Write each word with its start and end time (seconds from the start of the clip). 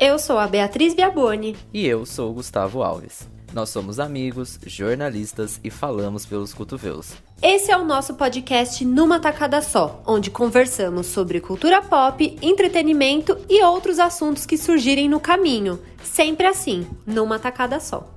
Eu 0.00 0.16
sou 0.16 0.38
a 0.38 0.46
Beatriz 0.46 0.94
Biaboni. 0.94 1.56
E 1.74 1.84
eu 1.84 2.06
sou 2.06 2.30
o 2.30 2.34
Gustavo 2.34 2.84
Alves. 2.84 3.28
Nós 3.52 3.70
somos 3.70 3.98
amigos, 3.98 4.56
jornalistas 4.64 5.58
e 5.64 5.70
falamos 5.70 6.24
pelos 6.24 6.54
cotovelos. 6.54 7.14
Esse 7.42 7.72
é 7.72 7.76
o 7.76 7.84
nosso 7.84 8.14
podcast 8.14 8.84
Numa 8.84 9.18
Tacada 9.18 9.60
Só, 9.60 10.00
onde 10.06 10.30
conversamos 10.30 11.08
sobre 11.08 11.40
cultura 11.40 11.82
pop, 11.82 12.38
entretenimento 12.40 13.36
e 13.48 13.60
outros 13.64 13.98
assuntos 13.98 14.46
que 14.46 14.56
surgirem 14.56 15.08
no 15.08 15.18
caminho. 15.18 15.80
Sempre 16.04 16.46
assim, 16.46 16.86
numa 17.04 17.40
tacada 17.40 17.80
só. 17.80 18.08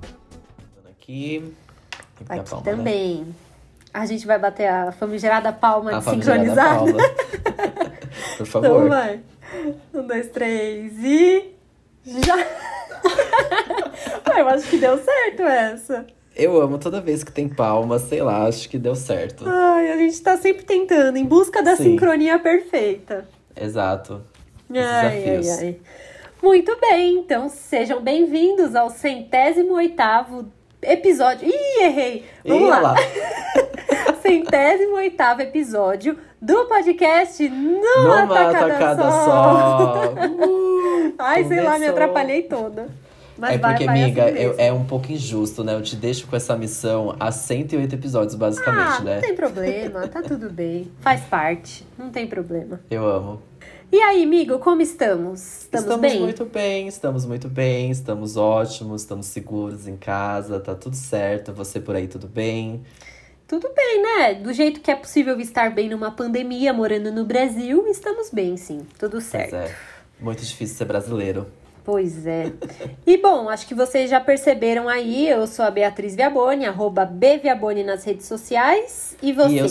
Aqui. 0.88 1.52
Aqui 2.30 2.48
palma, 2.48 2.64
né? 2.64 2.72
também. 2.72 3.16
Né? 3.22 3.34
A 3.92 4.06
gente 4.06 4.28
vai 4.28 4.38
bater 4.38 4.68
a 4.68 4.92
famigerada 4.92 5.52
palma 5.52 5.96
a 5.96 5.98
de 5.98 6.04
sincronizar. 6.12 6.78
Palma. 6.78 7.00
Por 8.38 8.46
favor. 8.46 8.68
Então 8.68 8.88
vai. 8.88 9.20
Um, 9.96 10.06
dois, 10.06 10.28
três 10.28 10.94
e. 11.04 11.61
Já! 12.06 12.38
eu 14.38 14.48
acho 14.48 14.68
que 14.70 14.78
deu 14.78 14.98
certo 14.98 15.44
essa. 15.44 16.06
Eu 16.36 16.60
amo 16.62 16.78
toda 16.78 17.02
vez 17.02 17.24
que 17.24 17.32
tem 17.32 17.48
palma, 17.48 18.00
sei 18.00 18.22
lá, 18.22 18.48
acho 18.48 18.70
que 18.70 18.78
deu 18.78 18.96
certo. 18.96 19.44
Ai, 19.48 19.92
a 19.92 19.98
gente 19.98 20.20
tá 20.22 20.38
sempre 20.38 20.64
tentando, 20.64 21.18
em 21.18 21.26
busca 21.26 21.62
da 21.62 21.76
Sim. 21.76 21.84
sincronia 21.84 22.40
perfeita. 22.40 23.28
Exato. 23.56 24.22
Ai, 24.74 25.30
ai, 25.30 25.50
ai. 25.60 25.80
Muito 26.42 26.76
bem, 26.80 27.18
então 27.20 27.50
sejam 27.50 28.02
bem-vindos 28.02 28.76
ao 28.76 28.90
centésimo 28.90 29.74
oitavo 29.74 30.52
episódio. 30.82 31.48
Ih, 31.48 31.84
errei! 31.84 32.26
Vamos 32.44 32.70
lá. 32.70 32.80
lá. 32.80 32.96
centésimo 34.22 34.96
oitavo 34.96 35.42
episódio 35.42 36.18
do 36.42 36.66
podcast 36.66 37.48
Numa, 37.48 38.22
Numa 38.22 38.28
Tacada, 38.28 38.74
tacada 38.74 39.04
Só. 39.04 39.26
só. 39.26 40.14
Uh, 40.82 41.14
Ai, 41.18 41.44
sei 41.46 41.62
lá, 41.62 41.78
me 41.78 41.88
atrapalhei 41.88 42.44
toda. 42.44 42.88
Mas 43.38 43.56
é 43.56 43.58
porque, 43.58 43.86
vai 43.86 44.04
amiga, 44.04 44.26
assim 44.26 44.54
é 44.58 44.74
um 44.74 44.84
pouco 44.84 45.12
injusto, 45.12 45.64
né? 45.64 45.74
Eu 45.74 45.82
te 45.82 45.96
deixo 45.96 46.28
com 46.28 46.36
essa 46.36 46.56
missão 46.56 47.16
há 47.20 47.32
108 47.32 47.96
episódios, 47.96 48.36
basicamente, 48.36 48.98
ah, 49.00 49.02
né? 49.02 49.16
Não 49.16 49.22
tem 49.22 49.36
problema, 49.36 50.08
tá 50.08 50.22
tudo 50.22 50.50
bem. 50.50 50.92
Faz 51.00 51.22
parte, 51.22 51.86
não 51.98 52.10
tem 52.10 52.28
problema. 52.28 52.80
Eu 52.90 53.08
amo. 53.08 53.42
E 53.92 54.00
aí, 54.00 54.24
amigo, 54.24 54.60
como 54.60 54.82
estamos? 54.82 55.64
Estamos, 55.64 55.86
estamos 55.86 56.12
bem? 56.12 56.20
muito 56.22 56.46
bem, 56.46 56.88
estamos 56.88 57.26
muito 57.26 57.50
bem, 57.50 57.92
estamos 57.92 58.38
ótimos, 58.38 59.02
estamos 59.02 59.26
seguros 59.26 59.88
em 59.88 59.98
casa, 59.98 60.60
tá 60.60 60.74
tudo 60.76 60.96
certo. 60.96 61.52
Você 61.54 61.80
por 61.80 61.96
aí, 61.96 62.08
tudo 62.08 62.28
bem? 62.28 62.84
Tudo 63.52 63.70
bem, 63.76 64.02
né? 64.02 64.34
Do 64.36 64.54
jeito 64.54 64.80
que 64.80 64.90
é 64.90 64.96
possível 64.96 65.38
estar 65.42 65.76
bem 65.76 65.90
numa 65.90 66.10
pandemia, 66.10 66.72
morando 66.72 67.12
no 67.12 67.26
Brasil, 67.26 67.86
estamos 67.90 68.30
bem, 68.30 68.56
sim. 68.56 68.88
Tudo 68.98 69.20
certo. 69.20 69.50
Pois 69.50 69.64
é. 69.64 69.76
Muito 70.22 70.42
difícil 70.42 70.78
ser 70.78 70.86
brasileiro. 70.86 71.48
Pois 71.84 72.26
é. 72.26 72.54
E 73.06 73.18
bom, 73.18 73.50
acho 73.50 73.68
que 73.68 73.76
vocês 73.76 74.10
já 74.10 74.22
perceberam 74.22 74.88
aí, 74.88 75.28
eu 75.28 75.46
sou 75.48 75.66
a 75.66 75.70
Beatriz 75.70 76.16
Viaboni, 76.16 76.66
arroba 76.66 77.04
Bviaboni 77.04 77.84
nas 77.84 78.06
redes 78.06 78.26
sociais. 78.26 79.18
E 79.22 79.34
você? 79.34 79.60
Eu... 79.60 79.68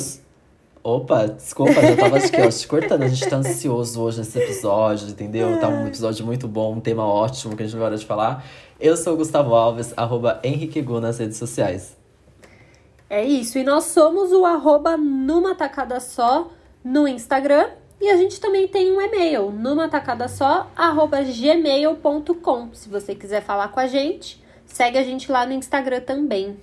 Opa, 0.82 1.28
desculpa, 1.28 1.72
já 1.80 1.96
tava 1.96 2.18
acho 2.18 2.30
que, 2.30 2.38
ó, 2.38 2.50
te 2.50 2.68
cortando. 2.68 3.02
A 3.02 3.08
gente 3.08 3.26
tá 3.30 3.36
ansioso 3.36 4.02
hoje 4.02 4.18
nesse 4.18 4.38
episódio, 4.38 5.08
entendeu? 5.08 5.58
Tá 5.58 5.68
um 5.68 5.86
episódio 5.86 6.26
muito 6.26 6.46
bom, 6.46 6.74
um 6.74 6.80
tema 6.80 7.06
ótimo 7.06 7.56
que 7.56 7.62
a 7.62 7.66
gente 7.66 7.78
vai 7.78 7.86
hora 7.86 7.96
de 7.96 8.04
falar. 8.04 8.44
Eu 8.78 8.94
sou 8.94 9.14
o 9.14 9.16
Gustavo 9.16 9.54
Alves, 9.54 9.94
arroba 9.96 10.38
Henrique 10.44 10.82
Gu 10.82 11.00
nas 11.00 11.16
redes 11.16 11.38
sociais. 11.38 11.98
É 13.10 13.24
isso. 13.24 13.58
E 13.58 13.64
nós 13.64 13.84
somos 13.86 14.30
o 14.30 14.44
arroba 14.44 14.96
numa 14.96 15.52
tacada 15.56 15.98
só 15.98 16.48
no 16.84 17.08
Instagram. 17.08 17.70
E 18.00 18.08
a 18.08 18.16
gente 18.16 18.40
também 18.40 18.66
tem 18.66 18.90
um 18.90 19.00
e-mail, 19.00 19.50
numa 19.50 19.86
tacada 19.86 20.26
só, 20.26 20.70
arroba 20.74 21.22
gmail.com. 21.22 22.72
Se 22.72 22.88
você 22.88 23.14
quiser 23.14 23.42
falar 23.42 23.68
com 23.68 23.78
a 23.78 23.86
gente, 23.86 24.42
segue 24.64 24.96
a 24.96 25.02
gente 25.02 25.30
lá 25.30 25.44
no 25.44 25.52
Instagram 25.52 26.00
também. 26.00 26.56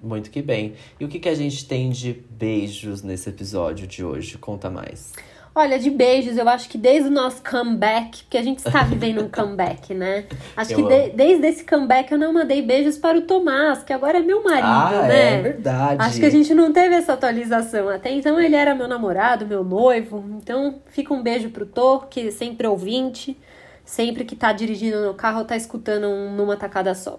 Muito 0.00 0.30
que 0.30 0.40
bem. 0.42 0.74
E 1.00 1.04
o 1.04 1.08
que, 1.08 1.18
que 1.18 1.28
a 1.28 1.34
gente 1.34 1.66
tem 1.66 1.90
de 1.90 2.12
beijos 2.12 3.02
nesse 3.02 3.28
episódio 3.28 3.86
de 3.86 4.04
hoje? 4.04 4.38
Conta 4.38 4.70
mais. 4.70 5.12
Olha, 5.58 5.78
de 5.78 5.88
beijos, 5.88 6.36
eu 6.36 6.46
acho 6.50 6.68
que 6.68 6.76
desde 6.76 7.08
o 7.08 7.10
nosso 7.10 7.42
comeback, 7.42 8.24
porque 8.24 8.36
a 8.36 8.42
gente 8.42 8.58
está 8.58 8.82
vivendo 8.84 9.24
um 9.24 9.30
comeback, 9.30 9.94
né? 9.94 10.26
Acho 10.54 10.72
eu 10.72 10.76
que 10.76 10.82
de, 10.82 11.16
desde 11.16 11.46
esse 11.46 11.64
comeback 11.64 12.12
eu 12.12 12.18
não 12.18 12.30
mandei 12.30 12.60
beijos 12.60 12.98
para 12.98 13.16
o 13.16 13.22
Tomás, 13.22 13.82
que 13.82 13.90
agora 13.90 14.18
é 14.18 14.20
meu 14.20 14.44
marido, 14.44 14.66
ah, 14.66 15.06
né? 15.08 15.38
É 15.38 15.40
verdade. 15.40 15.96
Acho 16.02 16.20
que 16.20 16.26
a 16.26 16.30
gente 16.30 16.52
não 16.52 16.74
teve 16.74 16.94
essa 16.94 17.14
atualização. 17.14 17.88
Até 17.88 18.10
então 18.10 18.38
ele 18.38 18.54
era 18.54 18.74
meu 18.74 18.86
namorado, 18.86 19.46
meu 19.46 19.64
noivo. 19.64 20.22
Então 20.36 20.82
fica 20.90 21.14
um 21.14 21.22
beijo 21.22 21.48
pro 21.48 21.64
Tô, 21.64 22.00
que 22.00 22.28
é 22.28 22.30
sempre 22.30 22.66
ouvinte, 22.66 23.34
sempre 23.82 24.26
que 24.26 24.36
tá 24.36 24.52
dirigindo 24.52 25.06
no 25.06 25.14
carro, 25.14 25.42
tá 25.46 25.56
escutando 25.56 26.06
um, 26.06 26.36
numa 26.36 26.58
tacada 26.58 26.94
só. 26.94 27.18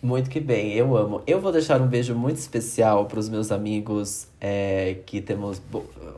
Muito 0.00 0.30
que 0.30 0.38
bem, 0.38 0.74
eu 0.74 0.96
amo. 0.96 1.22
Eu 1.26 1.40
vou 1.40 1.50
deixar 1.50 1.80
um 1.80 1.86
beijo 1.86 2.14
muito 2.14 2.36
especial 2.36 3.06
para 3.06 3.18
os 3.18 3.28
meus 3.28 3.50
amigos 3.50 4.28
é, 4.40 4.98
que 5.04 5.20
temos 5.20 5.60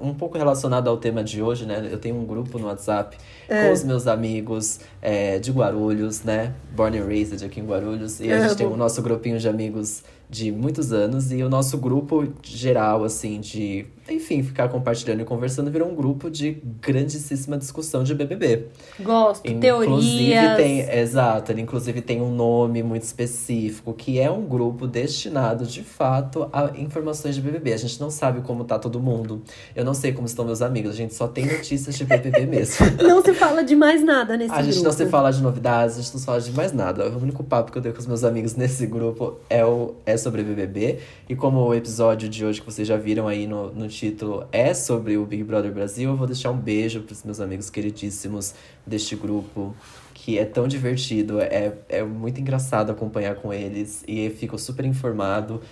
um 0.00 0.12
pouco 0.12 0.36
relacionado 0.36 0.88
ao 0.88 0.98
tema 0.98 1.24
de 1.24 1.40
hoje, 1.40 1.64
né? 1.64 1.88
Eu 1.90 1.98
tenho 1.98 2.16
um 2.16 2.26
grupo 2.26 2.58
no 2.58 2.66
WhatsApp 2.66 3.16
é. 3.48 3.66
com 3.66 3.72
os 3.72 3.82
meus 3.82 4.06
amigos 4.06 4.80
é, 5.00 5.38
de 5.38 5.50
Guarulhos, 5.50 6.22
né? 6.22 6.52
Born 6.76 6.98
and 6.98 7.06
raised 7.06 7.42
aqui 7.42 7.60
em 7.60 7.64
Guarulhos. 7.64 8.20
E 8.20 8.30
a 8.30 8.40
gente 8.40 8.56
tem 8.58 8.66
o 8.66 8.76
nosso 8.76 9.00
grupinho 9.00 9.38
de 9.38 9.48
amigos 9.48 10.02
de 10.30 10.52
muitos 10.52 10.92
anos 10.92 11.32
e 11.32 11.42
o 11.42 11.48
nosso 11.48 11.76
grupo 11.76 12.28
geral, 12.40 13.02
assim, 13.02 13.40
de, 13.40 13.84
enfim, 14.08 14.44
ficar 14.44 14.68
compartilhando 14.68 15.22
e 15.22 15.24
conversando 15.24 15.70
virou 15.72 15.90
um 15.90 15.94
grupo 15.94 16.30
de 16.30 16.62
grandíssima 16.80 17.58
discussão 17.58 18.04
de 18.04 18.14
BBB. 18.14 18.68
Gosto, 19.00 19.44
inclusive 19.44 19.60
teorias. 19.60 20.56
Tem, 20.56 20.98
exato, 20.98 21.50
ele 21.50 21.60
inclusive 21.62 22.00
tem 22.00 22.22
um 22.22 22.32
nome 22.32 22.80
muito 22.80 23.02
específico, 23.02 23.92
que 23.92 24.20
é 24.20 24.30
um 24.30 24.42
grupo 24.42 24.86
destinado, 24.86 25.66
de 25.66 25.82
fato, 25.82 26.48
a 26.52 26.70
informações 26.76 27.34
de 27.34 27.42
BBB. 27.42 27.72
A 27.72 27.78
gente 27.78 28.00
não 28.00 28.10
sabe 28.10 28.40
como 28.42 28.62
tá 28.62 28.78
todo 28.78 29.00
mundo. 29.00 29.42
Eu 29.74 29.84
não 29.84 29.94
sei 29.94 30.12
como 30.12 30.26
estão 30.28 30.44
meus 30.44 30.62
amigos, 30.62 30.92
a 30.92 30.96
gente 30.96 31.14
só 31.14 31.26
tem 31.26 31.44
notícias 31.44 31.96
de 31.96 32.04
BBB 32.04 32.46
mesmo. 32.46 32.86
não 33.02 33.20
se 33.20 33.34
fala 33.34 33.64
de 33.64 33.74
mais 33.74 34.04
nada 34.04 34.36
nesse 34.36 34.50
grupo. 34.50 34.60
A 34.60 34.72
gente 34.72 34.82
não 34.84 34.92
se 34.92 35.06
fala 35.06 35.32
de 35.32 35.42
novidades, 35.42 35.98
a 35.98 36.02
gente 36.02 36.12
não 36.12 36.20
se 36.20 36.26
fala 36.26 36.40
de 36.40 36.52
mais 36.52 36.72
nada. 36.72 37.08
O 37.08 37.20
único 37.20 37.42
papo 37.42 37.72
que 37.72 37.78
eu 37.78 37.82
dei 37.82 37.92
com 37.92 37.98
os 37.98 38.06
meus 38.06 38.22
amigos 38.22 38.54
nesse 38.54 38.86
grupo 38.86 39.34
é 39.48 39.64
o 39.64 39.94
é 40.06 40.19
sobre 40.20 40.42
BBB. 40.42 40.98
E 41.28 41.34
como 41.34 41.60
o 41.60 41.74
episódio 41.74 42.28
de 42.28 42.44
hoje 42.44 42.60
que 42.60 42.66
vocês 42.66 42.86
já 42.86 42.96
viram 42.96 43.26
aí 43.26 43.46
no, 43.46 43.72
no 43.72 43.88
título 43.88 44.46
é 44.52 44.72
sobre 44.74 45.16
o 45.16 45.26
Big 45.26 45.42
Brother 45.42 45.72
Brasil, 45.72 46.10
eu 46.10 46.16
vou 46.16 46.26
deixar 46.26 46.50
um 46.50 46.58
beijo 46.58 47.00
para 47.02 47.12
os 47.12 47.24
meus 47.24 47.40
amigos 47.40 47.68
queridíssimos 47.70 48.54
deste 48.86 49.16
grupo 49.16 49.74
que 50.14 50.38
é 50.38 50.44
tão 50.44 50.68
divertido, 50.68 51.40
é, 51.40 51.72
é 51.88 52.02
muito 52.02 52.38
engraçado 52.40 52.92
acompanhar 52.92 53.36
com 53.36 53.52
eles 53.54 54.04
e 54.06 54.28
fico 54.28 54.58
super 54.58 54.84
informado. 54.84 55.62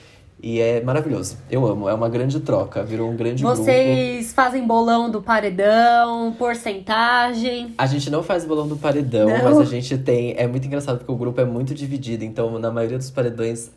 E 0.42 0.60
é 0.60 0.80
maravilhoso. 0.80 1.36
Eu 1.50 1.66
amo. 1.66 1.88
É 1.88 1.94
uma 1.94 2.08
grande 2.08 2.38
troca. 2.40 2.82
Virou 2.84 3.10
um 3.10 3.16
grande 3.16 3.42
Vocês 3.42 3.66
grupo. 3.66 3.72
Vocês 3.72 4.32
fazem 4.32 4.64
bolão 4.64 5.10
do 5.10 5.20
paredão, 5.20 6.32
porcentagem? 6.38 7.74
A 7.76 7.86
gente 7.86 8.08
não 8.08 8.22
faz 8.22 8.44
bolão 8.44 8.68
do 8.68 8.76
paredão, 8.76 9.28
não. 9.28 9.42
mas 9.42 9.58
a 9.58 9.64
gente 9.64 9.98
tem. 9.98 10.34
É 10.36 10.46
muito 10.46 10.66
engraçado 10.66 10.98
porque 10.98 11.10
o 11.10 11.16
grupo 11.16 11.40
é 11.40 11.44
muito 11.44 11.74
dividido. 11.74 12.24
Então, 12.24 12.56
na 12.58 12.70
maioria 12.70 12.98
dos 12.98 13.10
paredões, 13.10 13.72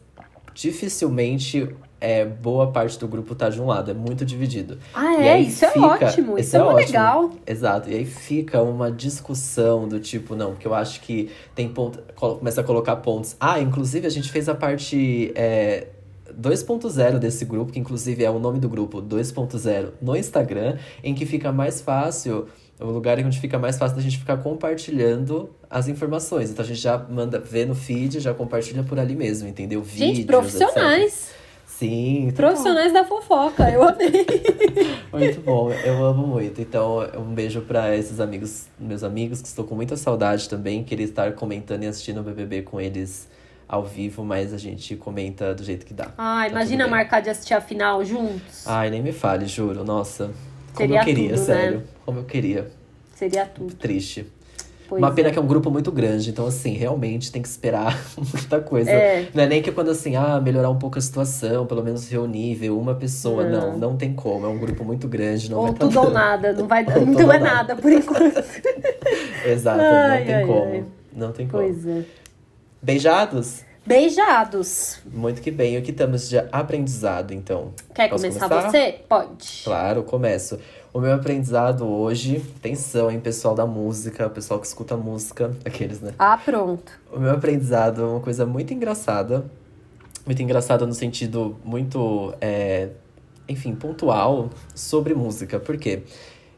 dificilmente 0.53 1.69
é, 2.01 2.25
boa 2.25 2.71
parte 2.71 2.97
do 2.97 3.07
grupo 3.07 3.35
tá 3.35 3.47
de 3.47 3.61
um 3.61 3.67
lado, 3.67 3.91
é 3.91 3.93
muito 3.93 4.25
dividido. 4.25 4.79
Ah, 4.93 5.15
é? 5.21 5.39
Isso 5.39 5.63
é 5.63 5.69
fica, 5.69 5.85
é 5.85 6.07
ótimo, 6.07 6.37
isso 6.37 6.55
é, 6.55 6.59
é 6.59 6.63
ótimo. 6.63 6.77
legal. 6.77 7.31
Exato, 7.45 7.89
e 7.89 7.95
aí 7.95 8.05
fica 8.05 8.61
uma 8.61 8.91
discussão 8.91 9.87
do 9.87 9.99
tipo, 9.99 10.35
não, 10.35 10.51
porque 10.51 10.67
eu 10.67 10.73
acho 10.73 10.99
que 11.01 11.29
tem 11.53 11.69
ponto. 11.69 11.99
Começa 12.15 12.61
a 12.61 12.63
colocar 12.63 12.95
pontos. 12.97 13.35
Ah, 13.39 13.59
inclusive 13.59 14.07
a 14.07 14.09
gente 14.09 14.31
fez 14.31 14.49
a 14.49 14.55
parte. 14.55 15.31
É, 15.35 15.87
2.0 16.31 17.19
desse 17.19 17.43
grupo, 17.43 17.73
que 17.73 17.79
inclusive 17.79 18.23
é 18.23 18.29
o 18.29 18.39
nome 18.39 18.57
do 18.57 18.69
grupo 18.69 19.01
2.0 19.01 19.89
no 20.01 20.15
Instagram, 20.15 20.77
em 21.03 21.13
que 21.13 21.25
fica 21.25 21.51
mais 21.51 21.81
fácil 21.81 22.47
é 22.81 22.83
o 22.83 22.89
lugar 22.89 23.19
onde 23.19 23.39
fica 23.39 23.59
mais 23.59 23.77
fácil 23.77 23.95
da 23.95 24.01
gente 24.01 24.17
ficar 24.17 24.37
compartilhando 24.37 25.51
as 25.69 25.87
informações. 25.87 26.49
Então 26.49 26.65
a 26.65 26.67
gente 26.67 26.79
já 26.79 26.97
manda 26.97 27.39
ver 27.39 27.67
no 27.67 27.75
feed, 27.75 28.19
já 28.19 28.33
compartilha 28.33 28.81
por 28.81 28.99
ali 28.99 29.15
mesmo, 29.15 29.47
entendeu? 29.47 29.83
Vídeos, 29.83 30.17
gente, 30.17 30.25
profissionais. 30.25 31.29
Etc. 31.29 31.41
Sim. 31.67 32.31
Profissionais 32.35 32.91
bom. 32.91 32.99
da 32.99 33.05
fofoca, 33.05 33.69
eu 33.69 33.83
amei. 33.83 34.25
muito 35.13 35.41
bom, 35.41 35.71
eu 35.71 36.03
amo 36.03 36.25
muito. 36.25 36.59
Então, 36.59 36.99
um 37.17 37.33
beijo 37.33 37.61
para 37.61 37.95
esses 37.95 38.19
amigos, 38.19 38.67
meus 38.79 39.03
amigos, 39.03 39.41
que 39.41 39.47
estou 39.47 39.65
com 39.65 39.75
muita 39.75 39.95
saudade 39.95 40.49
também. 40.49 40.83
Queria 40.83 41.05
estar 41.05 41.33
comentando 41.33 41.83
e 41.83 41.87
assistindo 41.87 42.19
o 42.19 42.23
BBB 42.23 42.63
com 42.63 42.81
eles 42.81 43.27
ao 43.67 43.83
vivo, 43.83 44.23
mas 44.23 44.53
a 44.53 44.57
gente 44.57 44.95
comenta 44.95 45.55
do 45.55 45.63
jeito 45.63 45.85
que 45.85 45.93
dá. 45.93 46.11
Ah, 46.17 46.41
tá 46.41 46.47
imagina 46.49 46.87
marcar 46.87 47.21
de 47.21 47.29
assistir 47.29 47.53
a 47.53 47.61
final 47.61 48.03
juntos. 48.03 48.67
Ai, 48.67 48.89
nem 48.89 49.01
me 49.01 49.11
fale, 49.11 49.45
juro. 49.45 49.83
Nossa, 49.83 50.31
como 50.73 50.87
Seria 50.87 50.99
eu 50.99 51.05
queria, 51.05 51.29
tudo, 51.29 51.39
né? 51.39 51.45
sério. 51.45 51.77
Né? 51.77 51.83
Como 52.05 52.19
eu 52.19 52.23
queria. 52.23 52.71
Seria 53.15 53.45
tudo. 53.45 53.75
Triste. 53.75 54.25
Pois 54.91 55.01
Uma 55.01 55.11
pena 55.13 55.29
é. 55.29 55.31
que 55.31 55.39
é 55.39 55.41
um 55.41 55.47
grupo 55.47 55.71
muito 55.71 55.89
grande, 55.89 56.31
então 56.31 56.45
assim, 56.45 56.73
realmente 56.73 57.31
tem 57.31 57.41
que 57.41 57.47
esperar 57.47 57.97
muita 58.33 58.59
coisa. 58.59 58.91
É. 58.91 59.29
Não 59.33 59.43
é 59.43 59.47
nem 59.47 59.61
que 59.61 59.71
quando 59.71 59.89
assim, 59.89 60.17
ah, 60.17 60.37
melhorar 60.41 60.69
um 60.69 60.77
pouco 60.77 60.97
a 60.97 61.01
situação, 61.01 61.65
pelo 61.65 61.81
menos 61.81 62.09
reunir, 62.09 62.55
ver 62.55 62.71
uma 62.71 62.93
pessoa. 62.93 63.47
Não, 63.47 63.71
não, 63.71 63.77
não 63.77 63.97
tem 63.97 64.13
como. 64.13 64.45
É 64.45 64.49
um 64.49 64.57
grupo 64.57 64.83
muito 64.83 65.07
grande, 65.07 65.49
não 65.49 65.59
ou 65.59 65.67
vai 65.67 65.75
tudo 65.75 65.97
ou 65.97 66.09
nada, 66.11 66.51
não 66.51 66.67
vai 66.67 66.83
não 66.83 67.31
é 67.31 67.39
nada. 67.39 67.39
nada 67.39 67.75
por 67.77 67.89
enquanto. 67.89 68.43
Exato, 69.47 69.79
ai, 69.81 70.19
não 70.19 70.25
tem 70.25 70.35
ai, 70.35 70.45
como. 70.45 70.71
Ai. 70.73 70.83
Não 71.13 71.31
tem 71.31 71.47
como. 71.47 71.63
Pois 71.63 71.87
é. 71.87 72.03
Beijados? 72.81 73.63
Beijados. 73.85 74.99
Muito 75.11 75.41
que 75.41 75.49
bem. 75.49 75.77
O 75.77 75.81
que 75.81 75.91
estamos 75.91 76.29
de 76.29 76.37
aprendizado, 76.51 77.33
então? 77.33 77.73
Quer 77.95 78.09
começar, 78.09 78.47
começar 78.47 78.69
você? 78.69 78.99
Pode. 79.09 79.61
Claro, 79.63 80.03
começo. 80.03 80.59
O 80.93 80.99
meu 80.99 81.13
aprendizado 81.13 81.87
hoje, 81.87 82.43
atenção, 82.57 83.09
hein, 83.09 83.19
pessoal 83.19 83.55
da 83.55 83.65
música, 83.65 84.29
pessoal 84.29 84.59
que 84.59 84.67
escuta 84.67 84.95
música, 84.95 85.55
aqueles, 85.65 85.99
né? 85.99 86.13
Ah, 86.19 86.37
pronto. 86.37 86.91
O 87.11 87.19
meu 87.19 87.31
aprendizado 87.31 88.01
é 88.01 88.05
uma 88.05 88.19
coisa 88.19 88.45
muito 88.45 88.73
engraçada. 88.73 89.45
Muito 90.25 90.43
engraçada 90.43 90.85
no 90.85 90.93
sentido 90.93 91.57
muito, 91.63 92.35
é, 92.39 92.89
enfim, 93.49 93.73
pontual 93.73 94.51
sobre 94.75 95.15
música. 95.15 95.59
Por 95.59 95.77
quê? 95.77 96.03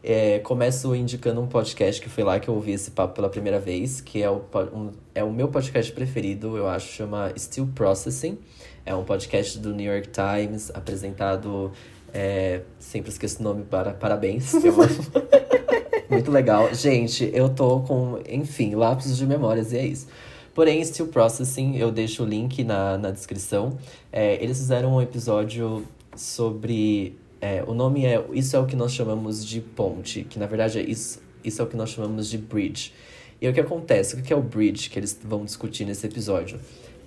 É, 0.05 0.39
começo 0.39 0.93
indicando 0.93 1.39
um 1.39 1.47
podcast 1.47 2.01
que 2.01 2.09
foi 2.09 2.25
lá 2.25 2.37
que 2.37 2.49
eu 2.49 2.53
ouvi 2.53 2.73
esse 2.73 2.91
papo 2.91 3.15
pela 3.15 3.29
primeira 3.29 3.57
vez, 3.57 4.01
que 4.01 4.21
é 4.21 4.29
o, 4.29 4.43
um, 4.73 4.91
é 5.15 5.23
o 5.23 5.31
meu 5.31 5.47
podcast 5.47 5.93
preferido, 5.93 6.57
eu 6.57 6.67
acho, 6.67 6.91
chama 6.91 7.31
Still 7.37 7.69
Processing. 7.73 8.37
É 8.85 8.93
um 8.93 9.05
podcast 9.05 9.57
do 9.59 9.73
New 9.73 9.89
York 9.89 10.09
Times, 10.09 10.69
apresentado. 10.73 11.71
É, 12.13 12.63
sempre 12.77 13.11
esqueço 13.11 13.39
o 13.39 13.43
nome, 13.43 13.63
para, 13.63 13.93
parabéns. 13.93 14.51
Muito 16.11 16.29
legal. 16.29 16.73
Gente, 16.73 17.31
eu 17.33 17.47
tô 17.47 17.79
com, 17.79 18.19
enfim, 18.27 18.75
lápis 18.75 19.15
de 19.15 19.25
memórias 19.25 19.71
e 19.71 19.77
é 19.77 19.85
isso. 19.85 20.07
Porém, 20.53 20.83
Still 20.83 21.07
Processing, 21.07 21.77
eu 21.77 21.89
deixo 21.91 22.23
o 22.23 22.25
link 22.25 22.61
na, 22.65 22.97
na 22.97 23.09
descrição. 23.09 23.77
É, 24.11 24.35
eles 24.43 24.57
fizeram 24.57 24.95
um 24.95 25.01
episódio 25.01 25.85
sobre 26.13 27.17
é, 27.43 27.61
o 27.67 27.73
nome 27.73 28.05
é. 28.05 28.25
Isso 28.31 28.55
é 28.55 28.59
o 28.59 28.65
que 28.65 28.73
nós 28.73 28.93
chamamos 28.93 29.45
de 29.45 29.59
ponte, 29.59 30.23
que 30.23 30.39
na 30.39 30.45
verdade 30.45 30.79
é 30.79 30.81
isso, 30.81 31.21
isso 31.43 31.61
é 31.61 31.65
o 31.65 31.67
que 31.67 31.75
nós 31.75 31.89
chamamos 31.89 32.29
de 32.29 32.37
bridge. 32.37 32.93
E 33.41 33.49
o 33.49 33.53
que 33.53 33.59
acontece? 33.59 34.15
O 34.15 34.23
que 34.23 34.31
é 34.31 34.35
o 34.35 34.41
bridge 34.41 34.89
que 34.89 34.97
eles 34.97 35.19
vão 35.21 35.43
discutir 35.43 35.83
nesse 35.83 36.07
episódio? 36.07 36.57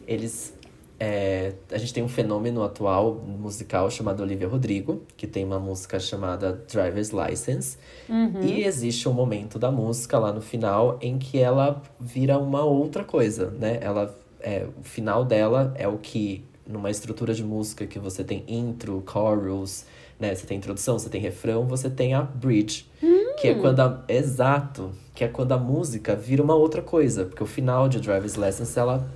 Eles. 0.06 0.54
É, 1.00 1.54
a 1.70 1.78
gente 1.78 1.92
tem 1.94 2.02
um 2.02 2.08
fenômeno 2.08 2.62
atual 2.62 3.14
musical 3.14 3.90
chamado 3.90 4.22
Olivia 4.22 4.46
Rodrigo, 4.46 5.02
que 5.16 5.26
tem 5.26 5.42
uma 5.42 5.58
música 5.58 5.98
chamada 5.98 6.52
Driver's 6.70 7.12
License. 7.12 7.78
Uhum. 8.06 8.42
E 8.42 8.64
existe 8.64 9.08
um 9.08 9.14
momento 9.14 9.58
da 9.58 9.70
música 9.70 10.18
lá 10.18 10.34
no 10.34 10.42
final 10.42 10.98
em 11.00 11.18
que 11.18 11.38
ela 11.38 11.82
vira 11.98 12.38
uma 12.38 12.62
outra 12.62 13.04
coisa, 13.04 13.50
né? 13.52 13.78
Ela, 13.80 14.14
é, 14.40 14.66
o 14.78 14.82
final 14.82 15.24
dela 15.24 15.72
é 15.76 15.88
o 15.88 15.96
que, 15.96 16.44
numa 16.66 16.90
estrutura 16.90 17.32
de 17.32 17.42
música 17.42 17.86
que 17.86 17.98
você 17.98 18.22
tem 18.22 18.44
intro, 18.46 19.02
chorus, 19.10 19.86
né? 20.18 20.34
Você 20.34 20.46
tem 20.46 20.56
introdução, 20.56 20.98
você 20.98 21.08
tem 21.08 21.20
refrão, 21.20 21.66
você 21.66 21.90
tem 21.90 22.14
a 22.14 22.22
bridge, 22.22 22.86
hum. 23.02 23.34
que 23.40 23.48
é 23.48 23.54
quando 23.54 23.80
a, 23.80 24.04
exato, 24.08 24.90
que 25.14 25.24
é 25.24 25.28
quando 25.28 25.52
a 25.52 25.58
música 25.58 26.14
vira 26.14 26.42
uma 26.42 26.54
outra 26.54 26.82
coisa, 26.82 27.24
porque 27.24 27.42
o 27.42 27.46
final 27.46 27.88
de 27.88 28.00
Driver's 28.00 28.36
Lessons 28.36 28.76
ela 28.76 29.06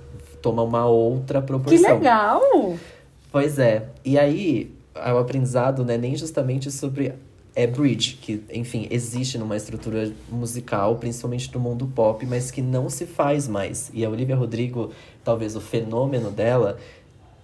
toma 0.41 0.63
uma 0.63 0.85
outra 0.85 1.41
proporção. 1.41 1.83
Que 1.83 1.93
legal. 1.93 2.41
Pois 3.31 3.59
é. 3.59 3.87
E 4.03 4.17
aí, 4.17 4.73
o 4.95 5.17
aprendizado 5.17 5.85
não 5.85 5.93
é 5.93 5.97
nem 5.97 6.15
justamente 6.15 6.69
sobre 6.71 7.13
é 7.53 7.67
bridge, 7.67 8.17
que, 8.21 8.41
enfim, 8.53 8.87
existe 8.89 9.37
numa 9.37 9.57
estrutura 9.57 10.11
musical, 10.29 10.95
principalmente 10.95 11.53
no 11.53 11.59
mundo 11.59 11.85
pop, 11.93 12.25
mas 12.25 12.49
que 12.49 12.61
não 12.61 12.89
se 12.89 13.05
faz 13.05 13.45
mais. 13.47 13.91
E 13.93 14.05
a 14.05 14.09
Olivia 14.09 14.37
Rodrigo, 14.37 14.91
talvez 15.21 15.55
o 15.55 15.61
fenômeno 15.61 16.31
dela 16.31 16.77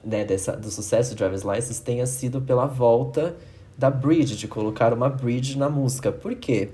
né, 0.03 0.23
dessa, 0.23 0.53
do 0.53 0.71
sucesso 0.71 1.09
de 1.09 1.17
Driver's 1.17 1.43
License 1.43 1.81
tenha 1.81 2.05
sido 2.05 2.41
pela 2.41 2.65
volta 2.65 3.35
da 3.77 3.91
bridge, 3.91 4.35
de 4.35 4.47
colocar 4.47 4.93
uma 4.93 5.09
bridge 5.09 5.57
na 5.57 5.69
música. 5.69 6.11
Por 6.11 6.33
quê? 6.35 6.69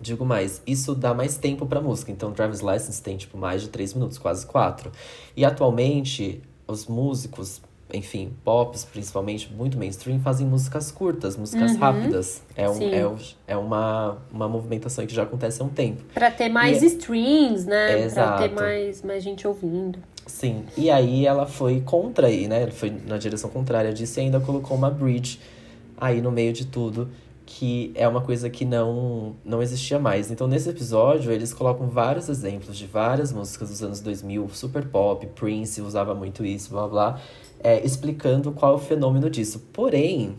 Digo 0.00 0.24
mais, 0.24 0.62
isso 0.66 0.94
dá 0.94 1.14
mais 1.14 1.36
tempo 1.36 1.66
pra 1.66 1.80
música. 1.80 2.10
Então, 2.10 2.32
Driver's 2.32 2.60
License 2.60 3.00
tem, 3.00 3.16
tipo, 3.16 3.36
mais 3.36 3.62
de 3.62 3.68
três 3.68 3.94
minutos, 3.94 4.18
quase 4.18 4.44
quatro. 4.46 4.90
E 5.36 5.44
atualmente, 5.44 6.42
os 6.66 6.86
músicos, 6.86 7.60
enfim, 7.92 8.32
pops, 8.44 8.84
principalmente, 8.84 9.52
muito 9.52 9.78
mainstream, 9.78 10.18
fazem 10.18 10.44
músicas 10.44 10.90
curtas, 10.90 11.36
músicas 11.36 11.72
uhum. 11.72 11.78
rápidas. 11.78 12.42
É, 12.56 12.68
um, 12.68 12.82
é, 12.82 13.16
é 13.46 13.56
uma, 13.56 14.18
uma 14.32 14.48
movimentação 14.48 15.06
que 15.06 15.14
já 15.14 15.22
acontece 15.22 15.62
há 15.62 15.64
um 15.64 15.68
tempo. 15.68 16.02
Pra 16.12 16.30
ter 16.32 16.48
mais 16.48 16.82
e 16.82 16.86
é 16.86 16.88
streams, 16.88 17.66
né? 17.66 18.06
É, 18.06 18.08
pra 18.08 18.38
ter 18.38 18.54
mais, 18.54 19.02
mais 19.02 19.22
gente 19.22 19.46
ouvindo. 19.46 20.00
Sim, 20.26 20.64
e 20.76 20.90
aí 20.90 21.26
ela 21.26 21.46
foi 21.46 21.80
contra 21.80 22.26
aí, 22.26 22.48
né? 22.48 22.68
Foi 22.68 22.90
na 22.90 23.18
direção 23.18 23.50
contrária 23.50 23.92
disso 23.92 24.18
e 24.18 24.22
ainda 24.22 24.40
colocou 24.40 24.76
uma 24.76 24.90
bridge 24.90 25.38
aí 26.02 26.20
no 26.20 26.32
meio 26.32 26.52
de 26.52 26.66
tudo, 26.66 27.08
que 27.46 27.92
é 27.94 28.08
uma 28.08 28.20
coisa 28.20 28.50
que 28.50 28.64
não, 28.64 29.36
não 29.44 29.62
existia 29.62 30.00
mais. 30.00 30.32
Então, 30.32 30.48
nesse 30.48 30.68
episódio, 30.68 31.30
eles 31.30 31.54
colocam 31.54 31.86
vários 31.86 32.28
exemplos 32.28 32.76
de 32.76 32.86
várias 32.86 33.32
músicas 33.32 33.70
dos 33.70 33.82
anos 33.84 34.00
2000, 34.00 34.48
super 34.48 34.84
pop, 34.88 35.24
Prince 35.28 35.80
usava 35.80 36.12
muito 36.12 36.44
isso, 36.44 36.70
blá 36.70 36.88
blá, 36.88 37.20
é, 37.60 37.86
explicando 37.86 38.50
qual 38.50 38.72
é 38.72 38.74
o 38.74 38.78
fenômeno 38.80 39.30
disso. 39.30 39.60
Porém, 39.72 40.34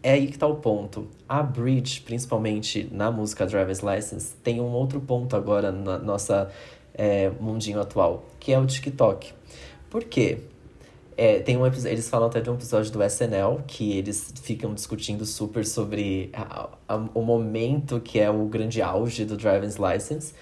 é 0.00 0.12
aí 0.12 0.28
que 0.28 0.38
tá 0.38 0.46
o 0.46 0.54
ponto. 0.54 1.08
A 1.28 1.42
bridge, 1.42 2.00
principalmente 2.02 2.88
na 2.92 3.10
música 3.10 3.44
Driver's 3.44 3.80
License, 3.80 4.36
tem 4.44 4.60
um 4.60 4.70
outro 4.70 5.00
ponto 5.00 5.34
agora 5.34 5.72
na 5.72 5.98
nossa 5.98 6.48
é, 6.94 7.32
mundinho 7.40 7.80
atual, 7.80 8.26
que 8.38 8.52
é 8.52 8.58
o 8.60 8.64
TikTok. 8.64 9.32
Por 9.90 10.04
quê? 10.04 10.38
É, 11.16 11.40
tem 11.40 11.56
um 11.56 11.66
eles 11.66 12.08
falam 12.08 12.28
até 12.28 12.40
de 12.40 12.50
um 12.50 12.54
episódio 12.54 12.90
do 12.90 13.02
SNL 13.02 13.62
que 13.66 13.96
eles 13.96 14.32
ficam 14.42 14.72
discutindo 14.74 15.24
super 15.24 15.64
sobre 15.66 16.30
a, 16.32 16.68
a, 16.88 16.96
o 17.14 17.22
momento 17.22 18.00
que 18.00 18.18
é 18.18 18.30
o 18.30 18.44
grande 18.46 18.80
auge 18.80 19.24
do 19.24 19.36
driver's 19.36 19.76
license. 19.76 20.34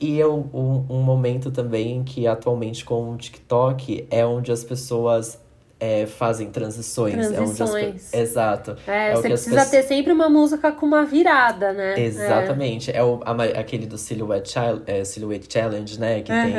E 0.00 0.20
é 0.20 0.26
um, 0.26 0.48
um, 0.54 0.86
um 0.88 1.02
momento 1.02 1.50
também 1.50 2.02
que 2.02 2.26
atualmente 2.26 2.84
com 2.84 3.12
o 3.12 3.16
TikTok 3.16 4.06
é 4.10 4.24
onde 4.24 4.50
as 4.50 4.64
pessoas 4.64 5.38
é, 5.80 6.06
fazem 6.06 6.50
transições. 6.50 7.28
Transições. 7.28 8.12
É 8.12 8.22
as... 8.22 8.30
Exato. 8.30 8.76
É, 8.86 9.12
é 9.12 9.14
você 9.14 9.28
precisa 9.28 9.64
ter 9.66 9.82
sempre 9.82 10.12
uma 10.12 10.28
música 10.28 10.70
com 10.70 10.86
uma 10.86 11.04
virada, 11.04 11.72
né? 11.72 11.98
Exatamente. 11.98 12.90
É, 12.90 12.98
é 12.98 13.04
o, 13.04 13.20
a, 13.24 13.60
aquele 13.60 13.86
do 13.86 13.96
Silhouette, 13.96 14.54
é, 14.86 15.04
Silhouette 15.04 15.52
Challenge, 15.52 15.98
né? 15.98 16.20
Que 16.20 16.30
uhum. 16.30 16.42
tem 16.44 16.54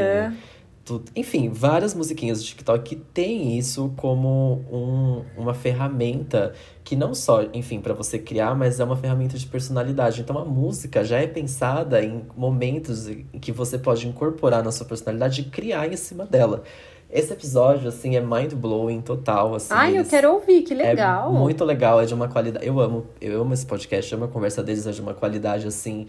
tudo. 0.91 1.11
Enfim, 1.15 1.49
várias 1.49 1.93
musiquinhas 1.93 2.39
do 2.39 2.45
TikTok 2.45 2.83
que 2.83 2.95
tem 2.95 3.57
isso 3.57 3.93
como 3.95 4.65
um, 4.71 5.23
uma 5.37 5.53
ferramenta 5.53 6.53
que 6.83 6.95
não 6.95 7.13
só, 7.13 7.43
enfim, 7.53 7.79
para 7.79 7.93
você 7.93 8.19
criar, 8.19 8.55
mas 8.55 8.79
é 8.79 8.83
uma 8.83 8.97
ferramenta 8.97 9.37
de 9.37 9.45
personalidade. 9.45 10.21
Então 10.21 10.37
a 10.37 10.43
música 10.43 11.03
já 11.03 11.19
é 11.19 11.27
pensada 11.27 12.03
em 12.03 12.25
momentos 12.35 13.09
que 13.39 13.51
você 13.51 13.77
pode 13.77 14.07
incorporar 14.07 14.63
na 14.63 14.71
sua 14.71 14.85
personalidade 14.85 15.41
e 15.41 15.43
criar 15.45 15.91
em 15.91 15.95
cima 15.95 16.25
dela. 16.25 16.63
Esse 17.09 17.33
episódio, 17.33 17.89
assim, 17.89 18.15
é 18.15 18.21
mind-blowing 18.21 19.01
total, 19.01 19.53
assim. 19.53 19.73
Ai, 19.73 19.97
eu 19.97 20.05
quero 20.05 20.31
ouvir, 20.31 20.61
que 20.61 20.73
legal. 20.73 21.29
É 21.29 21.37
muito 21.37 21.65
legal, 21.65 21.99
é 21.99 22.05
de 22.05 22.13
uma 22.13 22.29
qualidade... 22.29 22.65
Eu 22.65 22.79
amo, 22.79 23.05
eu 23.19 23.41
amo 23.41 23.53
esse 23.53 23.65
podcast, 23.65 24.09
eu 24.09 24.17
amo 24.17 24.27
a 24.27 24.29
conversa 24.29 24.63
deles, 24.63 24.87
é 24.87 24.91
de 24.91 25.01
uma 25.01 25.13
qualidade, 25.13 25.67
assim, 25.67 26.07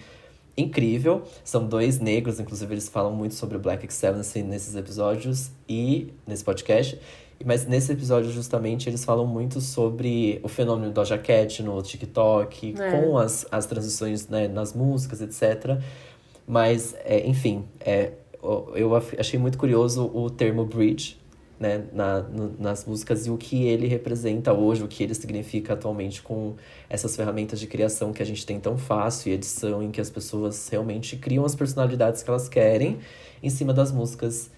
incrível. 0.57 1.23
São 1.45 1.67
dois 1.67 1.99
negros, 1.99 2.39
inclusive 2.39 2.75
eles 2.75 2.89
falam 2.89 3.13
muito 3.13 3.35
sobre 3.35 3.57
o 3.57 3.61
Black 3.61 3.85
Excellence 3.85 4.43
nesses 4.43 4.75
episódios 4.75 5.51
e 5.69 6.13
nesse 6.27 6.45
podcast. 6.45 6.99
Mas 7.45 7.67
nesse 7.67 7.93
episódio, 7.93 8.31
justamente, 8.31 8.89
eles 8.89 9.05
falam 9.05 9.27
muito 9.27 9.61
sobre 9.61 10.41
o 10.43 10.49
fenômeno 10.49 10.91
do 10.91 10.95
Doja 10.95 11.19
Cat 11.19 11.63
no 11.63 11.81
TikTok, 11.83 12.75
é. 12.79 12.91
com 12.91 13.19
as, 13.19 13.47
as 13.51 13.67
transições 13.67 14.29
né, 14.29 14.47
nas 14.47 14.73
músicas, 14.73 15.21
etc. 15.21 15.81
Mas, 16.47 16.95
é, 17.05 17.27
enfim, 17.27 17.65
é, 17.81 18.13
eu 18.75 18.95
achei 19.19 19.39
muito 19.39 19.59
curioso 19.59 20.11
o 20.15 20.31
termo 20.31 20.65
bridge, 20.65 21.19
né, 21.63 21.85
na, 21.93 22.21
no, 22.21 22.57
nas 22.59 22.85
músicas 22.85 23.25
e 23.25 23.31
o 23.31 23.37
que 23.37 23.67
ele 23.67 23.87
representa 23.87 24.53
hoje, 24.53 24.83
o 24.83 24.89
que 24.89 25.05
ele 25.05 25.15
significa 25.15 25.75
atualmente 25.75 26.21
com 26.21 26.57
essas 26.91 27.15
ferramentas 27.15 27.61
de 27.61 27.69
criação 27.69 28.13
que 28.13 28.21
a 28.21 28.27
gente 28.27 28.45
tem 28.45 28.59
tão 28.59 28.77
fácil 28.77 29.31
e 29.31 29.35
edição 29.35 29.81
em 29.81 29.93
que 29.93 30.01
as 30.01 30.11
pessoas 30.11 30.69
realmente 30.69 31.17
criam 31.17 31.45
as 31.45 31.55
personalidades 31.55 32.25
que 32.25 32.29
elas 32.29 32.49
querem 32.49 32.99
em 33.41 33.49
cima 33.49 33.73
das 33.73 33.93
músicas 33.93 34.51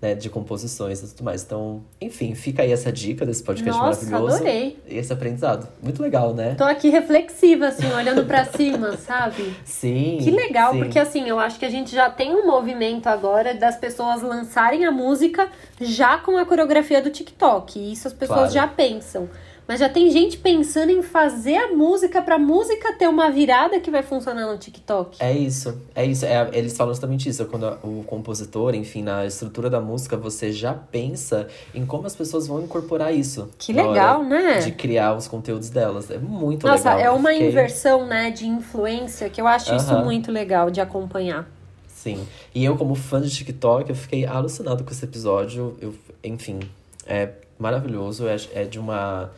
né, 0.00 0.14
de 0.14 0.28
composições 0.28 1.02
e 1.02 1.08
tudo 1.08 1.24
mais. 1.24 1.42
Então, 1.42 1.82
enfim, 2.00 2.34
fica 2.34 2.62
aí 2.62 2.70
essa 2.70 2.92
dica 2.92 3.24
desse 3.24 3.42
podcast 3.42 3.80
Nossa, 3.80 4.04
maravilhoso. 4.04 4.36
adorei. 4.36 4.78
E 4.86 4.98
esse 4.98 5.12
aprendizado. 5.12 5.68
Muito 5.82 6.02
legal, 6.02 6.34
né? 6.34 6.54
Tô 6.54 6.64
aqui 6.64 6.88
reflexiva, 6.90 7.68
assim, 7.68 7.90
olhando 7.92 8.24
para 8.24 8.44
cima, 8.44 8.96
sabe? 8.98 9.54
Sim. 9.64 10.18
Que 10.22 10.30
legal, 10.30 10.72
sim. 10.72 10.78
porque 10.80 10.98
assim, 10.98 11.28
eu 11.28 11.38
acho 11.38 11.58
que 11.58 11.64
a 11.64 11.70
gente 11.70 11.94
já 11.94 12.10
tem 12.10 12.34
um 12.34 12.46
movimento 12.46 13.06
agora 13.06 13.54
das 13.54 13.76
pessoas 13.76 14.22
lançarem 14.22 14.84
a 14.84 14.90
música 14.90 15.48
já 15.80 16.18
com 16.18 16.36
a 16.36 16.44
coreografia 16.44 17.00
do 17.00 17.10
TikTok. 17.10 17.78
E 17.78 17.92
isso 17.92 18.06
as 18.06 18.14
pessoas 18.14 18.38
claro. 18.38 18.52
já 18.52 18.66
pensam. 18.66 19.28
Mas 19.66 19.80
já 19.80 19.88
tem 19.88 20.10
gente 20.10 20.38
pensando 20.38 20.90
em 20.90 21.02
fazer 21.02 21.56
a 21.56 21.72
música 21.72 22.22
pra 22.22 22.38
música 22.38 22.92
ter 22.92 23.08
uma 23.08 23.30
virada 23.30 23.80
que 23.80 23.90
vai 23.90 24.02
funcionar 24.02 24.46
no 24.46 24.56
TikTok. 24.56 25.16
É 25.18 25.32
isso, 25.32 25.76
é 25.94 26.04
isso. 26.04 26.24
É, 26.24 26.48
eles 26.52 26.76
falam 26.76 26.92
justamente 26.92 27.28
isso. 27.28 27.44
Quando 27.46 27.66
o 27.82 28.04
compositor, 28.04 28.74
enfim, 28.76 29.02
na 29.02 29.26
estrutura 29.26 29.68
da 29.68 29.80
música, 29.80 30.16
você 30.16 30.52
já 30.52 30.72
pensa 30.72 31.48
em 31.74 31.84
como 31.84 32.06
as 32.06 32.14
pessoas 32.14 32.46
vão 32.46 32.62
incorporar 32.62 33.12
isso. 33.12 33.50
Que 33.58 33.72
legal, 33.72 34.22
né? 34.22 34.60
De 34.60 34.70
criar 34.70 35.16
os 35.16 35.26
conteúdos 35.26 35.68
delas. 35.68 36.10
É 36.10 36.18
muito 36.18 36.64
Nossa, 36.64 36.94
legal. 36.94 36.94
Nossa, 36.94 37.06
é 37.06 37.10
uma 37.10 37.30
fiquei... 37.30 37.48
inversão, 37.48 38.06
né, 38.06 38.30
de 38.30 38.46
influência 38.46 39.28
que 39.28 39.40
eu 39.40 39.48
acho 39.48 39.74
isso 39.74 39.92
muito 40.04 40.30
legal 40.30 40.70
de 40.70 40.80
acompanhar. 40.80 41.48
Sim. 41.88 42.24
E 42.54 42.64
eu, 42.64 42.76
como 42.76 42.94
fã 42.94 43.20
de 43.20 43.28
TikTok, 43.30 43.90
eu 43.90 43.96
fiquei 43.96 44.24
alucinado 44.24 44.84
com 44.84 44.92
esse 44.92 45.04
episódio. 45.04 45.76
Eu, 45.80 45.92
enfim, 46.22 46.60
é 47.04 47.30
maravilhoso. 47.58 48.28
É, 48.28 48.36
é 48.54 48.64
de 48.64 48.78
uma 48.78 49.32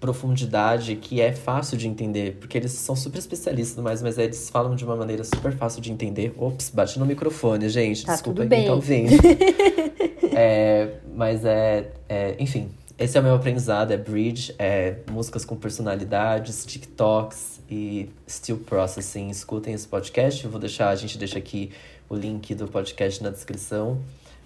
profundidade 0.00 0.96
que 0.96 1.20
é 1.20 1.32
fácil 1.32 1.76
de 1.76 1.88
entender, 1.88 2.36
porque 2.38 2.56
eles 2.56 2.72
são 2.72 2.94
super 2.94 3.18
especialistas, 3.18 3.82
mas, 3.82 4.02
mas 4.02 4.16
eles 4.16 4.48
falam 4.48 4.74
de 4.74 4.84
uma 4.84 4.96
maneira 4.96 5.24
super 5.24 5.52
fácil 5.52 5.80
de 5.80 5.92
entender. 5.92 6.32
Ops, 6.36 6.70
bate 6.70 6.98
no 6.98 7.06
microfone, 7.06 7.68
gente. 7.68 8.04
Tá 8.04 8.12
Desculpa 8.12 8.46
quem 8.46 8.66
tá 8.66 8.74
ouvindo. 8.74 9.10
é, 10.34 10.94
mas 11.14 11.44
é, 11.44 11.90
é, 12.08 12.36
enfim, 12.38 12.70
esse 12.96 13.16
é 13.16 13.20
o 13.20 13.24
meu 13.24 13.34
aprendizado, 13.34 13.92
é 13.92 13.96
bridge, 13.96 14.54
é 14.58 14.96
músicas 15.10 15.44
com 15.44 15.56
personalidades, 15.56 16.64
TikToks 16.64 17.60
e 17.70 18.08
still 18.28 18.58
processing. 18.58 19.28
Escutem 19.28 19.74
esse 19.74 19.86
podcast, 19.86 20.44
eu 20.44 20.50
vou 20.50 20.60
deixar, 20.60 20.88
a 20.88 20.96
gente 20.96 21.18
deixa 21.18 21.38
aqui 21.38 21.70
o 22.08 22.14
link 22.14 22.54
do 22.54 22.66
podcast 22.68 23.22
na 23.22 23.30
descrição 23.30 24.00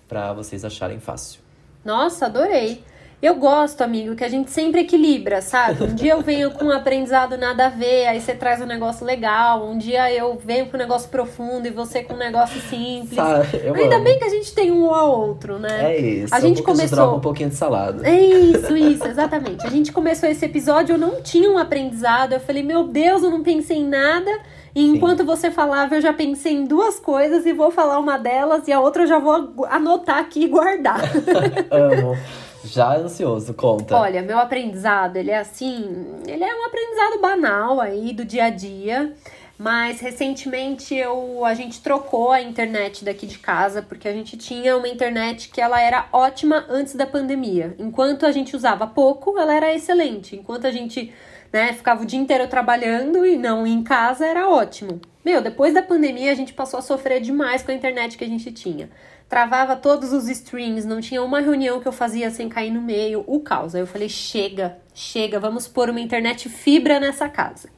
para 0.08 0.32
vocês 0.32 0.64
acharem 0.64 0.98
fácil. 0.98 1.40
Nossa, 1.84 2.26
adorei. 2.26 2.82
Eu 3.22 3.36
gosto, 3.36 3.82
amigo, 3.82 4.16
que 4.16 4.24
a 4.24 4.28
gente 4.28 4.50
sempre 4.50 4.80
equilibra, 4.80 5.40
sabe? 5.40 5.84
Um 5.84 5.94
dia 5.94 6.14
eu 6.14 6.20
venho 6.22 6.50
com 6.50 6.64
um 6.64 6.72
aprendizado 6.72 7.38
nada 7.38 7.66
a 7.66 7.68
ver, 7.68 8.06
aí 8.08 8.20
você 8.20 8.34
traz 8.34 8.60
um 8.60 8.66
negócio 8.66 9.06
legal. 9.06 9.64
Um 9.64 9.78
dia 9.78 10.12
eu 10.12 10.36
venho 10.44 10.66
com 10.66 10.76
um 10.76 10.80
negócio 10.80 11.08
profundo 11.08 11.68
e 11.68 11.70
você 11.70 12.02
com 12.02 12.14
um 12.14 12.18
negócio 12.18 12.60
simples. 12.62 13.16
Ainda 13.16 13.94
amo. 13.94 14.04
bem 14.04 14.18
que 14.18 14.24
a 14.24 14.28
gente 14.28 14.52
tem 14.52 14.72
um 14.72 14.92
ao 14.92 15.20
outro, 15.20 15.56
né? 15.60 15.94
É 15.94 16.00
isso. 16.00 16.34
A 16.34 16.40
gente 16.40 16.62
um 16.62 16.64
começou 16.64 17.16
um 17.16 17.20
pouquinho 17.20 17.50
de 17.50 17.54
salada. 17.54 18.04
É 18.04 18.20
isso, 18.20 18.76
isso, 18.76 19.06
exatamente. 19.06 19.64
A 19.64 19.70
gente 19.70 19.92
começou 19.92 20.28
esse 20.28 20.44
episódio, 20.44 20.94
eu 20.94 20.98
não 20.98 21.22
tinha 21.22 21.48
um 21.48 21.58
aprendizado. 21.58 22.32
Eu 22.32 22.40
falei, 22.40 22.64
meu 22.64 22.88
Deus, 22.88 23.22
eu 23.22 23.30
não 23.30 23.44
pensei 23.44 23.76
em 23.76 23.86
nada. 23.86 24.30
E 24.74 24.84
enquanto 24.84 25.20
Sim. 25.20 25.26
você 25.26 25.48
falava, 25.48 25.94
eu 25.94 26.00
já 26.00 26.12
pensei 26.12 26.54
em 26.54 26.64
duas 26.64 26.98
coisas 26.98 27.46
e 27.46 27.52
vou 27.52 27.70
falar 27.70 28.00
uma 28.00 28.18
delas 28.18 28.66
e 28.66 28.72
a 28.72 28.80
outra 28.80 29.04
eu 29.04 29.06
já 29.06 29.20
vou 29.20 29.64
anotar 29.66 30.18
aqui 30.18 30.42
e 30.42 30.48
guardar. 30.48 31.02
Amo. 31.70 32.16
Já 32.64 32.96
ansioso, 32.96 33.54
conta. 33.54 33.96
Olha, 33.96 34.22
meu 34.22 34.38
aprendizado, 34.38 35.16
ele 35.16 35.30
é 35.30 35.38
assim, 35.38 36.20
ele 36.26 36.44
é 36.44 36.54
um 36.54 36.64
aprendizado 36.64 37.20
banal 37.20 37.80
aí 37.80 38.12
do 38.12 38.24
dia 38.24 38.44
a 38.44 38.50
dia. 38.50 39.14
Mas 39.58 40.00
recentemente 40.00 40.92
eu, 40.92 41.44
a 41.44 41.54
gente 41.54 41.80
trocou 41.80 42.32
a 42.32 42.42
internet 42.42 43.04
daqui 43.04 43.26
de 43.26 43.38
casa, 43.38 43.80
porque 43.80 44.08
a 44.08 44.12
gente 44.12 44.36
tinha 44.36 44.76
uma 44.76 44.88
internet 44.88 45.50
que 45.50 45.60
ela 45.60 45.80
era 45.80 46.08
ótima 46.12 46.66
antes 46.68 46.96
da 46.96 47.06
pandemia. 47.06 47.76
Enquanto 47.78 48.26
a 48.26 48.32
gente 48.32 48.56
usava 48.56 48.88
pouco, 48.88 49.38
ela 49.38 49.54
era 49.54 49.72
excelente. 49.72 50.34
Enquanto 50.34 50.66
a 50.66 50.72
gente 50.72 51.14
né, 51.52 51.72
ficava 51.74 52.02
o 52.02 52.06
dia 52.06 52.18
inteiro 52.18 52.48
trabalhando 52.48 53.24
e 53.24 53.36
não 53.36 53.64
em 53.64 53.84
casa, 53.84 54.26
era 54.26 54.48
ótimo. 54.48 55.00
Meu, 55.24 55.40
depois 55.40 55.72
da 55.72 55.82
pandemia 55.82 56.32
a 56.32 56.34
gente 56.34 56.52
passou 56.52 56.80
a 56.80 56.82
sofrer 56.82 57.20
demais 57.20 57.62
com 57.62 57.70
a 57.70 57.74
internet 57.74 58.18
que 58.18 58.24
a 58.24 58.28
gente 58.28 58.50
tinha 58.50 58.90
travava 59.32 59.76
todos 59.76 60.12
os 60.12 60.28
streams, 60.28 60.86
não 60.86 61.00
tinha 61.00 61.22
uma 61.22 61.40
reunião 61.40 61.80
que 61.80 61.88
eu 61.88 61.92
fazia 61.92 62.30
sem 62.30 62.50
cair 62.50 62.70
no 62.70 62.82
meio, 62.82 63.24
o 63.26 63.40
caos. 63.40 63.74
Aí 63.74 63.80
eu 63.80 63.86
falei: 63.86 64.06
chega, 64.06 64.76
chega, 64.92 65.40
vamos 65.40 65.66
pôr 65.66 65.88
uma 65.88 66.02
internet 66.02 66.50
fibra 66.50 67.00
nessa 67.00 67.30
casa. 67.30 67.70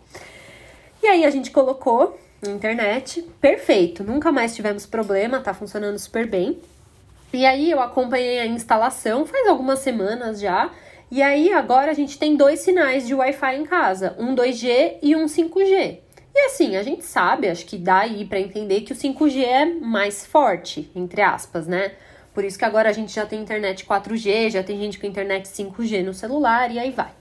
E 1.00 1.06
aí 1.06 1.25
a 1.25 1.30
gente 1.30 1.52
colocou 1.52 2.18
na 2.42 2.50
internet, 2.50 3.23
perfeito, 3.40 4.02
nunca 4.02 4.32
mais 4.32 4.56
tivemos 4.56 4.84
problema, 4.84 5.38
tá 5.38 5.54
funcionando 5.54 5.96
super 5.96 6.26
bem. 6.26 6.58
E 7.32 7.46
aí 7.46 7.70
eu 7.70 7.80
acompanhei 7.80 8.40
a 8.40 8.46
instalação 8.46 9.25
faz 9.25 9.46
algumas 9.46 9.78
semanas 9.78 10.40
já. 10.40 10.73
E 11.08 11.23
aí 11.23 11.52
agora 11.52 11.92
a 11.92 11.94
gente 11.94 12.18
tem 12.18 12.34
dois 12.34 12.61
sinais 12.61 13.06
de 13.06 13.14
Wi-Fi 13.14 13.54
em 13.54 13.64
casa, 13.64 14.16
um 14.18 14.34
2G 14.34 14.96
e 15.00 15.14
um 15.14 15.26
5G. 15.26 16.03
E 16.35 16.47
assim, 16.47 16.76
a 16.76 16.83
gente 16.83 17.05
sabe, 17.05 17.49
acho 17.49 17.64
que 17.64 17.79
dá 17.79 18.00
aí 18.00 18.25
para 18.25 18.41
entender 18.41 18.81
que 18.81 18.93
o 18.93 18.97
5G 18.97 19.45
é 19.45 19.64
mais 19.64 20.26
forte, 20.26 20.91
entre 20.95 21.23
aspas, 21.23 21.69
né? 21.69 21.93
Por 22.35 22.45
isso 22.45 22.59
que 22.59 22.64
agora 22.64 22.88
a 22.88 22.93
gente 22.93 23.14
já 23.14 23.25
tem 23.25 23.41
internet 23.41 23.87
4G, 23.87 24.50
já 24.50 24.62
tem 24.62 24.76
gente 24.81 24.99
com 24.99 25.07
internet 25.07 25.47
5G 25.47 26.03
no 26.03 26.12
celular 26.12 26.73
e 26.73 26.79
aí 26.81 26.91
vai. 26.91 27.12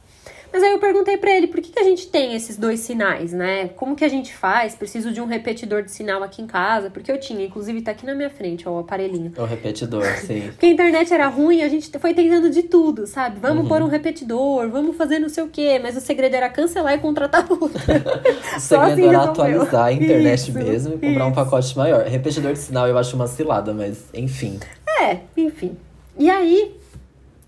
Mas 0.53 0.61
aí 0.61 0.71
eu 0.71 0.77
perguntei 0.77 1.17
para 1.17 1.31
ele 1.31 1.47
por 1.47 1.59
que, 1.59 1.71
que 1.71 1.79
a 1.79 1.83
gente 1.83 2.07
tem 2.07 2.35
esses 2.35 2.57
dois 2.57 2.79
sinais, 2.81 3.33
né? 3.33 3.69
Como 3.69 3.95
que 3.95 4.05
a 4.05 4.07
gente 4.07 4.35
faz? 4.35 4.75
Preciso 4.75 5.11
de 5.11 5.19
um 5.19 5.25
repetidor 5.25 5.81
de 5.81 5.91
sinal 5.91 6.21
aqui 6.21 6.43
em 6.43 6.45
casa, 6.45 6.91
porque 6.91 7.11
eu 7.11 7.19
tinha, 7.19 7.43
inclusive 7.43 7.81
tá 7.81 7.89
aqui 7.89 8.05
na 8.05 8.13
minha 8.13 8.29
frente, 8.29 8.69
ó, 8.69 8.73
o 8.73 8.77
aparelhinho. 8.77 9.33
O 9.35 9.45
repetidor, 9.45 10.05
sim. 10.17 10.49
porque 10.53 10.67
a 10.67 10.69
internet 10.69 11.11
era 11.11 11.27
ruim, 11.27 11.63
a 11.63 11.67
gente 11.67 11.89
foi 11.97 12.13
tentando 12.13 12.51
de 12.51 12.61
tudo, 12.61 13.07
sabe? 13.07 13.39
Vamos 13.39 13.63
uhum. 13.63 13.67
pôr 13.67 13.81
um 13.81 13.87
repetidor, 13.87 14.69
vamos 14.69 14.95
fazer 14.95 15.17
não 15.17 15.27
sei 15.27 15.43
o 15.43 15.47
quê, 15.47 15.79
mas 15.81 15.97
o 15.97 16.01
segredo 16.01 16.35
era 16.35 16.47
cancelar 16.49 16.93
e 16.93 16.99
contratar 16.99 17.45
outro. 17.49 17.69
o 17.69 18.59
segredo 18.59 18.91
assim 18.91 19.07
era 19.07 19.23
atualizar 19.23 19.85
a 19.85 19.91
internet 19.91 20.39
isso, 20.39 20.53
mesmo 20.53 20.89
e 20.89 20.97
comprar 20.99 21.11
isso. 21.11 21.25
um 21.25 21.33
pacote 21.33 21.75
maior. 21.75 22.05
Repetidor 22.05 22.53
de 22.53 22.59
sinal 22.59 22.87
eu 22.87 22.95
acho 22.95 23.15
uma 23.15 23.25
cilada, 23.25 23.73
mas 23.73 24.03
enfim. 24.13 24.59
É, 25.01 25.17
enfim. 25.35 25.75
E 26.19 26.29
aí, 26.29 26.75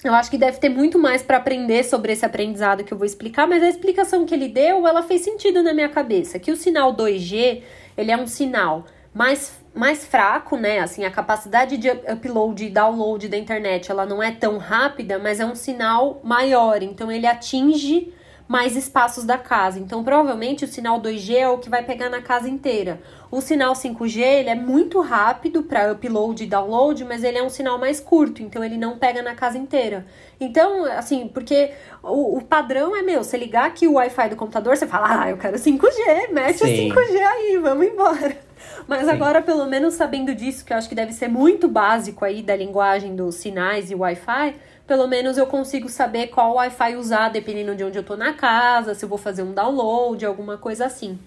eu 0.07 0.13
acho 0.13 0.29
que 0.29 0.37
deve 0.37 0.57
ter 0.57 0.69
muito 0.69 0.99
mais 0.99 1.21
para 1.21 1.37
aprender 1.37 1.83
sobre 1.83 2.13
esse 2.13 2.25
aprendizado 2.25 2.83
que 2.83 2.93
eu 2.93 2.97
vou 2.97 3.05
explicar, 3.05 3.47
mas 3.47 3.63
a 3.63 3.69
explicação 3.69 4.25
que 4.25 4.33
ele 4.33 4.47
deu, 4.47 4.87
ela 4.87 5.03
fez 5.03 5.21
sentido 5.21 5.63
na 5.63 5.73
minha 5.73 5.89
cabeça, 5.89 6.39
que 6.39 6.51
o 6.51 6.55
sinal 6.55 6.95
2G, 6.95 7.61
ele 7.97 8.11
é 8.11 8.17
um 8.17 8.27
sinal 8.27 8.85
mais 9.13 9.63
mais 9.75 10.05
fraco, 10.05 10.55
né? 10.55 10.79
Assim, 10.79 11.03
a 11.03 11.11
capacidade 11.11 11.75
de 11.75 11.89
upload 11.89 12.63
e 12.63 12.69
download 12.69 13.27
da 13.27 13.37
internet, 13.37 13.91
ela 13.91 14.05
não 14.05 14.23
é 14.23 14.31
tão 14.31 14.57
rápida, 14.57 15.19
mas 15.19 15.41
é 15.41 15.45
um 15.45 15.53
sinal 15.53 16.21
maior, 16.23 16.81
então 16.81 17.11
ele 17.11 17.27
atinge 17.27 18.13
mais 18.47 18.75
espaços 18.75 19.23
da 19.23 19.37
casa. 19.37 19.79
Então, 19.79 20.03
provavelmente 20.03 20.65
o 20.65 20.67
sinal 20.67 21.01
2G 21.01 21.35
é 21.35 21.49
o 21.49 21.57
que 21.57 21.69
vai 21.69 21.83
pegar 21.83 22.09
na 22.09 22.21
casa 22.21 22.47
inteira. 22.47 23.01
O 23.31 23.41
sinal 23.41 23.73
5G, 23.73 24.19
ele 24.19 24.49
é 24.49 24.55
muito 24.55 25.01
rápido 25.01 25.63
para 25.63 25.91
upload 25.91 26.43
e 26.43 26.47
download, 26.47 27.03
mas 27.05 27.23
ele 27.23 27.37
é 27.37 27.43
um 27.43 27.49
sinal 27.49 27.79
mais 27.79 27.99
curto, 27.99 28.43
então 28.43 28.63
ele 28.63 28.77
não 28.77 28.97
pega 28.97 29.21
na 29.21 29.33
casa 29.33 29.57
inteira. 29.57 30.05
Então, 30.39 30.85
assim, 30.85 31.27
porque 31.27 31.71
o, 32.03 32.37
o 32.37 32.41
padrão 32.43 32.95
é 32.95 33.01
meu, 33.01 33.23
você 33.23 33.37
ligar 33.37 33.65
aqui 33.65 33.87
o 33.87 33.93
Wi-Fi 33.93 34.29
do 34.29 34.35
computador, 34.35 34.77
você 34.77 34.85
fala: 34.85 35.23
"Ah, 35.23 35.29
eu 35.31 35.37
quero 35.37 35.57
5G, 35.57 36.31
mete 36.31 36.59
Sim. 36.59 36.91
o 36.91 36.93
5G 36.93 37.17
aí, 37.17 37.57
vamos 37.57 37.87
embora". 37.87 38.37
Mas 38.87 39.05
Sim. 39.05 39.11
agora, 39.11 39.41
pelo 39.41 39.65
menos 39.65 39.95
sabendo 39.95 40.33
disso, 40.35 40.63
que 40.63 40.71
eu 40.71 40.77
acho 40.77 40.87
que 40.87 40.95
deve 40.95 41.13
ser 41.13 41.27
muito 41.27 41.67
básico 41.67 42.23
aí 42.23 42.41
da 42.41 42.55
linguagem 42.55 43.15
dos 43.15 43.35
sinais 43.35 43.89
e 43.89 43.95
Wi-Fi, 43.95 44.55
pelo 44.87 45.07
menos 45.07 45.37
eu 45.37 45.47
consigo 45.47 45.89
saber 45.89 46.27
qual 46.27 46.55
Wi-Fi 46.55 46.95
usar, 46.95 47.29
dependendo 47.29 47.75
de 47.75 47.83
onde 47.83 47.97
eu 47.97 48.03
tô 48.03 48.15
na 48.15 48.33
casa, 48.33 48.93
se 48.93 49.03
eu 49.03 49.09
vou 49.09 49.17
fazer 49.17 49.43
um 49.43 49.53
download, 49.53 50.25
alguma 50.25 50.57
coisa 50.57 50.85
assim. 50.85 51.17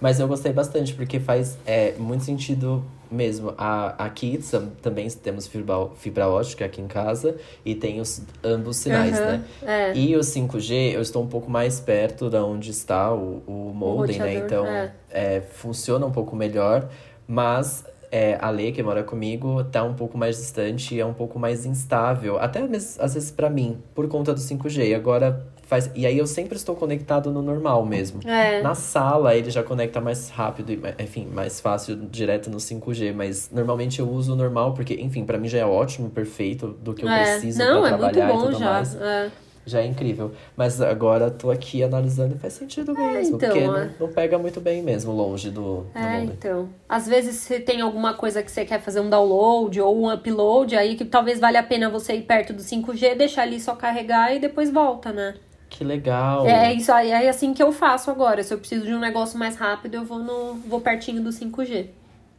Mas 0.00 0.20
eu 0.20 0.28
gostei 0.28 0.52
bastante, 0.52 0.92
porque 0.92 1.18
faz 1.18 1.56
é, 1.64 1.92
muito 1.92 2.24
sentido 2.24 2.84
mesmo. 3.10 3.54
A, 3.56 4.04
aqui 4.04 4.38
também 4.82 5.08
temos 5.10 5.46
fibra, 5.46 5.88
fibra 5.96 6.28
ótica 6.28 6.64
aqui 6.64 6.80
em 6.80 6.86
casa 6.86 7.36
e 7.64 7.74
tem 7.74 8.00
os 8.00 8.22
ambos 8.42 8.76
sinais, 8.78 9.18
uhum, 9.18 9.24
né? 9.24 9.44
É. 9.62 9.96
E 9.96 10.16
o 10.16 10.20
5G, 10.20 10.92
eu 10.92 11.00
estou 11.00 11.22
um 11.22 11.26
pouco 11.26 11.50
mais 11.50 11.80
perto 11.80 12.28
da 12.28 12.44
onde 12.44 12.70
está 12.70 13.12
o, 13.14 13.42
o 13.46 13.72
modem, 13.74 14.20
o 14.20 14.24
né? 14.24 14.34
Então, 14.34 14.66
é. 14.66 14.92
É, 15.10 15.40
funciona 15.40 16.04
um 16.04 16.12
pouco 16.12 16.34
melhor, 16.34 16.88
mas 17.26 17.84
é, 18.14 18.38
a 18.40 18.48
Lê, 18.48 18.70
que 18.70 18.80
mora 18.80 19.02
comigo, 19.02 19.64
tá 19.64 19.82
um 19.82 19.94
pouco 19.94 20.16
mais 20.16 20.36
distante 20.36 20.94
e 20.94 21.00
é 21.00 21.04
um 21.04 21.12
pouco 21.12 21.36
mais 21.36 21.66
instável. 21.66 22.38
Até 22.38 22.62
mesmo, 22.62 23.02
às 23.02 23.14
vezes 23.14 23.32
para 23.32 23.50
mim, 23.50 23.78
por 23.92 24.06
conta 24.06 24.32
do 24.32 24.38
5G. 24.38 24.86
E 24.86 24.94
agora 24.94 25.44
faz. 25.62 25.90
E 25.96 26.06
aí 26.06 26.16
eu 26.16 26.26
sempre 26.28 26.54
estou 26.54 26.76
conectado 26.76 27.32
no 27.32 27.42
normal 27.42 27.84
mesmo. 27.84 28.20
É. 28.24 28.62
Na 28.62 28.76
sala 28.76 29.34
ele 29.34 29.50
já 29.50 29.64
conecta 29.64 30.00
mais 30.00 30.30
rápido 30.30 30.70
e, 30.70 30.80
enfim, 31.02 31.26
mais 31.26 31.58
fácil 31.58 31.96
direto 31.96 32.48
no 32.48 32.58
5G. 32.58 33.12
Mas 33.12 33.50
normalmente 33.50 33.98
eu 33.98 34.08
uso 34.08 34.34
o 34.34 34.36
normal, 34.36 34.74
porque, 34.74 34.94
enfim, 34.94 35.24
para 35.24 35.36
mim 35.36 35.48
já 35.48 35.58
é 35.58 35.66
ótimo, 35.66 36.08
perfeito, 36.08 36.68
do 36.68 36.94
que 36.94 37.04
eu 37.04 37.08
é. 37.08 37.32
preciso 37.32 37.58
Não, 37.58 37.80
pra 37.80 37.88
é 37.88 37.98
trabalhar 37.98 38.26
muito 38.28 38.38
bom 38.38 38.44
e 38.44 38.52
tudo 38.52 38.58
já. 38.60 38.70
mais. 38.70 38.94
É 38.94 39.30
já 39.66 39.80
é 39.80 39.86
incrível. 39.86 40.32
Mas 40.56 40.80
agora 40.80 41.30
tô 41.30 41.50
aqui 41.50 41.82
analisando 41.82 42.34
e 42.34 42.38
faz 42.38 42.52
sentido 42.54 42.92
é, 42.96 43.12
mesmo. 43.12 43.36
então, 43.36 43.48
porque 43.48 43.64
é. 43.64 43.66
não, 43.66 43.90
não, 44.00 44.08
pega 44.08 44.38
muito 44.38 44.60
bem 44.60 44.82
mesmo, 44.82 45.12
longe 45.12 45.50
do, 45.50 45.86
do 45.92 45.98
É, 45.98 46.20
mundo. 46.20 46.32
então. 46.32 46.68
Às 46.88 47.06
vezes 47.06 47.36
você 47.36 47.60
tem 47.60 47.80
alguma 47.80 48.14
coisa 48.14 48.42
que 48.42 48.50
você 48.50 48.64
quer 48.64 48.80
fazer 48.80 49.00
um 49.00 49.08
download 49.08 49.80
ou 49.80 50.02
um 50.02 50.12
upload, 50.12 50.76
aí 50.76 50.96
que 50.96 51.04
talvez 51.04 51.40
valha 51.40 51.60
a 51.60 51.62
pena 51.62 51.88
você 51.88 52.14
ir 52.14 52.22
perto 52.22 52.52
do 52.52 52.62
5G, 52.62 53.16
deixar 53.16 53.42
ali 53.42 53.60
só 53.60 53.74
carregar 53.74 54.34
e 54.34 54.38
depois 54.38 54.70
volta, 54.70 55.12
né? 55.12 55.34
Que 55.68 55.82
legal. 55.82 56.46
É, 56.46 56.72
isso 56.72 56.92
aí, 56.92 57.10
é 57.10 57.28
assim 57.28 57.52
que 57.52 57.62
eu 57.62 57.72
faço 57.72 58.10
agora. 58.10 58.44
Se 58.44 58.54
eu 58.54 58.58
preciso 58.58 58.86
de 58.86 58.94
um 58.94 59.00
negócio 59.00 59.38
mais 59.38 59.56
rápido, 59.56 59.96
eu 59.96 60.04
vou 60.04 60.20
no 60.20 60.54
vou 60.54 60.80
pertinho 60.80 61.20
do 61.20 61.30
5G. 61.30 61.86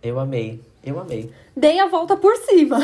Eu 0.01 0.19
amei. 0.19 0.61
Eu 0.83 0.99
amei. 0.99 1.31
Dei 1.55 1.79
a 1.79 1.87
volta 1.87 2.17
por 2.17 2.35
cima. 2.35 2.79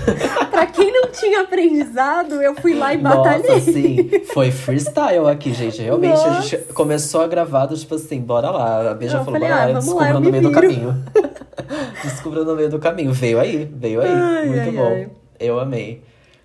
pra 0.50 0.66
quem 0.66 0.90
não 0.90 1.08
tinha 1.10 1.42
aprendizado, 1.42 2.40
eu 2.40 2.54
fui 2.54 2.74
lá 2.74 2.94
e 2.94 2.96
batalhei. 2.96 3.50
Nossa, 3.50 3.72
sim. 3.72 4.10
Foi 4.32 4.50
freestyle 4.50 5.28
aqui, 5.28 5.52
gente. 5.52 5.82
Realmente, 5.82 6.12
Nossa. 6.12 6.28
a 6.30 6.40
gente 6.40 6.72
começou 6.72 7.20
a 7.20 7.26
gravar, 7.26 7.68
tipo 7.68 7.94
assim, 7.94 8.18
bora 8.20 8.50
lá. 8.50 8.92
A 8.92 8.94
Beija 8.94 9.18
falou, 9.18 9.34
falei, 9.34 9.48
bora 9.48 9.62
ah, 9.62 9.66
lá, 9.66 9.72
descubra 9.80 10.14
no 10.14 10.20
meio 10.20 10.32
viro. 10.32 10.48
do 10.48 10.52
caminho. 10.52 11.04
descubra 12.02 12.44
no 12.44 12.56
meio 12.56 12.70
do 12.70 12.78
caminho. 12.78 13.12
Veio 13.12 13.38
aí, 13.38 13.70
veio 13.70 14.00
aí. 14.00 14.08
Ai, 14.10 14.46
Muito 14.46 14.60
ai, 14.60 14.72
bom. 14.72 14.92
Ai. 14.92 15.08
Eu 15.38 15.60
amei. 15.60 16.02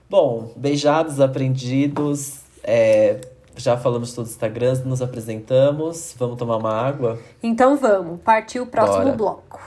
Bom, 0.09 0.51
beijados, 0.57 1.21
aprendidos. 1.21 2.41
É, 2.65 3.21
já 3.55 3.77
falamos 3.77 4.13
todos 4.13 4.31
os 4.31 4.35
Instagrams, 4.35 4.83
nos 4.83 5.01
apresentamos. 5.01 6.13
Vamos 6.19 6.37
tomar 6.37 6.57
uma 6.57 6.73
água? 6.73 7.17
Então 7.41 7.77
vamos. 7.77 8.19
Partiu 8.19 8.63
o 8.63 8.67
próximo 8.67 9.05
Bora. 9.05 9.15
bloco. 9.15 9.59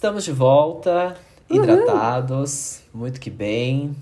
Estamos 0.00 0.24
de 0.24 0.32
volta, 0.32 1.14
hidratados, 1.50 2.80
Uhul. 2.88 3.02
muito 3.02 3.20
que 3.20 3.28
bem. 3.28 3.94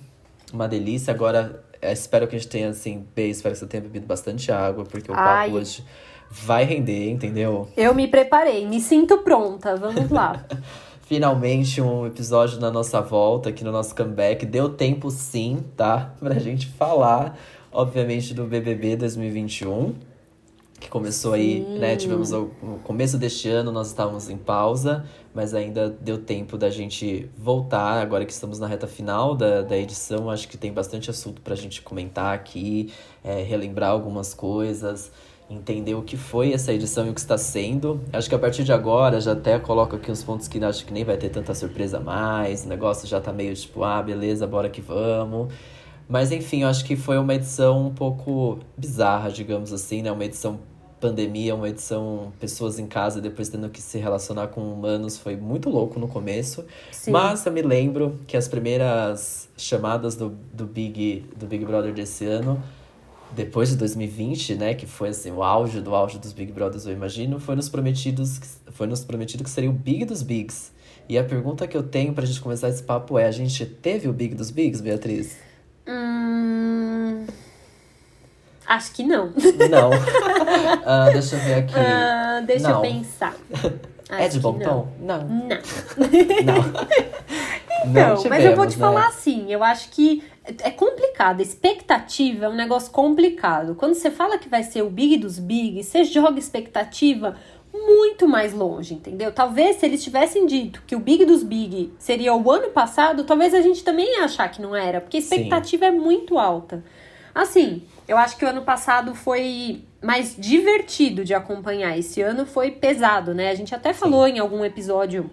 Uma 0.53 0.69
delícia. 0.69 1.13
Agora, 1.13 1.65
é, 1.83 1.93
espero 1.93 2.29
que 2.29 2.37
a 2.37 2.39
gente 2.39 2.49
tenha, 2.49 2.69
assim, 2.69 3.05
bem, 3.17 3.31
espero 3.31 3.53
que 3.53 3.59
você 3.59 3.67
tenha 3.67 3.83
bebido 3.83 4.07
bastante 4.07 4.53
água, 4.53 4.85
porque 4.85 5.11
o 5.11 5.15
Ai. 5.17 5.47
papo 5.49 5.59
hoje 5.59 5.85
vai 6.31 6.63
render, 6.63 7.11
entendeu? 7.11 7.67
Eu 7.77 7.93
me 7.97 8.07
preparei, 8.07 8.65
me 8.65 8.81
sinto 8.81 9.19
pronta. 9.25 9.75
Vamos 9.75 10.09
lá. 10.09 10.45
Finalmente 11.03 11.83
um 11.83 12.07
episódio 12.07 12.61
na 12.61 12.71
nossa 12.71 13.01
volta, 13.01 13.49
aqui 13.49 13.65
no 13.65 13.73
nosso 13.73 13.93
comeback. 13.93 14.47
Deu 14.47 14.69
tempo 14.69 15.11
sim, 15.11 15.65
tá? 15.77 16.15
Pra 16.21 16.39
gente 16.39 16.69
falar, 16.69 17.37
obviamente, 17.73 18.33
do 18.35 18.45
BBB 18.45 18.95
2021. 18.95 19.97
Que 20.81 20.89
começou 20.89 21.35
sim. 21.35 21.39
aí, 21.39 21.79
né? 21.79 21.97
Tivemos 21.97 22.33
o, 22.33 22.51
no 22.63 22.79
começo 22.79 23.19
deste 23.19 23.49
ano, 23.49 23.73
nós 23.73 23.89
estávamos 23.89 24.31
em 24.31 24.37
pausa, 24.37 25.05
mas 25.35 25.55
ainda 25.55 25.91
deu 25.91 26.19
tempo 26.19 26.57
da 26.57 26.71
gente 26.71 27.29
voltar. 27.37 28.01
Agora 28.01 28.25
que 28.25 28.33
estamos 28.33 28.59
na 28.59 28.67
reta 28.67 28.87
final 28.87 29.35
da, 29.35 29.63
da 29.63 29.77
edição, 29.77 30.31
acho 30.31 30.47
que 30.49 30.57
tem 30.57 30.73
bastante 30.73 31.11
assunto 31.11 31.43
pra 31.43 31.55
gente 31.55 31.83
comentar 31.83 32.35
aqui, 32.35 32.93
é, 33.25 33.43
relembrar 33.43 33.91
algumas 33.91 34.35
coisas 34.35 35.11
entender 35.51 35.95
o 35.95 36.03
que 36.03 36.17
foi 36.17 36.53
essa 36.53 36.73
edição 36.73 37.07
e 37.07 37.11
o 37.11 37.15
que 37.15 37.21
está 37.21 37.39
sendo. 37.39 38.01
Acho 38.13 38.29
que 38.29 38.35
a 38.35 38.39
partir 38.39 38.65
de 38.65 38.73
agora 38.73 39.21
já 39.21 39.33
até 39.33 39.59
coloco 39.59 39.97
aqui 39.97 40.11
uns 40.11 40.23
pontos 40.23 40.47
que 40.47 40.63
acho 40.63 40.85
que 40.85 40.93
nem 40.93 41.05
vai 41.05 41.17
ter 41.17 41.31
tanta 41.31 41.55
surpresa 41.55 41.99
mais. 41.99 42.65
O 42.65 42.69
negócio 42.69 43.09
já 43.09 43.21
tá 43.21 43.33
meio 43.33 43.55
tipo, 43.55 43.83
ah, 43.83 44.03
beleza, 44.03 44.47
bora 44.47 44.69
que 44.69 44.81
vamos. 44.81 45.53
Mas 46.09 46.33
enfim, 46.33 46.63
eu 46.63 46.69
acho 46.69 46.85
que 46.85 46.97
foi 46.97 47.19
uma 47.19 47.35
edição 47.35 47.87
um 47.87 47.95
pouco 47.95 48.59
bizarra, 48.77 49.31
digamos 49.31 49.73
assim, 49.73 50.03
né? 50.03 50.11
Uma 50.11 50.25
edição 50.25 50.61
pandemia, 51.01 51.55
uma 51.55 51.69
edição 51.69 52.33
pessoas 52.39 52.79
em 52.79 52.87
casa 52.87 53.21
depois 53.21 53.49
tendo 53.49 53.69
que 53.69 53.81
se 53.81 53.99
relacionar 53.99 54.49
com 54.49 54.61
humanos, 54.73 55.19
foi 55.19 55.37
muito 55.37 55.71
louco 55.71 55.99
no 55.99 56.09
começo. 56.09 56.65
Sim. 56.91 57.11
Mas 57.11 57.45
eu 57.47 57.53
me 57.53 57.63
lembro 57.63 58.19
que 58.27 58.37
as 58.37 58.49
primeiras 58.49 59.49
chamadas 59.57 60.15
do, 60.15 60.37
do 60.53 60.67
Big 60.67 61.25
do 61.37 61.47
Big 61.47 61.65
Brother 61.65 61.93
desse 61.93 62.25
ano 62.25 62.63
depois 63.31 63.69
de 63.69 63.77
2020, 63.77 64.55
né, 64.55 64.75
que 64.75 64.87
foi 64.87 65.11
assim 65.11 65.31
o 65.31 65.43
auge 65.43 65.81
do 65.81 65.95
auge 65.95 66.19
dos 66.19 66.33
Big 66.33 66.51
Brothers, 66.53 66.87
eu 66.87 66.93
imagino, 66.93 67.39
foi 67.39 67.55
nos 67.55 67.69
prometidos, 67.69 68.41
foi 68.71 68.87
nos 68.87 69.05
prometido 69.05 69.45
que 69.45 69.51
seria 69.51 69.69
o 69.69 69.73
Big 69.73 70.05
dos 70.05 70.23
Bigs. 70.23 70.73
E 71.09 71.19
a 71.19 71.25
pergunta 71.25 71.67
que 71.67 71.77
eu 71.77 71.83
tenho 71.83 72.13
pra 72.13 72.25
gente 72.25 72.41
começar 72.41 72.69
esse 72.69 72.83
papo 72.83 73.19
é: 73.19 73.27
a 73.27 73.31
gente 73.31 73.65
teve 73.65 74.09
o 74.09 74.13
Big 74.13 74.35
dos 74.35 74.51
Bigs, 74.51 74.81
Beatriz? 74.83 75.37
Hum... 75.87 77.27
Acho 78.69 78.93
que 78.93 79.03
não. 79.03 79.33
Não. 79.71 79.91
uh, 79.91 81.13
deixa 81.13 81.37
eu 81.37 81.41
ver 81.41 81.55
aqui. 81.55 81.75
Uh, 81.75 82.47
deixa 82.47 82.69
não. 82.69 82.77
eu 82.77 82.81
pensar. 82.83 83.35
é 84.11 84.29
de 84.29 84.39
bom 84.39 84.59
tom? 84.59 84.89
Não. 85.01 85.27
Não. 85.27 85.49
não. 86.45 86.89
Então, 87.81 88.17
tivemos, 88.17 88.25
mas 88.27 88.45
eu 88.45 88.57
vou 88.57 88.67
te 88.67 88.77
né? 88.77 88.81
falar 88.81 89.07
assim, 89.07 89.53
eu 89.53 89.63
acho 89.63 89.89
que 89.91 90.23
é 90.45 90.71
complicado. 90.71 91.41
Expectativa 91.41 92.47
é 92.47 92.49
um 92.49 92.55
negócio 92.55 92.91
complicado. 92.91 93.75
Quando 93.75 93.95
você 93.95 94.11
fala 94.11 94.37
que 94.37 94.49
vai 94.49 94.63
ser 94.63 94.83
o 94.83 94.91
big 94.91 95.17
dos 95.17 95.39
big, 95.39 95.83
você 95.83 96.05
joga 96.05 96.39
expectativa 96.39 97.37
muito 97.73 98.27
mais 98.27 98.53
longe, 98.53 98.95
entendeu? 98.95 99.33
Talvez 99.33 99.77
se 99.77 99.87
eles 99.87 100.03
tivessem 100.03 100.45
dito 100.45 100.83
que 100.87 100.97
o 100.97 101.01
big 101.01 101.25
dos 101.25 101.43
big 101.43 101.93
seria 101.99 102.35
o 102.35 102.51
ano 102.51 102.71
passado, 102.71 103.25
talvez 103.25 103.55
a 103.55 103.61
gente 103.61 103.85
também 103.85 104.19
ia 104.19 104.25
achar 104.25 104.51
que 104.51 104.61
não 104.61 104.75
era, 104.75 105.01
porque 105.01 105.17
a 105.17 105.21
expectativa 105.21 105.87
Sim. 105.87 105.97
é 105.97 105.99
muito 105.99 106.39
alta. 106.39 106.83
Assim, 107.39 107.85
eu 108.09 108.19
acho 108.19 108.37
que 108.37 108.45
o 108.45 108.49
ano 108.49 108.63
passado 108.63 109.15
foi 109.15 109.85
mais 110.03 110.35
divertido 110.37 111.25
de 111.25 111.33
acompanhar. 111.33 111.97
Esse 111.97 112.21
ano 112.21 112.45
foi 112.45 112.73
pesado, 112.73 113.33
né? 113.33 113.49
A 113.49 113.55
gente 113.55 113.73
até 113.73 113.93
falou 113.93 114.27
em 114.27 114.41
algum 114.41 114.65
episódio 114.65 115.31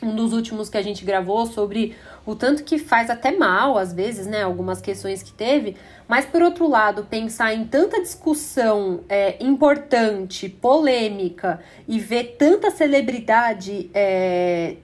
um 0.00 0.14
dos 0.14 0.32
últimos 0.32 0.68
que 0.68 0.76
a 0.76 0.82
gente 0.82 1.04
gravou 1.04 1.44
sobre 1.46 1.96
o 2.24 2.36
tanto 2.36 2.62
que 2.62 2.78
faz 2.78 3.10
até 3.10 3.32
mal, 3.36 3.76
às 3.76 3.92
vezes, 3.92 4.28
né? 4.28 4.44
Algumas 4.44 4.80
questões 4.80 5.24
que 5.24 5.32
teve. 5.32 5.74
Mas, 6.06 6.24
por 6.24 6.40
outro 6.40 6.68
lado, 6.68 7.04
pensar 7.10 7.52
em 7.52 7.64
tanta 7.64 8.00
discussão 8.00 9.00
é, 9.08 9.36
importante, 9.44 10.48
polêmica, 10.48 11.60
e 11.88 11.98
ver 11.98 12.36
tanta 12.38 12.70
celebridade 12.70 13.90
é, 13.92 14.76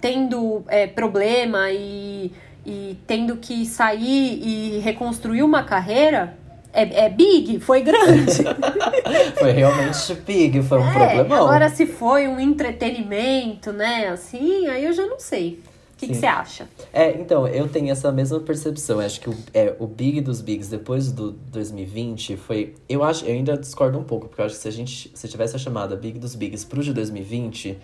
tendo 0.00 0.64
é, 0.68 0.86
problema 0.86 1.70
e, 1.70 2.32
e 2.64 2.96
tendo 3.06 3.36
que 3.36 3.64
sair 3.64 4.40
e 4.42 4.78
reconstruir 4.80 5.42
uma 5.42 5.62
carreira, 5.62 6.36
é, 6.72 7.06
é 7.06 7.08
big, 7.08 7.60
foi 7.60 7.80
grande. 7.80 8.44
foi 9.38 9.52
realmente 9.52 10.14
big, 10.26 10.62
foi 10.62 10.78
um 10.78 10.88
é, 10.88 10.92
problemão. 10.92 11.44
Agora, 11.44 11.68
se 11.68 11.86
foi 11.86 12.28
um 12.28 12.38
entretenimento, 12.38 13.72
né, 13.72 14.08
assim, 14.08 14.66
aí 14.66 14.84
eu 14.84 14.92
já 14.92 15.06
não 15.06 15.18
sei. 15.18 15.60
O 15.94 16.06
que 16.06 16.14
você 16.14 16.26
acha? 16.26 16.68
É, 16.92 17.10
então, 17.20 17.48
eu 17.48 17.68
tenho 17.68 17.90
essa 17.90 18.12
mesma 18.12 18.38
percepção. 18.38 19.00
Eu 19.00 19.06
acho 19.06 19.20
que 19.20 19.28
o, 19.28 19.36
é, 19.52 19.74
o 19.80 19.86
Big 19.88 20.20
dos 20.20 20.40
Bigs 20.40 20.70
depois 20.70 21.10
do 21.10 21.32
2020 21.32 22.36
foi. 22.36 22.76
Eu 22.88 23.02
acho, 23.02 23.24
eu 23.24 23.32
ainda 23.34 23.56
discordo 23.56 23.98
um 23.98 24.04
pouco, 24.04 24.28
porque 24.28 24.40
eu 24.40 24.46
acho 24.46 24.54
que 24.54 24.60
se 24.60 24.68
a 24.68 24.70
gente 24.70 25.10
se 25.12 25.26
tivesse 25.26 25.56
a 25.56 25.58
chamada 25.58 25.96
Big 25.96 26.20
dos 26.20 26.36
Bigs 26.36 26.64
pro 26.64 26.84
de 26.84 26.92
2020, 26.92 27.76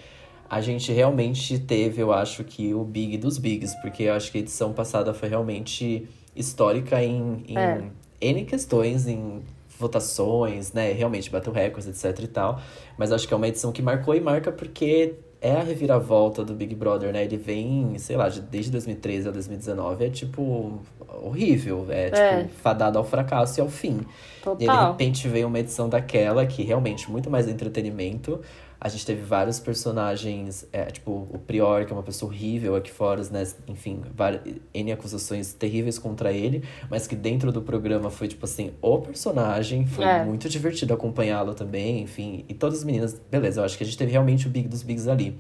a 0.49 0.61
gente 0.61 0.93
realmente 0.93 1.59
teve, 1.59 2.03
eu 2.03 2.13
acho 2.13 2.45
que, 2.45 2.75
o 2.75 2.85
Big 2.85 3.17
dos 3.17 3.39
Bigs, 3.39 3.75
porque 3.81 4.05
eu 4.05 4.15
acho 4.15 4.31
que 4.31 4.39
a 4.39 4.41
edição 4.41 4.73
passada 4.73 5.13
foi 5.15 5.29
realmente 5.29 6.09
histórica 6.35 7.03
em, 7.03 7.45
em 7.49 7.59
é. 7.59 7.83
N 8.21 8.45
questões, 8.45 9.07
em 9.07 9.43
votações, 9.79 10.73
né? 10.73 10.93
Realmente 10.93 11.31
bateu 11.31 11.53
recordes, 11.53 11.89
etc 11.89 12.25
e 12.25 12.29
tal. 12.29 12.61
Mas 12.97 13.13
acho 13.13 13.27
que 13.27 13.35
é 13.35 13.37
uma 13.37 13.49
edição 13.49 13.73
que 13.73 13.83
marcou 13.83 14.15
e 14.15 14.21
marca 14.21 14.53
porque 14.53 15.15
é 15.41 15.53
a 15.53 15.63
reviravolta 15.63 16.43
do 16.43 16.55
Big 16.55 16.75
Brother, 16.75 17.13
né? 17.13 17.25
Ele 17.25 17.37
vem, 17.37 17.99
sei 17.99 18.17
lá, 18.17 18.29
desde 18.29 18.71
2013 18.71 19.29
a 19.29 19.31
2019 19.31 20.07
é 20.07 20.11
tipo 20.11 20.81
horrível, 21.23 21.87
é, 21.91 22.07
é. 22.07 22.43
tipo 22.43 22.55
fadado 22.63 22.99
ao 22.99 23.05
fracasso 23.05 23.61
e 23.61 23.61
ao 23.61 23.69
fim. 23.69 24.01
Total. 24.43 24.57
E 24.59 24.67
de 24.67 24.87
repente 24.87 25.29
veio 25.29 25.47
uma 25.47 25.59
edição 25.59 25.89
daquela 25.89 26.47
que 26.47 26.63
realmente 26.63 27.11
muito 27.11 27.31
mais 27.31 27.47
entretenimento. 27.47 28.41
A 28.85 28.91
gente 28.91 29.07
teve 29.07 29.23
vários 29.23 29.59
personagens, 29.59 30.69
é, 30.71 30.85
tipo, 30.85 31.27
o 31.33 31.39
Prior, 31.39 31.87
que 31.87 31.91
é 31.91 31.97
uma 31.97 32.03
pessoa 32.03 32.31
horrível 32.31 32.77
aqui 32.77 32.91
fora, 32.91 33.23
né? 33.31 33.43
Enfim, 33.67 34.03
várias, 34.15 34.43
N 34.75 34.93
acusações 34.93 35.55
terríveis 35.55 35.99
contra 35.99 36.31
ele, 36.31 36.63
mas 36.91 37.07
que 37.07 37.17
dentro 37.17 37.51
do 37.51 37.63
programa 37.63 38.11
foi, 38.11 38.29
tipo 38.29 38.45
assim, 38.45 38.73
o 38.83 38.99
personagem. 38.99 39.87
Foi 39.87 40.05
é. 40.05 40.23
muito 40.23 40.51
divertido 40.51 40.93
acompanhá-lo 40.93 41.55
também, 41.55 42.03
enfim. 42.03 42.45
E 42.47 42.53
todas 42.53 42.81
as 42.81 42.85
meninas, 42.85 43.19
beleza, 43.31 43.63
eu 43.63 43.65
acho 43.65 43.79
que 43.79 43.85
a 43.85 43.87
gente 43.87 43.97
teve 43.97 44.13
realmente 44.13 44.47
o 44.47 44.51
Big 44.51 44.69
dos 44.69 44.83
Bigs 44.83 45.09
ali. 45.09 45.35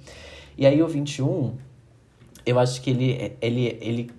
E 0.56 0.64
aí 0.66 0.82
o 0.82 0.88
21, 0.88 1.52
eu 2.46 2.58
acho 2.58 2.80
que 2.80 2.88
ele, 2.88 3.36
ele, 3.42 3.78
ele 3.78 4.10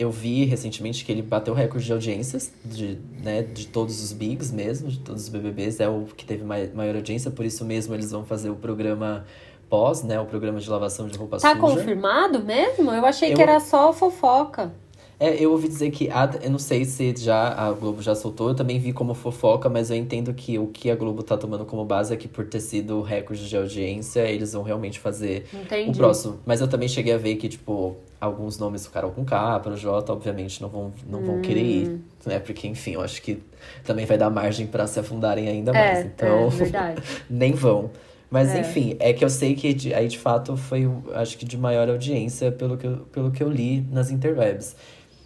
eu 0.00 0.10
vi 0.10 0.46
recentemente 0.46 1.04
que 1.04 1.12
ele 1.12 1.20
bateu 1.20 1.52
recorde 1.52 1.84
de 1.84 1.92
audiências 1.92 2.50
de, 2.64 2.98
né, 3.22 3.42
de 3.42 3.66
todos 3.66 4.02
os 4.02 4.14
bigs 4.14 4.50
mesmo, 4.50 4.88
de 4.88 4.98
todos 4.98 5.24
os 5.24 5.28
BBBs, 5.28 5.78
é 5.78 5.88
o 5.90 6.06
que 6.16 6.24
teve 6.24 6.42
maior 6.42 6.96
audiência, 6.96 7.30
por 7.30 7.44
isso 7.44 7.66
mesmo 7.66 7.94
eles 7.94 8.10
vão 8.10 8.24
fazer 8.24 8.48
o 8.48 8.56
programa 8.56 9.26
pós, 9.68 10.02
né, 10.02 10.18
o 10.18 10.24
programa 10.24 10.58
de 10.58 10.70
lavação 10.70 11.06
de 11.06 11.18
roupa 11.18 11.36
tá 11.36 11.50
suja. 11.50 11.54
Tá 11.54 11.60
confirmado 11.60 12.42
mesmo? 12.42 12.90
Eu 12.90 13.04
achei 13.04 13.32
eu... 13.32 13.36
que 13.36 13.42
era 13.42 13.60
só 13.60 13.92
fofoca. 13.92 14.72
É, 15.20 15.34
eu 15.38 15.52
ouvi 15.52 15.68
dizer 15.68 15.90
que, 15.90 16.08
a, 16.08 16.30
eu 16.42 16.50
não 16.50 16.58
sei 16.58 16.86
se 16.86 17.14
já 17.18 17.52
a 17.52 17.70
Globo 17.72 18.00
já 18.00 18.14
soltou, 18.14 18.48
eu 18.48 18.54
também 18.54 18.78
vi 18.78 18.94
como 18.94 19.12
fofoca, 19.12 19.68
mas 19.68 19.90
eu 19.90 19.96
entendo 19.98 20.32
que 20.32 20.58
o 20.58 20.68
que 20.68 20.90
a 20.90 20.96
Globo 20.96 21.22
tá 21.22 21.36
tomando 21.36 21.66
como 21.66 21.84
base 21.84 22.14
é 22.14 22.16
que 22.16 22.26
por 22.26 22.46
ter 22.46 22.60
sido 22.60 23.02
recorde 23.02 23.46
de 23.46 23.54
audiência, 23.54 24.20
eles 24.20 24.54
vão 24.54 24.62
realmente 24.62 24.98
fazer 24.98 25.44
Entendi. 25.52 25.90
o 25.90 25.92
próximo. 25.92 26.40
Mas 26.46 26.62
eu 26.62 26.68
também 26.68 26.88
cheguei 26.88 27.12
a 27.12 27.18
ver 27.18 27.36
que, 27.36 27.50
tipo, 27.50 27.98
alguns 28.20 28.58
nomes 28.58 28.86
ficaram 28.86 29.10
com 29.10 29.24
K, 29.24 29.60
pro 29.60 29.76
J, 29.76 30.12
obviamente 30.12 30.60
não 30.60 30.68
vão, 30.68 30.92
não 31.08 31.22
vão 31.22 31.36
hum. 31.36 31.42
querer 31.42 31.62
ir, 31.62 32.00
né? 32.26 32.38
Porque, 32.38 32.68
enfim, 32.68 32.92
eu 32.92 33.00
acho 33.00 33.22
que 33.22 33.42
também 33.82 34.04
vai 34.04 34.18
dar 34.18 34.28
margem 34.28 34.66
para 34.66 34.86
se 34.86 35.00
afundarem 35.00 35.48
ainda 35.48 35.70
é, 35.70 35.74
mais. 35.74 36.06
Então, 36.06 36.48
é, 36.48 36.94
nem 37.30 37.52
vão. 37.52 37.90
Mas 38.30 38.54
é. 38.54 38.60
enfim, 38.60 38.96
é 39.00 39.12
que 39.12 39.24
eu 39.24 39.30
sei 39.30 39.54
que 39.54 39.92
aí 39.92 40.06
de 40.06 40.18
fato 40.18 40.56
foi, 40.56 40.88
acho 41.14 41.36
que 41.36 41.44
de 41.44 41.56
maior 41.56 41.88
audiência 41.88 42.52
pelo 42.52 42.76
que 42.76 42.86
eu, 42.86 42.98
pelo 43.12 43.30
que 43.30 43.42
eu 43.42 43.50
li 43.50 43.80
nas 43.90 44.10
interwebs. 44.10 44.76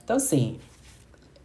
Então, 0.03 0.17
assim, 0.17 0.59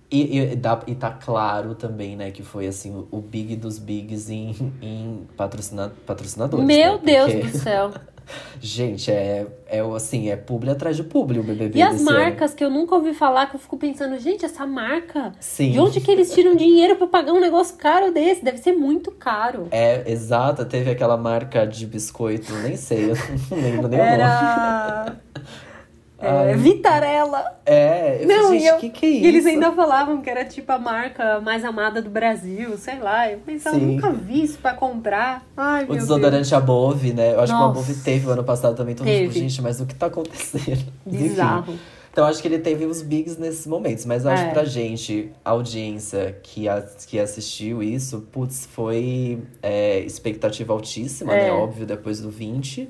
e, 0.09 0.39
e, 0.39 0.55
dá, 0.55 0.81
e 0.87 0.95
tá 0.95 1.11
claro 1.11 1.75
também, 1.75 2.15
né, 2.15 2.31
que 2.31 2.43
foi 2.43 2.65
assim, 2.65 2.95
o, 2.95 3.07
o 3.11 3.21
big 3.21 3.55
dos 3.55 3.77
bigs 3.77 4.29
em, 4.29 4.55
em 4.81 5.27
patrocina, 5.35 5.91
patrocinadores. 6.05 6.65
Meu 6.65 6.93
né? 6.93 7.01
Deus 7.03 7.51
do 7.51 7.57
céu! 7.57 7.91
Gente, 8.61 9.11
é, 9.11 9.47
é 9.67 9.79
assim, 9.95 10.29
é 10.29 10.35
publi 10.35 10.69
atrás 10.69 10.95
de 10.95 11.03
publi 11.03 11.39
o 11.39 11.43
BBB 11.43 11.79
E 11.79 11.81
as 11.81 12.01
marcas 12.01 12.51
ano. 12.51 12.57
que 12.57 12.63
eu 12.63 12.69
nunca 12.69 12.95
ouvi 12.95 13.13
falar, 13.13 13.47
que 13.47 13.55
eu 13.55 13.59
fico 13.59 13.77
pensando, 13.77 14.17
gente, 14.19 14.45
essa 14.45 14.65
marca, 14.65 15.31
Sim. 15.39 15.71
de 15.71 15.79
onde 15.79 16.01
que 16.01 16.11
eles 16.11 16.33
tiram 16.33 16.55
dinheiro 16.55 16.95
para 16.95 17.07
pagar 17.07 17.33
um 17.33 17.39
negócio 17.39 17.77
caro 17.77 18.11
desse? 18.11 18.43
Deve 18.43 18.57
ser 18.57 18.73
muito 18.73 19.11
caro. 19.11 19.67
É, 19.71 20.09
exato. 20.11 20.65
Teve 20.65 20.91
aquela 20.91 21.17
marca 21.17 21.65
de 21.65 21.85
biscoito, 21.85 22.53
nem 22.55 22.75
sei, 22.75 23.11
eu 23.11 23.15
não 23.49 23.61
lembro 23.61 23.87
nem 23.87 23.99
Era... 23.99 25.05
o 25.05 25.05
nome. 25.05 25.19
É, 26.21 26.53
Vitarella. 26.53 27.59
É, 27.65 28.19
eu 28.21 28.27
não, 28.27 28.49
gente, 28.51 28.71
o 28.71 28.77
que, 28.77 28.89
que 28.89 29.05
é 29.05 29.09
isso? 29.09 29.25
E 29.25 29.27
eles 29.27 29.45
ainda 29.45 29.71
falavam 29.71 30.21
que 30.21 30.29
era 30.29 30.43
tipo 30.43 30.71
a 30.71 30.77
marca 30.77 31.39
mais 31.39 31.63
amada 31.63 32.01
do 32.01 32.09
Brasil, 32.09 32.77
sei 32.77 32.99
lá. 32.99 33.31
Eu 33.31 33.39
pensava, 33.39 33.77
Sim. 33.77 33.95
nunca 33.95 34.11
vi 34.11 34.43
isso 34.43 34.57
pra 34.59 34.73
comprar. 34.73 35.45
Ai, 35.55 35.85
o 35.87 35.93
desodorante 35.93 36.53
Above, 36.53 37.13
né? 37.13 37.33
Eu 37.33 37.41
acho 37.41 37.53
Nossa. 37.53 37.73
que 37.73 37.79
o 37.79 37.81
Above 37.81 38.03
teve 38.03 38.27
o 38.27 38.31
ano 38.31 38.43
passado 38.43 38.75
também. 38.75 38.95
Todo 38.95 39.07
mundo, 39.07 39.17
tipo, 39.17 39.33
gente, 39.33 39.61
mas 39.61 39.79
o 39.79 39.85
que 39.85 39.95
tá 39.95 40.07
acontecendo? 40.07 40.91
Bizarro. 41.05 41.73
Enfim. 41.73 41.79
Então 42.11 42.25
acho 42.25 42.41
que 42.41 42.47
ele 42.47 42.59
teve 42.59 42.85
os 42.85 43.01
bigs 43.01 43.37
nesses 43.37 43.65
momentos. 43.65 44.05
Mas 44.05 44.25
acho 44.25 44.43
é. 44.43 44.47
que 44.47 44.53
pra 44.53 44.65
gente, 44.65 45.31
a 45.45 45.51
audiência 45.51 46.37
que, 46.43 46.67
a, 46.67 46.81
que 47.07 47.19
assistiu 47.19 47.81
isso, 47.81 48.27
putz, 48.31 48.67
foi 48.71 49.39
é, 49.61 49.99
expectativa 49.99 50.73
altíssima, 50.73 51.31
né? 51.31 51.43
é. 51.43 51.43
né? 51.45 51.51
Óbvio, 51.51 51.85
depois 51.85 52.19
do 52.19 52.29
20. 52.29 52.89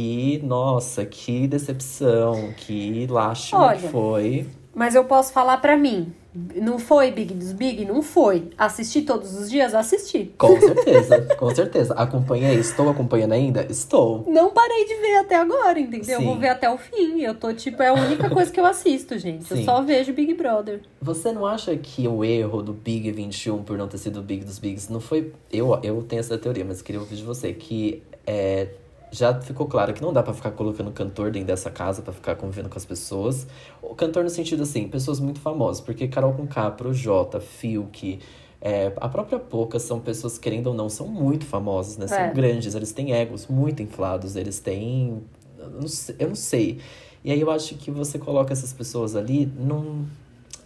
E, 0.00 0.40
nossa, 0.44 1.04
que 1.04 1.48
decepção, 1.48 2.54
que 2.56 3.04
lástima 3.08 3.62
Olha, 3.62 3.80
que 3.80 3.88
foi. 3.88 4.46
Mas 4.72 4.94
eu 4.94 5.02
posso 5.02 5.32
falar 5.32 5.56
para 5.56 5.76
mim. 5.76 6.12
Não 6.54 6.78
foi 6.78 7.10
Big 7.10 7.34
dos 7.34 7.50
Big? 7.52 7.84
Não 7.84 8.00
foi. 8.00 8.48
Assisti 8.56 9.02
todos 9.02 9.34
os 9.36 9.50
dias? 9.50 9.74
Assisti. 9.74 10.32
Com 10.38 10.56
certeza, 10.60 11.20
com 11.36 11.52
certeza. 11.52 11.94
Acompanhei, 11.94 12.54
estou 12.60 12.88
acompanhando 12.88 13.32
ainda? 13.32 13.66
Estou. 13.68 14.22
Não 14.28 14.52
parei 14.52 14.84
de 14.84 14.94
ver 15.00 15.16
até 15.16 15.34
agora, 15.34 15.80
entendeu? 15.80 16.20
Sim. 16.20 16.26
Vou 16.26 16.38
ver 16.38 16.50
até 16.50 16.70
o 16.70 16.78
fim. 16.78 17.20
Eu 17.22 17.34
tô, 17.34 17.52
tipo, 17.52 17.82
é 17.82 17.88
a 17.88 17.92
única 17.92 18.30
coisa 18.30 18.52
que 18.52 18.60
eu 18.60 18.66
assisto, 18.66 19.18
gente. 19.18 19.46
Sim. 19.46 19.58
Eu 19.58 19.64
só 19.64 19.82
vejo 19.82 20.12
Big 20.12 20.32
Brother. 20.34 20.80
Você 21.02 21.32
não 21.32 21.44
acha 21.44 21.76
que 21.76 22.06
o 22.06 22.24
erro 22.24 22.62
do 22.62 22.72
Big 22.72 23.10
21 23.10 23.64
por 23.64 23.76
não 23.76 23.88
ter 23.88 23.98
sido 23.98 24.20
o 24.20 24.22
Big 24.22 24.44
dos 24.44 24.60
Bigs 24.60 24.88
não 24.92 25.00
foi. 25.00 25.32
Eu, 25.52 25.76
eu 25.82 26.04
tenho 26.04 26.20
essa 26.20 26.38
teoria, 26.38 26.64
mas 26.64 26.80
queria 26.82 27.00
ouvir 27.00 27.16
de 27.16 27.24
você. 27.24 27.52
Que 27.52 28.00
é 28.24 28.68
já 29.10 29.40
ficou 29.40 29.66
claro 29.66 29.92
que 29.92 30.02
não 30.02 30.12
dá 30.12 30.22
para 30.22 30.34
ficar 30.34 30.50
colocando 30.50 30.90
cantor 30.90 31.30
dentro 31.30 31.48
dessa 31.48 31.70
casa 31.70 32.02
para 32.02 32.12
ficar 32.12 32.36
convivendo 32.36 32.68
com 32.68 32.78
as 32.78 32.84
pessoas. 32.84 33.46
O 33.82 33.94
cantor 33.94 34.24
no 34.24 34.30
sentido 34.30 34.62
assim, 34.62 34.88
pessoas 34.88 35.20
muito 35.20 35.40
famosas, 35.40 35.80
porque 35.80 36.08
Carol 36.08 36.34
com 36.34 36.46
K, 36.46 36.70
Projota, 36.72 37.40
Fiuk, 37.40 38.18
é, 38.60 38.92
a 38.96 39.08
própria 39.08 39.38
Poca 39.38 39.78
são 39.78 40.00
pessoas, 40.00 40.38
querendo 40.38 40.68
ou 40.68 40.74
não, 40.74 40.88
são 40.88 41.06
muito 41.06 41.46
famosas, 41.46 41.96
né? 41.96 42.06
São 42.06 42.18
é. 42.18 42.32
grandes, 42.32 42.74
eles 42.74 42.92
têm 42.92 43.12
egos 43.12 43.46
muito 43.46 43.82
inflados, 43.82 44.36
eles 44.36 44.58
têm. 44.58 45.22
Eu 45.58 45.70
não, 45.70 45.88
sei, 45.88 46.16
eu 46.18 46.28
não 46.28 46.34
sei. 46.34 46.78
E 47.24 47.30
aí 47.30 47.40
eu 47.40 47.50
acho 47.50 47.76
que 47.76 47.90
você 47.90 48.18
coloca 48.18 48.52
essas 48.52 48.72
pessoas 48.72 49.14
ali, 49.14 49.46
não, 49.58 50.06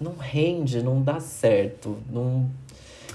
não 0.00 0.14
rende, 0.16 0.82
não 0.82 1.02
dá 1.02 1.20
certo, 1.20 1.98
não. 2.10 2.48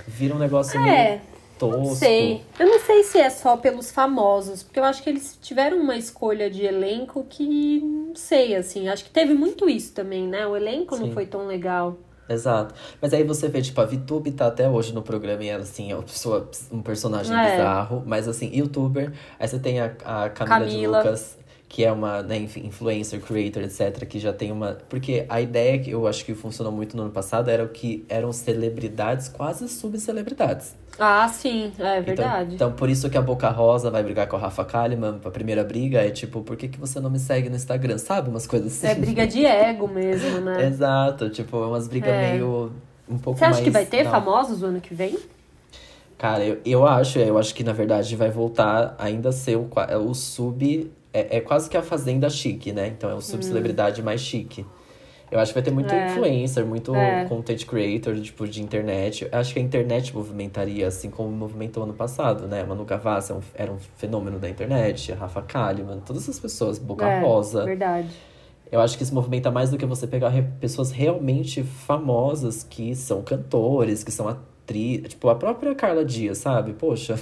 Vira 0.08 0.34
um 0.36 0.40
negócio 0.40 0.80
é. 0.80 0.84
meio 0.84 1.37
tosco. 1.58 1.78
Não 1.80 1.96
sei. 1.96 2.42
Eu 2.60 2.68
não 2.68 2.80
sei 2.80 3.04
se 3.04 3.20
é 3.20 3.30
só 3.30 3.58
pelos 3.58 3.92
famosos, 3.92 4.64
porque 4.64 4.80
eu 4.80 4.84
acho 4.84 5.04
que 5.04 5.10
eles 5.10 5.38
tiveram 5.42 5.78
uma 5.78 5.96
escolha 5.96 6.50
de 6.50 6.64
elenco 6.66 7.26
que 7.30 7.80
não 7.80 8.16
sei, 8.16 8.56
assim. 8.56 8.88
Acho 8.88 9.04
que 9.04 9.12
teve 9.12 9.34
muito 9.34 9.70
isso 9.70 9.94
também, 9.94 10.28
né? 10.28 10.46
O 10.48 10.56
elenco 10.56 10.96
Sim. 10.96 11.08
não 11.08 11.12
foi 11.12 11.26
tão 11.26 11.48
legal. 11.48 11.98
Exato. 12.30 12.76
Mas 13.02 13.14
aí 13.14 13.24
você 13.24 13.48
vê, 13.48 13.62
tipo, 13.62 13.80
a 13.80 13.86
Vitube 13.86 14.32
tá 14.32 14.48
até 14.48 14.70
hoje 14.70 14.94
no 14.94 15.02
programa 15.02 15.44
e 15.44 15.48
ela, 15.48 15.64
assim, 15.64 15.92
é 15.92 15.96
uma 15.96 16.04
pessoa, 16.04 16.50
um 16.72 16.82
personagem 16.82 17.36
é. 17.36 17.52
bizarro. 17.52 18.04
Mas, 18.06 18.28
assim, 18.28 18.52
youtuber. 18.54 19.14
Aí 19.40 19.48
você 19.48 19.60
tem 19.60 19.80
a, 19.80 19.86
a 20.04 20.30
Camila, 20.30 20.60
Camila. 20.60 20.68
de 20.68 20.88
Lucas, 20.88 21.38
que 21.70 21.84
é 21.84 21.92
uma, 21.92 22.22
né, 22.22 22.38
influencer, 22.38 23.22
creator, 23.22 23.64
etc., 23.64 24.06
que 24.06 24.20
já 24.20 24.34
tem 24.34 24.52
uma. 24.52 24.78
Porque 24.90 25.26
a 25.30 25.40
ideia 25.40 25.80
que 25.80 25.92
eu 25.92 26.06
acho 26.08 26.26
que 26.26 26.34
funcionou 26.34 26.72
muito 26.72 26.96
no 26.98 27.04
ano 27.04 27.12
passado 27.12 27.50
era 27.50 27.64
o 27.64 27.70
que 27.70 28.06
eram 28.10 28.32
celebridades, 28.32 29.30
quase 29.30 29.68
subcelebridades. 29.70 30.76
Ah, 31.00 31.28
sim, 31.28 31.72
é 31.78 32.00
então, 32.00 32.04
verdade. 32.04 32.56
Então, 32.56 32.68
então, 32.68 32.72
por 32.74 32.90
isso 32.90 33.10
que 33.10 33.18
a 33.18 33.22
Boca 33.22 33.50
Rosa 33.50 33.92
vai 33.92 34.02
brigar 34.04 34.28
com 34.28 34.36
a 34.36 34.40
Rafa 34.40 34.66
Kalimann. 34.66 35.20
A 35.24 35.30
primeira 35.30 35.64
briga 35.64 36.00
é 36.00 36.10
tipo, 36.10 36.42
por 36.42 36.58
que, 36.58 36.68
que 36.68 36.80
você 36.80 37.00
não 37.00 37.10
me 37.10 37.20
segue 37.20 37.50
no 37.50 37.56
Instagram? 37.56 37.98
Sabe? 37.98 38.30
Umas 38.30 38.48
coisas 38.48 38.74
assim. 38.74 38.88
É 38.88 38.96
briga 38.96 39.28
de 39.28 39.46
ego 39.46 39.88
mesmo, 39.88 40.40
né? 40.42 40.66
Exato, 40.66 41.30
tipo, 41.30 41.58
é 41.58 41.68
umas 41.68 41.88
brigas 41.88 42.10
é. 42.10 42.32
meio. 42.32 42.72
Um 43.08 43.18
pouco 43.18 43.40
Você 43.40 43.46
acha 43.46 43.54
mais, 43.54 43.64
que 43.64 43.70
vai 43.70 43.86
ter 43.86 44.04
não. 44.04 44.12
famosos 44.12 44.62
no 44.62 44.68
ano 44.68 44.82
que 44.82 44.94
vem? 44.94 45.18
Cara, 46.18 46.44
eu, 46.44 46.60
eu 46.66 46.86
acho, 46.86 47.20
eu 47.20 47.38
acho 47.38 47.54
que 47.54 47.64
na 47.64 47.74
verdade 47.74 48.16
vai 48.16 48.30
voltar 48.30 48.96
ainda 48.98 49.30
a 49.30 49.32
ser 49.32 49.56
o, 49.56 49.70
é 49.88 49.98
o 49.98 50.14
sub. 50.14 50.92
É, 51.14 51.38
é 51.38 51.42
quase 51.42 51.70
que 51.70 51.78
a 51.78 51.82
fazenda 51.82 52.30
chique, 52.30 52.72
né? 52.72 52.88
Então 52.88 53.10
é 53.10 53.14
o 53.14 53.22
sub-celebridade 53.22 54.02
hum. 54.02 54.06
mais 54.06 54.20
chique. 54.20 54.66
Eu 55.30 55.40
acho 55.40 55.52
que 55.52 55.56
vai 55.56 55.64
ter 55.64 55.72
muito 55.72 55.94
é. 55.94 56.08
influencer, 56.08 56.66
muito 56.66 56.96
é. 56.96 57.26
content 57.26 57.66
creator, 57.66 58.16
tipo, 58.22 58.48
de 58.48 58.64
internet. 58.64 59.28
Eu 59.30 59.38
acho 59.38 59.54
que 59.54 59.60
a 59.60 59.62
internet 59.62 60.16
movimentaria, 60.16 60.88
assim 60.88 61.10
como 61.10 61.30
movimentou 61.30 61.84
ano 61.84 61.94
passado, 61.94 62.48
né? 62.48 62.64
Manu 62.64 62.86
Gavassi 62.86 63.34
é 63.34 63.38
era 63.56 63.72
um 63.72 63.78
fenômeno 63.98 64.40
da 64.40 64.50
internet, 64.50 65.12
a 65.12 65.16
Rafa 65.16 65.42
Kalimann, 65.42 66.00
todas 66.00 66.24
essas 66.24 66.40
pessoas, 66.40 66.80
Boca 66.80 67.06
é, 67.06 67.20
Rosa. 67.20 67.66
verdade. 67.66 68.10
Eu 68.72 68.82
acho 68.82 68.98
que 68.98 69.04
isso 69.04 69.14
movimenta 69.14 69.50
mais 69.50 69.70
do 69.70 69.78
que 69.78 69.86
você 69.86 70.06
pegar 70.06 70.30
re 70.30 70.44
pessoas 70.60 70.92
realmente 70.92 71.64
famosas 71.64 72.64
que 72.64 72.96
são 72.96 73.22
cantores, 73.22 74.04
que 74.04 74.12
são 74.12 74.28
atrizes. 74.28 75.10
Tipo, 75.10 75.30
a 75.30 75.36
própria 75.36 75.74
Carla 75.74 76.04
Dias, 76.04 76.38
sabe? 76.38 76.74
Poxa, 76.74 77.18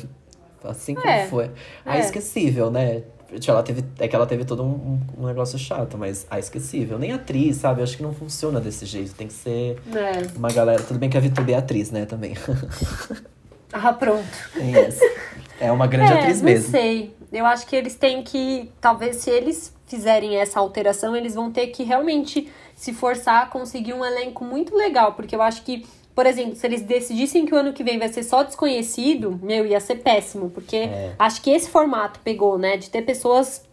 assim 0.64 0.96
como 0.96 1.08
é, 1.08 1.28
foi. 1.28 1.52
A 1.86 1.98
é. 1.98 2.00
esquecível, 2.00 2.72
né? 2.72 3.04
Ela 3.48 3.64
teve, 3.64 3.84
é 4.00 4.08
que 4.08 4.16
ela 4.16 4.26
teve 4.26 4.46
todo 4.46 4.64
um, 4.64 5.00
um 5.18 5.26
negócio 5.26 5.58
chato, 5.58 5.98
mas 5.98 6.26
a 6.30 6.40
esquecível. 6.40 6.98
Nem 6.98 7.12
atriz, 7.12 7.58
sabe? 7.58 7.82
Eu 7.82 7.84
acho 7.84 7.98
que 7.98 8.04
não 8.04 8.14
funciona 8.14 8.60
desse 8.60 8.86
jeito. 8.86 9.14
Tem 9.14 9.28
que 9.28 9.34
ser 9.34 9.80
é. 9.94 10.28
uma 10.36 10.52
galera. 10.52 10.82
Tudo 10.82 11.00
bem 11.00 11.10
que 11.10 11.18
a 11.18 11.20
Vitube 11.20 11.54
é 11.54 11.58
atriz, 11.58 11.92
né, 11.92 12.06
também. 12.06 12.36
Ah, 13.74 13.92
pronto. 13.92 14.26
Yes. 14.56 15.00
É 15.60 15.70
uma 15.70 15.86
grande 15.86 16.14
é, 16.14 16.20
atriz 16.20 16.42
mesmo. 16.42 16.72
Não 16.72 16.80
sei. 16.80 17.14
Eu 17.32 17.46
acho 17.46 17.68
que 17.68 17.76
eles 17.76 17.96
têm 17.96 18.24
que. 18.24 18.72
Talvez 18.80 19.18
se 19.18 19.30
eles 19.30 19.76
fizerem 19.86 20.38
essa 20.38 20.60
alteração, 20.60 21.14
eles 21.14 21.36
vão 21.36 21.52
ter 21.52 21.68
que 21.68 21.84
realmente 21.84 22.50
se 22.74 22.94
forçar 22.94 23.44
a 23.44 23.46
conseguir 23.48 23.94
um 23.94 24.06
elenco 24.06 24.46
muito 24.46 24.74
legal. 24.76 25.14
Porque 25.14 25.36
eu 25.36 25.42
acho 25.42 25.64
que 25.64 25.86
por 26.16 26.26
exemplo, 26.26 26.56
se 26.56 26.66
eles 26.66 26.82
decidissem 26.82 27.46
que 27.46 27.54
o 27.54 27.58
ano 27.58 27.74
que 27.74 27.84
vem 27.84 28.00
vai 28.00 28.08
ser 28.08 28.24
só 28.24 28.42
desconhecido, 28.42 29.38
meu, 29.44 29.66
ia 29.66 29.82
ser 29.82 29.98
péssimo, 29.98 30.50
porque 30.50 30.78
é. 30.78 31.14
acho 31.20 31.42
que 31.42 31.50
esse 31.50 31.70
formato 31.70 32.22
pegou, 32.22 32.58
né? 32.58 32.78
De 32.78 32.90
ter 32.90 33.02
pessoas 33.02 33.66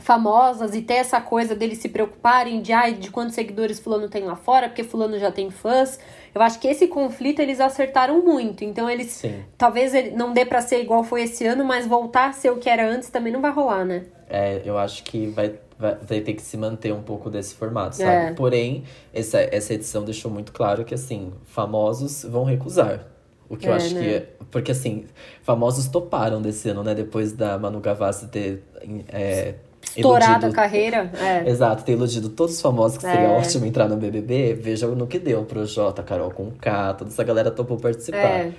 famosas 0.00 0.74
e 0.74 0.82
ter 0.82 0.94
essa 0.94 1.20
coisa 1.20 1.54
deles 1.54 1.78
se 1.78 1.88
preocuparem 1.88 2.60
de, 2.60 2.72
ai, 2.72 2.94
de 2.94 3.10
quantos 3.10 3.34
seguidores 3.34 3.78
fulano 3.78 4.08
tem 4.08 4.24
lá 4.24 4.34
fora, 4.34 4.68
porque 4.68 4.82
fulano 4.82 5.18
já 5.18 5.30
tem 5.30 5.50
fãs. 5.50 6.00
Eu 6.34 6.42
acho 6.42 6.58
que 6.58 6.66
esse 6.66 6.88
conflito 6.88 7.40
eles 7.40 7.60
acertaram 7.60 8.24
muito. 8.24 8.64
Então 8.64 8.90
eles 8.90 9.08
Sim. 9.12 9.44
talvez 9.56 9.94
ele 9.94 10.10
não 10.10 10.32
dê 10.32 10.44
para 10.44 10.60
ser 10.60 10.80
igual 10.80 11.04
foi 11.04 11.22
esse 11.22 11.46
ano, 11.46 11.64
mas 11.64 11.86
voltar 11.86 12.30
a 12.30 12.32
ser 12.32 12.50
o 12.50 12.56
que 12.56 12.68
era 12.68 12.88
antes 12.88 13.10
também 13.10 13.32
não 13.32 13.40
vai 13.40 13.52
rolar, 13.52 13.84
né? 13.84 14.06
É, 14.28 14.60
eu 14.64 14.76
acho 14.76 15.04
que 15.04 15.26
vai 15.26 15.54
vai, 15.80 15.96
vai 15.96 16.20
ter 16.20 16.34
que 16.34 16.42
se 16.42 16.56
manter 16.56 16.92
um 16.92 17.02
pouco 17.02 17.30
desse 17.30 17.54
formato, 17.54 17.96
sabe? 17.96 18.30
É. 18.30 18.32
Porém, 18.34 18.84
essa, 19.12 19.38
essa 19.40 19.72
edição 19.74 20.04
deixou 20.04 20.30
muito 20.30 20.52
claro 20.52 20.84
que, 20.84 20.94
assim, 20.94 21.32
famosos 21.46 22.24
vão 22.24 22.44
recusar. 22.44 23.06
O 23.48 23.56
que 23.56 23.66
é, 23.66 23.70
eu 23.70 23.74
acho 23.74 23.94
né? 23.94 24.00
que. 24.00 24.44
Porque, 24.50 24.70
assim, 24.70 25.06
famosos 25.42 25.88
toparam 25.88 26.42
desse 26.42 26.68
ano, 26.68 26.84
né? 26.84 26.94
Depois 26.94 27.32
da 27.32 27.58
Manu 27.58 27.80
Gavassi 27.80 28.28
ter. 28.28 28.62
É, 29.08 29.54
Estourado 29.82 30.46
a 30.46 30.52
carreira. 30.52 31.10
É. 31.18 31.48
Exato, 31.48 31.82
ter 31.82 31.92
iludido 31.92 32.28
todos 32.28 32.56
os 32.56 32.60
famosos, 32.60 32.98
que 32.98 33.02
seria 33.02 33.28
é. 33.28 33.38
ótimo 33.38 33.64
entrar 33.64 33.88
no 33.88 33.96
BBB. 33.96 34.54
Veja 34.54 34.86
no 34.86 35.06
que 35.06 35.18
deu 35.18 35.44
pro 35.44 35.64
Jota, 35.64 36.02
Carol 36.02 36.30
com 36.30 36.50
K, 36.50 36.94
toda 36.94 37.10
essa 37.10 37.24
galera 37.24 37.50
topou 37.50 37.78
participar. 37.78 38.18
É. 38.18 38.52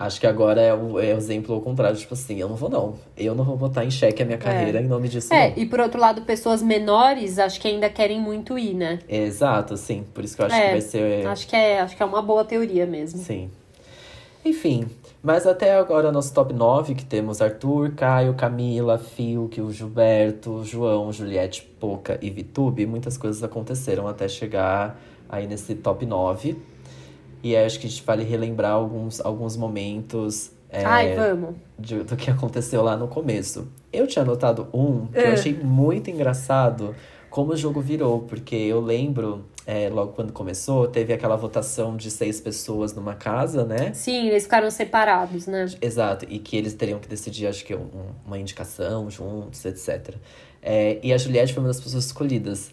Acho 0.00 0.18
que 0.18 0.26
agora 0.26 0.62
é 0.62 0.72
o, 0.72 0.98
é 0.98 1.12
o 1.12 1.18
exemplo 1.18 1.54
ao 1.54 1.60
contrário, 1.60 1.94
tipo 1.94 2.14
assim, 2.14 2.38
eu 2.40 2.48
não 2.48 2.56
vou 2.56 2.70
não. 2.70 2.94
Eu 3.14 3.34
não 3.34 3.44
vou 3.44 3.54
botar 3.54 3.84
em 3.84 3.90
xeque 3.90 4.22
a 4.22 4.24
minha 4.24 4.38
carreira 4.38 4.78
é. 4.78 4.82
em 4.82 4.86
nome 4.86 5.08
disso. 5.08 5.32
É, 5.32 5.50
não. 5.50 5.58
e 5.58 5.66
por 5.66 5.78
outro 5.78 6.00
lado, 6.00 6.22
pessoas 6.22 6.62
menores 6.62 7.38
acho 7.38 7.60
que 7.60 7.68
ainda 7.68 7.90
querem 7.90 8.18
muito 8.18 8.58
ir, 8.58 8.72
né? 8.72 9.00
Exato, 9.06 9.76
sim. 9.76 10.02
Por 10.14 10.24
isso 10.24 10.34
que 10.34 10.40
eu 10.40 10.46
acho 10.46 10.54
é, 10.54 10.66
que 10.66 10.70
vai 10.70 10.80
ser. 10.80 11.26
Acho 11.26 11.46
que, 11.46 11.54
é, 11.54 11.80
acho 11.80 11.94
que 11.94 12.02
é 12.02 12.06
uma 12.06 12.22
boa 12.22 12.46
teoria 12.46 12.86
mesmo. 12.86 13.20
Sim. 13.20 13.50
Enfim, 14.42 14.86
mas 15.22 15.46
até 15.46 15.74
agora 15.76 16.10
nosso 16.10 16.32
top 16.32 16.54
9, 16.54 16.94
que 16.94 17.04
temos 17.04 17.42
Arthur, 17.42 17.92
Caio, 17.94 18.32
Camila, 18.32 18.96
Fiuk, 18.96 19.60
o 19.60 19.70
Gilberto, 19.70 20.64
João, 20.64 21.12
Juliette, 21.12 21.60
Poca 21.78 22.18
e 22.22 22.30
Vitube, 22.30 22.86
muitas 22.86 23.18
coisas 23.18 23.42
aconteceram 23.42 24.08
até 24.08 24.26
chegar 24.26 24.98
aí 25.28 25.46
nesse 25.46 25.74
top 25.74 26.06
9. 26.06 26.56
E 27.42 27.56
acho 27.56 27.78
que 27.80 27.86
a 27.86 27.90
gente 27.90 28.02
vale 28.02 28.24
relembrar 28.24 28.72
alguns, 28.72 29.20
alguns 29.20 29.56
momentos. 29.56 30.52
É, 30.68 30.84
Ai, 30.84 31.14
vamos. 31.14 31.56
De, 31.78 32.02
do 32.02 32.16
que 32.16 32.30
aconteceu 32.30 32.82
lá 32.82 32.96
no 32.96 33.08
começo. 33.08 33.68
Eu 33.92 34.06
tinha 34.06 34.22
anotado 34.22 34.68
um 34.72 35.06
que 35.06 35.18
uh. 35.18 35.22
eu 35.22 35.30
é. 35.30 35.32
achei 35.32 35.54
muito 35.54 36.10
engraçado 36.10 36.94
como 37.30 37.52
o 37.52 37.56
jogo 37.56 37.80
virou, 37.80 38.22
porque 38.22 38.56
eu 38.56 38.80
lembro, 38.80 39.44
é, 39.64 39.88
logo 39.88 40.12
quando 40.12 40.32
começou, 40.32 40.88
teve 40.88 41.12
aquela 41.12 41.36
votação 41.36 41.96
de 41.96 42.10
seis 42.10 42.40
pessoas 42.40 42.92
numa 42.92 43.14
casa, 43.14 43.64
né? 43.64 43.92
Sim, 43.94 44.28
eles 44.28 44.42
ficaram 44.42 44.68
separados, 44.70 45.46
né? 45.46 45.66
Exato, 45.80 46.26
e 46.28 46.40
que 46.40 46.56
eles 46.56 46.74
teriam 46.74 46.98
que 46.98 47.08
decidir, 47.08 47.46
acho 47.46 47.64
que, 47.64 47.74
um, 47.74 47.88
uma 48.26 48.36
indicação 48.36 49.08
juntos, 49.08 49.64
etc. 49.64 50.16
É, 50.60 50.98
e 51.02 51.12
a 51.12 51.16
Juliette 51.16 51.54
foi 51.54 51.62
uma 51.62 51.68
das 51.68 51.80
pessoas 51.80 52.06
escolhidas. 52.06 52.72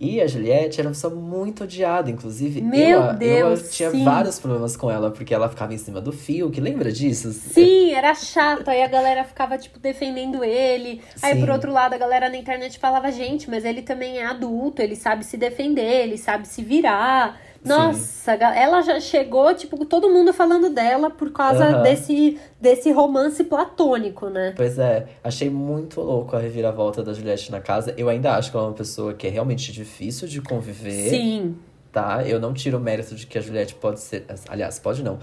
E 0.00 0.20
a 0.20 0.26
Juliette 0.28 0.78
era 0.78 0.88
uma 0.88 0.94
pessoa 0.94 1.12
muito 1.12 1.64
odiada, 1.64 2.08
inclusive. 2.08 2.60
Meu 2.60 3.00
eu, 3.00 3.14
Deus! 3.14 3.62
Eu 3.62 3.70
tinha 3.70 3.90
sim. 3.90 4.04
vários 4.04 4.38
problemas 4.38 4.76
com 4.76 4.88
ela, 4.88 5.10
porque 5.10 5.34
ela 5.34 5.48
ficava 5.48 5.74
em 5.74 5.78
cima 5.78 6.00
do 6.00 6.12
fio, 6.12 6.50
que 6.50 6.60
lembra 6.60 6.92
disso? 6.92 7.32
Sim, 7.32 7.92
era 7.92 8.14
chato. 8.14 8.68
Aí 8.68 8.82
a 8.82 8.86
galera 8.86 9.24
ficava, 9.24 9.58
tipo, 9.58 9.80
defendendo 9.80 10.44
ele. 10.44 11.02
Aí, 11.20 11.34
Sim. 11.34 11.40
por 11.40 11.50
outro 11.50 11.72
lado, 11.72 11.94
a 11.94 11.98
galera 11.98 12.28
na 12.28 12.36
internet 12.36 12.78
falava, 12.78 13.10
gente, 13.10 13.50
mas 13.50 13.64
ele 13.64 13.82
também 13.82 14.18
é 14.18 14.26
adulto, 14.26 14.80
ele 14.80 14.94
sabe 14.94 15.24
se 15.24 15.36
defender, 15.36 16.04
ele 16.04 16.16
sabe 16.16 16.46
se 16.46 16.62
virar. 16.62 17.40
Nossa, 17.64 18.36
ga- 18.36 18.56
ela 18.56 18.80
já 18.82 19.00
chegou, 19.00 19.52
tipo, 19.54 19.84
todo 19.84 20.08
mundo 20.08 20.32
falando 20.32 20.70
dela 20.70 21.10
por 21.10 21.30
causa 21.32 21.64
Aham. 21.64 21.82
desse, 21.82 22.38
desse 22.60 22.90
romance 22.92 23.42
platônico, 23.44 24.28
né? 24.28 24.54
Pois 24.56 24.78
é, 24.78 25.06
achei 25.22 25.50
muito 25.50 26.00
louco 26.00 26.36
a 26.36 26.38
reviravolta 26.38 27.02
da 27.02 27.12
Juliette 27.12 27.50
na 27.50 27.60
casa. 27.60 27.92
Eu 27.96 28.08
ainda 28.08 28.34
acho 28.36 28.50
que 28.50 28.56
ela 28.56 28.66
é 28.66 28.68
uma 28.70 28.74
pessoa 28.76 29.12
que 29.14 29.26
é 29.26 29.30
realmente 29.30 29.72
difícil 29.72 30.28
de 30.28 30.40
conviver. 30.40 31.10
Sim. 31.10 31.56
tá? 31.92 32.22
Eu 32.26 32.40
não 32.40 32.52
tiro 32.54 32.78
o 32.78 32.80
mérito 32.80 33.14
de 33.14 33.26
que 33.26 33.36
a 33.38 33.40
Juliette 33.40 33.74
pode 33.74 34.00
ser. 34.00 34.24
Aliás, 34.48 34.78
pode 34.78 35.02
não. 35.02 35.18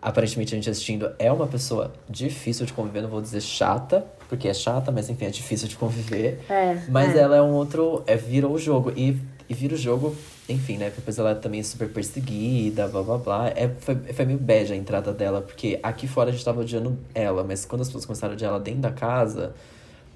Aparentemente, 0.00 0.52
a 0.54 0.56
gente 0.56 0.68
assistindo 0.68 1.12
é 1.18 1.30
uma 1.30 1.46
pessoa 1.46 1.92
difícil 2.10 2.66
de 2.66 2.72
conviver, 2.72 3.02
não 3.02 3.08
vou 3.08 3.20
dizer 3.20 3.40
chata, 3.40 4.04
porque 4.28 4.48
é 4.48 4.54
chata, 4.54 4.90
mas 4.90 5.08
enfim, 5.08 5.26
é 5.26 5.30
difícil 5.30 5.68
de 5.68 5.76
conviver. 5.76 6.40
É. 6.50 6.76
Mas 6.88 7.14
é. 7.14 7.20
ela 7.20 7.36
é 7.36 7.42
um 7.42 7.52
outro. 7.52 8.02
É, 8.06 8.16
virou 8.16 8.52
o 8.52 8.58
jogo. 8.58 8.92
E, 8.96 9.16
e 9.48 9.54
vira 9.54 9.74
o 9.74 9.76
jogo, 9.76 10.16
enfim, 10.48 10.76
né? 10.76 10.92
Depois 10.94 11.18
ela 11.18 11.34
também 11.34 11.60
é 11.60 11.62
super 11.62 11.88
perseguida, 11.88 12.88
blá 12.88 13.02
blá 13.02 13.18
blá. 13.18 13.48
É, 13.50 13.68
foi, 13.78 13.94
foi 13.96 14.24
meio 14.24 14.38
bad 14.38 14.72
a 14.72 14.76
entrada 14.76 15.12
dela, 15.12 15.40
porque 15.40 15.78
aqui 15.82 16.06
fora 16.08 16.30
a 16.30 16.32
gente 16.32 16.44
tava 16.44 16.60
odiando 16.60 16.98
ela, 17.14 17.44
mas 17.44 17.64
quando 17.64 17.82
as 17.82 17.88
pessoas 17.88 18.04
começaram 18.06 18.32
a 18.32 18.34
odiar 18.34 18.50
ela 18.50 18.60
dentro 18.60 18.80
da 18.80 18.90
casa, 18.90 19.54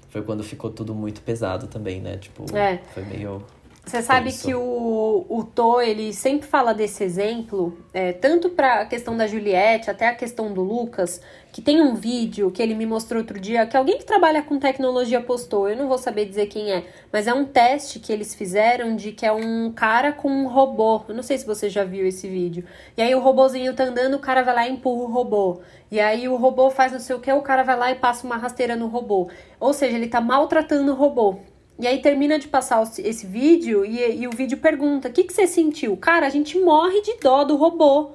foi 0.09 0.21
quando 0.21 0.43
ficou 0.43 0.69
tudo 0.69 0.93
muito 0.93 1.21
pesado 1.21 1.67
também, 1.67 2.01
né? 2.01 2.17
Tipo, 2.17 2.45
É. 2.55 2.79
foi 2.93 3.03
meio. 3.03 3.43
Você 3.85 4.01
sabe 4.01 4.33
que 4.33 4.53
o, 4.53 5.25
o 5.29 5.43
Tô, 5.45 5.79
ele 5.79 6.11
sempre 6.11 6.45
fala 6.45 6.73
desse 6.73 7.05
exemplo, 7.05 7.77
é, 7.93 8.11
tanto 8.11 8.49
pra 8.49 8.85
questão 8.85 9.15
da 9.15 9.25
Juliette, 9.25 9.89
até 9.89 10.09
a 10.09 10.13
questão 10.13 10.53
do 10.53 10.61
Lucas, 10.61 11.21
que 11.57 11.61
tem 11.63 11.81
um 11.81 11.95
vídeo 11.95 12.51
que 12.51 12.61
ele 12.61 12.75
me 12.75 12.85
mostrou 12.85 13.19
outro 13.19 13.39
dia, 13.39 13.65
que 13.65 13.75
alguém 13.75 13.97
que 13.97 14.05
trabalha 14.05 14.43
com 14.43 14.59
tecnologia 14.59 15.19
postou, 15.19 15.67
eu 15.67 15.75
não 15.75 15.87
vou 15.87 15.97
saber 15.97 16.25
dizer 16.25 16.45
quem 16.45 16.71
é, 16.71 16.85
mas 17.11 17.25
é 17.25 17.33
um 17.33 17.45
teste 17.45 17.99
que 17.99 18.13
eles 18.13 18.35
fizeram 18.35 18.95
de 18.95 19.11
que 19.11 19.25
é 19.25 19.31
um 19.31 19.71
cara 19.71 20.11
com 20.11 20.29
um 20.29 20.47
robô. 20.47 21.01
Eu 21.09 21.15
não 21.15 21.23
sei 21.23 21.35
se 21.35 21.47
você 21.47 21.67
já 21.67 21.83
viu 21.83 22.05
esse 22.05 22.27
vídeo. 22.27 22.63
E 22.95 23.01
aí 23.01 23.15
o 23.15 23.19
robozinho 23.19 23.73
tá 23.73 23.85
andando, 23.85 24.13
o 24.13 24.19
cara 24.19 24.43
vai 24.43 24.53
lá 24.53 24.67
e 24.67 24.71
empurra 24.73 25.01
o 25.01 25.11
robô. 25.11 25.59
E 25.89 25.99
aí 25.99 26.29
o 26.29 26.35
robô 26.35 26.69
faz 26.69 26.91
não 26.91 26.99
sei 26.99 27.15
o 27.15 27.19
que, 27.19 27.33
o 27.33 27.41
cara 27.41 27.63
vai 27.63 27.75
lá 27.75 27.89
e 27.89 27.95
passa 27.95 28.27
uma 28.27 28.37
rasteira 28.37 28.75
no 28.75 28.85
robô. 28.85 29.27
Ou 29.59 29.73
seja, 29.73 29.97
ele 29.97 30.09
tá 30.09 30.21
maltratando 30.21 30.91
o 30.91 30.95
robô. 30.95 31.39
E 31.79 31.87
aí 31.87 32.03
termina 32.03 32.37
de 32.37 32.47
passar 32.47 32.83
esse 32.99 33.25
vídeo 33.25 33.83
e, 33.83 34.21
e 34.21 34.27
o 34.27 34.31
vídeo 34.31 34.59
pergunta: 34.59 35.09
o 35.09 35.11
que, 35.11 35.23
que 35.23 35.33
você 35.33 35.47
sentiu? 35.47 35.97
Cara, 35.97 36.27
a 36.27 36.29
gente 36.29 36.59
morre 36.59 37.01
de 37.01 37.15
dó 37.19 37.43
do 37.43 37.55
robô. 37.55 38.11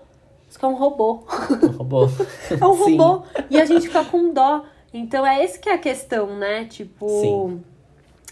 Isso 0.53 0.59
que 0.59 0.67
é 0.67 0.69
um 0.69 0.75
robô. 0.75 1.25
Um 1.63 1.77
robô. 1.79 2.09
É 2.61 2.67
um 2.67 2.85
Sim. 2.85 2.99
robô. 2.99 3.25
E 3.49 3.59
a 3.59 3.65
gente 3.65 3.87
fica 3.87 4.05
com 4.05 4.35
dó. 4.35 4.67
Então 4.93 5.27
é 5.27 5.43
esse 5.43 5.59
que 5.59 5.67
é 5.67 5.73
a 5.73 5.79
questão, 5.79 6.37
né? 6.37 6.67
Tipo. 6.67 7.09
Sim. 7.09 7.65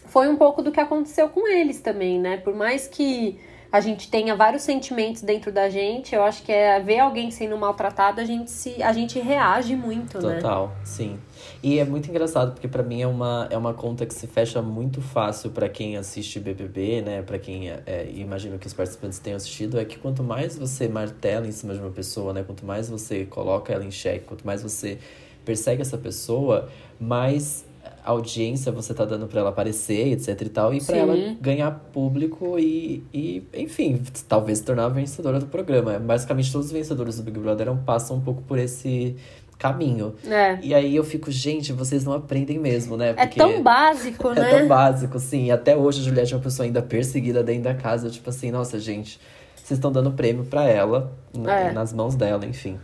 Foi 0.05 0.29
um 0.29 0.37
pouco 0.37 0.61
do 0.61 0.71
que 0.71 0.79
aconteceu 0.79 1.31
com 1.31 1.49
eles 1.49 1.81
também, 1.81 2.21
né? 2.21 2.37
Por 2.37 2.55
mais 2.55 2.87
que 2.87 3.41
a 3.73 3.81
gente 3.81 4.11
tenha 4.11 4.37
vários 4.37 4.63
sentimentos 4.65 5.23
dentro 5.23 5.51
da 5.51 5.71
gente, 5.71 6.15
eu 6.15 6.23
acho 6.23 6.43
que 6.43 6.53
é 6.53 6.79
ver 6.79 6.99
alguém 6.99 7.31
sendo 7.31 7.57
maltratado, 7.57 8.21
a 8.21 8.25
gente 8.25 8.51
se 8.51 8.83
a 8.83 8.93
gente 8.93 9.19
reage 9.19 9.75
muito, 9.75 10.21
né? 10.21 10.35
Total, 10.35 10.73
sim. 10.85 11.19
E 11.63 11.79
é 11.79 11.85
muito 11.85 12.09
engraçado, 12.09 12.53
porque 12.53 12.69
pra 12.69 12.83
mim 12.83 13.03
é 13.03 13.07
uma, 13.07 13.47
é 13.51 13.57
uma 13.57 13.75
conta 13.75 14.07
que 14.07 14.15
se 14.15 14.27
fecha 14.27 14.63
muito 14.63 15.01
fácil 15.01 15.51
pra 15.51 15.69
quem 15.69 15.97
assiste 15.97 16.41
BBB, 16.41 17.03
né? 17.03 17.23
Pra 17.23 17.39
quem, 17.39 17.71
é, 17.71 18.11
imagino 18.15 18.59
que 18.59 18.67
os 18.67 18.73
participantes 18.73 19.19
tenham 19.19 19.37
assistido, 19.37 19.79
é 19.79 19.85
que 19.85 19.99
quanto 19.99 20.23
mais 20.23 20.57
você 20.57 20.89
martela 20.89 21.47
em 21.47 21.53
cima 21.53 21.75
de 21.75 21.81
uma 21.81 21.91
pessoa, 21.91 22.33
né? 22.33 22.43
Quanto 22.43 22.65
mais 22.65 22.89
você 22.89 23.25
coloca 23.25 23.73
ela 23.73 23.85
em 23.85 23.91
xeque, 23.91 24.25
quanto 24.25 24.47
mais 24.47 24.63
você 24.63 24.99
persegue 25.45 25.83
essa 25.83 25.99
pessoa, 25.99 26.69
mais 26.99 27.65
audiência 28.05 28.73
você 28.73 28.95
tá 28.95 29.05
dando 29.05 29.27
pra 29.27 29.41
ela 29.41 29.51
aparecer, 29.51 30.13
etc 30.13 30.41
e 30.41 30.49
tal, 30.49 30.75
e 30.75 30.81
Sim. 30.81 30.95
ela 30.95 31.15
ganhar 31.41 31.71
público 31.93 32.59
e, 32.59 33.05
e, 33.13 33.43
enfim, 33.55 34.03
talvez 34.29 34.59
se 34.59 34.65
tornar 34.65 34.87
a 34.87 34.89
vencedora 34.89 35.39
do 35.39 35.47
programa. 35.47 35.99
Basicamente, 35.99 36.51
todos 36.51 36.69
os 36.69 36.73
vencedores 36.73 37.17
do 37.17 37.23
Big 37.23 37.39
Brother 37.39 37.75
passam 37.85 38.17
um 38.17 38.21
pouco 38.21 38.43
por 38.43 38.59
esse 38.59 39.17
caminho. 39.61 40.15
É. 40.27 40.59
E 40.63 40.75
aí 40.75 40.97
eu 40.97 41.05
fico, 41.05 41.31
gente, 41.31 41.71
vocês 41.73 42.03
não 42.05 42.15
aprendem 42.15 42.59
mesmo, 42.59 42.97
né? 42.97 43.15
É 43.17 43.27
tão 43.27 43.63
básico, 43.63 44.31
É 44.33 44.35
né? 44.41 44.59
tão 44.59 44.67
básico, 44.67 45.19
sim. 45.21 45.51
Até 45.51 45.77
hoje 45.77 46.01
a 46.01 46.05
Juliette 46.05 46.33
é 46.33 46.37
uma 46.37 46.43
pessoa 46.43 46.65
ainda 46.67 46.81
perseguida 46.83 47.43
dentro 47.45 47.65
da 47.65 47.75
casa. 47.75 48.09
Tipo 48.11 48.31
assim, 48.31 48.51
nossa, 48.51 48.81
gente, 48.81 49.21
vocês 49.55 49.79
estão 49.79 49.93
dando 49.93 50.11
prêmio 50.13 50.45
pra 50.47 50.65
ela, 50.65 51.13
na- 51.37 51.59
É. 51.61 51.73
nas 51.73 51.93
mãos 51.93 52.15
dela, 52.17 52.45
enfim. 52.47 52.81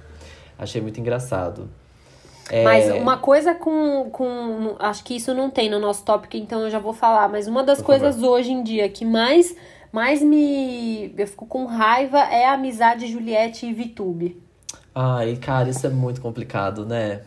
Achei 0.58 0.80
muito 0.82 1.00
engraçado. 1.00 1.68
É, 2.50 2.62
Mas 2.62 2.88
uma 2.94 3.16
coisa 3.16 3.54
com, 3.54 4.08
com. 4.10 4.76
Acho 4.78 5.02
que 5.02 5.16
isso 5.16 5.34
não 5.34 5.50
tem 5.50 5.68
no 5.68 5.80
nosso 5.80 6.04
tópico, 6.04 6.36
então 6.36 6.60
eu 6.62 6.70
já 6.70 6.78
vou 6.78 6.92
falar. 6.92 7.28
Mas 7.28 7.48
uma 7.48 7.64
das 7.64 7.78
Por 7.78 7.86
coisas 7.86 8.22
hoje 8.22 8.52
em 8.52 8.62
dia 8.62 8.88
que 8.88 9.04
mais, 9.04 9.56
mais 9.90 10.22
me. 10.22 11.12
Eu 11.18 11.26
fico 11.26 11.44
com 11.46 11.64
raiva 11.66 12.18
é 12.20 12.44
a 12.46 12.52
amizade 12.52 13.08
Juliette 13.08 13.66
e 13.66 13.72
Vitube. 13.72 14.40
Ai, 14.98 15.37
cara, 15.37 15.68
isso 15.68 15.87
é 15.87 15.90
muito 15.90 16.22
complicado, 16.22 16.87
né? 16.87 17.20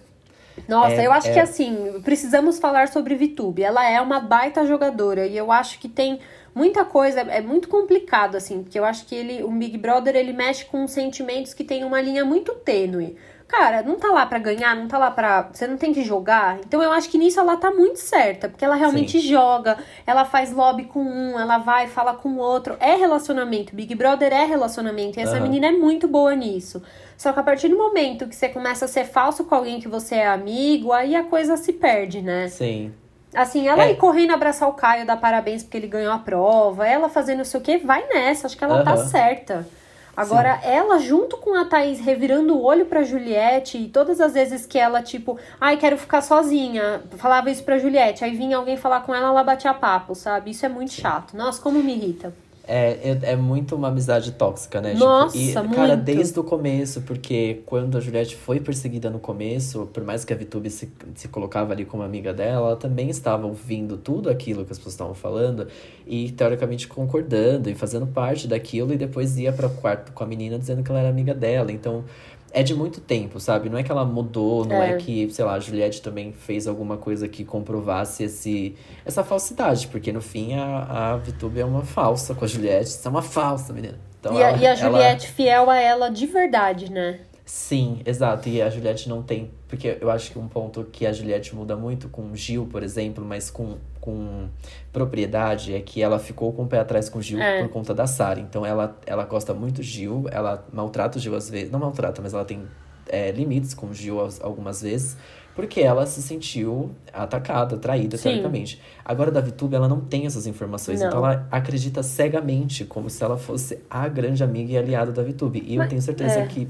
Nossa, 0.67 0.95
É- 0.95 1.05
eu 1.05 1.11
acho 1.11 1.27
é- 1.29 1.33
que 1.33 1.39
assim, 1.39 2.01
precisamos 2.03 2.59
falar 2.59 2.87
sobre 2.87 3.15
Vitube. 3.15 3.61
Ela 3.63 3.87
é 3.89 4.01
uma 4.01 4.19
baita 4.19 4.65
jogadora 4.65 5.27
e 5.27 5.37
eu 5.37 5.51
acho 5.51 5.79
que 5.79 5.87
tem 5.87 6.19
muita 6.55 6.83
coisa, 6.83 7.21
é 7.21 7.41
muito 7.41 7.69
complicado 7.69 8.35
assim, 8.35 8.63
porque 8.63 8.77
eu 8.79 8.83
acho 8.85 9.05
que 9.05 9.15
ele, 9.15 9.43
o 9.43 9.51
Big 9.51 9.77
Brother, 9.77 10.15
ele 10.15 10.33
mexe 10.33 10.65
com 10.65 10.87
sentimentos 10.87 11.53
que 11.53 11.63
tem 11.63 11.83
uma 11.83 12.01
linha 12.01 12.25
muito 12.25 12.53
tênue. 12.55 13.15
Cara, 13.47 13.81
não 13.83 13.97
tá 13.97 14.09
lá 14.09 14.25
pra 14.27 14.37
ganhar, 14.39 14.75
não 14.75 14.87
tá 14.87 14.97
lá 14.99 15.09
pra. 15.09 15.49
Você 15.51 15.65
não 15.65 15.75
tem 15.77 15.91
que 15.91 16.03
jogar. 16.03 16.59
Então 16.59 16.83
eu 16.83 16.91
acho 16.91 17.09
que 17.09 17.17
nisso 17.17 17.39
ela 17.39 17.57
tá 17.57 17.71
muito 17.71 17.97
certa, 17.97 18.47
porque 18.47 18.63
ela 18.63 18.75
realmente 18.75 19.19
joga, 19.19 19.77
ela 20.05 20.23
faz 20.25 20.51
lobby 20.51 20.83
com 20.85 21.01
um, 21.01 21.39
ela 21.39 21.57
vai, 21.57 21.87
fala 21.87 22.13
com 22.13 22.29
o 22.29 22.37
outro. 22.37 22.77
É 22.79 22.95
relacionamento. 22.95 23.75
Big 23.75 23.95
Brother 23.95 24.31
é 24.33 24.45
relacionamento. 24.45 25.19
E 25.19 25.23
essa 25.23 25.37
Aham. 25.37 25.43
menina 25.43 25.67
é 25.67 25.71
muito 25.71 26.07
boa 26.07 26.35
nisso. 26.35 26.81
Só 27.19 27.33
que 27.33 27.39
a 27.41 27.43
partir 27.43 27.67
do 27.67 27.77
momento 27.77 28.27
que 28.29 28.35
você 28.35 28.47
começa 28.47 28.85
a 28.85 28.87
ser 28.87 29.03
falso 29.03 29.43
com 29.43 29.53
alguém 29.53 29.81
que 29.81 29.89
você 29.89 30.15
é 30.15 30.27
amigo, 30.29 30.93
aí 30.93 31.17
a 31.17 31.23
coisa 31.25 31.57
se 31.57 31.73
perde, 31.73 32.21
né? 32.21 32.47
Sim. 32.47 32.93
Assim, 33.35 33.67
ela 33.67 33.83
É. 33.83 33.91
ir 33.91 33.97
correndo 33.97 34.31
abraçar 34.31 34.69
o 34.69 34.73
Caio, 34.73 35.05
dar 35.05 35.17
parabéns 35.17 35.61
porque 35.61 35.75
ele 35.75 35.87
ganhou 35.87 36.13
a 36.13 36.17
prova, 36.17 36.87
ela 36.87 37.09
fazendo 37.09 37.39
não 37.39 37.45
sei 37.45 37.59
o 37.59 37.63
que, 37.63 37.77
vai 37.77 38.07
nessa, 38.07 38.47
acho 38.47 38.57
que 38.57 38.63
ela 38.63 38.83
tá 38.83 38.93
Aham. 38.93 39.03
certa. 39.03 39.67
Agora, 40.15 40.61
ela 40.63 40.97
junto 40.97 41.35
com 41.35 41.53
a 41.55 41.65
Thaís 41.65 41.99
revirando 41.99 42.55
o 42.55 42.63
olho 42.63 42.85
pra 42.85 43.03
Juliette, 43.03 43.77
e 43.77 43.89
todas 43.89 44.21
as 44.21 44.33
vezes 44.33 44.65
que 44.65 44.79
ela, 44.79 45.01
tipo, 45.01 45.37
ai, 45.59 45.75
quero 45.75 45.97
ficar 45.97 46.21
sozinha, 46.21 47.03
falava 47.17 47.51
isso 47.51 47.63
pra 47.65 47.77
Juliette, 47.77 48.23
aí 48.23 48.31
vinha 48.33 48.55
alguém 48.55 48.77
falar 48.77 49.01
com 49.01 49.13
ela, 49.13 49.27
ela 49.27 49.43
batia 49.43 49.73
papo, 49.73 50.15
sabe? 50.15 50.51
Isso 50.51 50.65
é 50.65 50.69
muito 50.69 50.93
chato. 50.93 51.35
Nossa, 51.35 51.61
como 51.61 51.83
me 51.83 51.93
irrita. 51.95 52.33
É, 52.71 53.17
é, 53.23 53.31
é 53.31 53.35
muito 53.35 53.75
uma 53.75 53.87
amizade 53.87 54.31
tóxica, 54.33 54.79
né? 54.79 54.93
Nossa, 54.93 55.35
tipo, 55.35 55.49
e, 55.49 55.53
Cara, 55.53 55.95
muito. 55.95 56.03
desde 56.03 56.39
o 56.39 56.43
começo, 56.43 57.01
porque 57.01 57.63
quando 57.65 57.97
a 57.97 57.99
Juliette 57.99 58.35
foi 58.35 58.59
perseguida 58.59 59.09
no 59.09 59.17
começo, 59.17 59.89
por 59.91 60.03
mais 60.03 60.23
que 60.23 60.31
a 60.31 60.35
Vitube 60.35 60.69
se, 60.69 60.87
se 61.15 61.27
colocava 61.29 61.73
ali 61.73 61.83
como 61.83 62.03
amiga 62.03 62.31
dela, 62.31 62.67
ela 62.67 62.75
também 62.75 63.09
estava 63.09 63.47
ouvindo 63.47 63.97
tudo 63.97 64.29
aquilo 64.29 64.63
que 64.63 64.71
as 64.71 64.77
pessoas 64.77 64.93
estavam 64.93 65.15
falando 65.15 65.67
e 66.05 66.31
teoricamente 66.31 66.87
concordando 66.87 67.71
e 67.71 67.73
fazendo 67.73 68.05
parte 68.05 68.47
daquilo, 68.47 68.93
e 68.93 68.97
depois 68.97 69.35
ia 69.35 69.51
para 69.51 69.65
o 69.65 69.71
quarto 69.71 70.11
com 70.11 70.23
a 70.23 70.27
menina 70.27 70.59
dizendo 70.59 70.83
que 70.83 70.91
ela 70.91 70.99
era 70.99 71.09
amiga 71.09 71.33
dela. 71.33 71.71
Então. 71.71 72.03
É 72.51 72.63
de 72.63 72.73
muito 72.73 72.99
tempo, 72.99 73.39
sabe? 73.39 73.69
Não 73.69 73.77
é 73.77 73.83
que 73.83 73.91
ela 73.91 74.03
mudou, 74.03 74.65
não 74.65 74.75
é, 74.81 74.93
É. 74.93 74.97
que, 74.97 75.29
sei 75.31 75.45
lá, 75.45 75.53
a 75.53 75.59
Juliette 75.59 76.01
também 76.01 76.31
fez 76.33 76.67
alguma 76.67 76.97
coisa 76.97 77.27
que 77.27 77.45
comprovasse 77.45 78.23
esse, 78.23 78.75
essa 79.05 79.23
falsidade, 79.23 79.87
porque 79.87 80.11
no 80.11 80.21
fim 80.21 80.55
a, 80.55 81.13
a 81.13 81.17
Vitube 81.17 81.59
é 81.59 81.65
uma 81.65 81.83
falsa 81.83 82.33
com 82.33 82.45
a 82.45 82.47
Juliette. 82.47 82.89
Você 82.89 83.07
é 83.07 83.11
uma 83.11 83.21
falsa, 83.21 83.71
menina. 83.73 83.99
Então, 84.19 84.33
e, 84.37 84.43
a, 84.43 84.49
ela- 84.49 84.57
e 84.57 84.65
a 84.65 84.69
ela- 84.69 84.75
Juliette 84.75 85.27
fiel 85.27 85.69
a 85.69 85.77
ela 85.79 86.09
de 86.09 86.25
verdade, 86.25 86.91
né? 86.91 87.19
Sim, 87.51 88.01
exato. 88.05 88.47
E 88.47 88.61
a 88.61 88.69
Juliette 88.69 89.09
não 89.09 89.23
tem. 89.23 89.49
Porque 89.67 89.97
eu 89.99 90.11
acho 90.11 90.31
que 90.31 90.37
um 90.37 90.47
ponto 90.47 90.83
que 90.83 91.03
a 91.07 91.11
Juliette 91.11 91.55
muda 91.55 91.75
muito 91.75 92.07
com 92.07 92.29
o 92.29 92.35
Gil, 92.35 92.67
por 92.67 92.83
exemplo, 92.83 93.25
mas 93.25 93.49
com, 93.49 93.77
com 93.99 94.47
propriedade, 94.93 95.73
é 95.73 95.79
que 95.81 95.99
ela 95.99 96.19
ficou 96.19 96.53
com 96.53 96.63
o 96.65 96.67
pé 96.67 96.77
atrás 96.77 97.09
com 97.09 97.17
o 97.17 97.21
Gil 97.23 97.41
É. 97.41 97.63
por 97.63 97.69
conta 97.69 97.91
da 97.91 98.05
Sara. 98.05 98.39
Então 98.39 98.63
ela, 98.63 98.95
ela 99.03 99.25
gosta 99.25 99.51
muito 99.51 99.77
do 99.77 99.83
Gil, 99.83 100.25
ela 100.31 100.63
maltrata 100.71 101.17
o 101.17 101.21
Gil 101.21 101.35
às 101.35 101.49
vezes. 101.49 101.71
Não 101.71 101.79
maltrata, 101.79 102.21
mas 102.21 102.35
ela 102.35 102.45
tem. 102.45 102.67
é, 103.07 103.31
limites 103.31 103.73
com 103.73 103.87
o 103.87 103.93
Gil 103.95 104.19
algumas 104.41 104.83
vezes 104.83 105.17
porque 105.55 105.81
ela 105.81 106.05
se 106.05 106.21
sentiu 106.21 106.91
atacada, 107.11 107.77
traída, 107.77 108.17
Sim. 108.17 108.23
teoricamente. 108.23 108.81
Agora, 109.03 109.31
da 109.31 109.41
VTube, 109.41 109.75
ela 109.75 109.87
não 109.87 109.99
tem 109.99 110.25
essas 110.25 110.47
informações. 110.47 110.99
Não. 110.99 111.07
Então, 111.07 111.19
ela 111.19 111.47
acredita 111.51 112.01
cegamente, 112.03 112.85
como 112.85 113.09
se 113.09 113.23
ela 113.23 113.37
fosse 113.37 113.79
a 113.89 114.07
grande 114.07 114.43
amiga 114.43 114.73
e 114.73 114.77
aliada 114.77 115.11
da 115.11 115.23
VTube. 115.23 115.63
E 115.65 115.75
Mas, 115.75 115.85
eu 115.85 115.89
tenho 115.89 116.01
certeza 116.01 116.39
é. 116.39 116.47
que... 116.47 116.67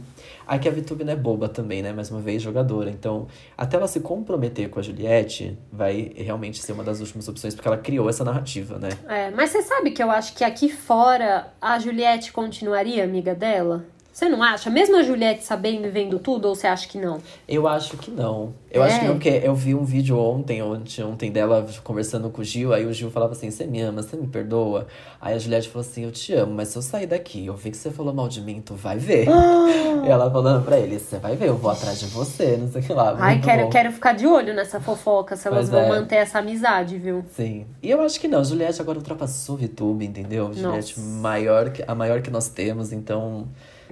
Aqui 0.47 0.67
a 0.67 0.71
VTube 0.71 1.03
não 1.03 1.13
é 1.13 1.15
boba 1.15 1.47
também, 1.47 1.83
né? 1.83 1.93
Mais 1.93 2.09
uma 2.09 2.19
vez, 2.19 2.41
jogadora. 2.41 2.89
Então, 2.89 3.27
até 3.55 3.77
ela 3.77 3.87
se 3.87 3.99
comprometer 3.99 4.69
com 4.69 4.79
a 4.79 4.81
Juliette, 4.81 5.55
vai 5.71 6.11
realmente 6.15 6.59
ser 6.59 6.71
uma 6.71 6.83
das 6.83 6.99
últimas 6.99 7.27
opções, 7.27 7.53
porque 7.53 7.67
ela 7.67 7.77
criou 7.77 8.09
essa 8.09 8.23
narrativa, 8.23 8.79
né? 8.79 8.89
É, 9.07 9.29
mas 9.29 9.51
você 9.51 9.61
sabe 9.61 9.91
que 9.91 10.01
eu 10.01 10.09
acho 10.09 10.33
que 10.35 10.43
aqui 10.43 10.69
fora 10.69 11.53
a 11.61 11.77
Juliette 11.77 12.31
continuaria 12.31 13.03
amiga 13.03 13.35
dela? 13.35 13.85
Você 14.19 14.27
não 14.27 14.43
acha? 14.43 14.69
Mesmo 14.69 14.97
a 14.97 15.01
Juliette 15.01 15.45
sabendo 15.45 15.88
e 15.88 15.89
vendo 15.89 16.19
tudo, 16.19 16.49
ou 16.49 16.53
você 16.53 16.67
acha 16.67 16.86
que 16.89 16.97
não? 16.97 17.21
Eu 17.47 17.65
acho 17.65 17.95
que 17.95 18.12
não. 18.12 18.53
Eu 18.69 18.84
é. 18.84 18.88
acho 18.88 18.99
que 18.99 19.05
não, 19.05 19.13
porque 19.13 19.41
eu 19.41 19.55
vi 19.55 19.73
um 19.73 19.86
vídeo 19.86 20.19
ontem, 20.19 20.62
ontem, 20.62 21.01
ontem 21.01 21.32
dela 21.32 21.65
conversando 21.86 22.29
com 22.29 22.41
o 22.41 22.43
Gil, 22.43 22.73
aí 22.73 22.86
o 22.86 22.91
Gil 22.91 23.10
falava 23.10 23.32
assim, 23.32 23.49
você 23.49 23.65
me 23.65 23.79
ama, 23.79 24.01
você 24.01 24.17
me 24.17 24.27
perdoa? 24.27 24.88
Aí 25.21 25.36
a 25.36 25.38
Juliette 25.38 25.69
falou 25.69 25.88
assim, 25.88 26.03
eu 26.03 26.12
te 26.12 26.34
amo, 26.34 26.53
mas 26.53 26.67
se 26.67 26.77
eu 26.77 26.82
sair 26.82 27.08
daqui, 27.08 27.45
eu 27.45 27.55
vi 27.55 27.71
que 27.71 27.77
você 27.77 27.91
falou 27.91 28.13
mal 28.13 28.27
de 28.27 28.41
mim, 28.41 28.60
tu 28.60 28.73
vai 28.75 28.97
ver. 28.97 29.29
Ah. 29.29 29.67
E 30.05 30.08
ela 30.10 30.29
falando 30.32 30.63
pra 30.63 30.77
ele, 30.77 30.97
você 30.97 31.17
vai 31.17 31.36
ver, 31.36 31.47
eu 31.47 31.55
vou 31.55 31.71
atrás 31.71 31.99
de 31.99 32.05
você, 32.08 32.58
não 32.58 32.69
sei 32.69 32.82
o 32.82 32.84
que 32.84 32.93
lá. 32.93 33.15
Ai, 33.19 33.39
quero, 33.41 33.69
quero 33.69 33.91
ficar 33.91 34.13
de 34.13 34.25
olho 34.25 34.53
nessa 34.53 34.79
fofoca, 34.79 35.36
se 35.36 35.47
elas 35.47 35.69
pois 35.69 35.69
vão 35.69 35.82
é. 35.82 35.99
manter 35.99 36.15
essa 36.15 36.39
amizade, 36.39 36.97
viu? 36.97 37.23
Sim. 37.36 37.65
E 37.82 37.89
eu 37.89 38.01
acho 38.01 38.19
que 38.19 38.27
não, 38.27 38.43
Juliette 38.43 38.82
agora 38.82 38.97
ultrapassou 38.97 39.55
o 39.55 39.58
VTube, 39.58 40.05
entendeu? 40.05 40.51
Juliette 40.53 40.99
maior, 40.99 41.71
a 41.88 41.95
maior 41.95 42.21
que 42.21 42.32
nós 42.32 42.49
temos, 42.49 42.91
então 42.91 43.47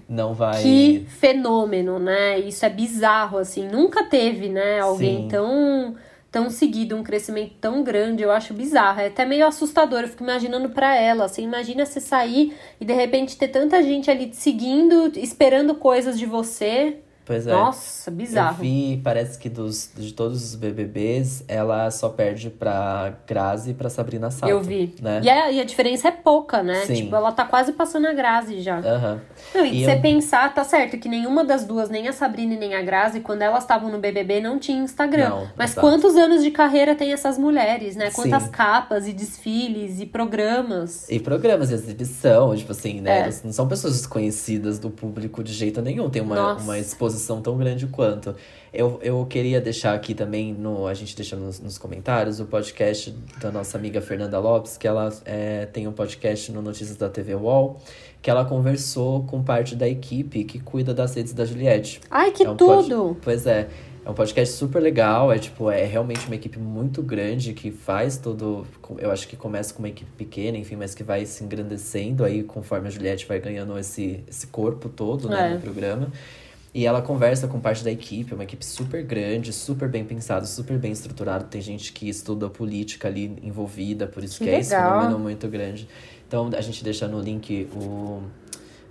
não 0.08 0.34
vai. 0.34 0.62
Que 0.62 1.06
fenômeno, 1.10 2.00
né? 2.00 2.39
Isso 2.39 2.65
é 2.65 2.70
bizarro, 2.70 3.38
assim. 3.38 3.67
Nunca 3.67 4.04
teve, 4.04 4.50
né? 4.50 4.80
Alguém 4.80 5.24
Sim. 5.24 5.28
tão 5.28 5.96
tão 6.30 6.50
seguido, 6.50 6.96
um 6.96 7.04
crescimento 7.04 7.54
tão 7.60 7.82
grande, 7.84 8.22
eu 8.22 8.32
acho 8.32 8.54
bizarro. 8.54 9.00
É 9.00 9.08
até 9.08 9.26
meio 9.26 9.48
assustador, 9.48 10.02
eu 10.02 10.08
fico 10.08 10.24
imaginando 10.24 10.70
para 10.70 10.96
ela, 10.96 11.26
assim, 11.26 11.43
imagina 11.43 11.86
você 11.86 12.00
sair 12.00 12.54
e 12.80 12.86
de 12.86 12.93
repente 12.93 13.38
ter 13.38 13.48
tanta 13.48 13.82
gente 13.82 14.12
ali 14.12 14.28
te 14.28 14.36
seguindo, 14.36 15.12
esperando 15.15 15.74
coisas 15.76 16.20
de 16.20 16.26
você. 16.26 16.98
Pois 17.28 17.46
é. 17.46 17.52
Nossa, 17.52 18.10
bizarro. 18.10 18.56
Eu 18.60 18.62
vi, 18.62 19.02
parece 19.04 19.38
que 19.38 19.50
dos, 19.50 19.92
de 19.94 20.13
todos 20.13 20.42
os 20.42 20.56
BBBs, 20.56 21.44
ela 21.46 21.92
só 21.92 22.08
perde 22.08 22.50
pra 22.50 23.16
Grazi 23.28 23.72
e 23.72 23.74
pra 23.74 23.90
Sabrina 23.90 24.32
Sato. 24.32 24.50
Eu 24.50 24.62
vi. 24.62 24.96
Né? 25.02 25.20
E, 25.22 25.30
a, 25.30 25.52
e 25.52 25.60
a 25.60 25.66
diferença 25.66 26.08
é 26.08 26.12
pouca, 26.12 26.63
né? 26.63 26.86
Sim. 26.86 26.94
Tipo, 26.94 27.18
ela 27.18 27.34
tá 27.34 27.44
quase 27.44 27.74
passando 27.74 28.08
a 28.08 28.13
Grazi 28.13 28.62
já. 28.62 28.78
Uhum. 28.78 29.20
Não, 29.54 29.66
e, 29.66 29.82
e 29.82 29.84
você 29.84 29.96
eu... 29.96 30.02
pensar, 30.02 30.54
tá 30.54 30.63
certo, 30.63 30.98
que 30.98 31.10
nenhuma 31.10 31.44
das 31.44 31.66
duas, 31.66 31.90
nem 31.90 32.08
a 32.08 32.13
Sabrina 32.13 32.54
e 32.54 32.58
nem 32.58 32.76
a 32.76 32.82
Grazi, 32.82 33.20
quando 33.20 33.42
elas 33.42 33.63
estavam 33.63 33.92
no 33.92 34.00
BBB, 34.00 34.40
não 34.40 34.58
tinha 34.58 34.82
Instagram. 34.82 35.30
Não, 35.30 35.50
Mas 35.58 35.72
exato. 35.72 35.86
quantos 35.86 36.16
anos 36.16 36.42
de 36.42 36.50
carreira 36.50 36.96
tem 36.96 37.12
essas 37.12 37.38
mulheres, 37.38 37.98
né? 37.98 38.10
Quantas 38.10 38.44
Sim. 38.44 38.52
capas 38.52 39.06
e 39.06 39.12
desfiles 39.12 40.00
e 40.00 40.06
programas. 40.06 41.10
E 41.10 41.20
programas 41.20 41.68
de 41.68 41.74
exibição, 41.74 42.56
tipo 42.56 42.72
assim, 42.72 43.02
né? 43.02 43.18
É. 43.18 43.22
Elas 43.24 43.44
não 43.44 43.52
são 43.52 43.68
pessoas 43.68 43.98
desconhecidas 43.98 44.80
do 44.80 44.90
público 44.90 45.44
de 45.44 45.52
jeito 45.52 45.82
nenhum. 45.82 46.10
Tem 46.10 46.22
uma, 46.22 46.54
uma 46.54 46.80
exposição 46.80 47.16
exposição 47.17 47.41
tão 47.41 47.58
grande 47.58 47.88
quanto. 47.88 48.36
Eu, 48.73 48.99
eu 49.01 49.25
queria 49.25 49.60
deixar 49.60 49.93
aqui 49.93 50.13
também, 50.13 50.53
no, 50.53 50.88
a 50.88 50.93
gente 50.93 51.15
deixa 51.15 51.36
nos, 51.36 51.60
nos 51.60 51.77
comentários, 51.77 52.39
o 52.39 52.45
podcast 52.45 53.13
da 53.41 53.51
nossa 53.51 53.77
amiga 53.77 53.99
Fernanda 53.99 54.39
Lopes, 54.39 54.77
que 54.77 54.88
ela 54.88 55.12
é, 55.25 55.65
tem 55.65 55.88
um 55.88 55.91
podcast 55.91 56.51
no 56.51 56.62
Notícias 56.62 56.95
da 56.95 57.10
TV 57.10 57.36
Wall, 57.36 57.82
que 58.21 58.30
ela 58.30 58.45
conversou 58.45 59.23
com 59.23 59.43
parte 59.43 59.75
da 59.75 59.88
equipe 59.88 60.43
que 60.43 60.60
cuida 60.60 60.93
das 60.93 61.15
redes 61.15 61.34
da 61.34 61.43
Juliette. 61.43 62.01
Ai, 62.10 62.32
que 62.32 62.43
é 62.43 62.49
um 62.49 62.56
tudo! 62.56 62.97
Pod... 62.97 63.17
Pois 63.23 63.47
é. 63.47 63.67
É 64.06 64.10
um 64.10 64.13
podcast 64.13 64.56
super 64.56 64.82
legal, 64.82 65.34
é 65.34 65.38
tipo, 65.38 65.69
é 65.69 65.84
realmente 65.84 66.27
uma 66.27 66.36
equipe 66.36 66.58
muito 66.58 67.03
grande 67.03 67.51
que 67.51 67.71
faz 67.71 68.17
todo. 68.17 68.65
Eu 68.99 69.12
acho 69.12 69.27
que 69.27 69.36
começa 69.36 69.73
com 69.73 69.80
uma 69.80 69.89
equipe 69.89 70.10
pequena, 70.15 70.58
enfim, 70.58 70.77
mas 70.77 70.95
que 70.95 71.03
vai 71.03 71.25
se 71.25 71.43
engrandecendo 71.43 72.23
aí 72.23 72.41
conforme 72.41 72.88
a 72.88 72.89
Juliette 72.89 73.25
vai 73.27 73.38
ganhando 73.38 73.77
esse, 73.77 74.23
esse 74.25 74.47
corpo 74.47 74.88
todo 74.88 75.27
né, 75.27 75.51
é. 75.51 75.53
no 75.56 75.60
programa. 75.60 76.10
E 76.78 76.86
ela 76.86 77.02
conversa 77.02 77.48
com 77.48 77.60
parte 77.60 77.84
da 77.84 77.90
equipe, 77.90 78.34
é 78.34 78.36
uma 78.36 78.44
equipe 78.44 78.63
super 78.63 79.02
grande, 79.02 79.52
super 79.52 79.90
bem 79.90 80.06
pensada, 80.06 80.46
super 80.46 80.78
bem 80.78 80.92
estruturada. 80.92 81.44
Tem 81.44 81.60
gente 81.60 81.92
que 81.92 82.08
estuda 82.08 82.52
política 82.52 83.08
ali 83.08 83.36
envolvida, 83.42 84.06
por 84.06 84.24
isso 84.24 84.38
que, 84.38 84.44
que 84.44 84.52
é 84.52 84.60
esse 84.60 84.76
fenômeno 84.76 85.18
muito 85.18 85.48
grande. 85.48 85.90
Então 86.28 86.52
a 86.56 86.62
gente 86.62 86.84
deixa 86.84 87.08
no 87.08 87.20
link 87.20 87.68
o. 87.74 88.22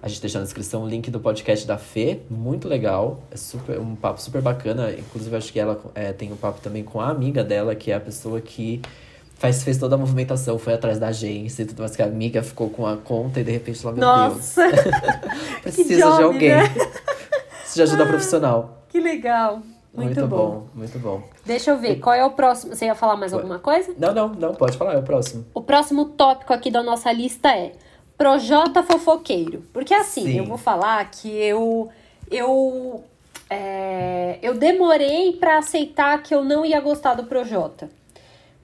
A 0.02 0.08
gente 0.08 0.20
deixa 0.20 0.36
na 0.40 0.44
descrição 0.44 0.82
o 0.82 0.88
link 0.88 1.12
do 1.12 1.20
podcast 1.20 1.64
da 1.64 1.78
Fê, 1.78 2.18
muito 2.28 2.66
legal. 2.66 3.22
É 3.30 3.36
super, 3.36 3.78
um 3.78 3.94
papo 3.94 4.20
super 4.20 4.42
bacana. 4.42 4.90
Inclusive, 4.90 5.36
acho 5.36 5.52
que 5.52 5.60
ela 5.60 5.80
é, 5.94 6.12
tem 6.12 6.32
um 6.32 6.36
papo 6.36 6.60
também 6.60 6.82
com 6.82 7.00
a 7.00 7.08
amiga 7.08 7.44
dela, 7.44 7.72
que 7.76 7.92
é 7.92 7.94
a 7.94 8.00
pessoa 8.00 8.40
que 8.40 8.82
faz, 9.36 9.62
fez 9.62 9.78
toda 9.78 9.94
a 9.94 9.98
movimentação, 9.98 10.58
foi 10.58 10.74
atrás 10.74 10.98
da 10.98 11.06
agência 11.06 11.62
e 11.62 11.66
tudo 11.66 11.78
mais, 11.78 11.94
que 11.94 12.02
a 12.02 12.06
amiga 12.06 12.42
ficou 12.42 12.68
com 12.68 12.84
a 12.84 12.96
conta 12.96 13.38
e 13.38 13.44
de 13.44 13.52
repente 13.52 13.80
ela, 13.84 13.94
meu 13.94 14.04
Nossa! 14.04 14.72
Deus. 14.72 14.82
Precisa 15.62 15.94
de 15.94 16.02
alguém. 16.02 16.50
Né? 16.50 16.64
de 17.76 17.82
ajuda 17.82 18.04
ah, 18.04 18.06
profissional. 18.06 18.82
Que 18.88 18.98
legal. 18.98 19.62
Muito, 19.94 20.14
muito 20.14 20.26
bom. 20.26 20.36
bom. 20.36 20.68
Muito 20.74 20.98
bom. 20.98 21.22
Deixa 21.44 21.70
eu 21.70 21.78
ver, 21.78 21.96
qual 21.96 22.14
é 22.14 22.24
o 22.24 22.30
próximo? 22.30 22.74
Você 22.74 22.86
ia 22.86 22.94
falar 22.94 23.16
mais 23.16 23.32
alguma 23.32 23.58
coisa? 23.58 23.94
Não, 23.98 24.12
não, 24.12 24.28
não, 24.28 24.54
pode 24.54 24.76
falar, 24.76 24.94
é 24.94 24.98
o 24.98 25.02
próximo. 25.02 25.46
O 25.54 25.62
próximo 25.62 26.06
tópico 26.06 26.52
aqui 26.52 26.70
da 26.70 26.82
nossa 26.82 27.10
lista 27.12 27.48
é 27.48 27.72
Projota 28.18 28.82
Fofoqueiro. 28.82 29.64
Porque 29.72 29.94
assim, 29.94 30.24
Sim. 30.24 30.38
eu 30.38 30.44
vou 30.44 30.58
falar 30.58 31.08
que 31.10 31.28
eu. 31.28 31.88
Eu. 32.30 33.04
É, 33.48 34.38
eu 34.42 34.54
demorei 34.54 35.34
para 35.34 35.58
aceitar 35.58 36.20
que 36.22 36.34
eu 36.34 36.44
não 36.44 36.64
ia 36.64 36.80
gostar 36.80 37.14
do 37.14 37.24
Projota. 37.24 37.88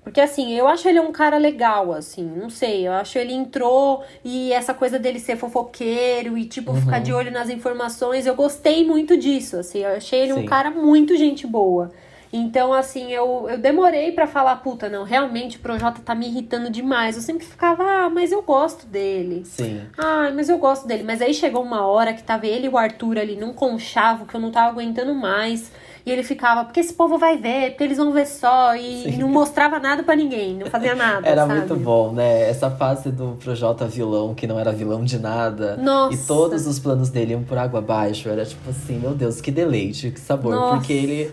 Porque 0.05 0.21
assim, 0.21 0.53
eu 0.53 0.67
acho 0.67 0.89
ele 0.89 0.99
um 0.99 1.13
cara 1.13 1.39
legal, 1.39 1.93
assim, 1.93 2.25
não 2.25 2.51
sei, 2.51 2.89
eu 2.89 2.93
acho 2.93 3.17
ele 3.19 3.33
entrou 3.33 4.03
e 4.25 4.53
essa 4.53 4.75
coisa 4.75 4.99
dele 4.99 5.21
ser 5.21 5.37
fofoqueiro 5.37 6.37
e, 6.37 6.45
tipo, 6.45 6.73
uhum. 6.73 6.81
ficar 6.81 6.99
de 6.99 7.13
olho 7.13 7.31
nas 7.31 7.49
informações, 7.49 8.27
eu 8.27 8.35
gostei 8.35 8.85
muito 8.85 9.17
disso, 9.17 9.59
assim, 9.59 9.79
eu 9.79 9.97
achei 9.97 10.23
ele 10.23 10.35
Sim. 10.35 10.41
um 10.41 10.45
cara 10.45 10.71
muito 10.71 11.17
gente 11.17 11.47
boa. 11.47 11.93
Então, 12.33 12.73
assim, 12.73 13.13
eu, 13.13 13.47
eu 13.51 13.59
demorei 13.59 14.11
para 14.11 14.27
falar, 14.27 14.57
puta, 14.57 14.89
não, 14.89 15.05
realmente 15.05 15.59
o 15.59 15.61
Projota 15.61 16.01
tá 16.03 16.15
me 16.15 16.27
irritando 16.27 16.71
demais. 16.71 17.15
Eu 17.15 17.21
sempre 17.21 17.45
ficava, 17.45 17.85
ah, 17.85 18.09
mas 18.09 18.33
eu 18.33 18.41
gosto 18.41 18.87
dele. 18.87 19.43
Sim. 19.45 19.83
Ah, 19.99 20.31
mas 20.35 20.49
eu 20.49 20.57
gosto 20.57 20.87
dele. 20.87 21.03
Mas 21.03 21.21
aí 21.21 21.35
chegou 21.35 21.63
uma 21.63 21.87
hora 21.87 22.15
que 22.15 22.23
tava 22.23 22.47
ele 22.47 22.67
e 22.67 22.69
o 22.71 22.79
Arthur 22.79 23.19
ali 23.19 23.37
num 23.37 23.53
conchavo 23.53 24.25
que 24.25 24.35
eu 24.35 24.41
não 24.41 24.51
tava 24.51 24.71
aguentando 24.71 25.15
mais. 25.15 25.71
E 26.05 26.11
ele 26.11 26.23
ficava, 26.25 26.65
porque 26.65 26.81
esse 26.81 26.93
povo 26.93 27.17
vai 27.17 27.37
ver, 27.37 27.71
porque 27.71 27.85
eles 27.85 27.97
vão 27.97 28.13
ver 28.13 28.27
só. 28.27 28.75
E, 28.75 29.09
e 29.09 29.17
não 29.19 29.29
mostrava 29.29 29.79
nada 29.79 30.03
para 30.03 30.17
ninguém, 30.17 30.57
não 30.57 30.67
fazia 30.67 30.95
nada. 30.97 31.27
Era 31.27 31.47
sabe? 31.47 31.61
muito 31.61 31.77
bom, 31.77 32.13
né? 32.13 32.51
Essa 32.51 32.71
fase 32.71 33.11
do 33.13 33.37
Projota 33.43 33.87
vilão, 33.87 34.35
que 34.35 34.47
não 34.47 34.59
era 34.59 34.73
vilão 34.73 35.05
de 35.05 35.19
nada. 35.19 35.77
Nossa. 35.77 36.15
E 36.15 36.19
todos 36.27 36.67
os 36.67 36.81
planos 36.81 37.09
dele 37.09 37.33
iam 37.33 37.45
por 37.45 37.57
água 37.57 37.79
abaixo. 37.79 38.29
Era 38.29 38.45
tipo 38.45 38.69
assim, 38.69 38.99
meu 38.99 39.15
Deus, 39.15 39.41
que 39.41 39.53
deleite, 39.53 40.11
que 40.11 40.21
sabor. 40.21 40.55
Nossa. 40.55 40.77
Porque 40.77 40.93
ele. 40.93 41.33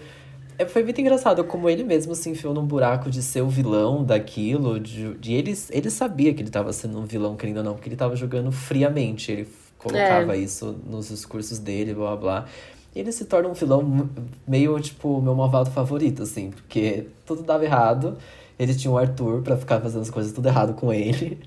É, 0.58 0.65
foi 0.65 0.84
muito 0.84 0.99
engraçado 1.01 1.43
como 1.45 1.69
ele 1.69 1.84
mesmo 1.84 2.13
se 2.13 2.29
enfiou 2.29 2.53
num 2.53 2.65
buraco 2.65 3.10
de 3.10 3.23
ser 3.23 3.41
o 3.41 3.47
vilão 3.47 4.03
daquilo. 4.03 4.79
De, 4.79 5.15
de 5.15 5.34
ele, 5.34 5.58
ele 5.71 5.89
sabia 5.89 6.32
que 6.34 6.41
ele 6.41 6.49
estava 6.49 6.71
sendo 6.73 6.99
um 6.99 7.05
vilão, 7.05 7.36
querendo 7.36 7.58
ou 7.58 7.63
não, 7.63 7.73
porque 7.73 7.88
ele 7.88 7.95
estava 7.95 8.15
jogando 8.15 8.51
friamente. 8.51 9.32
Ele 9.32 9.47
colocava 9.79 10.36
é. 10.36 10.39
isso 10.39 10.75
nos 10.86 11.08
discursos 11.08 11.58
dele, 11.58 11.95
blá 11.95 12.15
blá 12.15 12.45
blá 12.93 12.99
ele 12.99 13.12
se 13.12 13.25
torna 13.25 13.49
um 13.49 13.54
vilão 13.54 14.10
meio, 14.47 14.80
tipo, 14.80 15.21
meu 15.21 15.36
malvado 15.36 15.71
favorito, 15.71 16.23
assim, 16.23 16.52
porque 16.52 17.08
tudo 17.25 17.43
dava 17.43 17.63
errado. 17.63 18.17
Ele 18.58 18.75
tinha 18.75 18.91
o 18.91 18.97
Arthur 18.97 19.41
para 19.41 19.56
ficar 19.56 19.80
fazendo 19.80 20.02
as 20.02 20.10
coisas 20.10 20.34
tudo 20.34 20.47
errado 20.47 20.73
com 20.73 20.91
ele. 20.91 21.39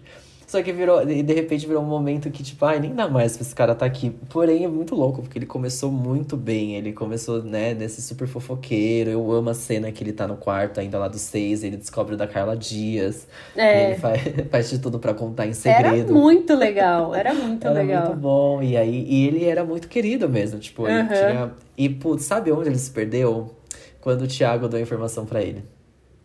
Só 0.52 0.62
que 0.62 0.70
virou, 0.70 1.10
e 1.10 1.22
de 1.22 1.32
repente 1.32 1.66
virou 1.66 1.82
um 1.82 1.86
momento 1.86 2.30
que, 2.30 2.42
tipo, 2.42 2.62
ai, 2.66 2.78
nem 2.78 2.94
dá 2.94 3.08
mais 3.08 3.38
pra 3.38 3.42
esse 3.42 3.54
cara 3.54 3.74
tá 3.74 3.86
aqui. 3.86 4.10
Porém, 4.28 4.66
é 4.66 4.68
muito 4.68 4.94
louco, 4.94 5.22
porque 5.22 5.38
ele 5.38 5.46
começou 5.46 5.90
muito 5.90 6.36
bem. 6.36 6.76
Ele 6.76 6.92
começou, 6.92 7.42
né, 7.42 7.72
nesse 7.72 8.02
super 8.02 8.28
fofoqueiro. 8.28 9.08
Eu 9.08 9.32
amo 9.32 9.48
a 9.48 9.54
cena 9.54 9.90
que 9.90 10.04
ele 10.04 10.12
tá 10.12 10.28
no 10.28 10.36
quarto 10.36 10.78
ainda 10.78 10.98
lá 10.98 11.08
do 11.08 11.16
seis, 11.16 11.64
ele 11.64 11.78
descobre 11.78 12.16
da 12.16 12.26
Carla 12.26 12.54
Dias. 12.54 13.26
É. 13.56 13.92
Ele 13.92 13.94
faz, 13.98 14.20
faz 14.52 14.68
de 14.68 14.78
tudo 14.78 14.98
para 14.98 15.14
contar 15.14 15.46
em 15.46 15.54
segredo. 15.54 16.12
Era 16.12 16.12
muito 16.12 16.54
legal, 16.54 17.14
era 17.14 17.32
muito 17.32 17.66
era 17.66 17.80
legal. 17.80 18.06
muito 18.08 18.20
bom. 18.20 18.62
E 18.62 18.76
aí, 18.76 19.06
e 19.08 19.26
ele 19.28 19.46
era 19.46 19.64
muito 19.64 19.88
querido 19.88 20.28
mesmo, 20.28 20.58
tipo, 20.58 20.86
ele 20.86 21.08
tinha. 21.08 21.50
E, 21.78 21.88
putz, 21.88 22.24
sabe 22.24 22.52
onde 22.52 22.68
ele 22.68 22.76
se 22.76 22.90
perdeu? 22.90 23.56
Quando 24.02 24.24
o 24.24 24.26
Thiago 24.26 24.68
deu 24.68 24.78
a 24.78 24.82
informação 24.82 25.24
para 25.24 25.40
ele. 25.40 25.64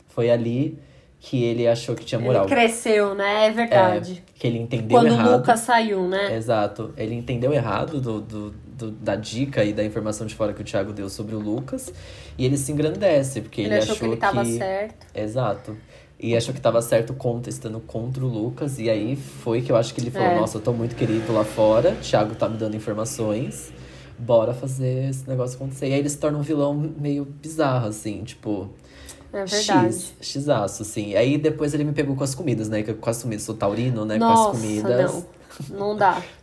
Foi 0.09 0.29
ali 0.29 0.77
que 1.19 1.43
ele 1.43 1.67
achou 1.67 1.95
que 1.95 2.06
tinha 2.06 2.19
moral. 2.19 2.43
Ele 2.43 2.56
cresceu, 2.56 3.15
né? 3.15 3.47
É 3.47 3.51
verdade. 3.51 4.23
É, 4.25 4.32
que 4.39 4.47
ele 4.47 4.60
entendeu 4.60 4.97
Quando 4.97 5.08
errado. 5.08 5.23
Quando 5.23 5.34
o 5.34 5.38
Lucas 5.38 5.60
saiu, 5.62 6.08
né? 6.08 6.36
Exato. 6.36 6.93
Ele 6.95 7.15
entendeu 7.15 7.51
errado 7.53 7.99
do, 7.99 8.21
do, 8.21 8.51
do, 8.51 8.91
da 8.91 9.15
dica 9.15 9.63
e 9.63 9.73
da 9.73 9.84
informação 9.84 10.27
de 10.27 10.36
fora 10.36 10.53
que 10.53 10.62
o 10.62 10.63
Thiago 10.63 10.93
deu 10.93 11.10
sobre 11.10 11.36
o 11.36 11.39
Lucas. 11.39 11.91
E 12.38 12.45
ele 12.45 12.56
se 12.56 12.71
engrandece, 12.71 13.41
porque 13.41 13.62
ele, 13.62 13.69
ele 13.69 13.77
achou, 13.80 13.95
achou, 13.95 14.08
que 14.08 14.13
ele 14.13 14.21
tava 14.21 14.43
que... 14.43 14.58
certo. 14.58 15.08
Exato. 15.13 15.77
E 16.19 16.36
achou 16.36 16.53
que 16.53 16.62
tava 16.62 16.82
certo 16.82 17.13
contestando 17.13 17.79
contra 17.79 18.23
o 18.23 18.27
Lucas. 18.27 18.79
E 18.79 18.89
aí 18.89 19.15
foi 19.15 19.62
que 19.62 19.71
eu 19.71 19.75
acho 19.75 19.94
que 19.94 20.02
ele 20.02 20.12
falou: 20.12 20.29
é. 20.29 20.35
Nossa, 20.35 20.58
eu 20.58 20.62
tô 20.62 20.71
muito 20.71 20.96
querido 20.96 21.33
lá 21.33 21.44
fora. 21.44 21.96
Thiago 22.02 22.35
tá 22.35 22.48
me 22.48 22.58
dando 22.58 22.75
informações. 22.75 23.71
bora 24.17 24.54
fazer 24.54 25.10
esse 25.10 25.27
negócio 25.27 25.56
acontecer. 25.56 25.89
E 25.89 25.94
aí 25.94 26.00
ele 26.00 26.10
se 26.10 26.17
torna 26.17 26.37
um 26.37 26.41
vilão 26.41 26.73
meio 26.73 27.25
bizarro, 27.25 27.87
assim, 27.87 28.23
tipo. 28.23 28.69
É 29.34 29.46
verdade. 29.46 29.96
X, 30.19 30.44
Xaço, 30.44 30.82
assim. 30.84 31.15
Aí 31.15 31.38
depois 31.38 31.73
ele 31.73 31.84
me 31.84 31.94
pegou 31.94 32.15
com 32.15 32.23
as 32.23 32.34
comidas, 32.34 32.69
né? 32.69 32.84
Com 32.84 33.10
as 33.10 33.21
comidas, 33.21 33.44
sou 33.44 33.56
taurino, 33.56 34.06
né? 34.06 34.17
Nossa, 34.17 34.44
com 34.44 34.50
as 34.50 34.62
comidas. 34.62 35.25
Não, 35.69 35.78
não 35.80 35.96
dá. 35.96 36.21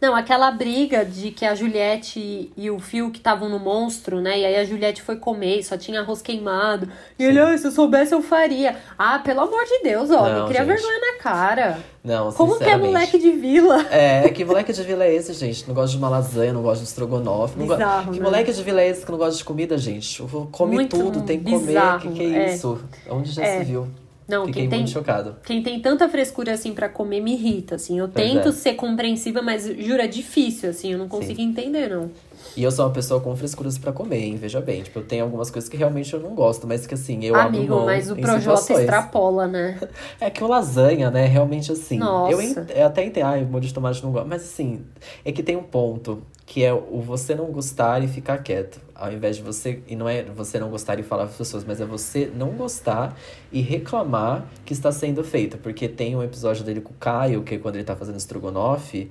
Não, 0.00 0.14
aquela 0.14 0.50
briga 0.50 1.04
de 1.04 1.30
que 1.30 1.44
a 1.44 1.54
Juliette 1.54 2.52
e 2.56 2.70
o 2.70 2.78
Phil 2.78 3.10
que 3.10 3.18
estavam 3.18 3.48
no 3.48 3.58
monstro, 3.58 4.20
né? 4.20 4.38
E 4.38 4.44
aí 4.44 4.56
a 4.56 4.64
Juliette 4.64 5.00
foi 5.00 5.16
comer, 5.16 5.62
só 5.64 5.76
tinha 5.76 6.00
arroz 6.00 6.20
queimado. 6.20 6.88
E 7.18 7.22
Sim. 7.22 7.30
ele, 7.30 7.40
ah, 7.40 7.56
se 7.56 7.66
eu 7.66 7.70
soubesse, 7.70 8.12
eu 8.12 8.22
faria. 8.22 8.76
Ah, 8.98 9.18
pelo 9.18 9.40
amor 9.40 9.64
de 9.64 9.82
Deus, 9.82 10.10
ó, 10.10 10.28
não, 10.28 10.48
cria 10.48 10.64
vergonha 10.64 10.98
na 11.00 11.18
cara. 11.18 11.78
Não, 12.04 12.30
Como 12.32 12.58
que 12.58 12.64
é 12.64 12.76
moleque 12.76 13.18
de 13.18 13.32
vila? 13.32 13.84
É, 13.90 14.28
que 14.28 14.44
moleque 14.44 14.72
de 14.72 14.82
vila 14.82 15.02
é 15.04 15.14
esse, 15.14 15.32
gente? 15.32 15.66
Não 15.66 15.74
gosta 15.74 15.90
de 15.90 15.96
uma 15.96 16.08
lasanha, 16.08 16.52
não 16.52 16.62
gosta 16.62 16.84
de 16.84 16.88
estrogonofe. 16.88 17.58
Bizarro, 17.58 18.12
Que 18.12 18.18
né? 18.20 18.24
moleque 18.24 18.52
de 18.52 18.62
vila 18.62 18.80
é 18.80 18.88
esse 18.88 19.04
que 19.04 19.10
não 19.10 19.18
gosta 19.18 19.36
de 19.36 19.44
comida, 19.44 19.76
gente? 19.76 20.22
Come 20.52 20.74
Muito 20.74 20.96
tudo, 20.96 21.22
tem 21.22 21.40
que 21.42 21.50
comer. 21.50 21.98
Que 22.00 22.08
que 22.10 22.22
é, 22.22 22.38
é. 22.38 22.54
isso? 22.54 22.78
Onde 23.10 23.32
já 23.32 23.42
é. 23.42 23.58
se 23.58 23.64
viu? 23.64 23.88
Não, 24.28 24.46
Fiquei 24.46 24.62
quem 24.62 24.70
tem, 24.70 24.78
muito 24.80 24.90
chocado. 24.90 25.36
Quem 25.44 25.62
tem 25.62 25.80
tanta 25.80 26.08
frescura 26.08 26.52
assim 26.52 26.74
para 26.74 26.88
comer 26.88 27.20
me 27.20 27.34
irrita, 27.34 27.76
assim. 27.76 27.98
Eu 27.98 28.08
pois 28.08 28.26
tento 28.26 28.48
é. 28.48 28.52
ser 28.52 28.74
compreensiva, 28.74 29.40
mas 29.40 29.64
juro, 29.64 30.02
é 30.02 30.08
difícil, 30.08 30.70
assim. 30.70 30.92
Eu 30.92 30.98
não 30.98 31.08
consigo 31.08 31.36
Sim. 31.36 31.48
entender, 31.48 31.90
não. 31.90 32.10
E 32.56 32.62
eu 32.62 32.70
sou 32.70 32.86
uma 32.86 32.92
pessoa 32.92 33.20
com 33.20 33.36
frescuras 33.36 33.78
para 33.78 33.92
comer, 33.92 34.24
hein? 34.24 34.36
Veja 34.36 34.60
bem. 34.60 34.82
Tipo, 34.82 34.98
eu 34.98 35.04
tenho 35.04 35.22
algumas 35.22 35.50
coisas 35.50 35.70
que 35.70 35.76
realmente 35.76 36.12
eu 36.12 36.18
não 36.18 36.34
gosto, 36.34 36.66
mas 36.66 36.86
que 36.86 36.94
assim, 36.94 37.24
eu 37.24 37.36
Amigo, 37.36 37.74
abro 37.74 37.86
mas 37.86 38.10
o 38.10 38.16
Projota 38.16 38.72
extrapola, 38.72 39.46
né? 39.46 39.78
é 40.20 40.28
que 40.28 40.42
o 40.42 40.48
lasanha, 40.48 41.10
né? 41.10 41.26
Realmente 41.26 41.70
assim. 41.70 41.98
Nossa. 41.98 42.32
Eu, 42.32 42.76
eu 42.76 42.86
até 42.86 43.04
entendo, 43.04 43.26
ai, 43.26 43.44
molho 43.44 43.64
de 43.64 43.72
tomate 43.72 44.02
não 44.02 44.10
gosto. 44.10 44.26
Mas 44.26 44.42
assim, 44.42 44.84
é 45.24 45.30
que 45.30 45.42
tem 45.42 45.56
um 45.56 45.62
ponto 45.62 46.22
que 46.46 46.64
é 46.64 46.72
o 46.72 47.00
você 47.00 47.34
não 47.34 47.46
gostar 47.46 48.02
e 48.02 48.08
ficar 48.08 48.38
quieto. 48.38 48.80
Ao 48.94 49.12
invés 49.12 49.36
de 49.36 49.42
você. 49.42 49.82
E 49.86 49.94
não 49.96 50.08
é 50.08 50.22
você 50.22 50.58
não 50.58 50.70
gostar 50.70 50.98
e 50.98 51.02
falar 51.02 51.24
para 51.24 51.32
as 51.32 51.36
pessoas, 51.36 51.64
mas 51.64 51.80
é 51.80 51.84
você 51.84 52.30
não 52.34 52.50
gostar 52.50 53.14
e 53.52 53.60
reclamar 53.60 54.46
que 54.64 54.72
está 54.72 54.92
sendo 54.92 55.22
feito. 55.24 55.58
Porque 55.58 55.88
tem 55.88 56.14
um 56.14 56.22
episódio 56.22 56.64
dele 56.64 56.80
com 56.80 56.92
o 56.92 56.96
Caio, 56.98 57.42
que 57.42 57.56
é 57.56 57.58
quando 57.58 57.74
ele 57.74 57.84
tá 57.84 57.96
fazendo 57.96 58.16
estrogonofe 58.16 59.10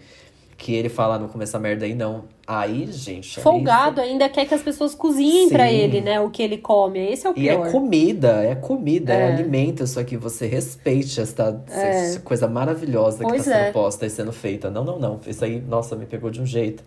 que 0.57 0.73
ele 0.73 0.87
fala 0.87 1.19
no 1.19 1.27
começo 1.27 1.55
a 1.57 1.59
merda 1.59 1.85
aí 1.85 1.93
não. 1.93 2.23
Aí, 2.47 2.87
gente. 2.91 3.39
Folgado 3.41 3.99
aí... 3.99 4.11
ainda 4.11 4.29
quer 4.29 4.45
que 4.45 4.53
as 4.53 4.61
pessoas 4.61 4.95
cozinhem 4.95 5.49
para 5.49 5.71
ele, 5.71 5.99
né? 5.99 6.19
O 6.19 6.29
que 6.29 6.41
ele 6.41 6.57
come. 6.57 6.99
Esse 6.99 7.27
é 7.27 7.29
o 7.29 7.33
pior. 7.33 7.65
E 7.65 7.67
é 7.67 7.71
comida, 7.71 8.43
é 8.43 8.55
comida, 8.55 9.13
é, 9.13 9.19
é 9.19 9.33
alimento. 9.33 9.83
Isso 9.83 9.99
aqui 9.99 10.15
você 10.15 10.45
respeite 10.45 11.19
esta, 11.19 11.61
é. 11.69 12.05
essa 12.05 12.19
coisa 12.21 12.47
maravilhosa 12.47 13.23
pois 13.23 13.43
que 13.43 13.49
tá 13.49 13.55
sendo 13.55 13.65
é. 13.67 13.71
posta 13.71 14.05
e 14.05 14.09
sendo 14.09 14.31
feita. 14.31 14.69
Não, 14.69 14.83
não, 14.83 14.97
não. 14.97 15.19
Isso 15.27 15.43
aí, 15.43 15.59
nossa, 15.59 15.95
me 15.95 16.05
pegou 16.05 16.29
de 16.29 16.41
um 16.41 16.45
jeito. 16.45 16.83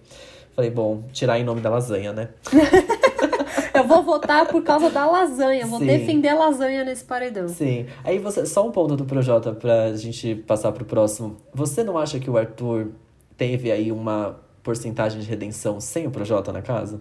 Falei, 0.59 0.73
bom, 0.73 1.05
tirar 1.13 1.39
em 1.39 1.45
nome 1.45 1.61
da 1.61 1.71
lasanha, 1.71 2.13
né? 2.13 2.31
Eu 3.73 3.85
vou 3.85 4.03
votar 4.03 4.45
por 4.49 4.61
causa 4.65 4.91
da 4.91 5.07
lasanha. 5.07 5.65
Vou 5.65 5.79
Sim. 5.79 5.87
defender 5.87 6.31
a 6.31 6.35
lasanha 6.35 6.83
nesse 6.83 7.05
paredão. 7.05 7.47
Sim. 7.47 7.87
Aí 8.03 8.19
você, 8.19 8.45
só 8.45 8.67
um 8.67 8.73
ponto 8.73 8.97
do 8.97 9.05
Projota 9.05 9.53
pra 9.53 9.95
gente 9.95 10.35
passar 10.35 10.73
pro 10.73 10.85
próximo. 10.85 11.37
Você 11.55 11.85
não 11.85 11.97
acha 11.97 12.19
que 12.19 12.29
o 12.29 12.37
Arthur 12.37 12.89
teve 13.37 13.71
aí 13.71 13.93
uma 13.93 14.41
porcentagem 14.61 15.21
de 15.21 15.29
redenção 15.29 15.81
sem 15.81 16.09
o 16.09 16.11
Projota 16.11 16.53
na 16.53 16.61
casa? 16.61 17.01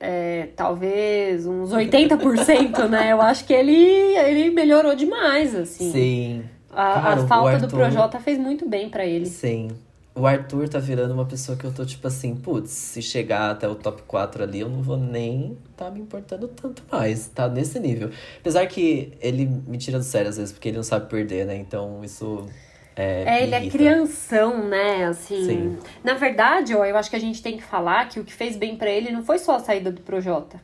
É, 0.00 0.48
talvez 0.56 1.44
uns 1.44 1.72
80%, 1.72 2.88
né? 2.88 3.12
Eu 3.12 3.20
acho 3.20 3.44
que 3.44 3.52
ele, 3.52 3.76
ele 3.76 4.48
melhorou 4.48 4.94
demais, 4.94 5.54
assim. 5.54 5.92
Sim. 5.92 6.44
A, 6.72 7.12
a 7.12 7.26
falta 7.26 7.50
Arthur... 7.50 7.66
do 7.66 7.76
Projota 7.76 8.18
fez 8.18 8.38
muito 8.38 8.66
bem 8.66 8.88
para 8.88 9.04
ele. 9.04 9.26
Sim. 9.26 9.68
O 10.14 10.26
Arthur 10.26 10.68
tá 10.68 10.78
virando 10.78 11.14
uma 11.14 11.24
pessoa 11.24 11.56
que 11.56 11.64
eu 11.64 11.72
tô 11.72 11.86
tipo 11.86 12.06
assim, 12.06 12.36
putz, 12.36 12.70
se 12.70 13.00
chegar 13.00 13.50
até 13.50 13.66
o 13.66 13.74
top 13.74 14.02
4 14.02 14.42
ali, 14.42 14.60
eu 14.60 14.68
não 14.68 14.82
vou 14.82 14.98
nem 14.98 15.56
tá 15.74 15.90
me 15.90 16.00
importando 16.00 16.48
tanto 16.48 16.82
mais, 16.92 17.28
tá 17.28 17.48
nesse 17.48 17.80
nível. 17.80 18.10
Apesar 18.38 18.66
que 18.66 19.12
ele 19.20 19.46
me 19.46 19.78
tira 19.78 19.98
do 19.98 20.04
sério 20.04 20.28
às 20.28 20.36
vezes, 20.36 20.52
porque 20.52 20.68
ele 20.68 20.76
não 20.76 20.84
sabe 20.84 21.08
perder, 21.08 21.46
né? 21.46 21.56
Então 21.56 22.04
isso 22.04 22.46
é, 22.94 23.24
é 23.38 23.42
ele 23.42 23.54
é 23.54 23.70
crianção, 23.70 24.68
né? 24.68 25.06
Assim, 25.06 25.46
Sim. 25.46 25.78
na 26.04 26.14
verdade, 26.14 26.74
ó, 26.74 26.84
eu 26.84 26.96
acho 26.96 27.08
que 27.08 27.16
a 27.16 27.20
gente 27.20 27.42
tem 27.42 27.56
que 27.56 27.62
falar 27.62 28.08
que 28.08 28.20
o 28.20 28.24
que 28.24 28.34
fez 28.34 28.54
bem 28.56 28.76
para 28.76 28.90
ele 28.90 29.10
não 29.10 29.24
foi 29.24 29.38
só 29.38 29.56
a 29.56 29.60
saída 29.60 29.90
do 29.90 30.02
Projota. 30.02 30.60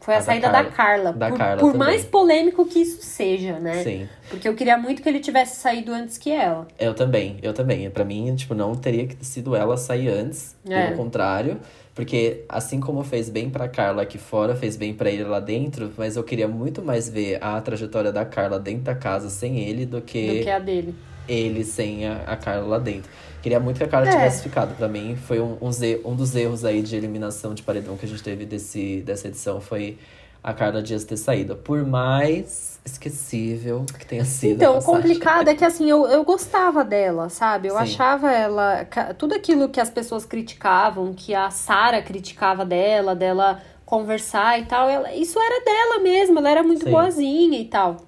Foi 0.00 0.14
a, 0.14 0.18
a 0.18 0.22
saída 0.22 0.50
da 0.50 0.64
Carla. 0.64 1.12
Da 1.12 1.30
Carla 1.30 1.30
da 1.30 1.30
por, 1.30 1.38
Carla 1.38 1.60
por 1.60 1.74
mais 1.74 2.04
polêmico 2.04 2.64
que 2.66 2.80
isso 2.80 3.02
seja, 3.02 3.58
né? 3.58 3.82
Sim. 3.82 4.08
Porque 4.28 4.48
eu 4.48 4.54
queria 4.54 4.76
muito 4.76 5.02
que 5.02 5.08
ele 5.08 5.20
tivesse 5.20 5.56
saído 5.56 5.92
antes 5.92 6.16
que 6.18 6.30
ela. 6.30 6.66
Eu 6.78 6.94
também, 6.94 7.38
eu 7.42 7.52
também. 7.52 7.90
Para 7.90 8.04
mim, 8.04 8.34
tipo, 8.36 8.54
não 8.54 8.74
teria 8.74 9.08
sido 9.20 9.56
ela 9.56 9.76
sair 9.76 10.08
antes. 10.08 10.54
É. 10.68 10.86
Pelo 10.86 10.96
contrário. 10.96 11.58
Porque 11.94 12.44
assim 12.48 12.78
como 12.78 13.02
fez 13.02 13.30
bem 13.30 13.48
pra 13.48 13.68
Carla 13.68 14.02
aqui 14.02 14.18
fora, 14.18 14.54
fez 14.54 14.76
bem 14.76 14.92
para 14.92 15.10
ele 15.10 15.24
lá 15.24 15.40
dentro, 15.40 15.90
mas 15.96 16.14
eu 16.14 16.22
queria 16.22 16.46
muito 16.46 16.82
mais 16.82 17.08
ver 17.08 17.42
a 17.42 17.58
trajetória 17.58 18.12
da 18.12 18.22
Carla 18.22 18.60
dentro 18.60 18.82
da 18.82 18.94
casa 18.94 19.30
sem 19.30 19.60
ele 19.60 19.86
do 19.86 20.02
que. 20.02 20.38
Do 20.38 20.44
que 20.44 20.50
a 20.50 20.58
dele 20.58 20.94
ele 21.28 21.64
sem 21.64 22.06
a, 22.06 22.22
a 22.26 22.36
Carla 22.36 22.66
lá 22.66 22.78
dentro. 22.78 23.10
Queria 23.46 23.60
muito 23.60 23.78
que 23.78 23.84
a 23.84 23.86
Carla 23.86 24.08
é. 24.08 24.10
tivesse 24.10 24.42
ficado. 24.42 24.74
Pra 24.74 24.88
mim, 24.88 25.14
foi 25.14 25.38
um, 25.38 25.56
um, 25.62 25.70
um 26.04 26.16
dos 26.16 26.34
erros 26.34 26.64
aí 26.64 26.82
de 26.82 26.96
eliminação 26.96 27.54
de 27.54 27.62
paredão 27.62 27.96
que 27.96 28.04
a 28.04 28.08
gente 28.08 28.20
teve 28.20 28.44
desse, 28.44 29.02
dessa 29.02 29.28
edição. 29.28 29.60
Foi 29.60 29.96
a 30.42 30.52
Carla 30.52 30.82
Dias 30.82 31.04
ter 31.04 31.16
saído. 31.16 31.54
Por 31.54 31.86
mais 31.86 32.80
esquecível 32.84 33.86
que 33.96 34.04
tenha 34.04 34.24
sido. 34.24 34.56
Então, 34.56 34.76
o 34.76 34.82
complicado 34.82 35.46
é 35.46 35.54
que 35.54 35.64
assim, 35.64 35.88
eu, 35.88 36.08
eu 36.08 36.24
gostava 36.24 36.82
dela, 36.82 37.28
sabe? 37.28 37.68
Eu 37.68 37.74
Sim. 37.76 37.82
achava 37.82 38.32
ela. 38.32 38.84
Tudo 39.16 39.36
aquilo 39.36 39.68
que 39.68 39.80
as 39.80 39.90
pessoas 39.90 40.24
criticavam, 40.24 41.14
que 41.14 41.32
a 41.32 41.48
Sara 41.48 42.02
criticava 42.02 42.64
dela, 42.64 43.14
dela 43.14 43.62
conversar 43.84 44.58
e 44.58 44.64
tal, 44.64 44.90
ela, 44.90 45.14
isso 45.14 45.38
era 45.38 45.64
dela 45.64 46.00
mesmo, 46.00 46.40
ela 46.40 46.50
era 46.50 46.64
muito 46.64 46.86
Sim. 46.86 46.90
boazinha 46.90 47.60
e 47.60 47.66
tal. 47.66 47.98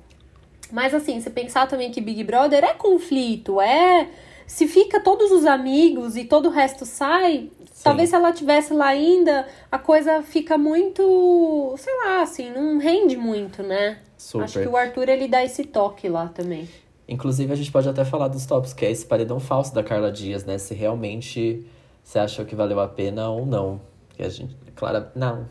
Mas 0.72 0.93
assim, 0.93 1.20
você 1.20 1.30
pensar 1.30 1.68
também 1.68 1.93
que 1.93 2.01
Big 2.01 2.24
Brother 2.24 2.64
é 2.64 2.74
conflito, 2.74 3.61
é. 3.61 4.09
Se 4.49 4.66
fica 4.66 4.99
todos 4.99 5.30
os 5.30 5.44
amigos 5.44 6.16
e 6.16 6.24
todo 6.24 6.46
o 6.46 6.51
resto 6.51 6.86
sai, 6.86 7.51
Sim. 7.70 7.82
talvez 7.84 8.09
se 8.09 8.16
ela 8.16 8.32
tivesse 8.32 8.72
lá 8.72 8.86
ainda, 8.86 9.46
a 9.70 9.78
coisa 9.78 10.22
fica 10.22 10.57
muito, 10.57 11.74
sei 11.76 11.94
lá, 12.05 12.22
assim, 12.22 12.51
não 12.51 12.78
rende 12.78 13.16
muito, 13.16 13.62
né? 13.62 13.99
Super. 14.16 14.44
Acho 14.44 14.61
que 14.61 14.66
o 14.66 14.76
Arthur 14.76 15.11
ele 15.11 15.28
dá 15.28 15.44
esse 15.44 15.64
toque 15.64 16.09
lá 16.09 16.28
também. 16.28 16.66
Inclusive, 17.07 17.53
a 17.53 17.57
gente 17.57 17.70
pode 17.70 17.88
até 17.88 18.05
falar 18.07 18.28
dos 18.28 18.46
tops, 18.46 18.72
que 18.72 18.86
é 18.86 18.90
esse 18.90 19.05
paredão 19.05 19.38
falso 19.38 19.74
da 19.74 19.82
Carla 19.82 20.11
Dias, 20.11 20.44
né? 20.44 20.57
Se 20.57 20.74
realmente 20.74 21.66
você 22.03 22.18
achou 22.18 22.44
que 22.46 22.57
valeu 22.57 22.80
a 22.80 22.88
pena 22.88 23.28
ou 23.28 23.44
não. 23.44 23.80
Que 24.16 24.22
a 24.22 24.28
gente, 24.30 24.57
Clara, 24.79 25.11
não. 25.12 25.45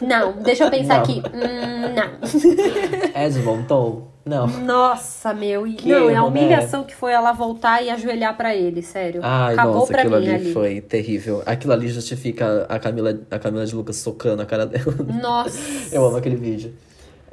Não, 0.00 0.32
deixa 0.38 0.64
eu 0.64 0.70
pensar 0.70 0.94
não. 0.94 1.02
aqui. 1.02 1.22
Hum, 1.34 1.94
não. 1.94 3.12
Desmontou? 3.12 4.08
Não. 4.24 4.46
Nossa, 4.46 5.34
meu. 5.34 5.64
Que 5.64 5.90
não, 5.90 6.08
é 6.08 6.14
a 6.14 6.22
né? 6.22 6.26
humilhação 6.26 6.80
né? 6.80 6.86
que 6.86 6.94
foi 6.94 7.12
ela 7.12 7.32
voltar 7.32 7.82
e 7.82 7.90
ajoelhar 7.90 8.34
para 8.34 8.54
ele, 8.54 8.80
sério. 8.80 9.20
Ai, 9.22 9.52
Acabou 9.52 9.74
nossa, 9.74 9.92
pra 9.92 10.02
aquilo 10.02 10.18
mim 10.18 10.26
ali, 10.26 10.34
ali 10.36 10.52
foi 10.54 10.80
terrível. 10.80 11.42
Aquilo 11.44 11.74
ali 11.74 11.88
justifica 11.88 12.64
a 12.66 12.78
Camila, 12.78 13.20
a 13.30 13.38
Camila 13.38 13.66
de 13.66 13.74
Lucas 13.74 13.96
socando 13.96 14.40
a 14.40 14.46
cara 14.46 14.64
dela. 14.64 14.94
Nossa. 15.20 15.58
Eu 15.94 16.06
amo 16.06 16.16
aquele 16.16 16.36
vídeo. 16.36 16.72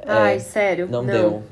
Ai, 0.06 0.36
é, 0.36 0.38
sério. 0.40 0.88
Não, 0.90 1.02
não, 1.02 1.12
deu. 1.12 1.42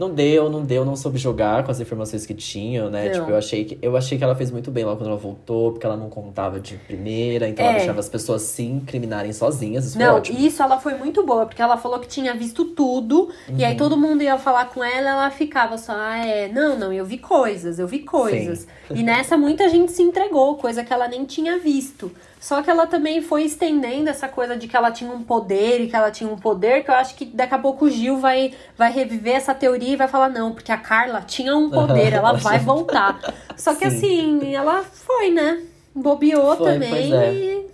Não 0.00 0.08
deu, 0.08 0.48
não 0.48 0.64
deu, 0.64 0.82
não 0.82 0.96
soube 0.96 1.18
jogar 1.18 1.62
com 1.62 1.70
as 1.70 1.78
informações 1.78 2.24
que 2.24 2.32
tinham, 2.32 2.88
né? 2.88 3.08
Não. 3.08 3.12
Tipo, 3.12 3.30
eu 3.32 3.36
achei, 3.36 3.66
que, 3.66 3.78
eu 3.82 3.94
achei 3.98 4.16
que 4.16 4.24
ela 4.24 4.34
fez 4.34 4.50
muito 4.50 4.70
bem 4.70 4.82
lá 4.82 4.96
quando 4.96 5.10
ela 5.10 5.18
voltou, 5.18 5.72
porque 5.72 5.84
ela 5.84 5.94
não 5.94 6.08
contava 6.08 6.58
de 6.58 6.74
primeira, 6.76 7.46
então 7.46 7.62
é. 7.62 7.68
ela 7.68 7.76
deixava 7.76 8.00
as 8.00 8.08
pessoas 8.08 8.40
se 8.40 8.62
incriminarem 8.62 9.30
sozinhas. 9.34 9.84
Isso 9.84 9.98
não, 9.98 10.16
ótimo. 10.16 10.38
isso 10.38 10.62
ela 10.62 10.80
foi 10.80 10.94
muito 10.94 11.22
boa, 11.26 11.44
porque 11.44 11.60
ela 11.60 11.76
falou 11.76 11.98
que 11.98 12.08
tinha 12.08 12.32
visto 12.32 12.64
tudo, 12.64 13.28
uhum. 13.46 13.58
e 13.58 13.62
aí 13.62 13.72
uhum. 13.72 13.76
todo 13.76 13.94
mundo 13.94 14.22
ia 14.22 14.38
falar 14.38 14.70
com 14.70 14.82
ela, 14.82 15.10
ela 15.10 15.30
ficava 15.30 15.76
só, 15.76 15.92
ah, 15.94 16.16
é, 16.16 16.48
não, 16.48 16.78
não, 16.78 16.90
eu 16.90 17.04
vi 17.04 17.18
coisas, 17.18 17.78
eu 17.78 17.86
vi 17.86 17.98
coisas. 17.98 18.60
Sim. 18.88 18.94
E 18.94 19.02
nessa 19.02 19.36
muita 19.36 19.68
gente 19.68 19.92
se 19.92 20.02
entregou, 20.02 20.56
coisa 20.56 20.82
que 20.82 20.94
ela 20.94 21.08
nem 21.08 21.26
tinha 21.26 21.58
visto. 21.58 22.10
Só 22.40 22.62
que 22.62 22.70
ela 22.70 22.86
também 22.86 23.20
foi 23.20 23.44
estendendo 23.44 24.08
essa 24.08 24.26
coisa 24.26 24.56
de 24.56 24.66
que 24.66 24.74
ela 24.74 24.90
tinha 24.90 25.12
um 25.12 25.22
poder 25.22 25.82
e 25.82 25.88
que 25.88 25.94
ela 25.94 26.10
tinha 26.10 26.28
um 26.28 26.36
poder, 26.36 26.82
que 26.82 26.90
eu 26.90 26.94
acho 26.94 27.14
que 27.14 27.26
daqui 27.26 27.54
a 27.54 27.58
pouco 27.58 27.84
o 27.84 27.90
Gil 27.90 28.16
vai, 28.16 28.54
vai 28.78 28.90
reviver 28.90 29.34
essa 29.34 29.54
teoria 29.54 29.92
e 29.92 29.96
vai 29.96 30.08
falar, 30.08 30.30
não, 30.30 30.52
porque 30.52 30.72
a 30.72 30.78
Carla 30.78 31.20
tinha 31.20 31.54
um 31.54 31.68
poder, 31.68 32.14
ela 32.14 32.32
vai 32.32 32.58
voltar. 32.64 33.20
Só 33.58 33.74
que 33.74 33.90
Sim. 33.90 34.38
assim, 34.40 34.54
ela 34.54 34.82
foi, 34.82 35.30
né? 35.30 35.62
Bobeou 35.94 36.56
foi, 36.56 36.72
também. 36.72 37.14
É. 37.14 37.34
E... 37.34 37.66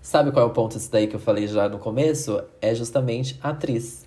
Sabe 0.00 0.32
qual 0.32 0.46
é 0.46 0.48
o 0.48 0.52
ponto 0.52 0.78
disso 0.78 0.90
daí 0.90 1.06
que 1.06 1.16
eu 1.16 1.20
falei 1.20 1.46
já 1.46 1.68
no 1.68 1.78
começo? 1.78 2.42
É 2.62 2.74
justamente 2.74 3.38
a 3.42 3.50
atriz. 3.50 4.06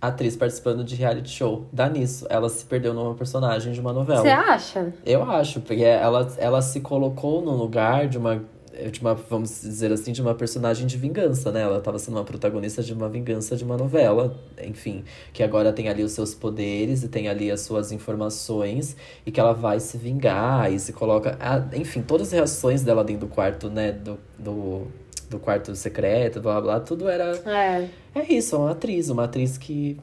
A 0.00 0.08
atriz 0.08 0.36
participando 0.36 0.82
de 0.82 0.94
reality 0.94 1.28
show. 1.28 1.66
Dá 1.70 1.88
nisso. 1.88 2.26
Ela 2.30 2.48
se 2.48 2.64
perdeu 2.64 2.94
numa 2.94 3.14
personagem 3.14 3.74
de 3.74 3.80
uma 3.80 3.92
novela. 3.92 4.22
Você 4.22 4.28
acha? 4.28 4.94
Eu 5.04 5.22
acho, 5.30 5.60
porque 5.60 5.82
ela, 5.82 6.32
ela 6.38 6.62
se 6.62 6.80
colocou 6.80 7.42
no 7.42 7.52
lugar 7.52 8.08
de 8.08 8.16
uma 8.16 8.42
de 8.90 9.00
uma, 9.00 9.14
vamos 9.14 9.60
dizer 9.62 9.92
assim, 9.92 10.12
de 10.12 10.20
uma 10.20 10.34
personagem 10.34 10.86
de 10.86 10.96
vingança, 10.96 11.50
né? 11.50 11.62
Ela 11.62 11.78
estava 11.78 11.98
sendo 11.98 12.16
uma 12.16 12.24
protagonista 12.24 12.82
de 12.82 12.92
uma 12.92 13.08
vingança 13.08 13.56
de 13.56 13.64
uma 13.64 13.76
novela, 13.76 14.38
enfim, 14.62 15.04
que 15.32 15.42
agora 15.42 15.72
tem 15.72 15.88
ali 15.88 16.02
os 16.02 16.12
seus 16.12 16.34
poderes 16.34 17.02
e 17.02 17.08
tem 17.08 17.28
ali 17.28 17.50
as 17.50 17.62
suas 17.62 17.92
informações 17.92 18.96
e 19.24 19.30
que 19.30 19.40
ela 19.40 19.52
vai 19.52 19.80
se 19.80 19.96
vingar 19.96 20.72
e 20.72 20.78
se 20.78 20.92
coloca, 20.92 21.38
enfim, 21.74 22.02
todas 22.02 22.28
as 22.28 22.32
reações 22.32 22.82
dela 22.82 23.02
dentro 23.02 23.26
do 23.26 23.32
quarto, 23.32 23.68
né, 23.68 23.92
do, 23.92 24.18
do, 24.38 24.86
do 25.28 25.38
quarto 25.38 25.74
secreto, 25.74 26.40
blá 26.40 26.60
blá, 26.60 26.80
tudo 26.80 27.08
era 27.08 27.32
É. 27.46 27.88
É 28.14 28.32
isso, 28.32 28.56
é 28.56 28.58
uma 28.58 28.70
atriz, 28.70 29.10
uma 29.10 29.24
atriz 29.24 29.58
que, 29.58 30.00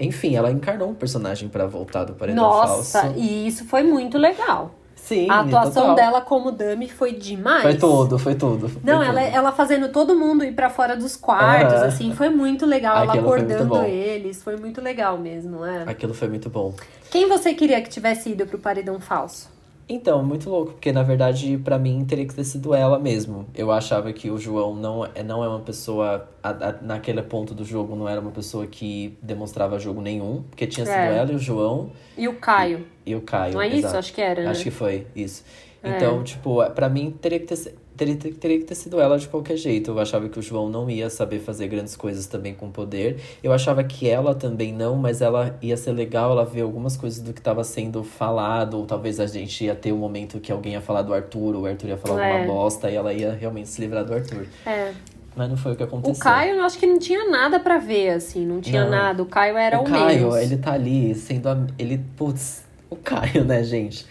enfim, 0.00 0.34
ela 0.34 0.50
encarnou 0.50 0.88
um 0.88 0.94
personagem 0.94 1.48
para 1.48 1.64
voltar 1.64 2.02
do 2.02 2.14
paredão 2.14 2.42
Nossa, 2.42 3.02
falso. 3.02 3.18
e 3.18 3.46
isso 3.46 3.64
foi 3.66 3.84
muito 3.84 4.18
legal. 4.18 4.74
Sim, 5.06 5.30
A 5.30 5.40
atuação 5.42 5.82
total. 5.90 5.94
dela 5.94 6.20
como 6.20 6.50
Dummy 6.50 6.88
foi 6.90 7.12
demais. 7.12 7.62
Foi 7.62 7.76
tudo, 7.76 8.18
foi 8.18 8.34
tudo. 8.34 8.68
foi 8.68 8.82
Não, 8.82 8.98
tudo. 8.98 9.08
ela, 9.08 9.20
ela 9.22 9.52
fazendo 9.52 9.88
todo 9.90 10.16
mundo 10.18 10.44
ir 10.44 10.52
pra 10.52 10.68
fora 10.68 10.96
dos 10.96 11.16
quartos, 11.16 11.80
assim, 11.80 12.12
foi 12.12 12.28
muito 12.28 12.66
legal. 12.66 12.96
ela 13.04 13.12
foi 13.12 13.20
acordando 13.20 13.66
bom. 13.66 13.84
eles, 13.84 14.42
foi 14.42 14.56
muito 14.56 14.80
legal 14.80 15.16
mesmo, 15.16 15.64
é. 15.64 15.84
Aquilo 15.86 16.12
foi 16.12 16.28
muito 16.28 16.50
bom. 16.50 16.74
Quem 17.08 17.28
você 17.28 17.54
queria 17.54 17.80
que 17.80 17.88
tivesse 17.88 18.30
ido 18.30 18.46
pro 18.46 18.58
paredão 18.58 18.98
falso? 19.00 19.48
Então, 19.88 20.20
muito 20.24 20.50
louco, 20.50 20.72
porque 20.72 20.90
na 20.90 21.04
verdade, 21.04 21.58
pra 21.58 21.78
mim, 21.78 22.04
teria 22.04 22.26
que 22.26 22.34
ter 22.34 22.42
sido 22.42 22.74
ela 22.74 22.98
mesmo. 22.98 23.46
Eu 23.54 23.70
achava 23.70 24.12
que 24.12 24.28
o 24.30 24.36
João 24.36 24.74
não 24.74 25.06
é, 25.06 25.22
não 25.22 25.44
é 25.44 25.48
uma 25.48 25.60
pessoa. 25.60 26.28
a- 26.42 26.50
a- 26.50 26.74
naquele 26.82 27.22
ponto 27.22 27.54
do 27.54 27.64
jogo, 27.64 27.94
não 27.96 28.08
era 28.08 28.20
uma 28.20 28.30
pessoa 28.32 28.66
que 28.66 29.16
demonstrava 29.22 29.78
jogo 29.80 30.00
nenhum, 30.00 30.42
porque 30.48 30.66
tinha 30.66 30.86
sido 30.86 30.94
É. 30.94 31.16
ela 31.18 31.32
e 31.32 31.34
o 31.34 31.38
João 31.38 31.90
E 32.16 32.26
o 32.28 32.34
Caio? 32.34 32.86
e 33.04 33.14
o 33.14 33.20
Caio. 33.20 33.54
Não 33.54 33.62
é 33.62 33.66
isso? 33.68 33.78
exato. 33.78 33.96
Acho 33.98 34.12
que 34.12 34.20
era, 34.20 34.42
né? 34.44 34.50
Acho 34.50 34.62
que 34.64 34.70
foi, 34.70 35.06
isso. 35.14 35.44
É. 35.82 35.90
Então, 35.96 36.22
tipo, 36.24 36.64
pra 36.70 36.88
mim 36.88 37.10
teria 37.20 37.38
que, 37.40 37.46
ter, 37.46 37.74
teria, 37.96 38.16
ter- 38.16 38.34
teria 38.34 38.58
que 38.58 38.64
ter 38.64 38.74
sido 38.74 39.00
ela 39.00 39.18
de 39.18 39.28
qualquer 39.28 39.56
jeito. 39.56 39.90
Eu 39.90 39.98
achava 39.98 40.28
que 40.28 40.38
o 40.38 40.42
João 40.42 40.68
não 40.68 40.88
ia 40.90 41.08
saber 41.10 41.38
fazer 41.40 41.68
grandes 41.68 41.96
coisas 41.96 42.26
também 42.26 42.54
com 42.54 42.70
poder. 42.70 43.18
Eu 43.42 43.52
achava 43.52 43.82
que 43.84 44.08
ela 44.08 44.34
também 44.34 44.72
não, 44.72 44.96
mas 44.96 45.20
ela 45.20 45.56
ia 45.62 45.76
ser 45.76 45.92
legal 45.92 46.32
ela 46.32 46.44
ver 46.44 46.62
algumas 46.62 46.96
coisas 46.96 47.20
do 47.20 47.32
que 47.32 47.40
estava 47.40 47.64
sendo 47.64 48.02
falado. 48.04 48.74
Ou 48.74 48.86
talvez 48.86 49.18
a 49.20 49.26
gente 49.26 49.64
ia 49.64 49.74
ter 49.74 49.92
um 49.92 49.96
momento 49.98 50.38
que 50.40 50.52
alguém 50.52 50.74
ia 50.74 50.80
falar 50.80 51.02
do 51.02 51.12
Arthur, 51.14 51.54
ou 51.56 51.62
o 51.62 51.66
Arthur 51.66 51.88
ia 51.88 51.96
falar 51.96 52.24
É. 52.24 52.32
alguma 52.32 52.54
bosta 52.54 52.90
e 52.90 52.94
ela 52.94 53.12
ia 53.12 53.32
realmente 53.32 53.68
se 53.68 53.80
livrar 53.80 54.04
do 54.04 54.14
Arthur. 54.14 54.46
É. 54.66 54.92
Mas 55.34 55.50
não 55.50 55.56
foi 55.56 55.72
o 55.72 55.76
que 55.76 55.82
aconteceu. 55.82 56.14
O 56.14 56.18
Caio, 56.18 56.54
eu 56.56 56.64
acho 56.64 56.78
que 56.78 56.86
não 56.86 56.98
tinha 56.98 57.28
nada 57.28 57.60
pra 57.60 57.76
ver, 57.78 58.08
assim, 58.10 58.46
não 58.46 58.58
tinha 58.60 58.84
Não. 58.84 58.90
nada. 58.90 59.22
O 59.22 59.26
Caio 59.26 59.56
era 59.58 59.78
o, 59.78 59.82
o 59.82 59.84
Caio, 59.84 60.18
menos. 60.30 60.36
ele 60.36 60.56
tá 60.56 60.72
ali 60.72 61.14
sendo. 61.14 61.46
am- 61.48 61.66
Ele, 61.78 62.00
putz, 62.16 62.64
o 62.88 62.96
Caio, 62.96 63.44
né, 63.44 63.62
gente? 63.62 64.06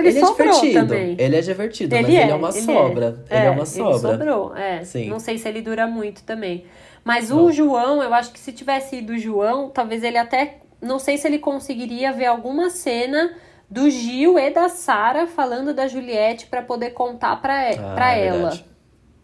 Ele, 0.00 0.08
é 0.08 0.20
sobrou 0.20 0.46
divertido. 0.52 0.80
também. 0.86 1.16
Ele 1.18 1.36
é 1.36 1.40
divertido, 1.40 1.94
Ele 1.94 2.02
mas 2.06 2.14
é, 2.14 2.22
ele 2.22 2.30
é 2.30 2.34
uma 2.34 2.48
ele 2.50 2.60
sobra. 2.60 3.24
é. 3.30 3.36
Ele 3.36 3.44
é 3.44 3.46
É, 3.46 3.50
uma 3.50 3.66
sobra. 3.66 3.90
Ele 3.90 3.98
sobrou, 4.18 4.56
é. 4.56 4.84
Sim. 4.84 5.08
Não 5.08 5.18
sei 5.20 5.38
se 5.38 5.48
ele 5.48 5.60
dura 5.62 5.86
muito 5.86 6.22
também. 6.24 6.64
Mas 7.04 7.30
o 7.30 7.50
João, 7.52 8.02
eu 8.02 8.12
acho 8.12 8.32
que 8.32 8.38
se 8.38 8.52
tivesse 8.52 8.96
ido 8.96 9.14
o 9.14 9.18
João, 9.18 9.70
talvez 9.70 10.02
ele 10.04 10.18
até. 10.18 10.58
Não 10.80 10.98
sei 10.98 11.16
se 11.16 11.26
ele 11.26 11.38
conseguiria 11.38 12.12
ver 12.12 12.26
alguma 12.26 12.70
cena 12.70 13.32
do 13.70 13.88
Gil 13.90 14.38
e 14.38 14.50
da 14.50 14.68
Sara 14.68 15.26
falando 15.26 15.74
da 15.74 15.88
Juliette 15.88 16.46
pra 16.46 16.62
poder 16.62 16.90
contar 16.90 17.36
pra, 17.40 17.70
Ah, 17.70 17.94
pra 17.94 18.16
é 18.16 18.26
ela. 18.26 18.38
verdade. 18.38 18.64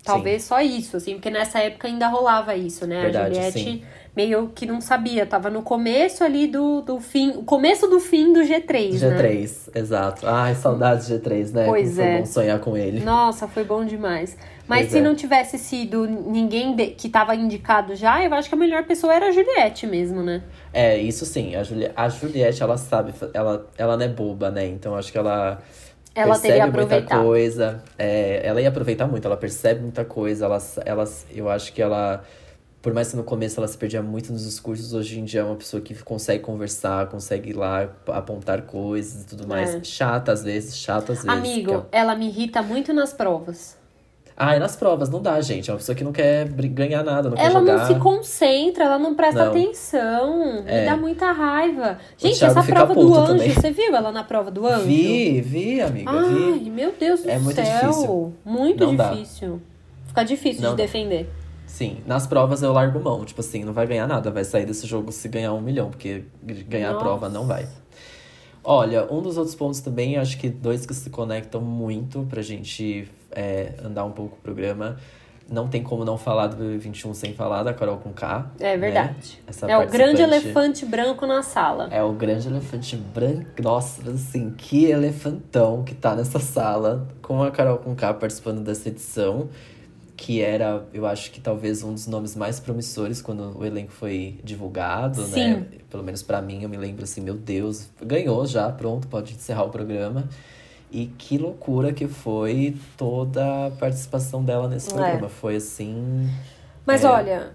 Talvez 0.04 0.42
só 0.44 0.60
isso, 0.60 0.98
assim, 0.98 1.14
porque 1.14 1.30
nessa 1.30 1.60
época 1.60 1.88
ainda 1.88 2.06
rolava 2.08 2.54
isso, 2.54 2.86
né? 2.86 3.00
Verdade, 3.02 3.38
a 3.38 3.42
Juliette 3.50 3.58
sim. 3.60 3.82
Meio 4.16 4.48
que 4.54 4.64
não 4.66 4.80
sabia, 4.80 5.26
tava 5.26 5.50
no 5.50 5.62
começo 5.62 6.22
ali 6.22 6.46
do, 6.46 6.80
do 6.82 7.00
fim, 7.00 7.30
o 7.30 7.42
começo 7.42 7.86
do 7.88 7.98
fim 7.98 8.32
do 8.32 8.40
G3, 8.40 9.00
né? 9.00 9.18
G3, 9.18 9.70
exato. 9.74 10.26
Ai, 10.26 10.54
saudades 10.54 11.06
de 11.08 11.14
G3, 11.14 11.52
né? 11.52 11.64
Pois 11.66 11.88
Como 11.90 11.94
foi 11.96 12.04
é. 12.04 12.18
bom 12.18 12.26
sonhar 12.26 12.58
com 12.60 12.76
ele. 12.76 13.00
Nossa, 13.00 13.48
foi 13.48 13.64
bom 13.64 13.84
demais. 13.84 14.36
Mas 14.66 14.82
Pois 14.82 14.92
se 14.92 14.98
é. 14.98 15.00
não 15.02 15.14
tivesse 15.14 15.58
sido 15.58 16.06
ninguém 16.06 16.74
de- 16.74 16.86
que 16.88 17.08
tava 17.08 17.34
indicado 17.34 17.94
já, 17.94 18.24
eu 18.24 18.32
acho 18.32 18.48
que 18.48 18.54
a 18.54 18.58
melhor 18.58 18.84
pessoa 18.84 19.12
era 19.12 19.26
a 19.28 19.30
Juliette 19.32 19.86
mesmo, 19.86 20.22
né? 20.22 20.42
É, 20.72 20.96
isso 20.96 21.26
sim. 21.26 21.54
A, 21.54 21.62
Juli 21.62 21.90
a 21.94 22.08
Juliette, 22.08 22.62
ela 22.62 22.76
sabe, 22.78 23.12
ela, 23.34 23.66
ela 23.76 23.96
não 23.96 24.04
é 24.06 24.08
boba, 24.08 24.50
né? 24.50 24.66
Então 24.66 24.94
acho 24.94 25.12
que 25.12 25.18
ela. 25.18 25.60
Ela 26.14 26.28
percebe 26.38 26.48
teria 26.54 26.66
muita 26.70 27.02
coisa. 27.02 27.82
É, 27.98 28.40
ela 28.44 28.60
ia 28.60 28.68
aproveitar 28.68 29.06
muito, 29.06 29.26
ela 29.26 29.36
percebe 29.36 29.80
muita 29.82 30.04
coisa. 30.04 30.44
Ela, 30.46 30.58
ela, 30.86 31.04
eu 31.34 31.50
acho 31.50 31.72
que 31.72 31.82
ela. 31.82 32.24
Por 32.84 32.92
mais 32.92 33.10
que 33.10 33.16
no 33.16 33.24
começo 33.24 33.58
ela 33.58 33.66
se 33.66 33.78
perdia 33.78 34.02
muito 34.02 34.30
nos 34.30 34.44
discursos, 34.44 34.92
hoje 34.92 35.18
em 35.18 35.24
dia 35.24 35.40
é 35.40 35.42
uma 35.42 35.56
pessoa 35.56 35.80
que 35.80 35.94
consegue 36.02 36.42
conversar, 36.44 37.06
consegue 37.08 37.48
ir 37.48 37.54
lá 37.54 37.88
apontar 38.08 38.60
coisas 38.60 39.22
e 39.22 39.26
tudo 39.26 39.48
mais. 39.48 39.74
É. 39.74 39.80
Chata 39.82 40.30
às 40.32 40.44
vezes, 40.44 40.76
chata 40.76 41.14
às 41.14 41.24
vezes. 41.24 41.26
Amigo, 41.30 41.72
porque- 41.72 41.88
ela 41.96 42.14
me 42.14 42.26
irrita 42.28 42.60
muito 42.60 42.92
nas 42.92 43.10
provas. 43.10 43.78
Ah, 44.36 44.54
e 44.54 44.58
nas 44.58 44.76
provas, 44.76 45.08
não 45.08 45.22
dá, 45.22 45.40
gente. 45.40 45.70
É 45.70 45.72
uma 45.72 45.78
pessoa 45.78 45.96
que 45.96 46.04
não 46.04 46.12
quer 46.12 46.46
ganhar 46.46 47.02
nada, 47.02 47.30
não 47.30 47.36
quer 47.38 47.46
Ela 47.46 47.60
jogar. 47.60 47.78
não 47.78 47.86
se 47.86 47.94
concentra, 48.00 48.84
ela 48.84 48.98
não 48.98 49.14
presta 49.14 49.44
Não. 49.46 49.50
atenção. 49.52 50.62
Me 50.64 50.70
É. 50.70 50.84
dá 50.84 50.94
muita 50.94 51.32
raiva. 51.32 51.96
Gente, 52.18 52.44
essa 52.44 52.62
prova 52.62 52.94
do 52.94 53.14
anjo, 53.14 53.26
também. 53.28 53.48
você 53.50 53.70
viu 53.70 53.96
ela 53.96 54.12
na 54.12 54.24
prova 54.24 54.50
do 54.50 54.66
anjo? 54.66 54.84
Vi, 54.84 55.40
vi, 55.40 55.80
amiga, 55.80 56.10
Ai, 56.10 56.58
vi. 56.58 56.68
meu 56.70 56.92
Deus 57.00 57.22
do 57.22 57.30
É 57.30 57.38
muito 57.38 57.54
céu. 57.64 57.88
difícil. 57.88 58.34
Muito 58.44 58.84
Não 58.84 58.94
dá. 58.94 59.10
difícil. 59.12 59.62
Fica 60.08 60.22
difícil 60.22 60.62
Não 60.62 60.70
de 60.72 60.76
dá. 60.76 60.82
defender. 60.82 61.30
Sim, 61.74 61.96
nas 62.06 62.24
provas 62.24 62.62
eu 62.62 62.72
largo 62.72 63.00
mão. 63.00 63.24
Tipo 63.24 63.40
assim, 63.40 63.64
não 63.64 63.72
vai 63.72 63.84
ganhar 63.84 64.06
nada. 64.06 64.30
Vai 64.30 64.44
sair 64.44 64.64
desse 64.64 64.86
jogo 64.86 65.10
se 65.10 65.26
ganhar 65.28 65.52
um 65.54 65.60
milhão, 65.60 65.90
porque 65.90 66.22
ganhar 66.68 66.92
Nossa. 66.92 67.00
a 67.00 67.02
prova 67.02 67.28
não 67.28 67.48
vai. 67.48 67.66
Olha, 68.62 69.12
um 69.12 69.20
dos 69.20 69.36
outros 69.36 69.56
pontos 69.56 69.80
também, 69.80 70.16
acho 70.16 70.38
que 70.38 70.48
dois 70.48 70.86
que 70.86 70.94
se 70.94 71.10
conectam 71.10 71.60
muito 71.60 72.24
pra 72.30 72.40
gente 72.42 73.10
é, 73.32 73.72
andar 73.84 74.04
um 74.04 74.12
pouco 74.12 74.36
o 74.36 74.38
programa. 74.38 74.96
Não 75.50 75.66
tem 75.66 75.82
como 75.82 76.04
não 76.04 76.16
falar 76.16 76.46
do 76.46 76.56
BB21 76.56 77.12
sem 77.12 77.34
falar 77.34 77.64
da 77.64 77.74
Carol 77.74 77.98
com 77.98 78.12
K. 78.12 78.52
É 78.60 78.62
né? 78.62 78.76
verdade. 78.76 79.42
Essa 79.44 79.68
É 79.68 79.76
o 79.76 79.88
grande 79.88 80.22
elefante 80.22 80.86
branco 80.86 81.26
na 81.26 81.42
sala. 81.42 81.88
É 81.90 82.04
o 82.04 82.12
grande 82.12 82.46
elefante 82.46 82.96
branco. 82.96 83.60
Nossa, 83.60 84.12
assim, 84.12 84.54
que 84.56 84.84
elefantão 84.84 85.82
que 85.82 85.92
tá 85.92 86.14
nessa 86.14 86.38
sala 86.38 87.08
com 87.20 87.42
a 87.42 87.50
Carol 87.50 87.78
com 87.78 87.96
K 87.96 88.14
participando 88.14 88.60
dessa 88.60 88.88
edição. 88.88 89.48
Que 90.24 90.40
era, 90.40 90.86
eu 90.94 91.04
acho 91.04 91.30
que 91.30 91.38
talvez 91.38 91.82
um 91.82 91.92
dos 91.92 92.06
nomes 92.06 92.34
mais 92.34 92.58
promissores 92.58 93.20
quando 93.20 93.58
o 93.58 93.62
elenco 93.62 93.92
foi 93.92 94.40
divulgado, 94.42 95.20
né? 95.28 95.66
Sim. 95.68 95.78
Pelo 95.90 96.02
menos 96.02 96.22
pra 96.22 96.40
mim, 96.40 96.62
eu 96.62 96.68
me 96.70 96.78
lembro 96.78 97.04
assim, 97.04 97.20
meu 97.20 97.34
Deus, 97.34 97.90
ganhou 98.00 98.46
já, 98.46 98.72
pronto, 98.72 99.06
pode 99.06 99.34
encerrar 99.34 99.64
o 99.64 99.68
programa. 99.68 100.26
E 100.90 101.08
que 101.18 101.36
loucura 101.36 101.92
que 101.92 102.08
foi 102.08 102.74
toda 102.96 103.66
a 103.66 103.70
participação 103.72 104.42
dela 104.42 104.66
nesse 104.66 104.90
É. 104.92 104.94
programa. 104.94 105.28
Foi 105.28 105.56
assim. 105.56 106.26
Mas 106.86 107.04
É. 107.04 107.06
olha, 107.06 107.54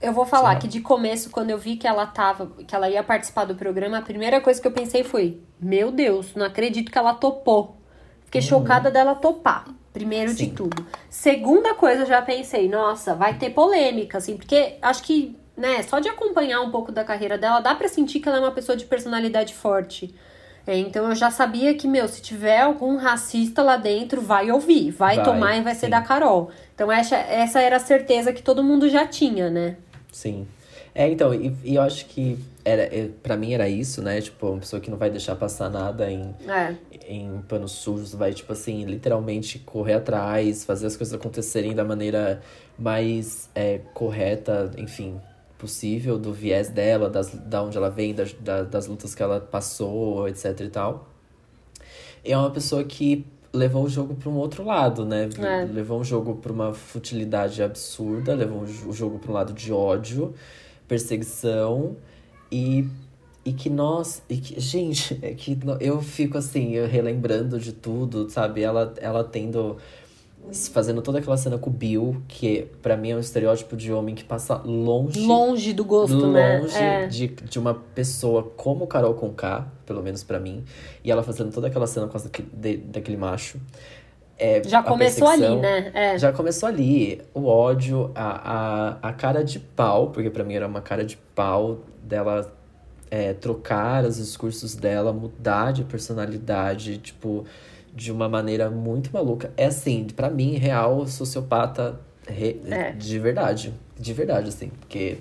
eu 0.00 0.12
vou 0.12 0.26
falar 0.26 0.54
Sim. 0.54 0.62
que 0.62 0.66
de 0.66 0.80
começo, 0.80 1.30
quando 1.30 1.50
eu 1.50 1.58
vi 1.58 1.76
que 1.76 1.86
ela 1.86 2.04
tava, 2.04 2.48
que 2.66 2.74
ela 2.74 2.90
ia 2.90 3.04
participar 3.04 3.44
do 3.44 3.54
programa, 3.54 3.98
a 3.98 4.02
primeira 4.02 4.40
coisa 4.40 4.60
que 4.60 4.66
eu 4.66 4.72
pensei 4.72 5.04
foi: 5.04 5.38
Meu 5.60 5.92
Deus, 5.92 6.34
não 6.34 6.46
acredito 6.46 6.90
que 6.90 6.98
ela 6.98 7.14
topou. 7.14 7.76
Fiquei 8.24 8.42
chocada 8.42 8.90
dela 8.90 9.14
topar. 9.14 9.66
Primeiro 9.92 10.32
de. 10.32 10.44
Sim. 10.44 10.50
tudo. 10.54 10.86
Segunda 11.10 11.74
coisa, 11.74 12.02
eu 12.02 12.06
já 12.06 12.22
pensei, 12.22 12.68
nossa, 12.68 13.14
vai 13.14 13.34
ter 13.38 13.50
polêmica, 13.50 14.18
assim, 14.18 14.36
porque 14.36 14.74
acho 14.80 15.02
que, 15.02 15.36
né, 15.56 15.82
só 15.82 15.98
de 15.98 16.08
acompanhar 16.08 16.60
um 16.62 16.70
pouco 16.70 16.90
da 16.90 17.04
carreira 17.04 17.36
dela, 17.36 17.60
dá 17.60 17.74
pra 17.74 17.88
sentir 17.88 18.20
que 18.20 18.28
ela 18.28 18.38
é 18.38 18.40
uma 18.40 18.52
pessoa 18.52 18.76
de 18.76 18.84
personalidade 18.86 19.52
forte. 19.54 20.14
É, 20.66 20.78
então 20.78 21.08
eu 21.08 21.14
já 21.14 21.30
sabia 21.30 21.74
que, 21.74 21.88
meu, 21.88 22.06
se 22.06 22.22
tiver 22.22 22.60
algum 22.60 22.96
racista 22.96 23.62
lá 23.62 23.76
dentro, 23.76 24.20
vai 24.20 24.50
ouvir, 24.50 24.92
vai, 24.92 25.16
Vai, 25.16 25.24
tomar 25.24 25.56
e 25.56 25.60
vai 25.60 25.74
ser 25.74 25.86
sim. 25.86 25.90
da 25.90 26.00
Carol. 26.00 26.50
Então 26.74 26.90
essa, 26.90 27.16
essa 27.16 27.60
era 27.60 27.76
a 27.76 27.80
certeza 27.80 28.32
que 28.32 28.42
todo 28.42 28.62
mundo 28.62 28.88
já 28.88 29.06
tinha, 29.06 29.50
né? 29.50 29.76
Sim. 30.12 30.46
É, 30.94 31.08
então, 31.08 31.34
e, 31.34 31.52
e 31.64 31.74
eu 31.74 31.82
acho 31.82 32.06
que 32.06 32.38
era, 32.64 32.82
é, 32.82 33.08
pra 33.22 33.36
mim 33.36 33.52
era 33.54 33.68
isso, 33.68 34.00
né? 34.02 34.20
Tipo, 34.20 34.50
uma 34.50 34.58
pessoa 34.60 34.78
que 34.78 34.90
não 34.90 34.98
vai 34.98 35.10
deixar 35.10 35.34
passar 35.34 35.68
nada 35.68 36.08
em, 36.10 36.34
É. 36.48 36.74
em 37.12 37.42
panos 37.48 37.72
sujos, 37.72 38.14
vai, 38.14 38.32
tipo 38.32 38.52
assim, 38.52 38.84
literalmente 38.84 39.58
correr 39.58 39.94
atrás, 39.94 40.64
fazer 40.64 40.86
as 40.86 40.96
coisas 40.96 41.14
acontecerem 41.14 41.74
da 41.74 41.84
maneira 41.84 42.40
mais 42.78 43.50
é, 43.54 43.80
correta, 43.94 44.70
enfim, 44.78 45.20
possível, 45.58 46.18
do 46.18 46.32
viés 46.32 46.68
dela, 46.68 47.08
das, 47.10 47.30
da 47.34 47.62
onde 47.62 47.76
ela 47.76 47.90
vem, 47.90 48.14
das, 48.14 48.32
da- 48.32 48.62
das 48.62 48.86
lutas 48.86 49.14
que 49.14 49.22
ela 49.22 49.40
passou, 49.40 50.26
etc 50.28 50.60
e 50.60 50.68
tal. 50.68 51.08
E 52.24 52.32
é 52.32 52.38
uma 52.38 52.50
pessoa 52.50 52.82
que 52.84 53.24
levou 53.52 53.84
o 53.84 53.88
jogo 53.88 54.14
para 54.14 54.30
um 54.30 54.36
outro 54.36 54.64
lado, 54.64 55.04
né? 55.04 55.28
É. 55.38 55.64
Levou 55.64 56.00
o 56.00 56.04
jogo 56.04 56.36
para 56.36 56.52
uma 56.52 56.72
futilidade 56.72 57.62
absurda, 57.62 58.34
levou 58.34 58.62
o 58.62 58.92
jogo 58.92 59.18
para 59.18 59.30
um 59.30 59.34
lado 59.34 59.52
de 59.52 59.72
ódio, 59.72 60.34
perseguição 60.88 61.96
e 62.50 62.86
e 63.44 63.52
que 63.52 63.68
nós, 63.68 64.22
e 64.28 64.36
que, 64.36 64.58
gente, 64.60 65.18
é 65.22 65.32
que 65.34 65.58
eu 65.80 66.00
fico 66.00 66.38
assim, 66.38 66.72
eu 66.72 66.86
relembrando 66.86 67.58
de 67.58 67.72
tudo, 67.72 68.28
sabe? 68.30 68.62
Ela, 68.62 68.94
ela 69.00 69.24
tendo, 69.24 69.76
fazendo 70.72 71.02
toda 71.02 71.18
aquela 71.18 71.36
cena 71.36 71.56
com 71.58 71.70
o 71.70 71.72
Bill, 71.72 72.22
que 72.28 72.66
pra 72.82 72.96
mim 72.96 73.10
é 73.10 73.16
um 73.16 73.20
estereótipo 73.20 73.76
de 73.76 73.92
homem 73.92 74.14
que 74.14 74.24
passa 74.24 74.56
longe, 74.64 75.24
Longe 75.24 75.72
do 75.72 75.84
gosto, 75.84 76.26
né? 76.26 76.58
longe 76.60 76.76
É. 76.76 77.06
de, 77.06 77.28
de 77.28 77.58
uma 77.58 77.74
pessoa 77.74 78.42
como 78.56 78.86
Carol 78.86 79.14
Conká, 79.14 79.66
pelo 79.86 80.02
menos 80.02 80.22
pra 80.24 80.38
mim, 80.40 80.64
e 81.04 81.10
ela 81.10 81.22
fazendo 81.22 81.52
toda 81.52 81.66
aquela 81.68 81.86
cena 81.86 82.06
com 82.08 82.16
essa, 82.16 82.30
de- 82.52 82.76
daquele 82.76 83.16
macho. 83.16 83.58
É, 84.38 84.60
já 84.64 84.82
começou 84.82 85.28
ali, 85.28 85.54
né? 85.56 85.90
É. 85.94 86.18
Já 86.18 86.32
começou 86.32 86.68
ali. 86.68 87.20
O 87.32 87.44
ódio, 87.46 88.10
a, 88.14 88.96
a, 89.02 89.08
a 89.10 89.12
cara 89.12 89.44
de 89.44 89.60
pau, 89.60 90.08
porque 90.10 90.30
para 90.30 90.42
mim 90.42 90.54
era 90.54 90.66
uma 90.66 90.80
cara 90.80 91.04
de 91.04 91.16
pau 91.32 91.80
dela 92.02 92.52
é, 93.12 93.34
trocar 93.34 94.06
os 94.06 94.16
discursos 94.16 94.74
dela, 94.74 95.12
mudar 95.12 95.70
de 95.74 95.84
personalidade, 95.84 96.96
tipo, 96.96 97.44
de 97.94 98.10
uma 98.10 98.26
maneira 98.26 98.70
muito 98.70 99.12
maluca. 99.12 99.52
É 99.54 99.66
assim, 99.66 100.06
para 100.16 100.30
mim, 100.30 100.54
real, 100.54 101.06
sociopata 101.06 102.00
re, 102.26 102.58
é. 102.64 102.92
de 102.92 103.18
verdade. 103.18 103.74
De 104.00 104.14
verdade, 104.14 104.48
assim, 104.48 104.68
porque 104.80 105.18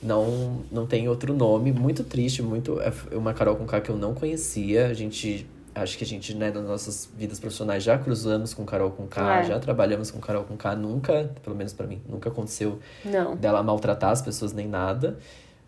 não, 0.00 0.60
não 0.70 0.86
tem 0.86 1.08
outro 1.08 1.34
nome. 1.34 1.72
Muito 1.72 2.04
triste, 2.04 2.40
muito. 2.40 2.80
É 2.80 2.92
uma 3.16 3.34
Carol 3.34 3.56
com 3.56 3.66
K 3.66 3.80
que 3.80 3.90
eu 3.90 3.96
não 3.96 4.14
conhecia. 4.14 4.86
A 4.86 4.94
gente. 4.94 5.44
Acho 5.74 5.98
que 5.98 6.04
a 6.04 6.06
gente, 6.06 6.32
né, 6.36 6.52
nas 6.52 6.62
nossas 6.62 7.10
vidas 7.18 7.40
profissionais 7.40 7.82
já 7.82 7.98
cruzamos 7.98 8.54
com 8.54 8.64
Carol 8.64 8.92
com 8.92 9.08
K, 9.08 9.40
é. 9.40 9.44
já 9.46 9.58
trabalhamos 9.58 10.08
com 10.08 10.20
Carol 10.20 10.44
com 10.44 10.56
K. 10.56 10.76
Nunca, 10.76 11.32
pelo 11.42 11.56
menos 11.56 11.72
para 11.72 11.84
mim, 11.84 12.00
nunca 12.08 12.28
aconteceu 12.28 12.78
não. 13.04 13.34
dela 13.34 13.60
maltratar 13.60 14.10
as 14.10 14.22
pessoas 14.22 14.52
nem 14.52 14.68
nada. 14.68 15.18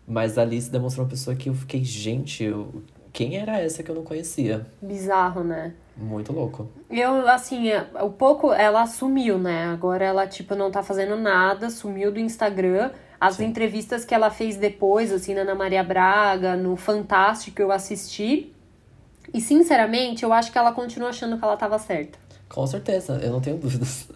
Mas 0.07 0.37
a 0.37 0.43
Alice 0.43 0.71
demonstrou 0.71 1.03
uma 1.03 1.09
pessoa 1.09 1.35
que 1.35 1.49
eu 1.49 1.53
fiquei, 1.53 1.83
gente, 1.83 2.43
eu... 2.43 2.81
quem 3.11 3.35
era 3.35 3.59
essa 3.59 3.83
que 3.83 3.91
eu 3.91 3.95
não 3.95 4.03
conhecia? 4.03 4.65
Bizarro, 4.81 5.43
né? 5.43 5.73
Muito 5.97 6.31
louco. 6.31 6.69
Eu, 6.89 7.27
assim, 7.27 7.69
é, 7.69 7.85
o 8.01 8.09
pouco 8.09 8.53
ela 8.53 8.85
sumiu, 8.85 9.37
né? 9.37 9.65
Agora 9.65 10.05
ela, 10.05 10.25
tipo, 10.25 10.55
não 10.55 10.71
tá 10.71 10.81
fazendo 10.81 11.17
nada, 11.17 11.69
sumiu 11.69 12.11
do 12.11 12.19
Instagram. 12.19 12.91
As 13.19 13.35
Sim. 13.35 13.45
entrevistas 13.45 14.05
que 14.05 14.13
ela 14.13 14.29
fez 14.29 14.55
depois, 14.55 15.11
assim, 15.11 15.33
na 15.33 15.41
Ana 15.41 15.55
Maria 15.55 15.83
Braga, 15.83 16.55
no 16.55 16.77
Fantástico, 16.77 17.61
eu 17.61 17.71
assisti. 17.71 18.53
E, 19.33 19.41
sinceramente, 19.41 20.23
eu 20.23 20.31
acho 20.31 20.51
que 20.51 20.57
ela 20.57 20.71
continua 20.71 21.09
achando 21.09 21.37
que 21.37 21.43
ela 21.43 21.57
tava 21.57 21.77
certa. 21.79 22.17
Com 22.47 22.65
certeza, 22.65 23.19
eu 23.21 23.31
não 23.31 23.41
tenho 23.41 23.57
dúvidas. 23.57 24.07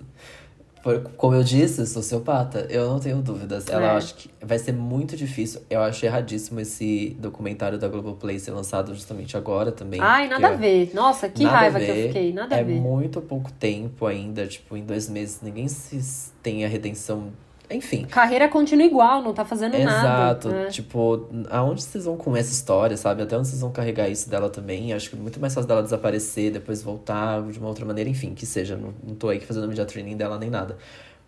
Como 1.15 1.35
eu 1.35 1.43
disse, 1.43 1.85
sociopata, 1.85 2.65
eu 2.69 2.89
não 2.89 2.99
tenho 2.99 3.21
dúvidas. 3.21 3.67
Ela 3.69 3.93
é. 3.93 3.97
acho 3.97 4.15
que 4.15 4.29
vai 4.41 4.57
ser 4.57 4.71
muito 4.71 5.15
difícil. 5.15 5.61
Eu 5.69 5.81
acho 5.81 6.05
erradíssimo 6.05 6.59
esse 6.59 7.15
documentário 7.19 7.77
da 7.77 7.87
Globoplay 7.87 8.39
ser 8.39 8.51
lançado 8.51 8.93
justamente 8.93 9.37
agora 9.37 9.71
também. 9.71 9.99
Ai, 10.01 10.27
nada 10.27 10.49
a 10.49 10.53
ver. 10.53 10.91
Nossa, 10.93 11.29
que 11.29 11.43
raiva 11.43 11.79
que 11.79 11.89
eu 11.89 12.07
fiquei. 12.07 12.33
Nada 12.33 12.55
é 12.55 12.61
a 12.61 12.63
ver. 12.63 12.77
É 12.77 12.79
muito 12.79 13.21
pouco 13.21 13.51
tempo 13.51 14.05
ainda, 14.05 14.47
tipo, 14.47 14.75
em 14.75 14.83
dois 14.83 15.07
meses 15.07 15.39
ninguém 15.41 15.67
se 15.67 16.31
tem 16.41 16.65
a 16.65 16.67
redenção 16.67 17.31
enfim. 17.73 18.05
Carreira 18.05 18.47
continua 18.47 18.85
igual, 18.85 19.21
não 19.21 19.33
tá 19.33 19.45
fazendo 19.45 19.75
Exato. 19.75 19.91
nada. 19.91 20.17
Exato. 20.17 20.49
Né? 20.49 20.65
Tipo, 20.69 21.29
aonde 21.49 21.83
vocês 21.83 22.05
vão 22.05 22.17
com 22.17 22.35
essa 22.35 22.51
história, 22.51 22.95
sabe? 22.97 23.23
Até 23.23 23.37
onde 23.37 23.47
vocês 23.47 23.61
vão 23.61 23.71
carregar 23.71 24.09
isso 24.09 24.29
dela 24.29 24.49
também. 24.49 24.93
Acho 24.93 25.09
que 25.09 25.15
é 25.15 25.19
muito 25.19 25.39
mais 25.39 25.53
fácil 25.53 25.67
dela 25.67 25.83
desaparecer, 25.83 26.51
depois 26.51 26.81
voltar 26.83 27.41
de 27.43 27.59
uma 27.59 27.67
outra 27.67 27.85
maneira. 27.85 28.09
Enfim, 28.09 28.33
que 28.33 28.45
seja. 28.45 28.75
Não, 28.75 28.93
não 29.05 29.15
tô 29.15 29.29
aí 29.29 29.39
fazendo 29.39 29.67
media 29.67 29.85
training 29.85 30.17
dela 30.17 30.37
nem 30.37 30.49
nada. 30.49 30.77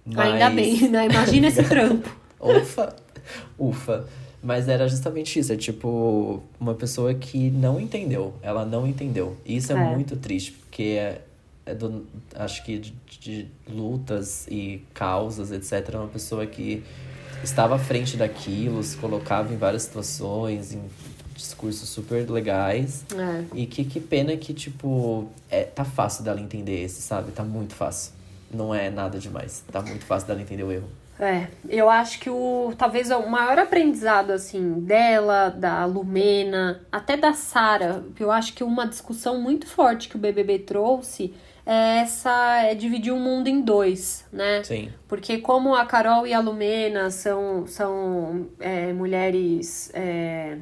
Mas... 0.06 0.34
Ainda 0.34 0.50
bem, 0.50 0.90
né? 0.90 1.06
Imagina 1.06 1.48
esse 1.48 1.64
trampo. 1.68 2.10
ufa, 2.40 2.96
ufa. 3.58 4.06
Mas 4.42 4.68
era 4.68 4.90
justamente 4.90 5.40
isso, 5.40 5.54
é 5.54 5.56
tipo 5.56 6.44
uma 6.60 6.74
pessoa 6.74 7.14
que 7.14 7.50
não 7.50 7.80
entendeu. 7.80 8.34
Ela 8.42 8.66
não 8.66 8.86
entendeu. 8.86 9.38
E 9.46 9.56
isso 9.56 9.72
é, 9.72 9.76
é. 9.76 9.96
muito 9.96 10.18
triste, 10.18 10.52
porque 10.52 10.84
é 10.84 11.22
do, 11.72 12.06
acho 12.36 12.64
que 12.66 12.80
de, 12.80 12.94
de, 13.20 13.48
lutas 13.70 14.48
e 14.48 14.84
causas, 14.94 15.52
etc. 15.52 15.94
É 15.94 15.98
uma 15.98 16.08
pessoa 16.08 16.46
que 16.46 16.84
estava 17.44 17.76
à 17.76 17.80
frente 17.80 18.18
daquilo, 18.18 18.82
se 18.84 18.98
colocava 18.98 19.54
em 19.54 19.58
várias 19.58 19.84
situações, 19.84 20.74
em 20.74 20.82
discursos 21.36 21.88
super 21.88 22.30
legais. 22.30 23.06
É. 23.16 23.44
E 23.54 23.66
que, 23.66 23.86
que 23.86 24.00
pena 24.00 24.36
que, 24.36 24.54
tipo, 24.54 25.30
é, 25.50 25.64
tá 25.64 25.86
fácil 25.86 26.24
dela 26.24 26.42
entender 26.42 26.84
esse, 26.84 27.02
sabe? 27.02 27.32
Tá 27.32 27.44
muito 27.44 27.76
fácil 27.76 28.14
não 28.54 28.74
é 28.74 28.90
nada 28.90 29.18
demais. 29.18 29.64
Tá 29.72 29.82
muito 29.82 30.06
fácil 30.06 30.28
dela 30.28 30.42
entender 30.42 30.64
o 30.64 30.72
erro. 30.72 30.88
É, 31.20 31.48
eu 31.70 31.90
acho 31.90 32.20
que 32.20 32.30
o 32.30 32.74
talvez 32.76 33.12
o 33.12 33.28
maior 33.28 33.60
aprendizado 33.60 34.32
assim 34.32 34.80
dela, 34.80 35.50
da 35.50 35.86
Lumena, 35.86 36.82
até 36.92 37.16
da 37.16 37.34
Sara, 37.34 38.04
eu 38.20 38.32
acho 38.32 38.54
que 38.54 38.64
uma 38.64 38.88
discussão 38.88 39.40
muito 39.40 39.68
forte 39.68 40.10
que 40.10 40.16
o 40.16 40.20
BBB 40.20 40.60
trouxe 40.60 41.34
é 41.66 42.00
essa 42.00 42.64
é 42.64 42.76
dividir 42.76 43.14
o 43.14 43.20
mundo 43.20 43.48
em 43.48 43.62
dois, 43.62 44.26
né? 44.32 44.64
Sim. 44.64 44.92
Porque 45.08 45.38
como 45.38 45.74
a 45.74 45.86
Carol 45.86 46.28
e 46.28 46.34
a 46.34 46.40
Lumena 46.40 47.10
são 47.10 47.66
são 47.66 48.48
é, 48.60 48.92
mulheres 48.92 49.90
é, 49.94 50.58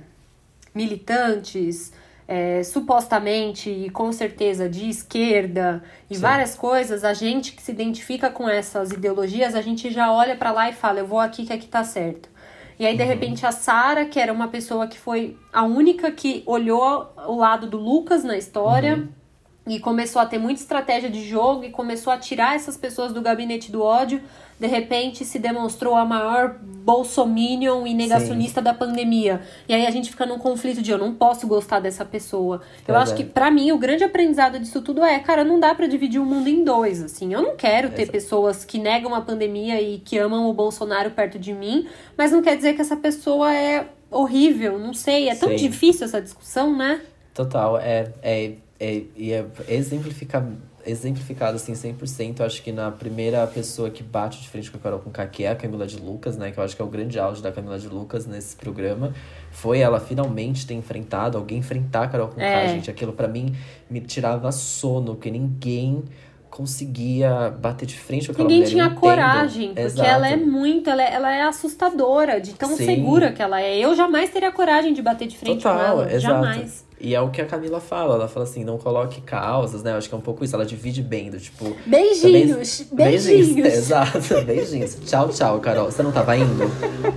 militantes, 0.76 1.91
é, 2.28 2.64
supostamente 2.64 3.70
e 3.70 3.89
com 3.89 4.12
certeza 4.12 4.70
de 4.70 4.89
esquerda 4.89 5.84
e 6.10 6.16
Sim. 6.16 6.22
várias 6.22 6.56
coisas, 6.56 7.04
a 7.04 7.14
gente 7.14 7.54
que 7.54 7.62
se 7.64 7.72
identifica 7.72 8.30
com 8.30 8.47
essas 8.47 8.91
ideologias, 8.91 9.56
a 9.56 9.62
gente 9.62 9.91
já 9.91 10.14
olha 10.14 10.36
para 10.36 10.52
lá 10.52 10.70
e 10.70 10.74
fala, 10.74 10.99
eu 10.99 11.08
vou 11.08 11.20
aqui 11.20 11.45
que 11.45 11.54
aqui 11.54 11.68
tá 11.68 11.84
certo. 11.84 12.30
E 12.78 12.86
aí, 12.86 12.95
de 12.95 13.04
uhum. 13.04 13.10
repente, 13.10 13.45
a 13.45 13.52
Sara, 13.52 14.06
que 14.06 14.20
era 14.20 14.34
uma 14.34 14.47
pessoa 14.47 14.88
que 14.88 14.97
foi 14.97 15.38
a 15.54 15.64
única 15.64 16.12
que 16.12 16.41
olhou 16.47 17.14
o 17.28 17.36
lado 17.36 17.68
do 17.68 17.78
Lucas 17.78 18.24
na 18.24 18.38
história, 18.38 18.95
uhum 18.95 19.21
e 19.68 19.80
começou 19.80 20.22
a 20.22 20.26
ter 20.26 20.39
muita 20.39 20.59
estratégia 20.59 21.09
de 21.09 21.24
jogo 21.28 21.64
e 21.64 21.70
começou 21.70 22.12
a 22.12 22.18
tirar 22.18 22.55
essas 22.55 22.76
pessoas 22.76 23.14
do 23.14 23.22
gabinete 23.22 23.72
do 23.72 23.84
ódio, 23.84 24.22
de 24.59 24.66
repente 24.66 25.24
se 25.24 25.38
demonstrou 25.38 25.95
a 25.95 26.03
maior 26.03 26.55
bolsominion 26.62 27.86
e 27.86 27.93
negacionista 27.93 28.59
Sim. 28.59 28.66
da 28.66 28.74
pandemia. 28.74 29.41
E 29.68 29.74
aí 29.74 29.86
a 29.86 29.91
gente 29.91 30.09
fica 30.09 30.26
num 30.26 30.39
conflito 30.39 30.82
de 30.82 30.91
eu 30.91 30.97
não 30.97 31.14
posso 31.14 31.47
gostar 31.47 31.80
dessa 31.80 32.03
pessoa. 32.03 32.62
Eu 32.88 32.95
acho 32.95 33.16
que 33.16 33.24
para 33.24 33.51
mim 33.51 33.72
o 33.72 33.78
grande 33.78 34.03
aprendizado 34.03 34.59
disso 34.59 34.82
tudo 34.82 35.03
é, 35.03 35.20
cara, 35.20 35.43
não 35.43 35.59
dá 35.59 35.76
para 35.76 35.88
dividir 35.88 36.20
o 36.20 36.26
mundo 36.26 36.47
em 36.47 36.64
dois, 36.64 37.01
assim. 37.01 37.34
Eu 37.34 37.41
não 37.41 37.55
quero 37.55 37.89
ter 37.89 38.03
Exato. 38.03 38.12
pessoas 38.12 38.66
que 38.66 38.80
negam 38.80 39.14
a 39.14 39.22
pandemia 39.22 39.80
e 39.80 39.99
que 39.99 40.18
amam 40.18 40.49
o 40.49 40.53
Bolsonaro 40.53 41.12
perto 41.12 41.38
de 41.38 41.53
mim, 41.53 41.88
mas 42.18 42.32
não 42.32 42.41
quer 42.41 42.55
dizer 42.55 42.74
que 42.74 42.82
essa 42.82 42.95
pessoa 42.95 43.53
é 43.53 43.88
horrível, 44.09 44.78
não 44.78 44.93
sei, 44.93 45.30
é 45.30 45.36
tão 45.36 45.49
Sim. 45.49 45.55
difícil 45.55 46.05
essa 46.05 46.22
discussão, 46.22 46.76
né? 46.76 47.01
Total, 47.34 47.78
é, 47.78 48.12
é 48.22 48.53
é, 48.82 49.04
e 49.16 49.32
é 49.32 49.46
exemplifica, 49.68 50.44
exemplificado 50.84 51.56
assim 51.56 51.74
100%, 51.74 52.42
acho 52.42 52.64
que 52.64 52.72
na 52.72 52.90
primeira 52.90 53.46
pessoa 53.46 53.92
que 53.92 54.02
bate 54.02 54.42
de 54.42 54.50
frente 54.50 54.72
com 54.72 54.78
a 54.78 54.80
Carol 54.80 55.00
com 55.00 55.12
que 55.12 55.44
é 55.44 55.52
a 55.52 55.56
Camila 55.56 55.86
de 55.86 55.98
Lucas, 55.98 56.36
né, 56.36 56.50
que 56.50 56.58
eu 56.58 56.64
acho 56.64 56.76
que 56.76 56.82
é 56.82 56.86
o 56.86 56.88
grande 56.88 57.20
auge 57.20 57.44
da 57.44 57.52
Camila 57.52 57.78
de 57.78 57.88
Lucas 57.88 58.26
nesse 58.26 58.56
programa, 58.56 59.14
foi 59.52 59.82
ela 59.82 60.00
finalmente 60.00 60.66
ter 60.66 60.74
enfrentado, 60.74 61.38
alguém 61.38 61.60
enfrentar 61.60 62.06
a 62.06 62.08
Carol 62.08 62.30
com 62.30 62.42
é. 62.42 62.70
gente, 62.70 62.90
aquilo 62.90 63.14
para 63.14 63.28
mim 63.28 63.56
me 63.88 64.02
tirava 64.02 64.52
sono, 64.52 65.14
porque 65.14 65.30
ninguém 65.30 66.04
conseguia 66.50 67.52
bater 67.52 67.86
de 67.86 67.98
frente 67.98 68.26
com 68.26 68.32
aquela 68.34 68.50
Ninguém 68.50 68.64
mulher. 68.68 68.88
tinha 68.88 69.00
coragem, 69.00 69.68
porque 69.68 69.82
Exato. 69.82 70.10
ela 70.10 70.28
é 70.28 70.36
muito, 70.36 70.90
ela 70.90 71.04
é, 71.04 71.14
ela 71.14 71.32
é 71.32 71.44
assustadora, 71.44 72.42
de 72.42 72.54
tão 72.56 72.76
Sim. 72.76 72.86
segura 72.86 73.32
que 73.32 73.44
ela 73.44 73.62
é. 73.62 73.78
Eu 73.78 73.96
jamais 73.96 74.32
teria 74.32 74.52
coragem 74.52 74.92
de 74.92 75.04
bater 75.04 75.28
de 75.28 75.38
frente 75.38 75.62
Total, 75.62 75.78
com 75.78 76.02
ela, 76.02 76.12
exato. 76.12 76.20
jamais. 76.20 76.91
E 77.02 77.16
é 77.16 77.22
o 77.22 77.30
que 77.30 77.41
a 77.41 77.45
Camila 77.45 77.80
fala, 77.80 78.16
ela 78.16 78.28
fala 78.28 78.45
assim, 78.45 78.64
não 78.64 78.78
coloque 78.78 79.22
causas, 79.22 79.82
né? 79.82 79.91
Eu 79.91 79.97
acho 79.97 80.08
que 80.08 80.14
é 80.14 80.18
um 80.18 80.22
pouco 80.22 80.43
isso, 80.43 80.56
ela 80.56 80.66
divide 80.66 81.02
bem, 81.02 81.32
do 81.32 81.39
tipo... 81.39 81.76
Beijinhos, 81.86 82.80
também... 82.80 82.95
beijinhos. 83.10 83.28
beijinhos. 83.28 83.66
Exato, 83.74 84.41
beijinhos. 84.45 84.97
tchau, 85.06 85.30
tchau, 85.30 85.60
Carol. 85.60 85.86
Você 85.86 86.04
não 86.04 86.12
tava 86.12 86.38
indo? 86.38 86.64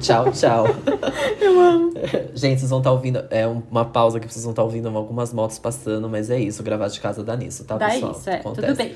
tchau, 0.01 0.33
tchau. 0.33 0.67
Eu 1.41 1.61
amo. 1.61 1.93
Gente, 2.35 2.61
vocês 2.61 2.71
vão 2.71 2.81
estar 2.81 2.91
tá 2.91 2.95
ouvindo, 2.95 3.25
é 3.31 3.47
uma 3.47 3.85
pausa 3.85 4.19
que 4.19 4.27
vocês 4.27 4.45
vão 4.45 4.53
estar 4.53 4.63
tá 4.63 4.67
ouvindo 4.67 4.89
algumas 4.89 5.33
motos 5.33 5.59
passando, 5.59 6.09
mas 6.09 6.31
é 6.31 6.39
isso, 6.39 6.63
gravar 6.63 6.89
de 6.89 7.01
casa 7.01 7.23
dá 7.23 7.37
nisso, 7.37 7.65
tá, 7.65 7.77
dá 7.77 7.89
pessoal? 7.89 8.13
isso, 8.13 8.31
é, 8.31 8.37
Acontece. 8.37 8.67
tudo 8.67 8.77
bem. 8.77 8.95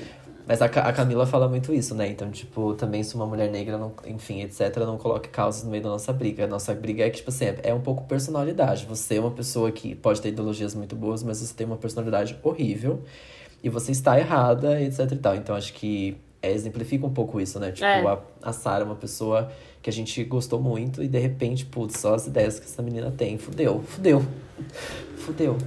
Mas 0.49 0.63
a, 0.63 0.65
a 0.65 0.91
Camila 0.91 1.27
fala 1.27 1.47
muito 1.47 1.71
isso, 1.71 1.93
né? 1.93 2.07
Então, 2.07 2.31
tipo, 2.31 2.73
também 2.73 3.03
se 3.03 3.13
uma 3.13 3.27
mulher 3.27 3.51
negra, 3.51 3.77
não, 3.77 3.93
enfim, 4.07 4.41
etc., 4.41 4.77
não 4.77 4.97
coloque 4.97 5.29
causas 5.29 5.63
no 5.63 5.69
meio 5.69 5.83
da 5.83 5.89
nossa 5.89 6.11
briga. 6.11 6.45
A 6.45 6.47
nossa 6.47 6.73
briga 6.73 7.05
é 7.05 7.09
que, 7.11 7.17
tipo 7.17 7.29
assim, 7.29 7.45
é, 7.45 7.59
é 7.65 7.73
um 7.73 7.81
pouco 7.81 8.05
personalidade. 8.05 8.87
Você 8.87 9.17
é 9.17 9.19
uma 9.19 9.29
pessoa 9.29 9.71
que 9.71 9.93
pode 9.93 10.19
ter 10.19 10.29
ideologias 10.29 10.73
muito 10.73 10.95
boas, 10.95 11.21
mas 11.21 11.37
você 11.37 11.53
tem 11.53 11.67
uma 11.67 11.77
personalidade 11.77 12.35
horrível. 12.41 13.03
E 13.63 13.69
você 13.69 13.91
está 13.91 14.19
errada, 14.19 14.81
etc 14.81 15.11
e 15.11 15.15
tal. 15.17 15.35
Então, 15.35 15.55
acho 15.55 15.71
que 15.71 16.17
é, 16.41 16.51
exemplifica 16.51 17.05
um 17.05 17.13
pouco 17.13 17.39
isso, 17.39 17.59
né? 17.59 17.71
Tipo, 17.71 17.85
é. 17.85 18.03
a, 18.07 18.19
a 18.41 18.51
Sara 18.51 18.83
é 18.83 18.85
uma 18.85 18.95
pessoa 18.95 19.51
que 19.83 19.89
a 19.91 19.93
gente 19.93 20.23
gostou 20.23 20.59
muito 20.59 21.03
e 21.03 21.07
de 21.07 21.19
repente, 21.19 21.63
putz, 21.63 21.99
só 21.99 22.15
as 22.15 22.25
ideias 22.25 22.59
que 22.59 22.65
essa 22.65 22.81
menina 22.81 23.11
tem. 23.11 23.37
Fudeu, 23.37 23.83
fudeu. 23.83 24.25
Fudeu. 25.15 25.57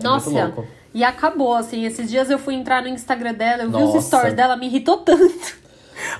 É 0.00 0.02
Nossa, 0.02 0.54
e 0.94 1.02
acabou, 1.04 1.54
assim. 1.54 1.84
Esses 1.84 2.10
dias 2.10 2.30
eu 2.30 2.38
fui 2.38 2.54
entrar 2.54 2.82
no 2.82 2.88
Instagram 2.88 3.34
dela, 3.34 3.62
eu 3.64 3.70
Nossa. 3.70 3.92
vi 3.92 3.98
os 3.98 4.04
stories 4.04 4.34
dela, 4.34 4.56
me 4.56 4.66
irritou 4.66 4.98
tanto. 4.98 5.62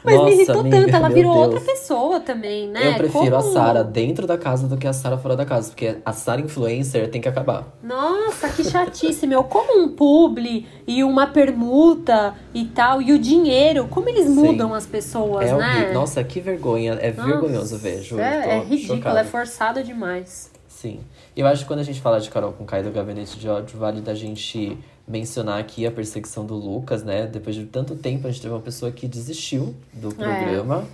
Mas 0.04 0.14
Nossa, 0.14 0.26
me 0.26 0.34
irritou 0.34 0.60
amiga, 0.60 0.80
tanto, 0.80 0.96
ela 0.96 1.08
virou 1.08 1.32
Deus. 1.32 1.46
outra 1.46 1.60
pessoa 1.60 2.20
também, 2.20 2.68
né? 2.68 2.88
Eu 2.88 2.94
prefiro 2.94 3.24
Como... 3.24 3.36
a 3.36 3.42
Sara 3.42 3.84
dentro 3.84 4.26
da 4.26 4.38
casa 4.38 4.68
do 4.68 4.76
que 4.76 4.86
a 4.86 4.92
Sara 4.92 5.18
fora 5.18 5.34
da 5.34 5.44
casa, 5.44 5.70
porque 5.70 5.96
a 6.04 6.12
Sara 6.12 6.40
influencer 6.40 7.10
tem 7.10 7.20
que 7.20 7.28
acabar. 7.28 7.66
Nossa, 7.82 8.48
que 8.48 8.64
chatice, 8.64 9.26
meu. 9.26 9.44
Como 9.44 9.82
um 9.82 9.88
publi 9.88 10.66
e 10.86 11.02
uma 11.02 11.26
permuta 11.26 12.34
e 12.54 12.64
tal, 12.66 13.02
e 13.02 13.12
o 13.12 13.18
dinheiro, 13.18 13.88
como 13.88 14.08
eles 14.08 14.28
mudam 14.28 14.70
Sim. 14.70 14.76
as 14.76 14.86
pessoas, 14.86 15.50
é 15.50 15.54
né? 15.56 15.90
Nossa, 15.92 16.22
que 16.22 16.40
vergonha. 16.40 16.92
É 16.94 17.12
Nossa, 17.12 17.28
vergonhoso 17.28 17.78
ver, 17.78 18.02
juro. 18.02 18.22
É, 18.22 18.58
é 18.58 18.60
ridículo, 18.60 18.98
chocado. 18.98 19.18
é 19.18 19.24
forçado 19.24 19.82
demais. 19.82 20.50
Sim. 20.82 20.98
Eu 21.36 21.46
acho 21.46 21.62
que 21.62 21.68
quando 21.68 21.78
a 21.78 21.84
gente 21.84 22.00
fala 22.00 22.18
de 22.18 22.28
Carol 22.28 22.52
com 22.52 22.64
Kai 22.64 22.82
do 22.82 22.90
Gabinete 22.90 23.38
de 23.38 23.48
Ódio, 23.48 23.78
vale 23.78 24.00
da 24.00 24.16
gente 24.16 24.76
mencionar 25.06 25.60
aqui 25.60 25.86
a 25.86 25.92
perseguição 25.92 26.44
do 26.44 26.56
Lucas, 26.56 27.04
né? 27.04 27.24
Depois 27.24 27.54
de 27.54 27.66
tanto 27.66 27.94
tempo, 27.94 28.26
a 28.26 28.30
gente 28.32 28.42
teve 28.42 28.52
uma 28.52 28.60
pessoa 28.60 28.90
que 28.90 29.06
desistiu 29.06 29.76
do 29.92 30.08
é. 30.08 30.12
programa. 30.14 30.84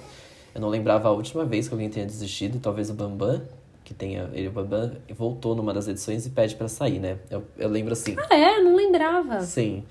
É. 0.54 0.58
Eu 0.58 0.60
não 0.60 0.68
lembrava 0.68 1.08
a 1.08 1.10
última 1.10 1.42
vez 1.46 1.68
que 1.68 1.72
alguém 1.72 1.88
tenha 1.88 2.04
desistido, 2.04 2.60
talvez 2.60 2.90
o 2.90 2.92
Bambam, 2.92 3.40
que 3.82 3.94
tenha. 3.94 4.28
Ele, 4.34 4.48
o 4.48 4.50
Bambam, 4.50 4.92
voltou 5.16 5.54
numa 5.54 5.72
das 5.72 5.88
edições 5.88 6.26
e 6.26 6.30
pede 6.30 6.54
para 6.54 6.68
sair, 6.68 6.98
né? 6.98 7.16
Eu, 7.30 7.42
eu 7.56 7.70
lembro 7.70 7.94
assim. 7.94 8.14
Ah, 8.28 8.36
é? 8.36 8.60
Não 8.60 8.76
lembrava. 8.76 9.40
Sim. 9.40 9.84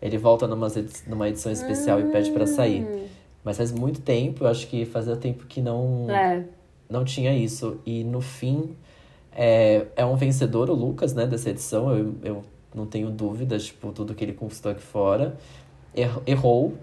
Ele 0.00 0.16
volta 0.16 0.46
numa, 0.46 0.68
numa 1.08 1.28
edição 1.28 1.50
especial 1.50 1.98
hum. 1.98 2.08
e 2.08 2.12
pede 2.12 2.30
para 2.30 2.46
sair. 2.46 2.84
Hum. 2.84 3.04
Mas 3.42 3.56
faz 3.56 3.72
muito 3.72 4.00
tempo, 4.00 4.44
eu 4.44 4.48
acho 4.48 4.68
que 4.68 4.84
fazia 4.84 5.16
tempo 5.16 5.44
que 5.46 5.60
não. 5.60 6.08
É. 6.08 6.44
Não 6.88 7.04
tinha 7.04 7.36
isso. 7.36 7.80
E 7.84 8.04
no 8.04 8.20
fim. 8.20 8.76
É, 9.32 9.86
é 9.96 10.04
um 10.04 10.16
vencedor, 10.16 10.70
o 10.70 10.74
Lucas, 10.74 11.14
né, 11.14 11.26
dessa 11.26 11.50
edição. 11.50 11.96
Eu, 11.96 12.14
eu 12.22 12.44
não 12.74 12.86
tenho 12.86 13.10
dúvidas, 13.10 13.66
tipo, 13.66 13.92
tudo 13.92 14.14
que 14.14 14.24
ele 14.24 14.32
conquistou 14.32 14.72
aqui 14.72 14.82
fora. 14.82 15.36
Errou, 16.26 16.74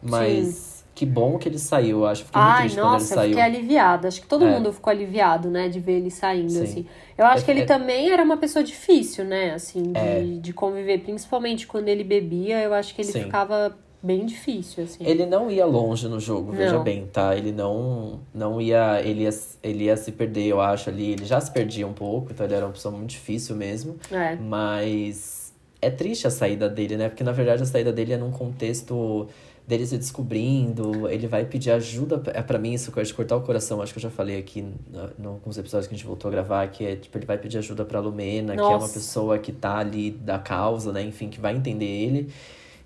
mas 0.00 0.46
Sim. 0.46 0.84
que 0.94 1.06
bom 1.06 1.36
que 1.36 1.48
ele 1.48 1.58
saiu, 1.58 2.00
eu 2.00 2.06
acho. 2.06 2.24
Fiquei 2.24 2.40
Ai, 2.40 2.50
muito 2.50 2.60
triste 2.60 2.76
nossa, 2.76 2.90
quando 2.90 3.00
ele 3.00 3.14
saiu. 3.14 3.28
fiquei 3.30 3.42
aliviada. 3.42 4.08
Acho 4.08 4.20
que 4.20 4.26
todo 4.26 4.44
é. 4.44 4.50
mundo 4.50 4.72
ficou 4.72 4.90
aliviado, 4.90 5.50
né, 5.50 5.68
de 5.68 5.80
ver 5.80 5.94
ele 5.94 6.10
saindo, 6.10 6.50
Sim. 6.50 6.62
assim. 6.62 6.86
Eu 7.18 7.26
acho 7.26 7.42
é, 7.42 7.44
que 7.44 7.50
ele 7.50 7.62
é... 7.62 7.66
também 7.66 8.10
era 8.10 8.22
uma 8.22 8.36
pessoa 8.36 8.64
difícil, 8.64 9.24
né, 9.24 9.52
assim, 9.52 9.92
de, 9.92 9.98
é. 9.98 10.22
de 10.40 10.52
conviver. 10.52 10.98
Principalmente 10.98 11.66
quando 11.66 11.88
ele 11.88 12.04
bebia, 12.04 12.60
eu 12.60 12.72
acho 12.72 12.94
que 12.94 13.02
ele 13.02 13.12
Sim. 13.12 13.24
ficava 13.24 13.76
bem 14.02 14.26
difícil, 14.26 14.84
assim. 14.84 15.04
Ele 15.04 15.24
não 15.24 15.50
ia 15.50 15.64
longe 15.64 16.08
no 16.08 16.18
jogo, 16.18 16.50
não. 16.50 16.58
veja 16.58 16.78
bem, 16.78 17.06
tá? 17.06 17.36
Ele 17.36 17.52
não, 17.52 18.20
não 18.34 18.60
ia 18.60 19.00
ele, 19.02 19.22
ia. 19.22 19.30
ele 19.62 19.84
ia 19.84 19.96
se 19.96 20.12
perder, 20.12 20.46
eu 20.46 20.60
acho, 20.60 20.90
ali. 20.90 21.12
Ele 21.12 21.24
já 21.24 21.40
se 21.40 21.50
perdia 21.50 21.86
um 21.86 21.92
pouco, 21.92 22.32
então 22.32 22.44
ele 22.44 22.54
era 22.54 22.66
uma 22.66 22.72
pessoa 22.72 22.94
muito 22.94 23.10
difícil 23.10 23.54
mesmo. 23.54 23.96
É. 24.10 24.36
Mas 24.36 25.52
é 25.80 25.90
triste 25.90 26.26
a 26.26 26.30
saída 26.30 26.68
dele, 26.68 26.96
né? 26.96 27.08
Porque 27.08 27.24
na 27.24 27.32
verdade 27.32 27.62
a 27.62 27.66
saída 27.66 27.92
dele 27.92 28.12
é 28.12 28.16
num 28.16 28.30
contexto 28.30 29.28
dele 29.66 29.86
se 29.86 29.96
descobrindo, 29.96 31.08
ele 31.08 31.26
vai 31.26 31.44
pedir 31.44 31.70
ajuda. 31.70 32.20
É 32.34 32.42
para 32.42 32.58
mim 32.58 32.74
isso 32.74 32.90
coisa 32.90 33.08
de 33.08 33.14
cortar 33.14 33.36
o 33.36 33.42
coração, 33.42 33.80
acho 33.80 33.92
que 33.92 33.98
eu 33.98 34.02
já 34.02 34.10
falei 34.10 34.38
aqui 34.38 34.60
em 34.60 35.24
alguns 35.24 35.56
episódios 35.56 35.86
que 35.86 35.94
a 35.94 35.96
gente 35.96 36.06
voltou 36.06 36.28
a 36.28 36.32
gravar, 36.32 36.66
que 36.68 36.84
é 36.84 36.96
tipo, 36.96 37.16
ele 37.16 37.26
vai 37.26 37.38
pedir 37.38 37.58
ajuda 37.58 37.84
pra 37.84 38.00
Lumena, 38.00 38.54
Nossa. 38.54 38.68
que 38.68 38.74
é 38.74 38.76
uma 38.76 38.88
pessoa 38.88 39.38
que 39.38 39.52
tá 39.52 39.78
ali 39.78 40.10
da 40.10 40.38
causa, 40.38 40.92
né? 40.92 41.02
Enfim, 41.02 41.28
que 41.28 41.40
vai 41.40 41.54
entender 41.54 41.86
ele 41.86 42.32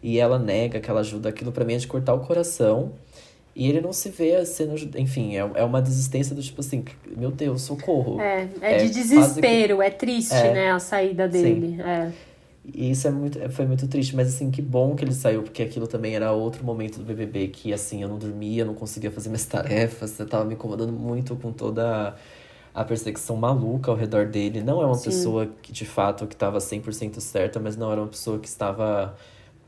e 0.03 0.18
ela 0.18 0.38
nega 0.38 0.80
que 0.80 0.90
ela 0.90 1.01
ajuda, 1.01 1.28
aquilo 1.28 1.53
para 1.53 1.64
mim 1.64 1.74
é 1.74 1.78
de 1.78 1.86
cortar 1.86 2.14
o 2.14 2.20
coração. 2.20 2.92
E 3.55 3.68
ele 3.68 3.80
não 3.80 3.92
se 3.92 4.11
vê 4.11 4.44
sendo. 4.44 4.74
Enfim, 4.99 5.34
é, 5.34 5.38
é 5.38 5.64
uma 5.64 5.80
desistência 5.80 6.36
do 6.36 6.42
tipo 6.42 6.61
assim, 6.61 6.84
meu 7.16 7.30
Deus, 7.30 7.62
socorro. 7.62 8.20
É, 8.20 8.49
é, 8.61 8.74
é 8.74 8.76
de 8.76 8.90
desespero, 8.90 9.78
que... 9.78 9.82
é 9.82 9.90
triste, 9.90 10.34
é, 10.34 10.53
né, 10.53 10.70
a 10.72 10.78
saída 10.78 11.26
dele. 11.26 11.80
É. 11.80 12.12
E 12.74 12.90
isso 12.90 13.07
é 13.07 13.11
muito, 13.11 13.38
foi 13.51 13.64
muito 13.64 13.86
triste, 13.86 14.14
mas 14.14 14.28
assim, 14.28 14.51
que 14.51 14.61
bom 14.61 14.94
que 14.94 15.05
ele 15.05 15.14
saiu, 15.14 15.42
porque 15.42 15.62
aquilo 15.62 15.86
também 15.86 16.16
era 16.16 16.32
outro 16.32 16.64
momento 16.64 16.99
do 16.99 17.05
BBB 17.05 17.49
que, 17.49 17.72
assim, 17.72 18.03
eu 18.03 18.09
não 18.09 18.18
dormia, 18.18 18.64
não 18.64 18.74
conseguia 18.74 19.11
fazer 19.11 19.28
minhas 19.28 19.47
tarefas, 19.47 20.18
eu 20.18 20.26
tava 20.26 20.44
me 20.44 20.55
incomodando 20.55 20.92
muito 20.92 21.36
com 21.36 21.53
toda 21.53 22.14
a 22.74 22.84
perseguição 22.84 23.36
maluca 23.36 23.90
ao 23.90 23.97
redor 23.97 24.26
dele. 24.26 24.62
Não 24.62 24.82
é 24.82 24.86
uma 24.86 24.97
Sim. 24.97 25.05
pessoa 25.05 25.49
que, 25.62 25.72
de 25.72 25.86
fato, 25.86 26.26
que 26.26 26.34
estava 26.34 26.59
100% 26.59 27.20
certa, 27.20 27.59
mas 27.59 27.74
não 27.76 27.90
era 27.90 28.03
uma 28.03 28.09
pessoa 28.09 28.38
que 28.38 28.49
estava 28.49 29.16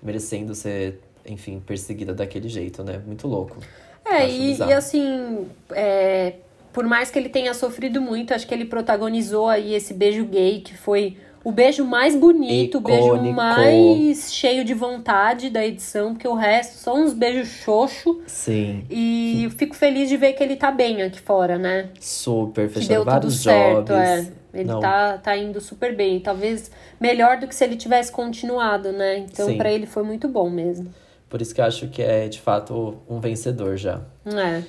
merecendo 0.02 0.54
ser, 0.54 1.00
enfim, 1.26 1.62
perseguida 1.64 2.14
daquele 2.14 2.48
jeito, 2.48 2.82
né? 2.82 3.00
Muito 3.04 3.26
louco. 3.26 3.56
É, 4.04 4.28
e, 4.28 4.56
e, 4.56 4.72
assim, 4.72 5.46
é, 5.72 6.34
por 6.72 6.84
mais 6.84 7.10
que 7.10 7.18
ele 7.18 7.28
tenha 7.28 7.52
sofrido 7.52 8.00
muito, 8.00 8.32
acho 8.32 8.46
que 8.46 8.54
ele 8.54 8.64
protagonizou 8.64 9.48
aí 9.48 9.74
esse 9.74 9.92
beijo 9.92 10.24
gay, 10.24 10.60
que 10.60 10.76
foi 10.76 11.16
o 11.44 11.52
beijo 11.52 11.84
mais 11.84 12.16
bonito, 12.16 12.78
Icônico. 12.78 13.04
o 13.06 13.18
beijo 13.18 13.32
mais 13.32 14.32
cheio 14.32 14.64
de 14.64 14.74
vontade 14.74 15.50
da 15.50 15.64
edição, 15.64 16.12
porque 16.12 16.26
o 16.26 16.34
resto 16.34 16.76
são 16.76 17.04
uns 17.04 17.12
beijos 17.12 17.48
xoxo. 17.48 18.20
Sim. 18.26 18.84
E 18.90 19.48
fico 19.56 19.74
feliz 19.74 20.08
de 20.08 20.16
ver 20.16 20.32
que 20.32 20.42
ele 20.42 20.56
tá 20.56 20.70
bem 20.70 21.02
aqui 21.02 21.20
fora, 21.20 21.58
né? 21.58 21.90
Super, 22.00 22.68
fechando 22.68 23.04
vários 23.04 23.42
certo, 23.42 23.88
jobs. 23.88 23.98
É. 23.98 24.26
Ele 24.52 24.68
tá, 24.80 25.18
tá 25.18 25.36
indo 25.36 25.60
super 25.60 25.94
bem. 25.94 26.20
Talvez 26.20 26.70
melhor 27.00 27.38
do 27.38 27.46
que 27.46 27.54
se 27.54 27.64
ele 27.64 27.76
tivesse 27.76 28.10
continuado, 28.10 28.92
né? 28.92 29.18
Então, 29.18 29.56
para 29.56 29.70
ele 29.70 29.86
foi 29.86 30.02
muito 30.02 30.26
bom 30.28 30.48
mesmo. 30.48 30.92
Por 31.28 31.42
isso 31.42 31.54
que 31.54 31.60
eu 31.60 31.64
acho 31.64 31.88
que 31.88 32.02
é, 32.02 32.28
de 32.28 32.40
fato, 32.40 32.98
um 33.08 33.20
vencedor 33.20 33.76
já. 33.76 34.00
É. 34.26 34.62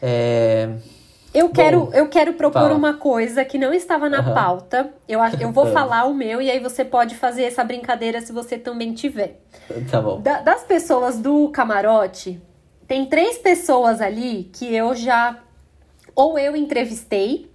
É... 0.00 0.68
Eu 1.34 1.48
quero, 1.48 1.88
eu 1.94 2.08
quero 2.08 2.34
propor 2.34 2.60
fala. 2.60 2.74
uma 2.74 2.94
coisa 2.94 3.42
que 3.42 3.56
não 3.56 3.72
estava 3.72 4.08
na 4.08 4.20
uhum. 4.20 4.34
pauta. 4.34 4.90
Eu, 5.08 5.18
eu 5.40 5.50
vou 5.50 5.66
falar 5.72 6.04
o 6.04 6.14
meu 6.14 6.42
e 6.42 6.50
aí 6.50 6.60
você 6.60 6.84
pode 6.84 7.14
fazer 7.14 7.44
essa 7.44 7.64
brincadeira 7.64 8.20
se 8.20 8.32
você 8.32 8.58
também 8.58 8.92
tiver. 8.92 9.40
Tá 9.90 10.00
bom. 10.00 10.20
Da, 10.20 10.42
das 10.42 10.62
pessoas 10.62 11.18
do 11.18 11.48
camarote, 11.48 12.40
tem 12.86 13.06
três 13.06 13.38
pessoas 13.38 14.00
ali 14.00 14.50
que 14.52 14.74
eu 14.74 14.94
já. 14.94 15.38
Ou 16.14 16.38
eu 16.38 16.54
entrevistei, 16.54 17.50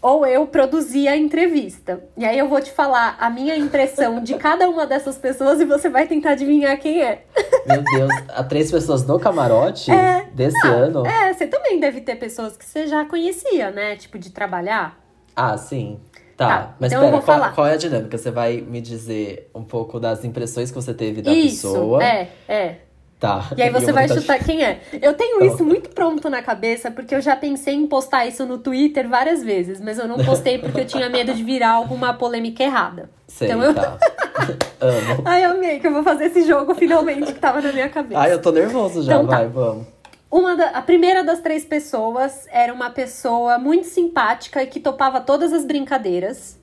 ou 0.00 0.26
eu 0.26 0.46
produzi 0.46 1.08
a 1.08 1.16
entrevista. 1.16 2.02
E 2.16 2.24
aí 2.24 2.38
eu 2.38 2.48
vou 2.48 2.60
te 2.60 2.70
falar 2.70 3.16
a 3.18 3.28
minha 3.28 3.56
impressão 3.56 4.22
de 4.22 4.34
cada 4.38 4.68
uma 4.68 4.86
dessas 4.86 5.18
pessoas 5.18 5.60
e 5.60 5.64
você 5.64 5.88
vai 5.88 6.06
tentar 6.06 6.30
adivinhar 6.30 6.78
quem 6.78 7.02
é. 7.02 7.24
Meu 7.66 7.82
Deus, 7.82 8.10
há 8.28 8.44
três 8.44 8.70
pessoas 8.70 9.06
no 9.06 9.18
camarote 9.18 9.90
é, 9.90 10.28
desse 10.32 10.58
não, 10.66 10.72
ano? 10.72 11.06
É, 11.06 11.32
você 11.32 11.46
também 11.46 11.80
deve 11.80 12.00
ter 12.00 12.16
pessoas 12.16 12.56
que 12.56 12.64
você 12.64 12.86
já 12.86 13.04
conhecia, 13.04 13.70
né? 13.70 13.96
Tipo, 13.96 14.18
de 14.18 14.30
trabalhar. 14.30 14.98
Ah, 15.34 15.56
sim. 15.56 16.00
Tá, 16.36 16.48
tá 16.48 16.76
mas 16.78 16.92
então 16.92 17.10
pera, 17.10 17.22
qual, 17.22 17.52
qual, 17.52 17.66
é 17.66 17.72
a 17.72 17.76
dinâmica? 17.76 18.16
Você 18.16 18.30
vai 18.30 18.60
me 18.60 18.80
dizer 18.80 19.50
um 19.52 19.64
pouco 19.64 19.98
das 19.98 20.24
impressões 20.24 20.70
que 20.70 20.76
você 20.76 20.94
teve 20.94 21.20
da 21.20 21.32
Isso, 21.32 21.68
pessoa. 21.68 22.04
É, 22.04 22.28
é. 22.48 22.76
Tá. 23.18 23.50
E 23.56 23.62
aí 23.62 23.70
você 23.70 23.90
vai 23.90 24.08
chutar 24.08 24.38
quem 24.38 24.62
é. 24.62 24.80
Eu 25.02 25.12
tenho 25.14 25.40
tá 25.40 25.46
isso 25.46 25.64
muito 25.64 25.90
pronto 25.90 26.30
na 26.30 26.40
cabeça, 26.40 26.88
porque 26.88 27.14
eu 27.14 27.20
já 27.20 27.34
pensei 27.34 27.74
em 27.74 27.86
postar 27.86 28.26
isso 28.26 28.46
no 28.46 28.58
Twitter 28.58 29.08
várias 29.08 29.42
vezes, 29.42 29.80
mas 29.80 29.98
eu 29.98 30.06
não 30.06 30.18
postei 30.24 30.58
porque 30.58 30.80
eu 30.80 30.86
tinha 30.86 31.08
medo 31.08 31.34
de 31.34 31.42
virar 31.42 31.72
alguma 31.72 32.14
polêmica 32.14 32.62
errada. 32.62 33.10
Sei, 33.26 33.48
então 33.48 33.62
eu. 33.62 33.74
Tá. 33.74 33.98
Amo. 34.80 35.22
Ai, 35.24 35.42
amei 35.42 35.80
que 35.80 35.88
eu 35.88 35.92
vou 35.92 36.04
fazer 36.04 36.26
esse 36.26 36.46
jogo 36.46 36.74
finalmente 36.76 37.32
que 37.32 37.40
tava 37.40 37.60
na 37.60 37.72
minha 37.72 37.88
cabeça. 37.88 38.20
Ai, 38.20 38.32
eu 38.32 38.40
tô 38.40 38.52
nervoso 38.52 39.02
já, 39.02 39.14
então, 39.14 39.26
tá. 39.26 39.36
vai, 39.38 39.46
tá. 39.46 39.52
vamos. 39.52 39.86
Uma 40.30 40.56
da, 40.56 40.68
a 40.70 40.82
primeira 40.82 41.24
das 41.24 41.40
três 41.40 41.64
pessoas 41.64 42.46
era 42.52 42.72
uma 42.72 42.90
pessoa 42.90 43.58
muito 43.58 43.88
simpática 43.88 44.62
e 44.62 44.66
que 44.66 44.78
topava 44.78 45.20
todas 45.20 45.52
as 45.52 45.64
brincadeiras. 45.64 46.56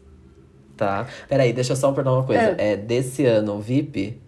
Tá. 0.77 1.05
Peraí, 1.27 1.51
deixa 1.51 1.73
eu 1.73 1.75
só 1.75 1.91
perguntar 1.91 2.17
uma 2.17 2.25
coisa. 2.25 2.55
É, 2.57 2.71
é 2.71 2.77
desse 2.77 3.25
ano 3.25 3.59
VIP? 3.59 4.21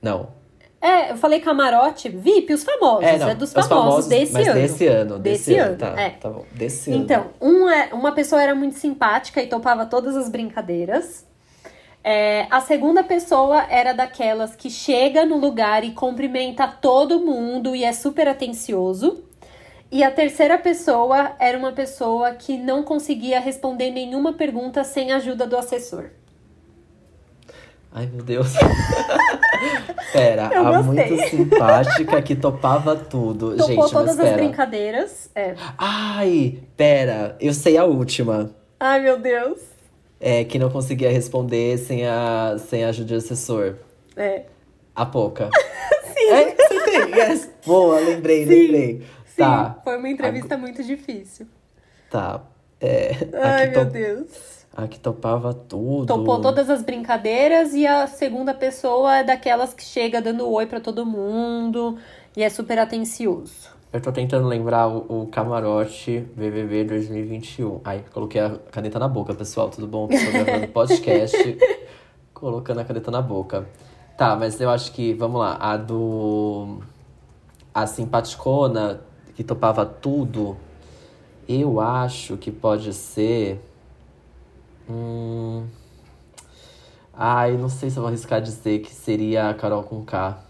Não. 0.00 0.43
É, 0.84 1.12
eu 1.12 1.16
falei 1.16 1.40
camarote, 1.40 2.10
VIP, 2.10 2.52
os 2.52 2.62
famosos, 2.62 3.04
é, 3.04 3.16
não, 3.16 3.30
é 3.30 3.34
dos 3.34 3.54
famosos, 3.54 3.74
famosos, 3.74 4.06
desse 4.06 4.32
mas 4.34 4.46
ano. 4.46 4.60
desse 4.60 4.86
ano, 4.86 5.18
desse, 5.18 5.46
desse 5.46 5.58
ano, 5.58 5.68
ano, 5.70 5.78
tá, 5.78 6.02
é. 6.02 6.10
tá 6.10 6.28
bom, 6.28 6.44
desse 6.52 6.90
então, 6.90 7.20
ano. 7.22 7.30
Então, 7.38 7.48
um 7.48 7.70
é, 7.70 7.88
uma 7.94 8.12
pessoa 8.12 8.42
era 8.42 8.54
muito 8.54 8.78
simpática 8.78 9.42
e 9.42 9.46
topava 9.46 9.86
todas 9.86 10.14
as 10.14 10.28
brincadeiras. 10.28 11.26
É, 12.04 12.46
a 12.50 12.60
segunda 12.60 13.02
pessoa 13.02 13.64
era 13.70 13.94
daquelas 13.94 14.54
que 14.54 14.68
chega 14.68 15.24
no 15.24 15.38
lugar 15.38 15.84
e 15.84 15.92
cumprimenta 15.92 16.68
todo 16.68 17.18
mundo 17.18 17.74
e 17.74 17.82
é 17.82 17.92
super 17.94 18.28
atencioso. 18.28 19.24
E 19.90 20.04
a 20.04 20.10
terceira 20.10 20.58
pessoa 20.58 21.32
era 21.38 21.56
uma 21.56 21.72
pessoa 21.72 22.32
que 22.32 22.58
não 22.58 22.82
conseguia 22.82 23.40
responder 23.40 23.90
nenhuma 23.90 24.34
pergunta 24.34 24.84
sem 24.84 25.12
a 25.12 25.16
ajuda 25.16 25.46
do 25.46 25.56
assessor. 25.56 26.10
Ai, 27.94 28.10
meu 28.12 28.24
Deus. 28.24 28.52
Pera, 30.12 30.46
a 30.46 30.82
muito 30.82 31.16
simpática 31.28 32.20
que 32.20 32.34
topava 32.34 32.96
tudo. 32.96 33.56
Topou 33.56 33.66
Gente, 33.66 33.92
todas 33.92 34.18
as 34.18 34.32
brincadeiras. 34.32 35.30
É. 35.34 35.54
Ai, 35.78 36.60
pera, 36.76 37.36
eu 37.40 37.52
sei 37.52 37.76
a 37.76 37.84
última. 37.84 38.50
Ai, 38.78 39.00
meu 39.00 39.18
Deus. 39.18 39.60
É, 40.20 40.44
que 40.44 40.58
não 40.58 40.70
conseguia 40.70 41.10
responder 41.10 41.78
sem 41.78 42.06
a, 42.06 42.56
sem 42.58 42.84
a 42.84 42.88
ajuda 42.88 43.08
do 43.08 43.16
assessor. 43.16 43.76
É. 44.16 44.44
A 44.94 45.06
Poca. 45.06 45.50
Sim. 46.16 46.30
É, 46.30 46.54
você 46.54 46.80
tem, 46.84 47.14
yes. 47.16 47.50
Boa, 47.66 47.98
lembrei, 47.98 48.44
Sim. 48.44 48.50
lembrei. 48.50 48.98
Sim, 49.26 49.36
tá. 49.36 49.80
foi 49.82 49.96
uma 49.98 50.08
entrevista 50.08 50.56
muito 50.56 50.82
difícil. 50.82 51.46
Tá. 52.10 52.42
É, 52.80 53.12
Ai, 53.34 53.70
meu 53.70 53.84
Deus. 53.84 54.53
A 54.76 54.88
que 54.88 54.98
topava 54.98 55.54
tudo. 55.54 56.06
Topou 56.06 56.40
todas 56.40 56.68
as 56.68 56.82
brincadeiras 56.82 57.74
e 57.74 57.86
a 57.86 58.08
segunda 58.08 58.52
pessoa 58.52 59.18
é 59.18 59.24
daquelas 59.24 59.72
que 59.72 59.84
chega 59.84 60.20
dando 60.20 60.50
oi 60.50 60.66
para 60.66 60.80
todo 60.80 61.06
mundo 61.06 61.96
e 62.36 62.42
é 62.42 62.50
super 62.50 62.78
atencioso. 62.78 63.74
Eu 63.92 64.00
tô 64.00 64.10
tentando 64.10 64.48
lembrar 64.48 64.88
o, 64.88 65.22
o 65.22 65.26
camarote 65.28 66.26
BBB 66.34 66.82
2021. 66.82 67.80
Ai, 67.84 68.04
coloquei 68.12 68.40
a 68.40 68.58
caneta 68.72 68.98
na 68.98 69.06
boca, 69.06 69.32
pessoal. 69.32 69.70
Tudo 69.70 69.86
bom? 69.86 70.08
Tô 70.08 70.16
gravando 70.32 70.66
podcast, 70.74 71.56
colocando 72.34 72.80
a 72.80 72.84
caneta 72.84 73.12
na 73.12 73.22
boca. 73.22 73.68
Tá, 74.18 74.34
mas 74.34 74.60
eu 74.60 74.68
acho 74.68 74.90
que, 74.90 75.14
vamos 75.14 75.40
lá, 75.40 75.56
a 75.60 75.76
do. 75.76 76.80
A 77.72 77.86
simpaticona, 77.86 79.00
que 79.36 79.44
topava 79.44 79.86
tudo, 79.86 80.56
eu 81.48 81.80
acho 81.80 82.36
que 82.36 82.50
pode 82.50 82.92
ser. 82.92 83.60
Hum... 84.88 85.64
Ai, 87.16 87.56
não 87.56 87.68
sei 87.68 87.90
se 87.90 87.96
eu 87.96 88.02
vou 88.02 88.08
arriscar 88.08 88.40
dizer 88.40 88.80
que 88.80 88.92
seria 88.92 89.48
a 89.48 89.54
Carol 89.54 89.84
com 89.84 90.04
K. 90.04 90.44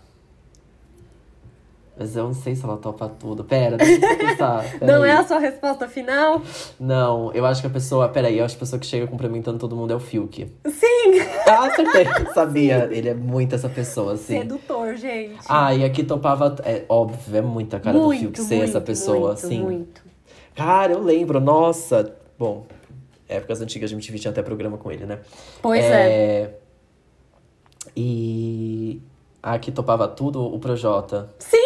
Mas 1.97 2.17
eu 2.17 2.25
não 2.25 2.35
sei 2.35 2.57
se 2.57 2.65
ela 2.65 2.77
topa 2.77 3.09
tudo. 3.09 3.45
Pera, 3.45 3.77
deixa 3.77 4.05
eu 4.05 4.19
pensar. 4.19 4.65
não 4.83 5.03
aí. 5.03 5.11
é 5.11 5.13
a 5.13 5.25
sua 5.25 5.39
resposta 5.39 5.87
final? 5.87 6.43
Não, 6.81 7.33
eu 7.33 7.47
acho 7.47 7.61
que 7.61 7.69
a 7.69 7.71
pessoa. 7.71 8.09
Peraí, 8.09 8.39
eu 8.39 8.45
acho 8.45 8.57
que 8.57 8.59
a 8.59 8.65
pessoa 8.65 8.81
que 8.81 8.87
chega 8.87 9.07
cumprimentando 9.07 9.59
todo 9.59 9.77
mundo 9.77 9.93
é 9.93 9.97
o 9.97 10.01
Fiuk. 10.01 10.51
Sim! 10.67 10.91
Ah, 11.47 11.67
acertei. 11.67 12.07
Sabia. 12.33 12.89
Ele 12.91 13.11
é 13.11 13.15
muito 13.15 13.55
essa 13.55 13.69
pessoa, 13.69 14.15
assim. 14.15 14.39
Sedutor, 14.39 14.97
gente. 14.97 15.45
Ah, 15.47 15.75
e 15.75 15.85
aqui 15.85 16.03
topava. 16.03 16.57
É 16.65 16.87
óbvio, 16.89 17.37
é 17.37 17.43
muita 17.43 17.79
cara 17.79 17.99
muito, 17.99 18.15
do 18.15 18.19
Fiuk 18.19 18.41
ser 18.41 18.57
muito, 18.57 18.71
essa 18.71 18.81
pessoa, 18.81 19.19
muito, 19.19 19.33
assim. 19.33 19.61
Muito. 19.61 20.03
Cara, 20.57 20.95
eu 20.95 21.03
lembro, 21.03 21.39
nossa. 21.41 22.15
Bom, 22.39 22.65
épocas 23.29 23.61
antigas 23.61 23.91
a 23.91 23.95
gente 23.95 24.19
tinha 24.19 24.31
até 24.31 24.43
programa 24.43 24.79
com 24.79 24.91
ele, 24.91 25.07
né? 25.07 25.21
Pois 25.63 25.85
é. 25.85 26.11
é. 26.11 26.59
E. 27.97 29.01
Aqui 29.43 29.71
topava 29.71 30.09
tudo 30.09 30.43
o 30.43 30.59
Projota. 30.59 31.29
Sim! 31.39 31.59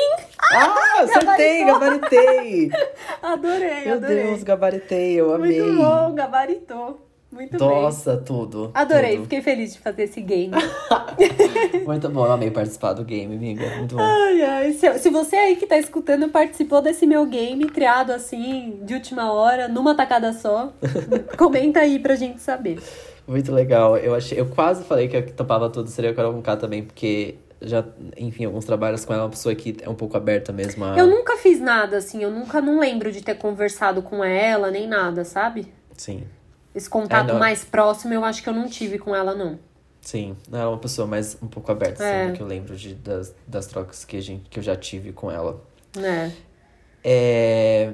Ah, 0.52 1.02
acertei, 1.02 1.64
gabaritei! 1.64 2.70
adorei, 3.22 3.84
Meu 3.84 3.94
adorei. 3.94 4.22
Deus, 4.24 4.42
gabaritei, 4.42 5.12
eu 5.14 5.32
amei. 5.32 5.60
Muito 5.60 5.82
bom, 5.82 6.14
gabaritou. 6.14 7.07
Muito 7.30 7.58
Nossa, 7.58 8.16
bem. 8.16 8.24
tudo. 8.24 8.70
Adorei, 8.72 9.12
tudo. 9.12 9.22
fiquei 9.24 9.42
feliz 9.42 9.74
de 9.74 9.80
fazer 9.80 10.04
esse 10.04 10.20
game. 10.20 10.52
Muito 11.84 12.08
bom, 12.08 12.24
eu 12.24 12.32
amei 12.32 12.50
participar 12.50 12.94
do 12.94 13.04
game, 13.04 13.36
amiga. 13.36 13.76
Muito 13.76 13.96
bom. 13.96 14.02
Ai, 14.02 14.42
ai. 14.42 14.72
Se, 14.72 14.98
se 14.98 15.10
você 15.10 15.36
aí 15.36 15.56
que 15.56 15.66
tá 15.66 15.76
escutando 15.76 16.28
participou 16.30 16.80
desse 16.80 17.06
meu 17.06 17.26
game 17.26 17.66
criado 17.66 18.12
assim, 18.12 18.80
de 18.82 18.94
última 18.94 19.30
hora, 19.32 19.68
numa 19.68 19.94
tacada 19.94 20.32
só, 20.32 20.72
comenta 21.36 21.80
aí 21.80 21.98
pra 21.98 22.16
gente 22.16 22.40
saber. 22.40 22.78
Muito 23.26 23.52
legal. 23.52 23.98
Eu 23.98 24.14
achei, 24.14 24.40
eu 24.40 24.46
quase 24.46 24.82
falei 24.84 25.06
que 25.06 25.16
a 25.16 25.22
que 25.22 25.32
topava 25.32 25.68
tudo 25.68 25.90
seria 25.90 26.12
a 26.12 26.14
Carol 26.14 26.32
com 26.32 26.40
K 26.40 26.56
também, 26.56 26.82
porque 26.82 27.36
já, 27.60 27.84
enfim, 28.16 28.46
alguns 28.46 28.64
trabalhos 28.64 29.04
com 29.04 29.12
ela, 29.12 29.22
é 29.22 29.24
uma 29.26 29.30
pessoa 29.30 29.54
que 29.54 29.76
é 29.82 29.88
um 29.88 29.94
pouco 29.94 30.16
aberta 30.16 30.52
mesmo 30.52 30.84
a... 30.84 30.96
Eu 30.96 31.06
nunca 31.06 31.36
fiz 31.36 31.60
nada, 31.60 31.98
assim, 31.98 32.22
eu 32.22 32.30
nunca 32.30 32.60
não 32.60 32.78
lembro 32.78 33.12
de 33.12 33.22
ter 33.22 33.34
conversado 33.34 34.00
com 34.00 34.24
ela, 34.24 34.70
nem 34.70 34.86
nada, 34.86 35.24
sabe? 35.24 35.66
Sim. 35.96 36.22
Esse 36.78 36.88
contato 36.88 37.30
é, 37.30 37.32
mais 37.32 37.64
próximo 37.64 38.14
eu 38.14 38.24
acho 38.24 38.40
que 38.40 38.48
eu 38.48 38.52
não 38.52 38.68
tive 38.68 39.00
com 39.00 39.12
ela, 39.12 39.34
não. 39.34 39.58
Sim, 40.00 40.36
ela 40.50 40.62
é 40.62 40.66
uma 40.68 40.78
pessoa 40.78 41.08
mais 41.08 41.36
um 41.42 41.48
pouco 41.48 41.72
aberta, 41.72 42.04
é. 42.04 42.26
assim, 42.26 42.34
que 42.34 42.40
eu 42.40 42.46
lembro 42.46 42.76
de, 42.76 42.94
das, 42.94 43.34
das 43.48 43.66
trocas 43.66 44.04
que, 44.04 44.16
a 44.16 44.20
gente, 44.20 44.48
que 44.48 44.60
eu 44.60 44.62
já 44.62 44.76
tive 44.76 45.12
com 45.12 45.28
ela. 45.28 45.60
É. 46.00 46.30
É... 47.02 47.92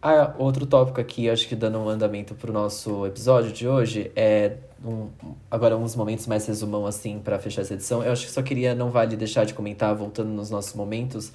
Ah, 0.00 0.32
outro 0.38 0.64
tópico 0.64 1.00
aqui, 1.00 1.28
acho 1.28 1.48
que 1.48 1.56
dando 1.56 1.78
um 1.78 1.88
andamento 1.88 2.36
pro 2.36 2.52
nosso 2.52 3.04
episódio 3.04 3.52
de 3.52 3.66
hoje, 3.66 4.12
é 4.14 4.58
um, 4.84 5.08
agora 5.50 5.76
uns 5.76 5.96
momentos 5.96 6.28
mais 6.28 6.46
resumão, 6.46 6.86
assim, 6.86 7.18
para 7.18 7.36
fechar 7.40 7.62
essa 7.62 7.74
edição. 7.74 8.00
Eu 8.00 8.12
acho 8.12 8.26
que 8.26 8.30
só 8.30 8.42
queria, 8.42 8.76
não 8.76 8.90
vale 8.90 9.16
deixar 9.16 9.44
de 9.44 9.54
comentar, 9.54 9.92
voltando 9.92 10.28
nos 10.28 10.50
nossos 10.50 10.74
momentos, 10.74 11.32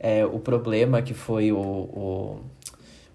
é, 0.00 0.24
o 0.24 0.38
problema 0.38 1.02
que 1.02 1.12
foi 1.12 1.52
o, 1.52 1.58
o, 1.58 2.40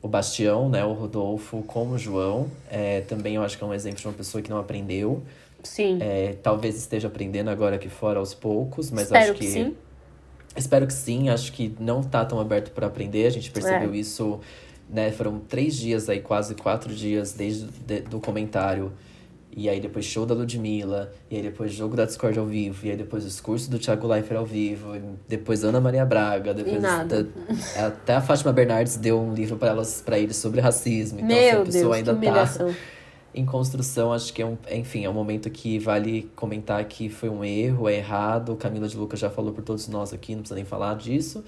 o 0.04 0.08
Bastião, 0.10 0.68
né, 0.68 0.84
o 0.84 0.92
Rodolfo, 0.92 1.64
com 1.64 1.88
o 1.92 1.98
João. 1.98 2.48
É, 2.70 3.02
também 3.02 3.36
eu 3.36 3.42
acho 3.42 3.58
que 3.58 3.64
é 3.64 3.68
um 3.68 3.74
exemplo 3.74 4.00
de 4.02 4.06
uma 4.06 4.14
pessoa 4.14 4.42
que 4.42 4.50
não 4.50 4.60
aprendeu. 4.60 5.24
Sim. 5.64 5.98
É, 6.02 6.36
talvez 6.44 6.76
esteja 6.76 7.08
aprendendo 7.08 7.50
agora 7.50 7.78
aqui 7.78 7.88
fora 7.88 8.20
aos 8.20 8.34
poucos, 8.34 8.92
mas 8.92 9.04
Espero 9.06 9.24
acho 9.32 9.34
que. 9.34 9.46
que 9.46 9.52
sim. 9.52 9.76
Espero 10.58 10.86
que 10.86 10.94
sim, 10.94 11.30
acho 11.30 11.54
que 11.54 11.74
não 11.80 12.04
tá 12.04 12.24
tão 12.26 12.38
aberto 12.40 12.72
para 12.72 12.86
aprender. 12.86 13.26
A 13.26 13.30
gente 13.30 13.50
percebeu 13.50 13.94
É. 13.94 13.98
isso, 13.98 14.40
né? 14.90 15.10
Foram 15.12 15.40
três 15.40 15.76
dias 15.76 16.10
aí, 16.10 16.20
quase 16.20 16.54
quatro 16.54 16.94
dias 16.94 17.32
desde 17.32 17.66
de, 17.66 18.02
do 18.02 18.20
comentário. 18.20 18.92
E 19.56 19.70
aí 19.70 19.80
depois 19.80 20.04
show 20.06 20.26
da 20.26 20.34
Ludmilla, 20.34 21.12
e 21.30 21.36
aí 21.36 21.42
depois 21.44 21.72
jogo 21.72 21.96
da 21.96 22.06
Discord 22.06 22.38
ao 22.40 22.46
vivo, 22.46 22.88
e 22.88 22.92
aí 22.92 22.98
depois 22.98 23.24
o 23.24 23.28
discurso 23.28 23.70
do 23.70 23.78
Thiago 23.78 24.08
Leifert 24.08 24.40
ao 24.40 24.46
vivo, 24.46 24.96
depois 25.28 25.64
Ana 25.64 25.80
Maria 25.80 26.04
Braga, 26.06 26.54
depois 26.54 26.82
nada. 26.82 27.24
da- 27.24 27.86
até 27.88 28.16
a 28.16 28.22
Fátima 28.22 28.52
Bernardes 28.52 28.96
deu 28.98 29.20
um 29.22 29.34
livro 29.34 29.56
para 29.58 29.70
elas 29.70 30.02
para 30.04 30.18
eles 30.18 30.38
sobre 30.38 30.60
racismo. 30.60 31.20
Então 31.20 31.36
assim, 31.38 31.50
a 31.50 31.54
Meu 31.56 31.66
pessoa 31.66 31.82
Deus, 31.84 31.96
ainda 31.96 32.14
tá 32.16 32.74
em 33.36 33.46
construção, 33.46 34.14
acho 34.14 34.32
que 34.34 34.42
é 34.42 34.46
um, 34.46 34.58
enfim, 34.72 35.06
é 35.06 35.10
um 35.10 35.14
momento 35.14 35.50
que 35.50 35.80
vale 35.80 36.32
comentar 36.36 36.84
que 36.86 37.10
foi 37.10 37.30
um 37.30 37.44
erro, 37.44 37.90
é 37.90 37.96
errado. 37.98 38.56
Camila 38.56 38.88
de 38.88 38.96
Lucas 38.98 39.20
já 39.20 39.30
falou 39.30 39.52
por 39.54 39.64
todos 39.64 39.88
nós 39.88 40.14
aqui, 40.14 40.34
não 40.34 40.42
precisa 40.42 40.56
nem 40.56 40.66
falar 40.66 40.96
disso. 40.96 41.44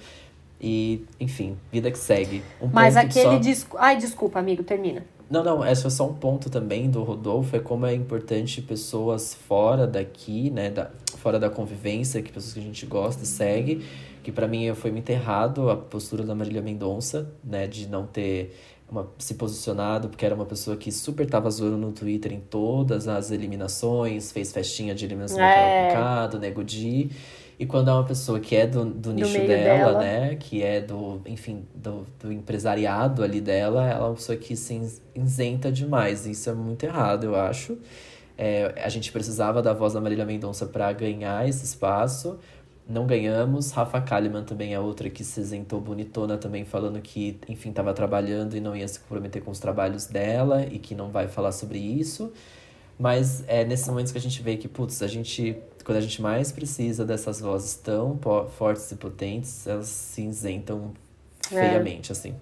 E, 0.60 1.04
enfim, 1.20 1.56
vida 1.70 1.90
que 1.90 1.98
segue. 1.98 2.42
Um 2.60 2.68
Mas 2.72 2.96
aquele 2.96 3.24
só... 3.24 3.38
disco. 3.38 3.76
Ai, 3.78 3.96
desculpa, 3.98 4.38
amigo, 4.38 4.62
termina. 4.64 5.04
Não, 5.28 5.42
não, 5.42 5.66
esse 5.66 5.86
é 5.86 5.90
só 5.90 6.08
um 6.08 6.14
ponto 6.14 6.48
também 6.48 6.88
do 6.88 7.02
Rodolfo, 7.02 7.56
é 7.56 7.58
como 7.58 7.84
é 7.84 7.92
importante 7.94 8.62
pessoas 8.62 9.34
fora 9.34 9.86
daqui, 9.86 10.50
né, 10.50 10.70
da, 10.70 10.90
fora 11.18 11.38
da 11.38 11.50
convivência, 11.50 12.22
que 12.22 12.30
pessoas 12.30 12.54
que 12.54 12.60
a 12.60 12.62
gente 12.62 12.86
gosta 12.86 13.24
e 13.24 13.26
segue, 13.26 13.84
que 14.22 14.30
pra 14.30 14.46
mim 14.46 14.72
foi 14.74 14.92
muito 14.92 15.10
errado 15.10 15.68
a 15.68 15.76
postura 15.76 16.22
da 16.22 16.34
Marília 16.34 16.62
Mendonça, 16.62 17.28
né, 17.42 17.66
de 17.66 17.88
não 17.88 18.06
ter 18.06 18.56
uma, 18.88 19.08
se 19.18 19.34
posicionado, 19.34 20.08
porque 20.08 20.24
era 20.24 20.34
uma 20.34 20.46
pessoa 20.46 20.76
que 20.76 20.92
super 20.92 21.28
tava 21.28 21.50
zoando 21.50 21.76
no 21.76 21.90
Twitter 21.90 22.32
em 22.32 22.38
todas 22.40 23.08
as 23.08 23.32
eliminações, 23.32 24.30
fez 24.30 24.52
festinha 24.52 24.94
de 24.94 25.04
eliminação 25.04 25.40
É. 25.40 26.28
do 26.28 26.38
Nego 26.38 26.62
Di. 26.62 27.10
E 27.58 27.64
quando 27.64 27.88
é 27.88 27.92
uma 27.92 28.04
pessoa 28.04 28.38
que 28.38 28.54
é 28.54 28.66
do, 28.66 28.84
do 28.84 29.12
nicho 29.14 29.32
meio 29.32 29.48
dela, 29.48 29.92
dela. 29.92 30.00
né? 30.00 30.36
Que 30.36 30.62
é 30.62 30.80
do, 30.80 31.22
enfim, 31.24 31.64
do, 31.74 32.06
do 32.20 32.30
empresariado 32.30 33.22
ali 33.22 33.40
dela, 33.40 33.82
ela 33.86 34.04
é 34.04 34.08
uma 34.08 34.14
pessoa 34.14 34.36
que 34.36 34.54
se 34.54 35.00
isenta 35.14 35.72
demais. 35.72 36.26
Isso 36.26 36.50
é 36.50 36.52
muito 36.52 36.84
errado, 36.84 37.24
eu 37.24 37.34
acho. 37.34 37.78
É, 38.36 38.74
a 38.84 38.88
gente 38.90 39.10
precisava 39.10 39.62
da 39.62 39.72
voz 39.72 39.94
da 39.94 40.00
Marília 40.00 40.26
Mendonça 40.26 40.66
para 40.66 40.92
ganhar 40.92 41.48
esse 41.48 41.64
espaço. 41.64 42.38
Não 42.86 43.06
ganhamos. 43.06 43.70
Rafa 43.70 44.02
Kalimann 44.02 44.44
também 44.44 44.74
é 44.74 44.78
outra 44.78 45.08
que 45.08 45.24
se 45.24 45.40
isentou 45.40 45.80
bonitona 45.80 46.36
também, 46.36 46.64
falando 46.64 47.00
que, 47.00 47.38
enfim, 47.48 47.70
estava 47.70 47.94
trabalhando 47.94 48.54
e 48.54 48.60
não 48.60 48.76
ia 48.76 48.86
se 48.86 49.00
comprometer 49.00 49.42
com 49.42 49.50
os 49.50 49.58
trabalhos 49.58 50.06
dela 50.06 50.64
e 50.70 50.78
que 50.78 50.94
não 50.94 51.08
vai 51.08 51.26
falar 51.26 51.52
sobre 51.52 51.78
isso. 51.78 52.30
Mas 52.98 53.44
é 53.46 53.64
nesses 53.64 53.86
momentos 53.88 54.10
que 54.12 54.18
a 54.18 54.20
gente 54.20 54.42
vê 54.42 54.56
que, 54.56 54.68
putz, 54.68 55.02
a 55.02 55.06
gente, 55.06 55.56
quando 55.84 55.98
a 55.98 56.00
gente 56.00 56.20
mais 56.22 56.50
precisa 56.50 57.04
dessas 57.04 57.40
vozes 57.40 57.74
tão 57.74 58.18
fortes 58.56 58.90
e 58.90 58.96
potentes, 58.96 59.66
elas 59.66 59.88
se 59.88 60.22
isentam 60.22 60.92
É. 61.52 61.60
feiamente, 61.60 62.10
assim. 62.10 62.34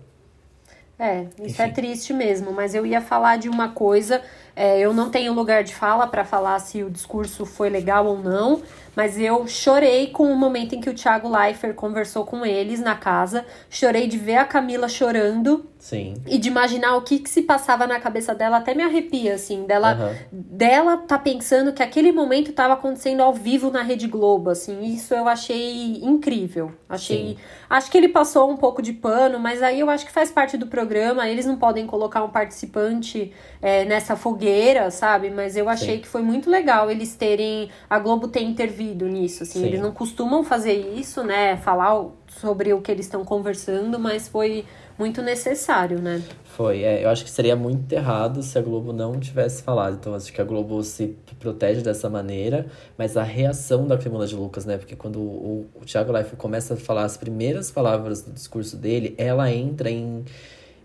É, 0.96 1.26
isso 1.42 1.60
é 1.60 1.64
Enfim. 1.66 1.74
triste 1.74 2.12
mesmo, 2.12 2.52
mas 2.52 2.72
eu 2.72 2.86
ia 2.86 3.00
falar 3.00 3.36
de 3.36 3.48
uma 3.48 3.68
coisa. 3.70 4.22
é, 4.54 4.78
eu 4.78 4.94
não 4.94 5.10
tenho 5.10 5.32
lugar 5.32 5.64
de 5.64 5.74
fala 5.74 6.06
pra 6.06 6.24
falar 6.24 6.60
se 6.60 6.84
o 6.84 6.88
discurso 6.88 7.44
foi 7.44 7.68
legal 7.68 8.06
ou 8.06 8.16
não, 8.16 8.62
mas 8.96 9.18
eu 9.18 9.46
chorei 9.46 10.08
com 10.08 10.30
o 10.30 10.36
momento 10.36 10.74
em 10.74 10.80
que 10.80 10.88
o 10.88 10.94
Thiago 10.94 11.28
Leifert 11.28 11.74
conversou 11.74 12.24
com 12.24 12.44
eles 12.44 12.80
na 12.80 12.94
casa. 12.94 13.44
Chorei 13.68 14.06
de 14.06 14.16
ver 14.16 14.36
a 14.36 14.44
Camila 14.44 14.88
chorando 14.88 15.66
Sim. 15.78 16.14
e 16.26 16.38
de 16.38 16.48
imaginar 16.48 16.96
o 16.96 17.02
que, 17.02 17.18
que 17.18 17.28
se 17.28 17.42
passava 17.42 17.86
na 17.86 17.98
cabeça 17.98 18.34
dela. 18.34 18.58
Até 18.58 18.74
me 18.74 18.82
arrepia, 18.82 19.34
assim, 19.34 19.64
dela, 19.64 19.92
Aham. 19.92 20.14
dela 20.32 20.96
tá 20.98 21.18
pensando 21.18 21.72
que 21.72 21.82
aquele 21.82 22.12
momento 22.12 22.50
estava 22.50 22.74
acontecendo 22.74 23.20
ao 23.20 23.32
vivo 23.32 23.70
na 23.70 23.82
Rede 23.82 24.06
Globo, 24.06 24.50
assim, 24.50 24.82
isso 24.84 25.12
eu 25.14 25.28
achei 25.28 25.96
incrível. 26.02 26.72
Achei, 26.88 27.30
Sim. 27.30 27.36
acho 27.68 27.90
que 27.90 27.98
ele 27.98 28.08
passou 28.08 28.50
um 28.50 28.56
pouco 28.56 28.80
de 28.80 28.92
pano, 28.92 29.38
mas 29.38 29.62
aí 29.62 29.80
eu 29.80 29.90
acho 29.90 30.06
que 30.06 30.12
faz 30.12 30.30
parte 30.30 30.56
do 30.56 30.66
programa. 30.66 31.28
Eles 31.28 31.46
não 31.46 31.56
podem 31.56 31.86
colocar 31.86 32.22
um 32.22 32.30
participante 32.30 33.32
é, 33.60 33.84
nessa 33.84 34.16
fogueira, 34.16 34.90
sabe? 34.90 35.30
Mas 35.30 35.56
eu 35.56 35.68
achei 35.68 35.96
Sim. 35.96 36.00
que 36.02 36.08
foi 36.08 36.22
muito 36.22 36.48
legal 36.48 36.90
eles 36.90 37.14
terem 37.14 37.68
a 37.88 37.98
Globo 37.98 38.28
ter 38.28 38.42
intervido 38.42 38.83
nisso, 38.92 39.44
assim. 39.44 39.60
Sim. 39.60 39.66
Eles 39.66 39.80
não 39.80 39.92
costumam 39.92 40.44
fazer 40.44 40.72
isso, 40.72 41.22
né? 41.22 41.56
Falar 41.56 42.06
sobre 42.28 42.72
o 42.72 42.80
que 42.80 42.90
eles 42.90 43.06
estão 43.06 43.24
conversando, 43.24 43.98
mas 43.98 44.28
foi 44.28 44.64
muito 44.98 45.22
necessário, 45.22 46.00
né? 46.00 46.22
Foi, 46.44 46.82
é, 46.82 47.04
eu 47.04 47.08
acho 47.08 47.24
que 47.24 47.30
seria 47.30 47.56
muito 47.56 47.92
errado 47.92 48.42
se 48.42 48.56
a 48.58 48.62
Globo 48.62 48.92
não 48.92 49.18
tivesse 49.18 49.62
falado. 49.62 49.96
Então, 50.00 50.14
acho 50.14 50.32
que 50.32 50.40
a 50.40 50.44
Globo 50.44 50.82
se 50.84 51.16
protege 51.40 51.80
dessa 51.82 52.08
maneira, 52.08 52.66
mas 52.96 53.16
a 53.16 53.22
reação 53.22 53.86
da 53.86 53.98
Camila 53.98 54.26
de 54.26 54.36
Lucas, 54.36 54.64
né? 54.64 54.78
Porque 54.78 54.94
quando 54.94 55.20
o, 55.20 55.66
o 55.74 55.84
Thiago 55.84 56.12
Leifert 56.12 56.36
começa 56.36 56.74
a 56.74 56.76
falar 56.76 57.04
as 57.04 57.16
primeiras 57.16 57.70
palavras 57.70 58.22
do 58.22 58.32
discurso 58.32 58.76
dele, 58.76 59.14
ela 59.18 59.50
entra 59.50 59.90
em, 59.90 60.24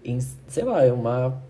em 0.04 0.20
sei 0.48 0.64
lá, 0.64 0.84
é 0.84 0.92
uma. 0.92 1.42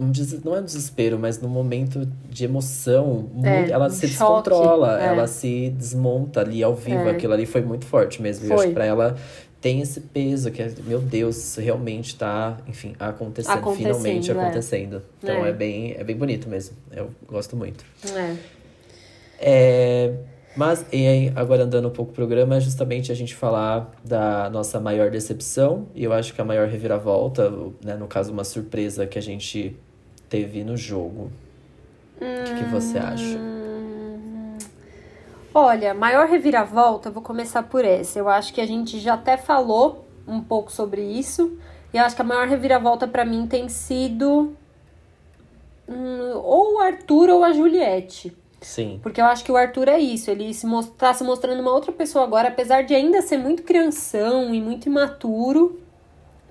Um 0.00 0.10
des- 0.10 0.42
não 0.42 0.56
é 0.56 0.60
um 0.60 0.64
desespero, 0.64 1.18
mas 1.18 1.40
num 1.40 1.48
momento 1.48 2.04
de 2.28 2.44
emoção, 2.44 3.28
muito- 3.32 3.46
É, 3.46 3.70
ela 3.70 3.86
um 3.86 3.90
se 3.90 4.08
choque, 4.08 4.48
descontrola, 4.50 5.00
é. 5.00 5.06
ela 5.06 5.26
se 5.28 5.70
desmonta 5.70 6.40
ali 6.40 6.62
ao 6.64 6.74
vivo. 6.74 7.08
É. 7.08 7.10
Aquilo 7.12 7.32
ali 7.32 7.46
foi 7.46 7.60
muito 7.62 7.84
forte 7.86 8.20
mesmo. 8.20 8.44
E 8.46 8.48
eu 8.48 8.54
acho 8.54 8.62
Foi. 8.62 8.68
que 8.70 8.74
pra 8.74 8.84
ela 8.84 9.16
tem 9.60 9.80
esse 9.80 10.00
peso 10.00 10.50
que, 10.50 10.60
é, 10.60 10.70
meu 10.84 11.00
Deus, 11.00 11.36
isso 11.36 11.60
realmente 11.60 12.16
tá, 12.16 12.58
enfim, 12.66 12.94
acontecendo, 12.98 13.52
Acontecendo, 13.58 13.86
finalmente 13.94 14.30
é. 14.30 14.34
acontecendo. 14.34 15.02
Então 15.22 15.44
É. 15.46 15.48
é. 15.50 15.52
bem, 15.52 15.94
é 15.96 16.02
bem 16.02 16.16
bonito 16.16 16.48
mesmo. 16.48 16.76
Eu 16.90 17.10
gosto 17.28 17.56
muito. 17.56 17.84
É. 19.40 20.12
Mas, 20.56 20.86
e 20.92 21.32
agora 21.34 21.64
andando 21.64 21.88
um 21.88 21.90
pouco 21.90 22.12
o 22.12 22.14
programa, 22.14 22.56
é 22.56 22.60
justamente 22.60 23.10
a 23.10 23.14
gente 23.14 23.34
falar 23.34 23.90
da 24.04 24.48
nossa 24.50 24.78
maior 24.78 25.10
decepção, 25.10 25.88
e 25.94 26.04
eu 26.04 26.12
acho 26.12 26.32
que 26.32 26.40
a 26.40 26.44
maior 26.44 26.68
reviravolta, 26.68 27.50
né, 27.84 27.94
no 27.96 28.06
caso, 28.06 28.32
uma 28.32 28.44
surpresa 28.44 29.04
que 29.06 29.18
a 29.18 29.22
gente 29.22 29.76
teve 30.28 30.62
no 30.62 30.76
jogo. 30.76 31.32
O 32.16 32.44
que, 32.44 32.54
que 32.54 32.64
você 32.70 32.98
acha? 32.98 33.36
Hum, 33.36 34.56
olha, 35.52 35.92
maior 35.92 36.28
reviravolta, 36.28 37.10
vou 37.10 37.22
começar 37.22 37.64
por 37.64 37.84
essa. 37.84 38.20
Eu 38.20 38.28
acho 38.28 38.54
que 38.54 38.60
a 38.60 38.66
gente 38.66 39.00
já 39.00 39.14
até 39.14 39.36
falou 39.36 40.04
um 40.26 40.40
pouco 40.40 40.70
sobre 40.70 41.02
isso. 41.02 41.58
E 41.92 41.96
eu 41.96 42.04
acho 42.04 42.14
que 42.14 42.22
a 42.22 42.24
maior 42.24 42.46
reviravolta 42.46 43.06
para 43.06 43.24
mim 43.24 43.46
tem 43.46 43.68
sido 43.68 44.56
hum, 45.88 46.32
ou 46.36 46.76
o 46.76 46.78
Arthur 46.78 47.30
ou 47.30 47.44
a 47.44 47.52
Juliette. 47.52 48.36
Sim. 48.64 48.98
Porque 49.02 49.20
eu 49.20 49.26
acho 49.26 49.44
que 49.44 49.52
o 49.52 49.56
Arthur 49.56 49.88
é 49.88 49.98
isso, 49.98 50.30
ele 50.30 50.52
se 50.54 50.66
tá 50.96 51.12
se 51.12 51.22
mostrando 51.22 51.60
uma 51.60 51.72
outra 51.72 51.92
pessoa 51.92 52.24
agora, 52.24 52.48
apesar 52.48 52.82
de 52.82 52.94
ainda 52.94 53.20
ser 53.20 53.36
muito 53.36 53.62
crianção 53.62 54.54
e 54.54 54.60
muito 54.60 54.86
imaturo 54.86 55.80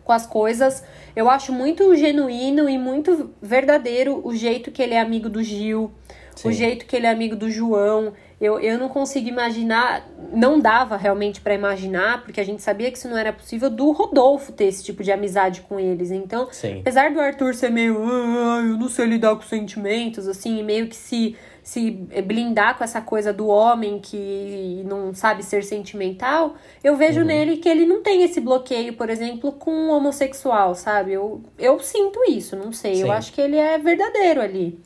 com 0.03 0.11
as 0.11 0.26
coisas. 0.26 0.84
Eu 1.16 1.30
acho 1.30 1.51
muito 1.51 1.95
genuíno 1.95 2.70
e 2.70 2.78
muito 2.78 3.32
verdadeiro 3.41 4.22
o 4.24 4.36
jeito 4.36 4.72
que 4.72 4.82
ele 4.82 4.93
é 4.93 4.99
amigo 4.99 5.28
do 5.28 5.41
Gil, 5.41 5.91
Sim. 6.36 6.49
o 6.49 6.51
jeito 6.51 6.86
que 6.86 6.95
ele 6.95 7.07
é 7.07 7.09
amigo 7.09 7.36
do 7.36 7.49
João. 7.49 8.14
Eu, 8.39 8.59
eu 8.59 8.78
não 8.78 8.89
consigo 8.89 9.30
imaginar, 9.30 10.05
não 10.34 10.59
dava 10.59 10.97
realmente 10.97 11.39
para 11.39 11.53
imaginar, 11.53 12.24
porque 12.24 12.41
a 12.41 12.43
gente 12.43 12.61
sabia 12.61 12.91
que 12.91 12.97
isso 12.97 13.07
não 13.07 13.18
era 13.18 13.32
possível, 13.32 13.70
do 13.70 13.91
Rodolfo 13.91 14.51
ter 14.51 14.66
esse 14.66 14.84
tipo 14.84 15.01
de 15.01 15.11
amizade 15.11 15.61
com 15.61 15.80
eles. 15.80 16.11
Então, 16.11 16.49
Sim. 16.51 16.82
apesar 16.82 17.11
do 17.11 17.22
Arthur 17.22 17.55
ser 17.55 17.72
meio, 17.72 17.97
ah, 18.03 18.59
eu 18.59 18.78
não 18.78 18.89
sei 18.89 19.05
lidar 19.05 19.36
com 19.36 19.43
sentimentos, 19.43 20.28
assim, 20.28 20.61
meio 20.61 20.88
que 20.88 20.95
se 20.95 21.38
se 21.64 21.91
blindar 22.26 22.78
com 22.78 22.84
essa 22.84 22.99
coisa 22.99 23.32
do 23.32 23.47
homem 23.47 23.97
que 23.97 24.84
não 24.86 25.16
sabe 25.16 25.43
ser 25.43 25.64
sentimental, 25.64 26.55
eu 26.84 26.97
vejo 26.97 27.22
uhum. 27.22 27.28
nele 27.28 27.57
que 27.57 27.70
ele 27.70 27.86
não 27.86 28.03
tem 28.03 28.22
esse 28.22 28.41
bloqueio, 28.41 28.93
por 28.93 29.09
exemplo, 29.09 29.53
com 29.53 29.72
um 29.72 29.91
homossexual, 29.91 30.76
sabe? 30.76 31.14
Eu, 31.14 31.41
eu 31.57 31.80
sinto 31.80 32.20
isso, 32.30 32.57
não 32.57 32.74
sei. 32.74 32.95
Sim. 32.95 33.01
Eu 33.03 33.11
acho 33.14 33.32
que 33.32 33.39
ele 33.39 33.55
é 33.55 33.78
verdadeiro 33.78 34.41
ali. 34.41 34.78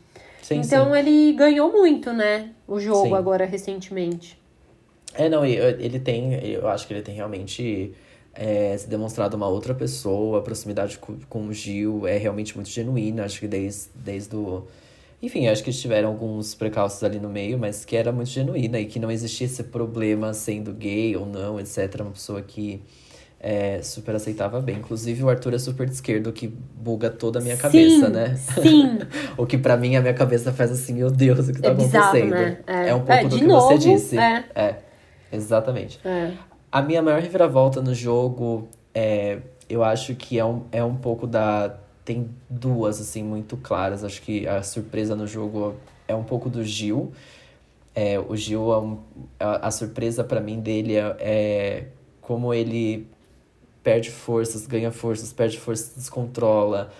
Sim, 0.44 0.62
então 0.64 0.92
sim. 0.92 1.00
ele 1.00 1.34
ganhou 1.34 1.72
muito, 1.72 2.14
né? 2.14 2.52
O 2.68 2.80
jogo 2.80 3.16
agora 3.16 3.44
recentemente. 3.44 4.40
É, 5.16 5.28
não, 5.28 5.44
ele 5.44 6.00
tem, 6.00 6.36
eu 6.46 6.68
acho 6.68 6.86
que 6.86 6.94
ele 6.94 7.02
tem 7.02 7.16
realmente 7.16 7.92
é, 8.36 8.78
se 8.78 8.88
demonstrado 8.88 9.36
uma 9.36 9.48
outra 9.48 9.74
pessoa, 9.74 10.40
a 10.40 10.42
proximidade 10.44 11.00
com, 11.00 11.18
com 11.28 11.48
o 11.48 11.54
Gil 11.54 12.06
é 12.06 12.18
realmente 12.18 12.56
muito 12.56 12.70
genuína, 12.70 13.26
acho 13.26 13.40
que 13.40 13.48
desde, 13.48 13.90
desde 13.96 14.36
o 14.36 14.68
enfim, 15.22 15.48
acho 15.48 15.64
que 15.64 15.72
tiveram 15.72 16.10
alguns 16.10 16.54
precalços 16.54 17.04
ali 17.04 17.20
no 17.20 17.30
meio, 17.30 17.58
mas 17.58 17.84
que 17.84 17.96
era 17.96 18.12
muito 18.12 18.30
genuína 18.30 18.80
e 18.80 18.86
que 18.86 19.00
não 19.00 19.10
existia 19.10 19.46
esse 19.48 19.64
problema 19.64 20.34
sendo 20.34 20.72
gay 20.74 21.16
ou 21.16 21.26
não, 21.26 21.60
etc. 21.60 22.02
Uma 22.02 22.12
pessoa 22.12 22.42
que 22.42 22.82
é, 23.40 23.82
super 23.82 24.16
aceitava 24.16 24.62
bem. 24.62 24.78
Inclusive, 24.78 25.24
o 25.24 25.30
Arthur 25.30 25.56
é 25.56 25.60
super 25.60 25.88
de 25.88 25.94
esquerdo, 25.94 26.32
que 26.32 26.48
buga 26.48 27.10
toda 27.10 27.40
a 27.40 27.42
minha 27.42 27.58
cabeça, 27.58 28.08
sim, 28.08 28.12
né? 28.12 28.36
Sim. 28.36 29.00
o 29.38 29.46
que 29.46 29.58
para 29.58 29.76
mim, 29.76 29.96
a 29.96 30.02
minha 30.02 30.14
cabeça 30.14 30.52
faz 30.52 30.72
assim, 30.72 30.94
meu 30.94 31.10
Deus, 31.10 31.50
o 31.50 31.54
que 31.54 31.62
tá 31.62 31.70
é 31.70 31.74
bizarro, 31.74 32.06
acontecendo? 32.10 32.36
Né? 32.36 32.58
É. 32.68 32.90
é 32.90 32.96
um 32.96 33.00
pouco 33.00 33.14
é, 33.14 33.26
do 33.26 33.38
que 33.38 33.44
novo, 33.44 33.68
você 33.68 33.78
disse. 33.78 34.18
É. 34.18 34.44
é 34.56 34.76
exatamente. 35.32 36.00
É. 36.06 36.32
A 36.72 36.82
minha 36.82 37.02
maior 37.02 37.22
reviravolta 37.22 37.82
no 37.82 37.94
jogo, 37.94 38.68
é, 38.94 39.40
eu 39.70 39.84
acho 39.84 40.14
que 40.16 40.38
é 40.38 40.46
um, 40.46 40.64
é 40.72 40.84
um 40.84 40.96
pouco 40.96 41.26
da 41.26 41.76
tem 42.08 42.30
duas, 42.50 43.02
assim, 43.02 43.22
muito 43.22 43.58
claras. 43.58 44.02
Acho 44.02 44.22
que 44.22 44.48
a 44.48 44.64
surpresa 44.64 45.14
no 45.14 45.28
jogo 45.28 45.76
é 46.08 46.16
um 46.16 46.24
pouco 46.24 46.50
do 46.50 46.64
Gil. 46.64 47.12
É, 47.94 48.18
o 48.18 48.34
Gil, 48.34 48.72
é 48.72 48.80
um, 48.80 49.00
a, 49.38 49.68
a 49.68 49.72
surpresa 49.72 50.24
para 50.24 50.40
mim 50.40 50.62
dele 50.62 50.96
é, 50.96 51.18
é 51.20 51.88
como 52.22 52.54
ele 52.54 53.06
perde 53.84 54.10
forças, 54.10 54.66
ganha 54.66 54.90
forças, 54.90 55.34
perde 55.34 55.60
forças, 55.60 55.96
descontrola. 55.96 56.94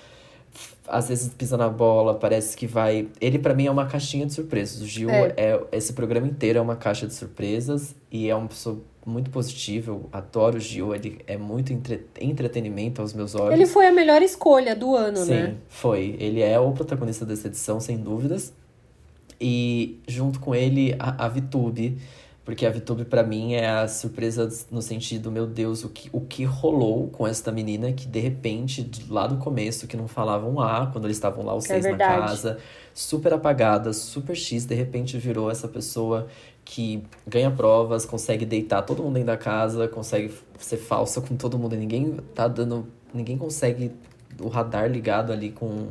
Às 0.88 1.10
vezes 1.10 1.30
pisa 1.30 1.58
na 1.58 1.70
bola, 1.70 2.16
parece 2.16 2.56
que 2.56 2.66
vai. 2.66 3.08
Ele, 3.20 3.38
para 3.38 3.54
mim, 3.54 3.68
é 3.68 3.72
uma 3.72 3.86
caixinha 3.86 4.26
de 4.26 4.34
surpresas. 4.34 4.82
O 4.82 4.86
Gil, 4.86 5.10
é. 5.10 5.34
é. 5.36 5.62
esse 5.72 5.94
programa 5.94 6.28
inteiro 6.28 6.60
é 6.60 6.62
uma 6.62 6.76
caixa 6.76 7.06
de 7.06 7.14
surpresas 7.14 7.96
e 8.12 8.30
é 8.30 8.36
uma 8.36 8.48
pessoa 8.48 8.80
muito 9.06 9.30
positivo. 9.30 9.92
Eu 9.92 10.10
adoro 10.12 10.58
o 10.58 10.60
Gil, 10.60 10.94
ele 10.94 11.20
é 11.28 11.38
muito 11.38 11.72
entre... 11.72 12.06
entretenimento 12.20 13.02
aos 13.02 13.14
meus 13.14 13.36
olhos. 13.36 13.54
Ele 13.54 13.66
foi 13.66 13.88
a 13.88 13.92
melhor 13.92 14.22
escolha 14.22 14.76
do 14.76 14.96
ano, 14.96 15.18
Sim, 15.18 15.32
né? 15.32 15.48
Sim, 15.48 15.58
foi. 15.68 16.16
Ele 16.20 16.42
é 16.42 16.60
o 16.60 16.72
protagonista 16.72 17.26
dessa 17.26 17.48
edição, 17.48 17.80
sem 17.80 17.98
dúvidas. 17.98 18.54
E 19.40 20.00
junto 20.08 20.40
com 20.40 20.54
ele, 20.54 20.96
a, 21.00 21.26
a 21.26 21.28
Vitube. 21.28 21.98
Porque 22.48 22.66
a 22.66 22.70
Vitube, 22.70 23.04
para 23.04 23.24
mim, 23.24 23.56
é 23.56 23.68
a 23.68 23.90
surpresa 23.90 24.48
no 24.72 24.82
sentido, 24.82 25.30
meu 25.30 25.46
Deus, 25.46 25.84
o 25.84 25.90
que, 25.90 26.10
o 26.14 26.22
que 26.22 26.46
rolou 26.46 27.10
com 27.10 27.28
esta 27.28 27.52
menina 27.52 27.92
que, 27.92 28.08
de 28.08 28.22
repente, 28.22 28.90
lá 29.10 29.28
do 29.28 29.36
começo, 29.36 29.86
que 29.86 29.98
não 29.98 30.08
falavam 30.08 30.54
um 30.54 30.62
A, 30.62 30.88
quando 30.88 31.04
eles 31.04 31.18
estavam 31.18 31.44
lá, 31.44 31.54
os 31.54 31.66
é 31.66 31.82
seis 31.82 31.84
na 31.84 31.98
casa, 31.98 32.58
super 32.94 33.34
apagada, 33.34 33.92
super 33.92 34.34
X, 34.34 34.64
de 34.64 34.74
repente 34.74 35.18
virou 35.18 35.52
essa 35.52 35.68
pessoa 35.68 36.28
que 36.64 37.04
ganha 37.28 37.52
provas, 37.52 38.06
consegue 38.06 38.46
deitar 38.46 38.82
todo 38.82 39.04
mundo 39.04 39.16
dentro 39.16 39.28
da 39.28 39.38
casa, 39.38 39.86
consegue 39.90 40.34
ser 40.58 40.78
falsa 40.78 41.20
com 41.20 41.36
todo 41.36 41.60
mundo 41.60 41.76
e 41.76 41.78
ninguém 41.78 42.16
tá 42.34 42.48
dando. 42.48 42.88
Ninguém 43.14 43.38
consegue 43.38 43.92
o 44.40 44.48
radar 44.48 44.90
ligado 44.90 45.34
ali 45.34 45.52
com, 45.52 45.90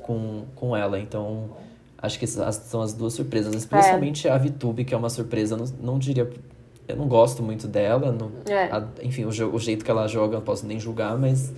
com, 0.00 0.44
com 0.56 0.76
ela. 0.76 0.98
Então, 0.98 1.50
acho 2.04 2.18
que 2.18 2.24
essas 2.24 2.56
são 2.56 2.82
as 2.82 2.92
duas 2.92 3.14
surpresas. 3.14 3.64
Principalmente 3.64 4.28
é. 4.28 4.30
a 4.30 4.38
VTube, 4.38 4.84
que 4.84 4.94
é 4.94 4.96
uma 4.96 5.10
surpresa, 5.10 5.56
não, 5.56 5.64
não 5.80 5.98
diria. 5.98 6.30
Eu 6.86 6.96
não 6.96 7.08
gosto 7.08 7.42
muito 7.42 7.66
dela. 7.66 8.12
Não, 8.12 8.30
é. 8.46 8.64
a, 8.64 8.86
enfim, 9.02 9.24
o, 9.24 9.28
o 9.28 9.58
jeito 9.58 9.84
que 9.84 9.90
ela 9.90 10.06
joga, 10.06 10.36
não 10.36 10.44
posso 10.44 10.66
nem 10.66 10.78
julgar, 10.78 11.16
mas 11.18 11.52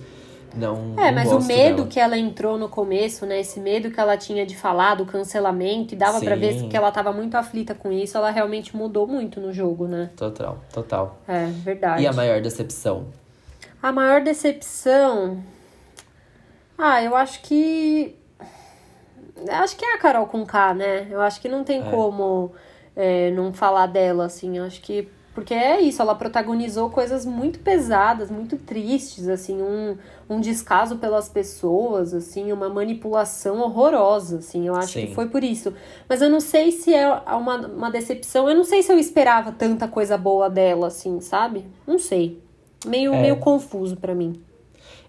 não. 0.55 0.93
É, 0.97 1.11
não 1.11 1.13
mas 1.13 1.31
o 1.31 1.39
medo 1.41 1.77
dela. 1.77 1.87
que 1.87 1.99
ela 1.99 2.17
entrou 2.17 2.57
no 2.57 2.69
começo, 2.69 3.25
né? 3.25 3.41
Esse 3.41 3.59
medo 3.59 3.91
que 3.91 3.99
ela 3.99 4.17
tinha 4.17 4.45
de 4.45 4.55
falar 4.55 4.95
do 4.95 5.05
cancelamento, 5.05 5.93
e 5.93 5.97
dava 5.97 6.21
para 6.21 6.35
ver 6.35 6.67
que 6.67 6.77
ela 6.77 6.91
tava 6.91 7.11
muito 7.11 7.35
aflita 7.35 7.75
com 7.75 7.91
isso, 7.91 8.17
ela 8.17 8.31
realmente 8.31 8.75
mudou 8.75 9.05
muito 9.05 9.41
no 9.41 9.51
jogo, 9.51 9.87
né? 9.87 10.09
Total, 10.15 10.57
total. 10.73 11.19
É, 11.27 11.45
verdade. 11.45 12.03
E 12.03 12.07
a 12.07 12.13
maior 12.13 12.41
decepção? 12.41 13.07
A 13.81 13.91
maior 13.91 14.21
decepção. 14.21 15.43
Ah, 16.77 17.01
eu 17.03 17.15
acho 17.15 17.41
que. 17.41 18.15
Acho 19.49 19.75
que 19.75 19.85
é 19.85 19.95
a 19.95 19.97
Carol 19.97 20.25
com 20.27 20.45
K, 20.45 20.73
né? 20.73 21.07
Eu 21.09 21.21
acho 21.21 21.39
que 21.41 21.49
não 21.49 21.63
tem 21.63 21.81
é. 21.81 21.89
como 21.89 22.51
é, 22.95 23.31
não 23.31 23.53
falar 23.53 23.87
dela, 23.87 24.25
assim. 24.25 24.57
Eu 24.57 24.63
acho 24.63 24.81
que 24.81 25.09
porque 25.37 25.53
é 25.53 25.79
isso, 25.79 26.01
ela 26.01 26.15
protagonizou 26.15 26.89
coisas 26.89 27.23
muito 27.23 27.59
pesadas, 27.59 28.31
muito 28.31 28.57
tristes, 28.57 29.27
assim, 29.27 29.61
um, 29.61 29.95
um 30.27 30.41
descaso 30.41 30.97
pelas 30.97 31.29
pessoas, 31.29 32.11
assim, 32.11 32.51
uma 32.51 32.67
manipulação 32.69 33.59
horrorosa, 33.59 34.39
assim, 34.39 34.67
eu 34.67 34.75
acho 34.75 34.93
Sim. 34.93 35.05
que 35.05 35.13
foi 35.13 35.29
por 35.29 35.43
isso. 35.43 35.75
Mas 36.09 36.23
eu 36.23 36.29
não 36.31 36.39
sei 36.39 36.71
se 36.71 36.91
é 36.91 37.07
uma, 37.07 37.67
uma 37.67 37.91
decepção, 37.91 38.49
eu 38.49 38.55
não 38.55 38.63
sei 38.63 38.81
se 38.81 38.91
eu 38.91 38.97
esperava 38.97 39.51
tanta 39.51 39.87
coisa 39.87 40.17
boa 40.17 40.49
dela, 40.49 40.87
assim, 40.87 41.21
sabe? 41.21 41.67
Não 41.85 41.99
sei. 41.99 42.41
Meio, 42.83 43.13
é. 43.13 43.21
meio 43.21 43.37
confuso 43.37 43.95
para 43.95 44.15
mim. 44.15 44.41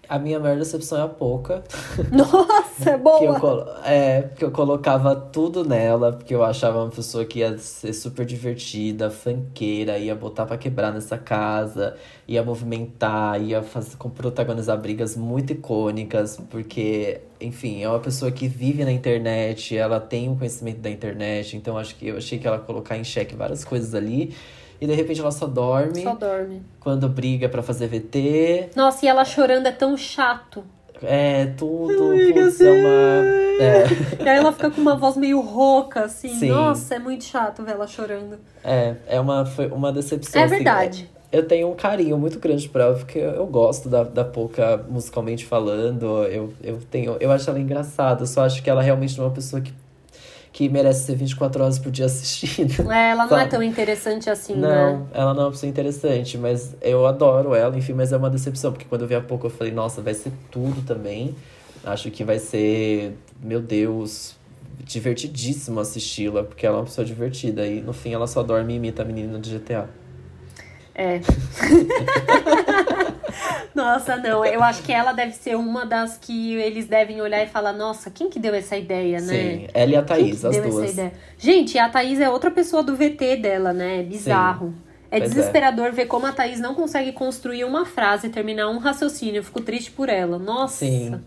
A 0.09 0.17
minha 0.17 0.39
maior 0.39 0.57
decepção 0.57 0.97
é 0.97 1.03
a 1.03 1.07
Poca. 1.07 1.63
Nossa, 2.11 2.89
é 2.89 2.97
boa! 2.97 3.19
que 3.39 3.45
eu, 3.45 3.67
é, 3.85 4.21
porque 4.23 4.43
eu 4.43 4.49
colocava 4.49 5.15
tudo 5.15 5.63
nela, 5.63 6.13
porque 6.13 6.33
eu 6.33 6.43
achava 6.43 6.79
uma 6.79 6.89
pessoa 6.89 7.23
que 7.23 7.39
ia 7.39 7.55
ser 7.59 7.93
super 7.93 8.25
divertida, 8.25 9.11
fanqueira, 9.11 9.99
ia 9.99 10.15
botar 10.15 10.47
pra 10.47 10.57
quebrar 10.57 10.91
nessa 10.91 11.15
casa, 11.15 11.95
ia 12.27 12.41
movimentar, 12.41 13.39
ia 13.39 13.61
fazer, 13.61 13.97
protagonizar 14.15 14.79
brigas 14.81 15.15
muito 15.15 15.53
icônicas, 15.53 16.41
porque, 16.49 17.21
enfim, 17.39 17.83
é 17.83 17.87
uma 17.87 17.99
pessoa 17.99 18.31
que 18.31 18.47
vive 18.47 18.83
na 18.83 18.91
internet, 18.91 19.77
ela 19.77 19.99
tem 19.99 20.27
um 20.27 20.35
conhecimento 20.35 20.79
da 20.79 20.89
internet, 20.89 21.55
então 21.55 21.77
acho 21.77 21.95
que 21.95 22.07
eu 22.07 22.17
achei 22.17 22.39
que 22.39 22.47
ela 22.47 22.57
colocar 22.57 22.97
em 22.97 23.03
xeque 23.03 23.35
várias 23.35 23.63
coisas 23.63 23.93
ali. 23.93 24.33
E 24.81 24.87
de 24.87 24.93
repente 24.93 25.19
ela 25.19 25.31
só 25.31 25.45
dorme. 25.45 26.01
Só 26.01 26.15
dorme. 26.15 26.61
Quando 26.79 27.09
briga 27.09 27.49
para 27.49 27.61
fazer 27.61 27.87
VT. 27.87 28.69
Nossa, 28.75 29.05
e 29.05 29.09
ela 29.09 29.25
chorando 29.25 29.67
é 29.67 29.71
tão 29.71 29.97
chato. 29.97 30.63
É, 31.01 31.47
tudo. 31.57 32.13
Putz, 32.33 32.61
é 32.61 32.71
uma. 32.71 33.39
É. 33.59 33.83
E 34.19 34.29
aí 34.29 34.37
ela 34.37 34.51
fica 34.51 34.69
com 34.69 34.81
uma 34.81 34.95
voz 34.95 35.15
meio 35.17 35.39
rouca, 35.39 36.05
assim. 36.05 36.29
Sim. 36.29 36.49
Nossa, 36.49 36.95
é 36.95 36.99
muito 36.99 37.23
chato 37.23 37.63
ver 37.63 37.71
ela 37.71 37.87
chorando. 37.87 38.37
É, 38.63 38.95
é 39.07 39.19
uma, 39.19 39.45
foi 39.45 39.67
uma 39.67 39.91
decepção. 39.91 40.41
É 40.41 40.45
assim, 40.45 40.55
verdade. 40.55 41.09
eu 41.31 41.47
tenho 41.47 41.69
um 41.69 41.75
carinho 41.75 42.17
muito 42.17 42.39
grande 42.39 42.67
por 42.67 42.81
ela, 42.81 42.95
porque 42.95 43.19
eu, 43.19 43.45
gosto 43.47 43.87
da, 43.87 44.03
da 44.03 44.25
Pouca 44.25 44.77
musicalmente 44.89 45.45
falando. 45.45 46.23
Eu, 46.25 46.53
eu, 46.61 46.79
tenho, 46.89 47.17
eu 47.19 47.31
acho 47.31 47.49
ela 47.49 47.59
engraçada, 47.59 48.23
eu 48.23 48.27
só 48.27 48.43
acho 48.43 48.61
que 48.61 48.69
ela 48.69 48.81
realmente 48.81 49.17
não 49.17 49.25
é 49.25 49.27
uma 49.27 49.33
pessoa 49.33 49.61
que 49.61 49.73
que 50.59 50.67
merece 50.67 51.05
ser 51.05 51.15
24 51.15 51.63
horas 51.63 51.79
por 51.79 51.89
dia 51.89 52.05
assistindo. 52.05 52.83
É, 52.91 53.11
ela 53.11 53.27
não 53.27 53.39
é 53.39 53.45
tão 53.45 53.63
interessante 53.63 54.29
assim, 54.29 54.55
não, 54.55 54.67
né? 54.67 54.91
Não, 54.91 55.07
ela 55.13 55.33
não 55.33 55.43
é 55.43 55.45
uma 55.45 55.51
pessoa 55.51 55.69
interessante, 55.69 56.37
mas 56.37 56.75
eu 56.81 57.05
adoro 57.05 57.55
ela, 57.55 57.77
enfim, 57.77 57.93
mas 57.93 58.11
é 58.11 58.17
uma 58.17 58.29
decepção, 58.29 58.73
porque 58.73 58.83
quando 58.83 59.03
eu 59.03 59.07
vi 59.07 59.15
a 59.15 59.21
pouco 59.21 59.47
eu 59.47 59.49
falei, 59.49 59.71
nossa, 59.71 60.01
vai 60.01 60.13
ser 60.13 60.33
tudo 60.51 60.81
também. 60.81 61.33
Acho 61.81 62.11
que 62.11 62.25
vai 62.25 62.39
ser, 62.39 63.17
meu 63.41 63.61
Deus, 63.61 64.35
divertidíssimo 64.83 65.79
assisti-la, 65.79 66.43
porque 66.43 66.65
ela 66.65 66.75
é 66.75 66.79
uma 66.79 66.85
pessoa 66.85 67.05
divertida. 67.05 67.65
E 67.65 67.79
no 67.79 67.93
fim 67.93 68.11
ela 68.11 68.27
só 68.27 68.43
dorme 68.43 68.73
e 68.73 68.75
imita 68.75 69.03
a 69.03 69.05
menina 69.05 69.39
de 69.39 69.57
GTA. 69.57 69.87
É. 70.93 71.21
Nossa, 73.73 74.15
não. 74.15 74.43
Eu 74.45 74.63
acho 74.63 74.83
que 74.83 74.91
ela 74.91 75.11
deve 75.11 75.33
ser 75.33 75.55
uma 75.55 75.85
das 75.85 76.17
que 76.17 76.55
eles 76.55 76.87
devem 76.87 77.21
olhar 77.21 77.43
e 77.43 77.47
falar: 77.47 77.73
nossa, 77.73 78.09
quem 78.09 78.29
que 78.29 78.39
deu 78.39 78.53
essa 78.53 78.77
ideia, 78.77 79.19
né? 79.19 79.33
Sim, 79.33 79.67
ela 79.73 79.91
e 79.91 79.95
a 79.95 80.01
Thaís, 80.01 80.45
as 80.45 80.57
duas. 80.57 80.95
Gente, 81.37 81.77
a 81.77 81.89
Thaís 81.89 82.19
é 82.19 82.29
outra 82.29 82.51
pessoa 82.51 82.83
do 82.83 82.95
VT 82.95 83.37
dela, 83.37 83.73
né? 83.73 83.99
É 83.99 84.03
bizarro. 84.03 84.69
Sim. 84.69 84.89
É 85.11 85.19
pois 85.19 85.31
é. 85.31 85.33
desesperador 85.33 85.87
é. 85.87 85.91
ver 85.91 86.05
como 86.05 86.25
a 86.25 86.31
Thaís 86.31 86.59
não 86.59 86.75
consegue 86.75 87.11
construir 87.11 87.63
uma 87.63 87.85
frase, 87.85 88.29
terminar 88.29 88.69
um 88.69 88.77
raciocínio. 88.77 89.39
Eu 89.39 89.43
fico 89.43 89.61
triste 89.61 89.91
por 89.91 90.09
ela. 90.09 90.37
Nossa. 90.37 90.85
Sim. 90.85 91.19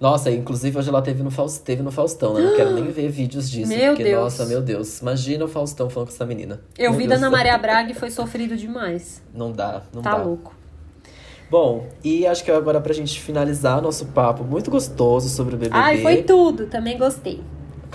Nossa, 0.00 0.30
inclusive 0.30 0.76
hoje 0.78 0.88
ela 0.88 1.00
teve 1.00 1.22
no, 1.22 1.30
Faust, 1.30 1.62
teve 1.62 1.82
no 1.82 1.90
Faustão, 1.90 2.34
né? 2.34 2.42
Não 2.42 2.56
quero 2.56 2.72
nem 2.72 2.90
ver 2.90 3.08
vídeos 3.08 3.50
disso. 3.50 3.68
Meu 3.68 3.94
porque, 3.94 4.04
Deus. 4.04 4.22
nossa, 4.22 4.46
meu 4.46 4.60
Deus. 4.60 5.00
Imagina 5.00 5.44
o 5.44 5.48
Faustão 5.48 5.88
falando 5.88 6.08
com 6.08 6.14
essa 6.14 6.26
menina. 6.26 6.60
Eu 6.76 6.90
meu 6.90 7.00
vi 7.00 7.06
da 7.06 7.14
Ana 7.14 7.30
Maria 7.30 7.56
Braga 7.56 7.90
e 7.90 7.94
foi 7.94 8.10
sofrido 8.10 8.56
demais. 8.56 9.22
Não 9.32 9.52
dá, 9.52 9.82
não 9.92 10.02
tá 10.02 10.10
dá. 10.10 10.16
Tá 10.16 10.22
louco. 10.22 10.53
Bom, 11.50 11.86
e 12.02 12.26
acho 12.26 12.42
que 12.42 12.50
agora 12.50 12.80
pra 12.80 12.92
gente 12.92 13.20
finalizar 13.20 13.80
nosso 13.80 14.06
papo 14.06 14.44
muito 14.44 14.70
gostoso 14.70 15.28
sobre 15.28 15.54
o 15.54 15.58
BBB. 15.58 15.76
Ai, 15.76 16.02
foi 16.02 16.22
tudo. 16.22 16.66
Também 16.66 16.98
gostei. 16.98 17.40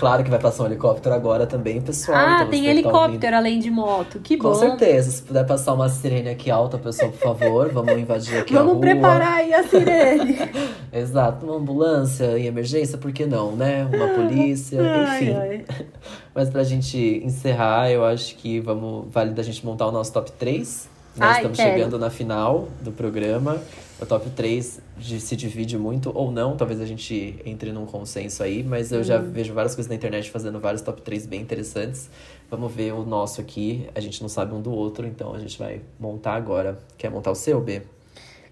Claro 0.00 0.24
que 0.24 0.30
vai 0.30 0.38
passar 0.38 0.62
um 0.62 0.66
helicóptero 0.66 1.14
agora 1.14 1.46
também, 1.46 1.78
pessoal. 1.78 2.16
Ah, 2.16 2.34
então 2.36 2.48
tem 2.48 2.62
tá 2.62 2.70
helicóptero 2.70 3.32
tá 3.32 3.36
além 3.36 3.58
de 3.58 3.70
moto. 3.70 4.18
Que 4.20 4.34
bom. 4.34 4.48
Com 4.48 4.54
certeza. 4.54 5.10
Se 5.10 5.22
puder 5.22 5.44
passar 5.44 5.74
uma 5.74 5.90
sirene 5.90 6.30
aqui 6.30 6.50
alta, 6.50 6.78
pessoal, 6.78 7.10
por 7.10 7.20
favor, 7.20 7.70
vamos 7.70 7.92
invadir 7.98 8.38
aqui 8.38 8.54
vamos 8.54 8.70
a 8.70 8.72
rua. 8.72 8.80
preparar 8.80 9.34
aí 9.34 9.52
a 9.52 9.62
sirene. 9.62 10.38
Exato. 10.90 11.44
Uma 11.44 11.56
ambulância 11.56 12.38
em 12.38 12.46
emergência, 12.46 12.96
por 12.96 13.12
que 13.12 13.26
não, 13.26 13.54
né? 13.54 13.86
Uma 13.92 14.08
polícia, 14.08 14.80
ai, 14.80 15.16
enfim. 15.16 15.34
Ai. 15.34 15.64
Mas 16.34 16.48
pra 16.48 16.64
gente 16.64 17.22
encerrar, 17.22 17.90
eu 17.90 18.02
acho 18.02 18.36
que 18.36 18.58
vamos 18.58 19.04
vale 19.10 19.32
da 19.32 19.42
gente 19.42 19.66
montar 19.66 19.86
o 19.86 19.92
nosso 19.92 20.10
top 20.14 20.32
3. 20.32 20.88
Nós 21.16 21.28
ai, 21.28 21.36
estamos 21.36 21.56
quero. 21.56 21.72
chegando 21.72 21.98
na 21.98 22.10
final 22.10 22.68
do 22.80 22.92
programa. 22.92 23.60
O 24.00 24.06
top 24.06 24.30
3 24.30 24.80
de, 24.96 25.20
se 25.20 25.36
divide 25.36 25.76
muito 25.76 26.10
ou 26.14 26.30
não, 26.30 26.56
talvez 26.56 26.80
a 26.80 26.86
gente 26.86 27.38
entre 27.44 27.70
num 27.70 27.84
consenso 27.84 28.42
aí, 28.42 28.62
mas 28.62 28.92
eu 28.92 28.98
uhum. 28.98 29.04
já 29.04 29.18
vejo 29.18 29.52
várias 29.52 29.74
coisas 29.74 29.90
na 29.90 29.94
internet 29.94 30.30
fazendo 30.30 30.58
vários 30.58 30.80
top 30.80 31.02
3 31.02 31.26
bem 31.26 31.40
interessantes. 31.42 32.08
Vamos 32.50 32.72
ver 32.72 32.94
o 32.94 33.04
nosso 33.04 33.40
aqui, 33.40 33.88
a 33.94 34.00
gente 34.00 34.22
não 34.22 34.28
sabe 34.28 34.54
um 34.54 34.62
do 34.62 34.72
outro, 34.72 35.06
então 35.06 35.34
a 35.34 35.38
gente 35.38 35.58
vai 35.58 35.82
montar 35.98 36.34
agora. 36.34 36.78
Quer 36.96 37.10
montar 37.10 37.30
o 37.30 37.34
seu, 37.34 37.60
B? 37.60 37.82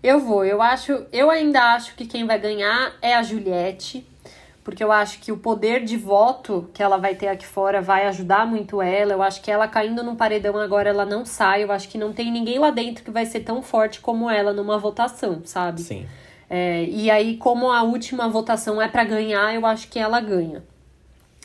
Eu 0.03 0.21
vou, 0.21 0.45
eu 0.45 0.61
acho, 0.61 1.07
eu 1.11 1.31
ainda 1.31 1.75
acho 1.75 1.95
que 1.97 2.07
quem 2.07 2.27
vai 2.27 2.39
ganhar 2.39 2.95
é 3.01 3.15
a 3.15 3.23
Juliette 3.23 4.07
porque 4.69 4.85
eu 4.85 4.93
acho 4.93 5.21
que 5.21 5.33
o 5.33 5.39
poder 5.39 5.83
de 5.83 5.97
voto 5.97 6.69
que 6.75 6.83
ela 6.83 6.99
vai 6.99 7.14
ter 7.14 7.29
aqui 7.29 7.47
fora 7.47 7.81
vai 7.81 8.07
ajudar 8.07 8.47
muito 8.47 8.83
ela. 8.83 9.14
Eu 9.14 9.23
acho 9.23 9.41
que 9.41 9.51
ela 9.51 9.66
caindo 9.66 10.03
num 10.03 10.14
paredão 10.14 10.59
agora 10.59 10.91
ela 10.91 11.07
não 11.07 11.25
sai. 11.25 11.64
Eu 11.64 11.73
acho 11.73 11.89
que 11.89 11.97
não 11.97 12.12
tem 12.12 12.31
ninguém 12.31 12.59
lá 12.59 12.71
dentro 12.71 13.03
que 13.03 13.11
vai 13.11 13.25
ser 13.25 13.41
tão 13.41 13.62
forte 13.62 13.99
como 13.99 14.29
ela 14.29 14.53
numa 14.53 14.77
votação, 14.77 15.41
sabe? 15.43 15.81
Sim. 15.81 16.07
É, 16.51 16.85
e 16.85 17.11
aí, 17.11 17.39
como 17.39 17.73
a 17.73 17.83
última 17.83 18.29
votação 18.29 18.81
é 18.81 18.87
para 18.87 19.05
ganhar, 19.05 19.55
eu 19.55 19.64
acho 19.64 19.89
que 19.89 19.99
ela 19.99 20.21
ganha. 20.21 20.62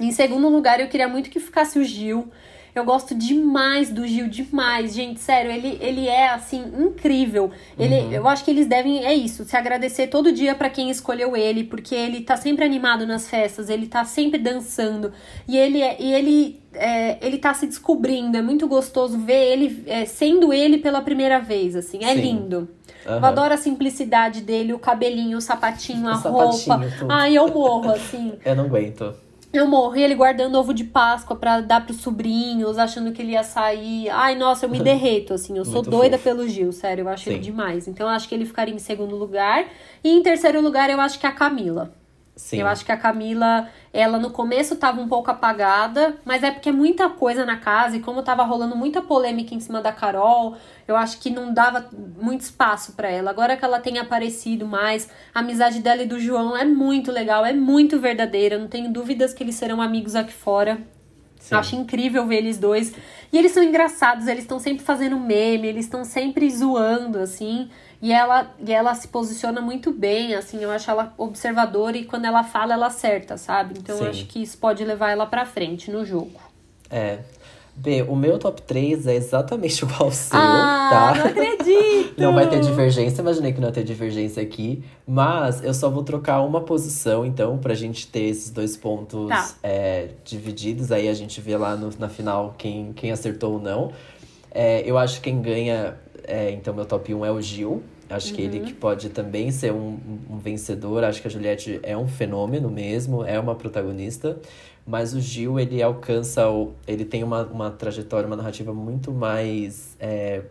Em 0.01 0.11
segundo 0.11 0.49
lugar, 0.49 0.81
eu 0.81 0.89
queria 0.89 1.07
muito 1.07 1.29
que 1.29 1.39
ficasse 1.39 1.79
o 1.79 1.83
Gil. 1.85 2.29
Eu 2.75 2.83
gosto 2.83 3.13
demais 3.13 3.91
do 3.91 4.05
Gil, 4.07 4.27
demais. 4.27 4.95
Gente, 4.95 5.19
sério, 5.19 5.51
ele, 5.51 5.77
ele 5.79 6.07
é, 6.07 6.29
assim, 6.29 6.63
incrível. 6.79 7.51
Ele, 7.77 7.95
uhum. 7.95 8.11
Eu 8.11 8.27
acho 8.27 8.43
que 8.43 8.49
eles 8.49 8.65
devem, 8.65 9.05
é 9.05 9.13
isso, 9.13 9.45
se 9.45 9.55
agradecer 9.55 10.07
todo 10.07 10.31
dia 10.31 10.55
para 10.55 10.69
quem 10.71 10.89
escolheu 10.89 11.37
ele, 11.37 11.63
porque 11.63 11.93
ele 11.93 12.21
tá 12.21 12.35
sempre 12.35 12.65
animado 12.65 13.05
nas 13.05 13.29
festas, 13.29 13.69
ele 13.69 13.85
tá 13.85 14.03
sempre 14.05 14.39
dançando. 14.39 15.13
E 15.47 15.55
ele, 15.55 15.83
é, 15.83 15.97
e 15.99 16.13
ele, 16.13 16.61
é, 16.73 17.17
ele 17.25 17.37
tá 17.37 17.53
se 17.53 17.67
descobrindo. 17.67 18.37
É 18.37 18.41
muito 18.41 18.67
gostoso 18.67 19.19
ver 19.19 19.51
ele 19.51 19.83
é, 19.85 20.05
sendo 20.05 20.51
ele 20.51 20.79
pela 20.79 21.01
primeira 21.01 21.39
vez, 21.39 21.75
assim. 21.75 22.03
É 22.03 22.15
Sim. 22.15 22.21
lindo. 22.21 22.69
Uhum. 23.05 23.17
Eu 23.17 23.25
adoro 23.25 23.53
a 23.53 23.57
simplicidade 23.57 24.41
dele, 24.41 24.73
o 24.73 24.79
cabelinho, 24.79 25.37
o 25.37 25.41
sapatinho, 25.41 26.07
a 26.07 26.13
o 26.13 26.31
roupa. 26.31 26.53
Sapatinho, 26.53 27.07
Ai, 27.07 27.37
eu 27.37 27.47
morro, 27.49 27.91
assim. 27.91 28.33
eu 28.43 28.55
não 28.55 28.65
aguento. 28.65 29.13
Eu 29.53 29.67
morri 29.67 30.01
ele 30.01 30.15
guardando 30.15 30.55
ovo 30.55 30.73
de 30.73 30.83
Páscoa 30.83 31.37
para 31.37 31.61
dar 31.61 31.85
pros 31.85 32.01
sobrinhos, 32.01 32.79
achando 32.79 33.11
que 33.11 33.21
ele 33.21 33.33
ia 33.33 33.43
sair. 33.43 34.09
Ai, 34.09 34.35
nossa, 34.35 34.65
eu 34.65 34.69
me 34.69 34.79
derreto, 34.83 35.35
assim. 35.35 35.55
Eu 35.55 35.63
sou 35.63 35.83
doida 35.83 36.17
fofo. 36.17 36.35
pelo 36.35 36.47
Gil, 36.49 36.71
sério. 36.71 37.03
Eu 37.03 37.09
acho 37.09 37.25
Sim. 37.25 37.31
ele 37.31 37.39
demais. 37.39 37.87
Então, 37.87 38.07
eu 38.07 38.13
acho 38.13 38.27
que 38.27 38.33
ele 38.33 38.45
ficaria 38.45 38.73
em 38.73 38.79
segundo 38.79 39.15
lugar. 39.15 39.65
E 40.03 40.09
em 40.09 40.23
terceiro 40.23 40.59
lugar, 40.59 40.89
eu 40.89 40.99
acho 40.99 41.19
que 41.19 41.27
a 41.27 41.31
Camila. 41.31 41.93
Sim. 42.35 42.61
Eu 42.61 42.67
acho 42.67 42.83
que 42.83 42.91
a 42.91 42.97
Camila, 42.97 43.69
ela 43.91 44.17
no 44.17 44.31
começo 44.31 44.75
tava 44.75 44.99
um 44.99 45.07
pouco 45.07 45.29
apagada, 45.29 46.17
mas 46.25 46.41
é 46.41 46.49
porque 46.49 46.69
é 46.69 46.71
muita 46.71 47.07
coisa 47.07 47.45
na 47.45 47.57
casa 47.57 47.95
e 47.95 47.99
como 47.99 48.23
tava 48.23 48.43
rolando 48.43 48.75
muita 48.75 49.03
polêmica 49.03 49.53
em 49.53 49.59
cima 49.59 49.81
da 49.81 49.91
Carol, 49.91 50.57
eu 50.87 50.95
acho 50.95 51.19
que 51.19 51.29
não 51.29 51.53
dava 51.53 51.89
muito 52.19 52.41
espaço 52.41 52.93
para 52.93 53.07
ela. 53.07 53.29
Agora 53.29 53.55
que 53.55 53.63
ela 53.63 53.79
tem 53.79 53.99
aparecido 53.99 54.65
mais, 54.65 55.09
a 55.33 55.41
amizade 55.41 55.79
dela 55.79 56.01
e 56.01 56.07
do 56.07 56.19
João 56.19 56.57
é 56.57 56.65
muito 56.65 57.11
legal, 57.11 57.45
é 57.45 57.53
muito 57.53 57.99
verdadeira, 57.99 58.57
não 58.57 58.67
tenho 58.67 58.91
dúvidas 58.91 59.31
que 59.31 59.43
eles 59.43 59.55
serão 59.55 59.79
amigos 59.79 60.15
aqui 60.15 60.33
fora. 60.33 60.79
Sim. 61.39 61.55
Acho 61.55 61.75
incrível 61.75 62.25
ver 62.25 62.37
eles 62.37 62.57
dois. 62.57 62.93
E 63.31 63.37
eles 63.37 63.51
são 63.51 63.61
engraçados, 63.61 64.27
eles 64.27 64.43
estão 64.43 64.59
sempre 64.59 64.83
fazendo 64.83 65.19
meme, 65.19 65.67
eles 65.67 65.85
estão 65.85 66.05
sempre 66.05 66.49
zoando, 66.49 67.19
assim. 67.19 67.69
E 68.03 68.11
ela, 68.11 68.53
e 68.59 68.73
ela 68.73 68.93
se 68.95 69.07
posiciona 69.07 69.61
muito 69.61 69.89
bem, 69.89 70.35
assim, 70.35 70.61
eu 70.61 70.69
acho 70.69 70.91
ela 70.91 71.13
observadora 71.17 71.95
e 71.95 72.03
quando 72.03 72.25
ela 72.25 72.43
fala, 72.43 72.73
ela 72.73 72.87
acerta, 72.87 73.37
sabe? 73.37 73.75
Então 73.77 73.95
Sim. 73.95 74.03
eu 74.03 74.09
acho 74.09 74.25
que 74.25 74.43
isso 74.43 74.57
pode 74.57 74.83
levar 74.83 75.11
ela 75.11 75.25
pra 75.25 75.45
frente 75.45 75.89
no 75.89 76.03
jogo. 76.03 76.37
É. 76.89 77.19
B, 77.73 78.01
o 78.01 78.13
meu 78.13 78.37
top 78.37 78.61
3 78.61 79.07
é 79.07 79.15
exatamente 79.15 79.79
igual 79.85 80.03
ao 80.03 80.11
seu, 80.11 80.37
ah, 80.37 80.89
tá? 80.91 81.15
Não 81.17 81.25
acredito! 81.27 82.21
não 82.21 82.33
vai 82.33 82.49
ter 82.49 82.59
divergência, 82.59 83.21
imaginei 83.21 83.53
que 83.53 83.61
não 83.61 83.69
ia 83.69 83.73
ter 83.73 83.85
divergência 83.85 84.43
aqui. 84.43 84.83
Mas 85.07 85.63
eu 85.63 85.73
só 85.73 85.89
vou 85.89 86.03
trocar 86.03 86.41
uma 86.41 86.59
posição, 86.59 87.25
então, 87.25 87.57
pra 87.57 87.73
gente 87.73 88.05
ter 88.07 88.23
esses 88.23 88.49
dois 88.49 88.75
pontos 88.75 89.29
tá. 89.29 89.49
é, 89.63 90.09
divididos. 90.25 90.91
Aí 90.91 91.07
a 91.07 91.13
gente 91.13 91.39
vê 91.39 91.55
lá 91.55 91.77
no, 91.77 91.89
na 91.97 92.09
final 92.09 92.53
quem, 92.57 92.91
quem 92.91 93.11
acertou 93.13 93.53
ou 93.53 93.59
não. 93.61 93.93
É, 94.51 94.83
eu 94.85 94.97
acho 94.97 95.21
que 95.21 95.31
quem 95.31 95.41
ganha, 95.41 95.95
é, 96.25 96.51
então, 96.51 96.73
meu 96.73 96.85
top 96.85 97.13
1 97.13 97.25
é 97.25 97.31
o 97.31 97.39
Gil. 97.39 97.81
Acho 98.13 98.29
uhum. 98.29 98.35
que 98.35 98.41
ele 98.41 98.59
uhum. 98.59 98.65
que 98.65 98.73
pode 98.73 99.09
também 99.09 99.51
ser 99.51 99.71
um, 99.71 99.97
um, 100.29 100.37
vencedor. 100.37 101.03
Acho 101.03 101.21
que 101.21 101.27
a 101.27 101.31
Juliette 101.31 101.79
é 101.83 101.97
um 101.97 102.07
fenômeno 102.07 102.69
mesmo, 102.69 103.23
é 103.23 103.39
uma 103.39 103.55
protagonista. 103.55 104.37
Mas 104.85 105.13
o 105.13 105.21
Gil, 105.21 105.59
ele 105.59 105.81
alcança. 105.81 106.49
O, 106.49 106.73
ele 106.87 107.05
tem 107.05 107.23
uma, 107.23 107.43
uma 107.43 107.71
trajetória, 107.71 108.27
uma 108.27 108.35
narrativa 108.35 108.73
muito 108.73 109.11
mais. 109.11 109.95
É, 109.99 110.43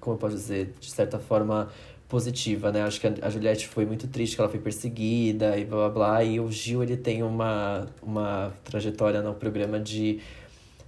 como 0.00 0.16
eu 0.16 0.18
posso 0.18 0.34
dizer? 0.34 0.74
De 0.80 0.90
certa 0.90 1.18
forma 1.18 1.68
positiva, 2.08 2.70
né? 2.70 2.82
Acho 2.82 3.00
que 3.00 3.06
a, 3.06 3.14
a 3.22 3.30
Juliette 3.30 3.66
foi 3.66 3.84
muito 3.84 4.06
triste 4.08 4.36
que 4.36 4.40
ela 4.40 4.50
foi 4.50 4.60
perseguida 4.60 5.56
e 5.58 5.64
blá 5.64 5.88
blá 5.88 5.90
blá. 5.90 6.24
E 6.24 6.40
o 6.40 6.50
Gil, 6.50 6.82
ele 6.82 6.96
tem 6.96 7.22
uma, 7.22 7.86
uma 8.02 8.52
trajetória 8.64 9.22
no 9.22 9.34
programa 9.34 9.78
de 9.78 10.20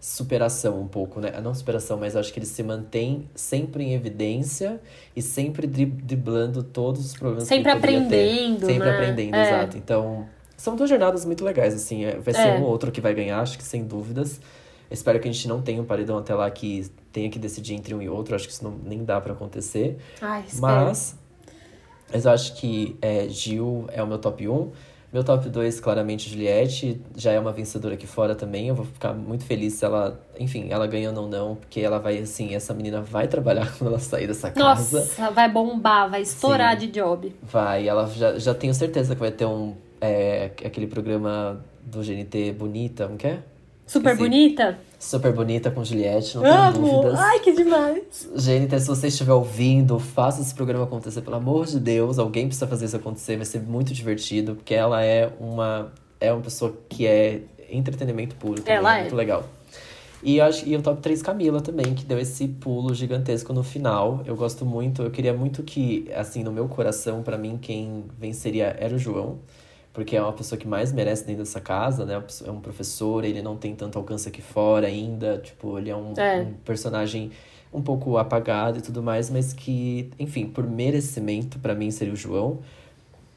superação 0.00 0.80
um 0.80 0.86
pouco, 0.86 1.20
né? 1.20 1.32
Não 1.42 1.54
superação, 1.54 1.98
mas 1.98 2.14
acho 2.16 2.32
que 2.32 2.38
ele 2.38 2.46
se 2.46 2.62
mantém 2.62 3.28
sempre 3.34 3.84
em 3.84 3.94
evidência 3.94 4.80
e 5.14 5.22
sempre 5.22 5.66
driblando 5.66 6.62
todos 6.62 7.04
os 7.04 7.14
problemas 7.14 7.48
sempre 7.48 7.64
que 7.64 7.68
ele 7.70 7.78
aprendendo, 7.78 8.60
ter. 8.60 8.66
Sempre 8.66 8.88
né? 8.88 8.94
aprendendo, 8.94 9.34
é. 9.34 9.48
exato. 9.48 9.78
Então, 9.78 10.28
são 10.56 10.76
duas 10.76 10.88
jornadas 10.88 11.24
muito 11.24 11.44
legais, 11.44 11.74
assim. 11.74 12.04
É, 12.04 12.18
vai 12.18 12.34
ser 12.34 12.48
é. 12.48 12.58
um 12.58 12.62
ou 12.62 12.70
outro 12.70 12.92
que 12.92 13.00
vai 13.00 13.14
ganhar, 13.14 13.40
acho 13.40 13.58
que 13.58 13.64
sem 13.64 13.84
dúvidas. 13.84 14.40
Espero 14.90 15.18
que 15.18 15.28
a 15.28 15.32
gente 15.32 15.48
não 15.48 15.60
tenha 15.60 15.82
um 15.82 15.84
paredão 15.84 16.18
até 16.18 16.34
lá 16.34 16.48
que 16.50 16.88
tenha 17.12 17.28
que 17.28 17.38
decidir 17.38 17.74
entre 17.74 17.94
um 17.94 18.00
e 18.00 18.08
outro. 18.08 18.34
Acho 18.34 18.46
que 18.46 18.52
isso 18.52 18.62
não, 18.62 18.78
nem 18.84 19.04
dá 19.04 19.20
para 19.20 19.32
acontecer. 19.32 19.98
Ai, 20.20 20.44
mas, 20.60 21.18
mas 22.12 22.24
eu 22.24 22.30
acho 22.30 22.54
que 22.54 22.96
é, 23.02 23.28
Gil 23.28 23.86
é 23.88 24.02
o 24.02 24.06
meu 24.06 24.18
top 24.18 24.46
1. 24.46 24.70
Meu 25.16 25.24
top 25.24 25.48
2, 25.48 25.80
claramente, 25.80 26.28
Juliette. 26.28 27.00
Já 27.16 27.32
é 27.32 27.40
uma 27.40 27.50
vencedora 27.50 27.94
aqui 27.94 28.06
fora 28.06 28.34
também. 28.34 28.68
Eu 28.68 28.74
vou 28.74 28.84
ficar 28.84 29.14
muito 29.14 29.44
feliz 29.46 29.72
se 29.72 29.82
ela, 29.82 30.20
enfim, 30.38 30.66
ela 30.68 30.86
ganhando 30.86 31.22
ou 31.22 31.26
não, 31.26 31.56
porque 31.56 31.80
ela 31.80 31.98
vai, 31.98 32.18
assim, 32.18 32.54
essa 32.54 32.74
menina 32.74 33.00
vai 33.00 33.26
trabalhar 33.26 33.72
quando 33.78 33.92
ela 33.92 33.98
sair 33.98 34.26
dessa 34.26 34.50
casa. 34.50 34.98
Nossa, 34.98 35.30
vai 35.30 35.50
bombar, 35.50 36.10
vai 36.10 36.20
estourar 36.20 36.78
Sim, 36.78 36.86
de 36.86 37.00
job. 37.00 37.34
Vai, 37.42 37.88
ela 37.88 38.06
já, 38.08 38.38
já 38.38 38.52
tenho 38.52 38.74
certeza 38.74 39.14
que 39.14 39.20
vai 39.22 39.30
ter 39.30 39.46
um. 39.46 39.74
É, 40.02 40.50
aquele 40.62 40.86
programa 40.86 41.64
do 41.82 42.02
GNT 42.02 42.52
Bonita, 42.52 43.08
não 43.08 43.16
quer? 43.16 43.42
Super 43.86 44.16
bonita? 44.16 44.78
Super 44.98 45.32
bonita 45.32 45.70
com 45.70 45.84
Juliette, 45.84 46.36
não 46.36 46.42
tenho 46.42 46.54
Amo. 46.54 46.90
dúvidas. 46.90 47.20
Ai, 47.20 47.38
que 47.40 47.52
demais. 47.52 48.28
GNT, 48.34 48.80
se 48.80 48.86
você 48.86 49.06
estiver 49.06 49.32
ouvindo, 49.32 49.98
faça 49.98 50.40
esse 50.40 50.54
programa 50.54 50.84
acontecer, 50.84 51.20
pelo 51.20 51.36
amor 51.36 51.66
de 51.66 51.78
Deus. 51.78 52.18
Alguém 52.18 52.46
precisa 52.46 52.66
fazer 52.66 52.86
isso 52.86 52.96
acontecer, 52.96 53.36
vai 53.36 53.44
ser 53.44 53.60
muito 53.60 53.94
divertido, 53.94 54.56
porque 54.56 54.74
ela 54.74 55.02
é 55.02 55.30
uma, 55.38 55.92
é 56.20 56.32
uma 56.32 56.42
pessoa 56.42 56.76
que 56.88 57.06
é 57.06 57.42
entretenimento 57.70 58.34
puro 58.36 58.62
também, 58.62 58.74
ela 58.74 58.98
é 58.98 59.00
muito 59.02 59.14
legal. 59.14 59.44
E, 60.22 60.40
acho, 60.40 60.66
e 60.66 60.74
o 60.74 60.82
top 60.82 61.00
3 61.00 61.22
Camila 61.22 61.60
também, 61.60 61.94
que 61.94 62.04
deu 62.04 62.18
esse 62.18 62.48
pulo 62.48 62.92
gigantesco 62.94 63.52
no 63.52 63.62
final. 63.62 64.22
Eu 64.24 64.34
gosto 64.34 64.64
muito, 64.64 65.02
eu 65.02 65.10
queria 65.10 65.32
muito 65.32 65.62
que, 65.62 66.10
assim, 66.16 66.42
no 66.42 66.50
meu 66.50 66.66
coração, 66.66 67.22
para 67.22 67.38
mim, 67.38 67.58
quem 67.60 68.04
venceria 68.18 68.74
era 68.80 68.94
o 68.94 68.98
João 68.98 69.38
porque 69.96 70.14
é 70.14 70.20
uma 70.20 70.34
pessoa 70.34 70.58
que 70.58 70.68
mais 70.68 70.92
merece 70.92 71.24
dentro 71.24 71.42
dessa 71.42 71.58
casa, 71.58 72.04
né? 72.04 72.22
É 72.44 72.50
um 72.50 72.60
professor, 72.60 73.24
ele 73.24 73.40
não 73.40 73.56
tem 73.56 73.74
tanto 73.74 73.96
alcance 73.96 74.28
aqui 74.28 74.42
fora 74.42 74.86
ainda, 74.86 75.38
tipo, 75.38 75.78
ele 75.78 75.88
é 75.88 75.96
um, 75.96 76.12
é. 76.18 76.42
um 76.42 76.52
personagem 76.52 77.30
um 77.72 77.80
pouco 77.80 78.18
apagado 78.18 78.76
e 78.78 78.82
tudo 78.82 79.02
mais, 79.02 79.30
mas 79.30 79.54
que, 79.54 80.10
enfim, 80.18 80.48
por 80.48 80.68
merecimento, 80.68 81.58
para 81.58 81.74
mim 81.74 81.90
seria 81.90 82.12
o 82.12 82.16
João. 82.16 82.58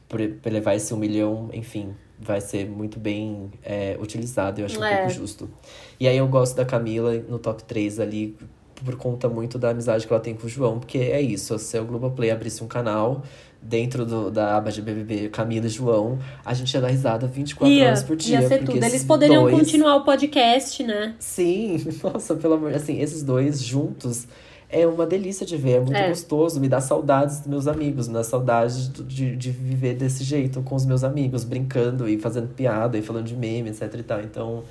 Por, 0.10 0.20
por 0.20 0.52
levar 0.52 0.76
esse 0.76 0.94
um 0.94 0.98
milhão, 0.98 1.50
enfim, 1.54 1.96
vai 2.20 2.42
ser 2.42 2.68
muito 2.68 3.00
bem 3.00 3.50
é, 3.64 3.98
utilizado, 3.98 4.60
eu 4.60 4.66
acho 4.66 4.84
é. 4.84 4.96
um 4.96 4.98
pouco 4.98 5.14
justo. 5.14 5.50
E 5.98 6.10
aí 6.10 6.18
eu 6.18 6.28
gosto 6.28 6.58
da 6.58 6.66
Camila 6.66 7.14
no 7.30 7.40
top 7.40 7.64
3 7.64 8.02
ali, 8.02 8.36
por 8.84 8.98
conta 8.98 9.30
muito 9.30 9.58
da 9.58 9.70
amizade 9.70 10.06
que 10.06 10.12
ela 10.12 10.22
tem 10.22 10.36
com 10.36 10.46
o 10.46 10.50
João, 10.50 10.78
porque 10.78 10.98
é 10.98 11.22
isso, 11.22 11.58
se 11.58 11.80
o 11.80 11.86
Globoplay 11.86 12.32
abrisse 12.32 12.62
um 12.62 12.68
canal 12.68 13.24
dentro 13.62 14.06
do, 14.06 14.32
da 14.32 14.58
aba 14.58 14.72
de 14.72 14.82
BBB, 14.82 15.30
Camila 15.30 15.66
e 15.66 15.70
João, 15.70 16.18
a 16.46 16.54
gente 16.54 16.74
ia 16.74 16.82
dar 16.82 16.88
risada 16.88 17.28
24 17.28 17.74
ia, 17.74 17.88
horas 17.88 18.04
por 18.04 18.16
dia. 18.16 18.42
Ia 18.42 18.48
ser 18.48 18.64
tudo. 18.64 18.84
Eles 18.84 19.04
poderiam 19.04 19.44
dois... 19.44 19.58
continuar 19.58 19.98
o 19.98 20.04
podcast, 20.04 20.84
né? 20.84 21.16
Sim, 21.20 21.78
nossa, 22.04 22.36
pelo 22.36 22.54
amor... 22.56 22.74
Assim, 22.74 23.00
esses 23.02 23.22
dois 23.22 23.62
juntos 23.62 24.28
é 24.70 24.86
uma 24.86 25.06
delícia 25.06 25.46
de 25.46 25.58
ver, 25.58 25.72
é 25.72 25.80
muito 25.80 25.96
é. 25.96 26.10
gostoso, 26.10 26.60
me 26.60 26.70
dá 26.70 26.80
saudades 26.80 27.40
dos 27.40 27.48
meus 27.48 27.68
amigos, 27.68 28.08
me 28.08 28.14
dá 28.14 28.24
saudades 28.24 28.90
de, 28.90 29.36
de 29.36 29.52
viver 29.52 29.96
desse 29.96 30.24
jeito 30.24 30.62
com 30.62 30.76
os 30.76 30.86
meus 30.86 31.04
amigos, 31.04 31.44
brincando 31.44 32.08
e 32.08 32.20
fazendo 32.20 32.48
piada 32.54 32.98
e 32.98 33.02
falando 33.02 33.26
de 33.26 33.36
meme, 33.36 33.70
etc 33.70 33.94
e 33.96 34.04
tal. 34.04 34.22
Então, 34.22 34.64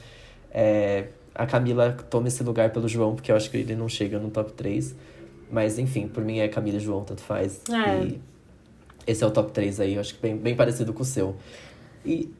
é, 0.52 1.08
a 1.34 1.46
Camila 1.46 1.96
toma 2.08 2.28
esse 2.28 2.42
lugar 2.42 2.70
pelo 2.70 2.88
João, 2.88 3.14
porque 3.14 3.32
eu 3.32 3.36
acho 3.36 3.50
que 3.50 3.56
ele 3.56 3.74
não 3.74 3.88
chega 3.88 4.18
no 4.18 4.30
top 4.30 4.52
3. 4.52 4.94
Mas, 5.50 5.78
enfim, 5.78 6.06
por 6.06 6.22
mim 6.24 6.40
é 6.40 6.48
Camila 6.48 6.76
e 6.76 6.80
João, 6.80 7.02
tanto 7.04 7.22
faz. 7.22 7.62
É. 7.70 8.04
E 8.04 8.20
esse 9.08 9.24
é 9.24 9.26
o 9.26 9.30
top 9.30 9.52
3 9.52 9.80
aí, 9.80 9.94
eu 9.94 10.00
acho 10.00 10.14
que 10.14 10.20
bem, 10.20 10.36
bem 10.36 10.54
parecido 10.54 10.92
com 10.92 11.02
o 11.02 11.06
seu. 11.06 11.34
E. 12.04 12.30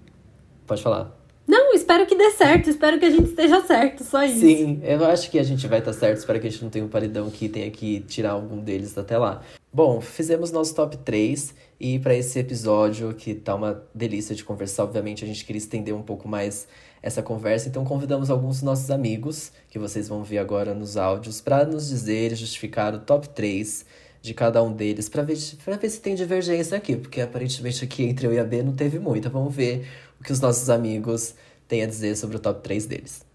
Pode 0.67 0.83
falar. 0.83 1.17
Não, 1.47 1.73
espero 1.73 2.05
que 2.05 2.15
dê 2.15 2.31
certo, 2.33 2.69
espero 2.69 2.99
que 2.99 3.07
a 3.07 3.11
gente 3.11 3.31
esteja 3.31 3.63
certo, 3.63 4.05
só 4.05 4.23
isso. 4.23 4.41
Sim, 4.41 4.83
eu 4.83 5.03
acho 5.07 5.31
que 5.31 5.39
a 5.39 5.43
gente 5.43 5.67
vai 5.67 5.79
estar 5.79 5.95
certo, 5.95 6.19
espero 6.19 6.39
que 6.39 6.47
a 6.47 6.51
gente 6.51 6.63
não 6.63 6.69
tenha 6.69 6.85
um 6.85 6.89
paredão 6.89 7.31
que 7.31 7.49
tenha 7.49 7.71
que 7.71 8.01
tirar 8.01 8.33
algum 8.33 8.59
deles 8.59 8.99
até 8.99 9.17
lá. 9.17 9.41
Bom, 9.73 9.99
fizemos 9.99 10.53
nosso 10.53 10.75
top 10.75 10.99
3 10.99 11.55
e 11.81 11.99
para 12.01 12.15
esse 12.15 12.39
episódio, 12.39 13.15
que 13.15 13.35
tá 13.35 13.55
uma 13.55 13.83
delícia 13.95 14.35
de 14.35 14.45
conversar, 14.45 14.85
obviamente 14.85 15.25
a 15.25 15.27
gente 15.27 15.43
queria 15.43 15.59
estender 15.59 15.95
um 15.95 16.03
pouco 16.03 16.29
mais 16.29 16.69
essa 17.03 17.23
conversa, 17.23 17.71
então 17.71 17.83
convidamos 17.83 18.29
alguns 18.29 18.57
dos 18.57 18.63
nossos 18.63 18.91
amigos, 18.91 19.51
que 19.71 19.79
vocês 19.79 20.07
vão 20.07 20.23
ver 20.23 20.39
agora 20.39 20.75
nos 20.75 20.99
áudios, 20.99 21.41
para 21.41 21.65
nos 21.65 21.89
dizer 21.89 22.33
e 22.33 22.35
justificar 22.35 22.95
o 22.95 22.99
top 22.99 23.27
3 23.27 23.87
de 24.29 24.35
cada 24.35 24.63
um 24.63 24.73
deles 24.73 25.09
para 25.09 25.23
ver, 25.23 25.39
pra 25.65 25.77
ver 25.77 25.89
se 25.89 26.01
tem 26.01 26.15
divergência 26.15 26.77
aqui, 26.77 26.97
porque 26.97 27.21
aparentemente 27.21 27.83
aqui 27.83 28.05
entre 28.05 28.27
eu 28.27 28.33
e 28.33 28.39
a 28.39 28.45
B 28.45 28.63
não 28.63 28.75
teve 28.75 28.99
muita. 28.99 29.31
Vamos 29.31 29.55
ver 29.55 29.89
o 30.21 30.25
que 30.25 30.31
os 30.31 30.41
nossos 30.41 30.69
amigos 30.69 31.35
têm 31.67 31.83
a 31.83 31.87
dizer 31.87 32.15
sobre 32.17 32.37
o 32.37 32.39
top 32.39 32.63
3 32.63 32.87
deles. 32.87 33.28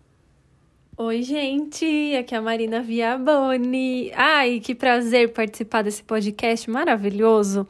Oi, 0.96 1.24
gente, 1.24 2.16
aqui 2.16 2.36
é 2.36 2.38
a 2.38 2.42
Marina 2.42 2.80
Viaboni. 2.80 4.12
Ai, 4.14 4.60
que 4.60 4.76
prazer 4.76 5.34
participar 5.34 5.82
desse 5.82 6.04
podcast 6.04 6.70
maravilhoso. 6.70 7.68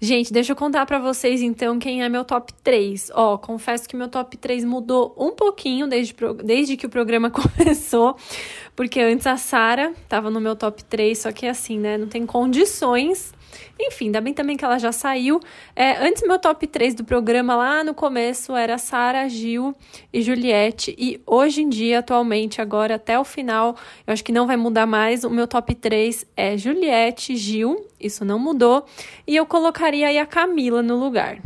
Gente, 0.00 0.32
deixa 0.32 0.50
eu 0.50 0.56
contar 0.56 0.84
para 0.84 0.98
vocês 0.98 1.40
então 1.40 1.78
quem 1.78 2.02
é 2.02 2.08
meu 2.08 2.24
top 2.24 2.52
3. 2.64 3.12
Ó, 3.14 3.38
confesso 3.38 3.88
que 3.88 3.96
meu 3.96 4.08
top 4.08 4.36
3 4.36 4.64
mudou 4.64 5.14
um 5.16 5.30
pouquinho 5.30 5.86
desde, 5.86 6.16
desde 6.42 6.76
que 6.76 6.84
o 6.84 6.88
programa 6.88 7.30
começou, 7.56 8.16
porque 8.74 8.98
antes 8.98 9.28
a 9.28 9.36
Sara 9.36 9.92
tava 10.08 10.28
no 10.28 10.40
meu 10.40 10.56
top 10.56 10.82
3, 10.82 11.16
só 11.16 11.30
que 11.30 11.46
assim, 11.46 11.78
né, 11.78 11.96
não 11.96 12.08
tem 12.08 12.26
condições 12.26 13.32
enfim, 13.78 14.06
ainda 14.06 14.20
bem 14.20 14.34
também 14.34 14.56
que 14.56 14.64
ela 14.64 14.78
já 14.78 14.92
saiu. 14.92 15.40
É, 15.74 16.06
antes, 16.06 16.22
meu 16.26 16.38
top 16.38 16.66
3 16.66 16.94
do 16.94 17.04
programa 17.04 17.56
lá 17.56 17.84
no 17.84 17.94
começo 17.94 18.54
era 18.54 18.78
Sara, 18.78 19.28
Gil 19.28 19.74
e 20.12 20.22
Juliette. 20.22 20.94
E 20.98 21.20
hoje 21.26 21.62
em 21.62 21.68
dia, 21.68 21.98
atualmente, 22.00 22.60
agora 22.60 22.96
até 22.96 23.18
o 23.18 23.24
final, 23.24 23.76
eu 24.06 24.12
acho 24.12 24.24
que 24.24 24.32
não 24.32 24.46
vai 24.46 24.56
mudar 24.56 24.86
mais. 24.86 25.24
O 25.24 25.30
meu 25.30 25.46
top 25.46 25.74
3 25.74 26.26
é 26.36 26.56
Juliette, 26.56 27.36
Gil, 27.36 27.86
isso 28.00 28.24
não 28.24 28.38
mudou. 28.38 28.84
E 29.26 29.36
eu 29.36 29.46
colocaria 29.46 30.08
aí 30.08 30.18
a 30.18 30.26
Camila 30.26 30.82
no 30.82 30.96
lugar. 30.96 31.38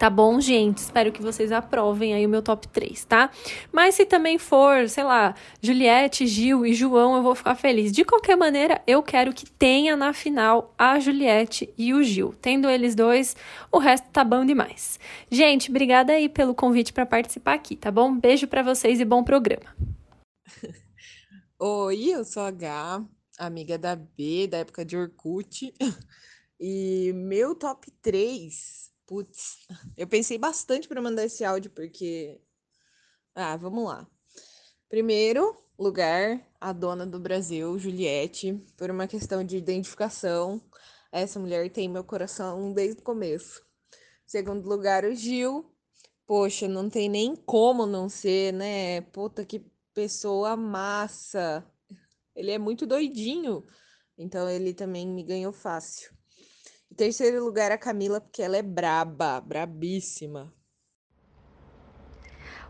Tá 0.00 0.08
bom, 0.08 0.40
gente? 0.40 0.78
Espero 0.78 1.12
que 1.12 1.20
vocês 1.20 1.52
aprovem 1.52 2.14
aí 2.14 2.24
o 2.24 2.28
meu 2.28 2.40
top 2.40 2.66
3, 2.68 3.04
tá? 3.04 3.30
Mas 3.70 3.96
se 3.96 4.06
também 4.06 4.38
for, 4.38 4.88
sei 4.88 5.04
lá, 5.04 5.34
Juliette, 5.60 6.26
Gil 6.26 6.64
e 6.64 6.72
João, 6.72 7.16
eu 7.16 7.22
vou 7.22 7.34
ficar 7.34 7.54
feliz. 7.54 7.92
De 7.92 8.02
qualquer 8.02 8.34
maneira, 8.34 8.82
eu 8.86 9.02
quero 9.02 9.34
que 9.34 9.44
tenha 9.44 9.94
na 9.98 10.14
final 10.14 10.74
a 10.78 10.98
Juliette 10.98 11.70
e 11.76 11.92
o 11.92 12.02
Gil. 12.02 12.34
Tendo 12.40 12.66
eles 12.70 12.94
dois, 12.94 13.36
o 13.70 13.76
resto 13.76 14.08
tá 14.08 14.24
bom 14.24 14.42
demais. 14.42 14.98
Gente, 15.30 15.68
obrigada 15.68 16.14
aí 16.14 16.30
pelo 16.30 16.54
convite 16.54 16.94
para 16.94 17.04
participar 17.04 17.52
aqui, 17.52 17.76
tá 17.76 17.90
bom? 17.90 18.16
Beijo 18.16 18.48
para 18.48 18.62
vocês 18.62 19.00
e 19.00 19.04
bom 19.04 19.22
programa. 19.22 19.76
Oi, 21.60 22.04
eu 22.06 22.24
sou 22.24 22.44
a 22.44 22.48
H, 22.48 23.04
amiga 23.38 23.76
da 23.76 23.96
B, 23.96 24.46
da 24.46 24.56
época 24.56 24.82
de 24.82 24.96
Orkut. 24.96 25.74
E 26.62 27.10
meu 27.14 27.54
top 27.54 27.90
3 28.02 28.89
Putz, 29.10 29.66
eu 29.96 30.06
pensei 30.06 30.38
bastante 30.38 30.86
para 30.86 31.02
mandar 31.02 31.24
esse 31.24 31.44
áudio 31.44 31.68
porque. 31.72 32.40
Ah, 33.34 33.56
vamos 33.56 33.84
lá. 33.84 34.08
Primeiro 34.88 35.60
lugar, 35.76 36.40
a 36.60 36.72
dona 36.72 37.04
do 37.04 37.18
Brasil, 37.18 37.76
Juliette, 37.76 38.52
por 38.76 38.88
uma 38.88 39.08
questão 39.08 39.42
de 39.42 39.56
identificação. 39.56 40.62
Essa 41.10 41.40
mulher 41.40 41.68
tem 41.72 41.88
meu 41.88 42.04
coração 42.04 42.72
desde 42.72 43.00
o 43.00 43.04
começo. 43.04 43.66
Segundo 44.24 44.68
lugar, 44.68 45.04
o 45.04 45.12
Gil. 45.12 45.68
Poxa, 46.24 46.68
não 46.68 46.88
tem 46.88 47.08
nem 47.08 47.34
como 47.34 47.86
não 47.86 48.08
ser, 48.08 48.52
né? 48.52 49.00
Puta, 49.00 49.44
que 49.44 49.68
pessoa 49.92 50.56
massa. 50.56 51.68
Ele 52.32 52.52
é 52.52 52.58
muito 52.58 52.86
doidinho. 52.86 53.66
Então 54.16 54.48
ele 54.48 54.72
também 54.72 55.04
me 55.04 55.24
ganhou 55.24 55.52
fácil. 55.52 56.19
Terceiro 57.00 57.42
lugar, 57.42 57.72
a 57.72 57.78
Camila, 57.78 58.20
porque 58.20 58.42
ela 58.42 58.58
é 58.58 58.62
braba, 58.62 59.40
brabíssima. 59.40 60.52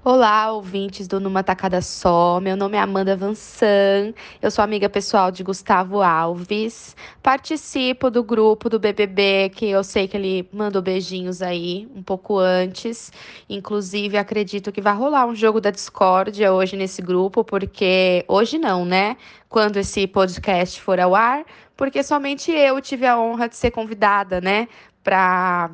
Olá, 0.04 0.52
ouvintes 0.52 1.08
do 1.08 1.18
Numa 1.18 1.42
Tacada 1.42 1.82
Só. 1.82 2.38
Meu 2.40 2.56
nome 2.56 2.76
é 2.76 2.80
Amanda 2.80 3.16
Vansan. 3.16 4.14
Eu 4.40 4.50
sou 4.52 4.62
amiga 4.62 4.88
pessoal 4.88 5.32
de 5.32 5.42
Gustavo 5.42 6.00
Alves. 6.00 6.94
Participo 7.20 8.08
do 8.08 8.22
grupo 8.22 8.70
do 8.70 8.78
BBB, 8.78 9.50
que 9.52 9.66
eu 9.66 9.82
sei 9.82 10.06
que 10.06 10.16
ele 10.16 10.48
mandou 10.52 10.80
beijinhos 10.80 11.42
aí 11.42 11.88
um 11.92 12.02
pouco 12.02 12.38
antes. 12.38 13.12
Inclusive, 13.48 14.16
acredito 14.16 14.70
que 14.70 14.80
vai 14.80 14.94
rolar 14.94 15.26
um 15.26 15.34
jogo 15.34 15.60
da 15.60 15.72
discórdia 15.72 16.52
hoje 16.52 16.76
nesse 16.76 17.02
grupo, 17.02 17.42
porque 17.42 18.24
hoje 18.28 18.58
não, 18.58 18.84
né? 18.84 19.16
Quando 19.48 19.78
esse 19.78 20.06
podcast 20.06 20.80
for 20.80 21.00
ao 21.00 21.14
ar, 21.14 21.44
porque 21.80 22.02
somente 22.02 22.52
eu 22.52 22.78
tive 22.78 23.06
a 23.06 23.18
honra 23.18 23.48
de 23.48 23.56
ser 23.56 23.70
convidada, 23.70 24.38
né, 24.38 24.68
para 25.02 25.70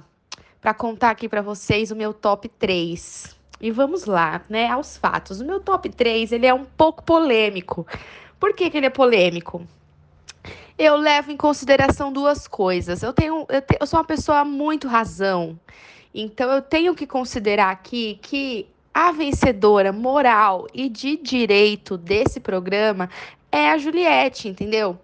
para 0.61 0.73
contar 0.73 1.11
aqui 1.11 1.28
para 1.28 1.43
vocês 1.43 1.91
o 1.91 1.97
meu 1.97 2.15
top 2.15 2.49
3. 2.49 3.37
E 3.61 3.73
vamos 3.73 4.05
lá, 4.05 4.41
né, 4.49 4.69
aos 4.69 4.97
fatos. 4.97 5.41
O 5.41 5.45
meu 5.45 5.59
top 5.59 5.89
3, 5.89 6.31
ele 6.31 6.47
é 6.47 6.55
um 6.55 6.65
pouco 6.65 7.03
polêmico. 7.03 7.85
Por 8.39 8.55
que, 8.55 8.70
que 8.70 8.77
ele 8.77 8.87
é 8.87 8.91
polêmico? 8.91 9.66
Eu 10.78 10.95
levo 10.95 11.33
em 11.33 11.37
consideração 11.37 12.12
duas 12.12 12.47
coisas. 12.47 13.03
Eu 13.03 13.12
tenho, 13.12 13.45
eu, 13.49 13.62
te, 13.62 13.77
eu 13.81 13.87
sou 13.87 13.99
uma 13.99 14.07
pessoa 14.07 14.45
muito 14.45 14.87
razão. 14.87 15.59
Então 16.15 16.51
eu 16.53 16.62
tenho 16.62 16.95
que 16.95 17.07
considerar 17.07 17.70
aqui 17.70 18.19
que 18.23 18.69
a 18.95 19.11
vencedora 19.11 19.93
moral 19.93 20.69
e 20.73 20.89
de 20.89 21.16
direito 21.16 21.99
desse 21.99 22.39
programa 22.39 23.11
é 23.51 23.70
a 23.70 23.78
Juliette, 23.78 24.49
entendeu? 24.49 24.99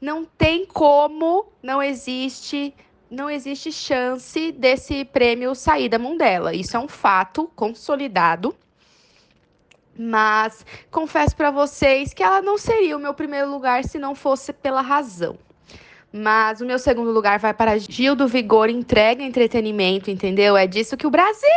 Não 0.00 0.24
tem 0.24 0.66
como, 0.66 1.46
não 1.62 1.82
existe, 1.82 2.74
não 3.10 3.30
existe 3.30 3.72
chance 3.72 4.52
desse 4.52 5.04
prêmio 5.04 5.54
sair 5.54 5.88
da 5.88 5.98
mão 5.98 6.16
dela. 6.16 6.54
Isso 6.54 6.76
é 6.76 6.80
um 6.80 6.88
fato 6.88 7.50
consolidado. 7.54 8.54
Mas 9.96 10.66
confesso 10.90 11.36
para 11.36 11.50
vocês 11.50 12.12
que 12.12 12.22
ela 12.22 12.42
não 12.42 12.58
seria 12.58 12.96
o 12.96 13.00
meu 13.00 13.14
primeiro 13.14 13.50
lugar 13.50 13.84
se 13.84 13.98
não 13.98 14.14
fosse 14.14 14.52
pela 14.52 14.80
razão. 14.80 15.38
Mas 16.12 16.60
o 16.60 16.66
meu 16.66 16.78
segundo 16.78 17.10
lugar 17.10 17.38
vai 17.38 17.52
para 17.52 17.78
Gil 17.78 18.14
do 18.14 18.28
Vigor, 18.28 18.68
entrega 18.68 19.22
entretenimento, 19.22 20.10
entendeu? 20.10 20.56
É 20.56 20.66
disso 20.66 20.96
que 20.96 21.06
o 21.06 21.10
Brasil 21.10 21.48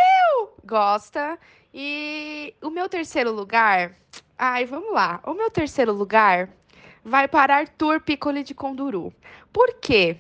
gosta. 0.66 1.38
E 1.74 2.56
o 2.62 2.70
meu 2.70 2.90
terceiro 2.90 3.32
lugar. 3.32 3.96
Ai, 4.38 4.66
vamos 4.66 4.92
lá. 4.94 5.20
O 5.26 5.34
meu 5.34 5.50
terceiro 5.52 5.94
lugar 5.94 6.50
vai 7.08 7.26
para 7.26 7.56
Arthur 7.56 8.02
Piccoli 8.02 8.44
de 8.44 8.54
Conduru. 8.54 9.14
Por 9.54 9.76
quê? 9.76 10.18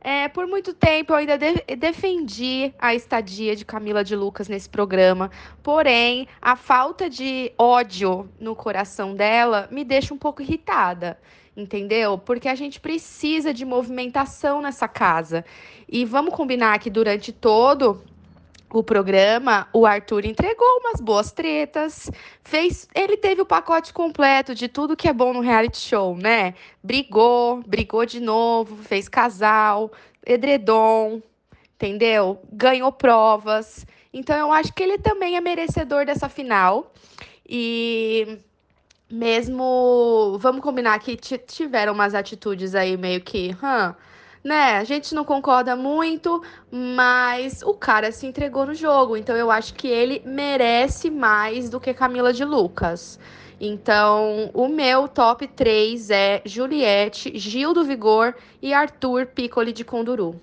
É, 0.00 0.28
por 0.28 0.46
muito 0.46 0.74
tempo 0.74 1.12
eu 1.12 1.16
ainda 1.16 1.38
de 1.38 1.54
defendi 1.76 2.72
a 2.78 2.94
estadia 2.94 3.54
de 3.54 3.64
Camila 3.64 4.02
de 4.02 4.14
Lucas 4.16 4.48
nesse 4.48 4.68
programa, 4.68 5.30
porém 5.62 6.26
a 6.42 6.56
falta 6.56 7.08
de 7.08 7.52
ódio 7.56 8.28
no 8.40 8.54
coração 8.54 9.14
dela 9.14 9.68
me 9.70 9.84
deixa 9.84 10.12
um 10.14 10.18
pouco 10.18 10.42
irritada, 10.42 11.18
entendeu? 11.56 12.18
Porque 12.18 12.48
a 12.48 12.54
gente 12.54 12.80
precisa 12.80 13.54
de 13.54 13.64
movimentação 13.64 14.60
nessa 14.60 14.88
casa. 14.88 15.44
E 15.88 16.04
vamos 16.04 16.34
combinar 16.34 16.78
que 16.78 16.90
durante 16.90 17.32
todo 17.32 18.02
o 18.72 18.82
programa, 18.82 19.66
o 19.72 19.86
Arthur 19.86 20.24
entregou 20.24 20.66
umas 20.80 21.00
boas 21.00 21.32
tretas, 21.32 22.10
fez, 22.42 22.88
ele 22.94 23.16
teve 23.16 23.40
o 23.40 23.46
pacote 23.46 23.92
completo 23.92 24.54
de 24.54 24.68
tudo 24.68 24.96
que 24.96 25.08
é 25.08 25.12
bom 25.12 25.32
no 25.32 25.40
reality 25.40 25.78
show, 25.78 26.16
né? 26.16 26.54
Brigou, 26.82 27.62
brigou 27.66 28.04
de 28.04 28.20
novo, 28.20 28.76
fez 28.82 29.08
casal, 29.08 29.90
edredom, 30.26 31.22
entendeu? 31.74 32.40
Ganhou 32.52 32.92
provas. 32.92 33.86
Então 34.12 34.36
eu 34.36 34.52
acho 34.52 34.72
que 34.72 34.82
ele 34.82 34.98
também 34.98 35.36
é 35.36 35.40
merecedor 35.40 36.04
dessa 36.04 36.28
final. 36.28 36.92
E 37.48 38.38
mesmo, 39.10 40.36
vamos 40.38 40.60
combinar 40.60 40.98
que 40.98 41.16
tiveram 41.16 41.94
umas 41.94 42.14
atitudes 42.14 42.74
aí 42.74 42.96
meio 42.96 43.22
que, 43.22 43.56
hã, 43.62 43.96
né? 44.42 44.76
A 44.76 44.84
gente 44.84 45.14
não 45.14 45.24
concorda 45.24 45.74
muito, 45.76 46.42
mas 46.70 47.62
o 47.62 47.74
cara 47.74 48.12
se 48.12 48.26
entregou 48.26 48.66
no 48.66 48.74
jogo, 48.74 49.16
então 49.16 49.36
eu 49.36 49.50
acho 49.50 49.74
que 49.74 49.88
ele 49.88 50.22
merece 50.24 51.10
mais 51.10 51.68
do 51.68 51.80
que 51.80 51.92
Camila 51.94 52.32
de 52.32 52.44
Lucas. 52.44 53.18
Então, 53.60 54.50
o 54.54 54.68
meu 54.68 55.08
top 55.08 55.46
3 55.48 56.10
é 56.10 56.42
Juliette, 56.44 57.36
Gil 57.36 57.74
do 57.74 57.84
Vigor 57.84 58.34
e 58.62 58.72
Arthur 58.72 59.26
Piccoli 59.26 59.72
de 59.72 59.84
Conduru. 59.84 60.40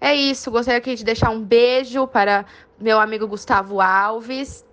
É 0.00 0.14
isso, 0.14 0.50
gostaria 0.50 0.78
aqui 0.78 0.94
de 0.94 1.04
deixar 1.04 1.30
um 1.30 1.40
beijo 1.42 2.06
para 2.06 2.44
meu 2.78 2.98
amigo 2.98 3.26
Gustavo 3.26 3.80
Alves, 3.80 4.64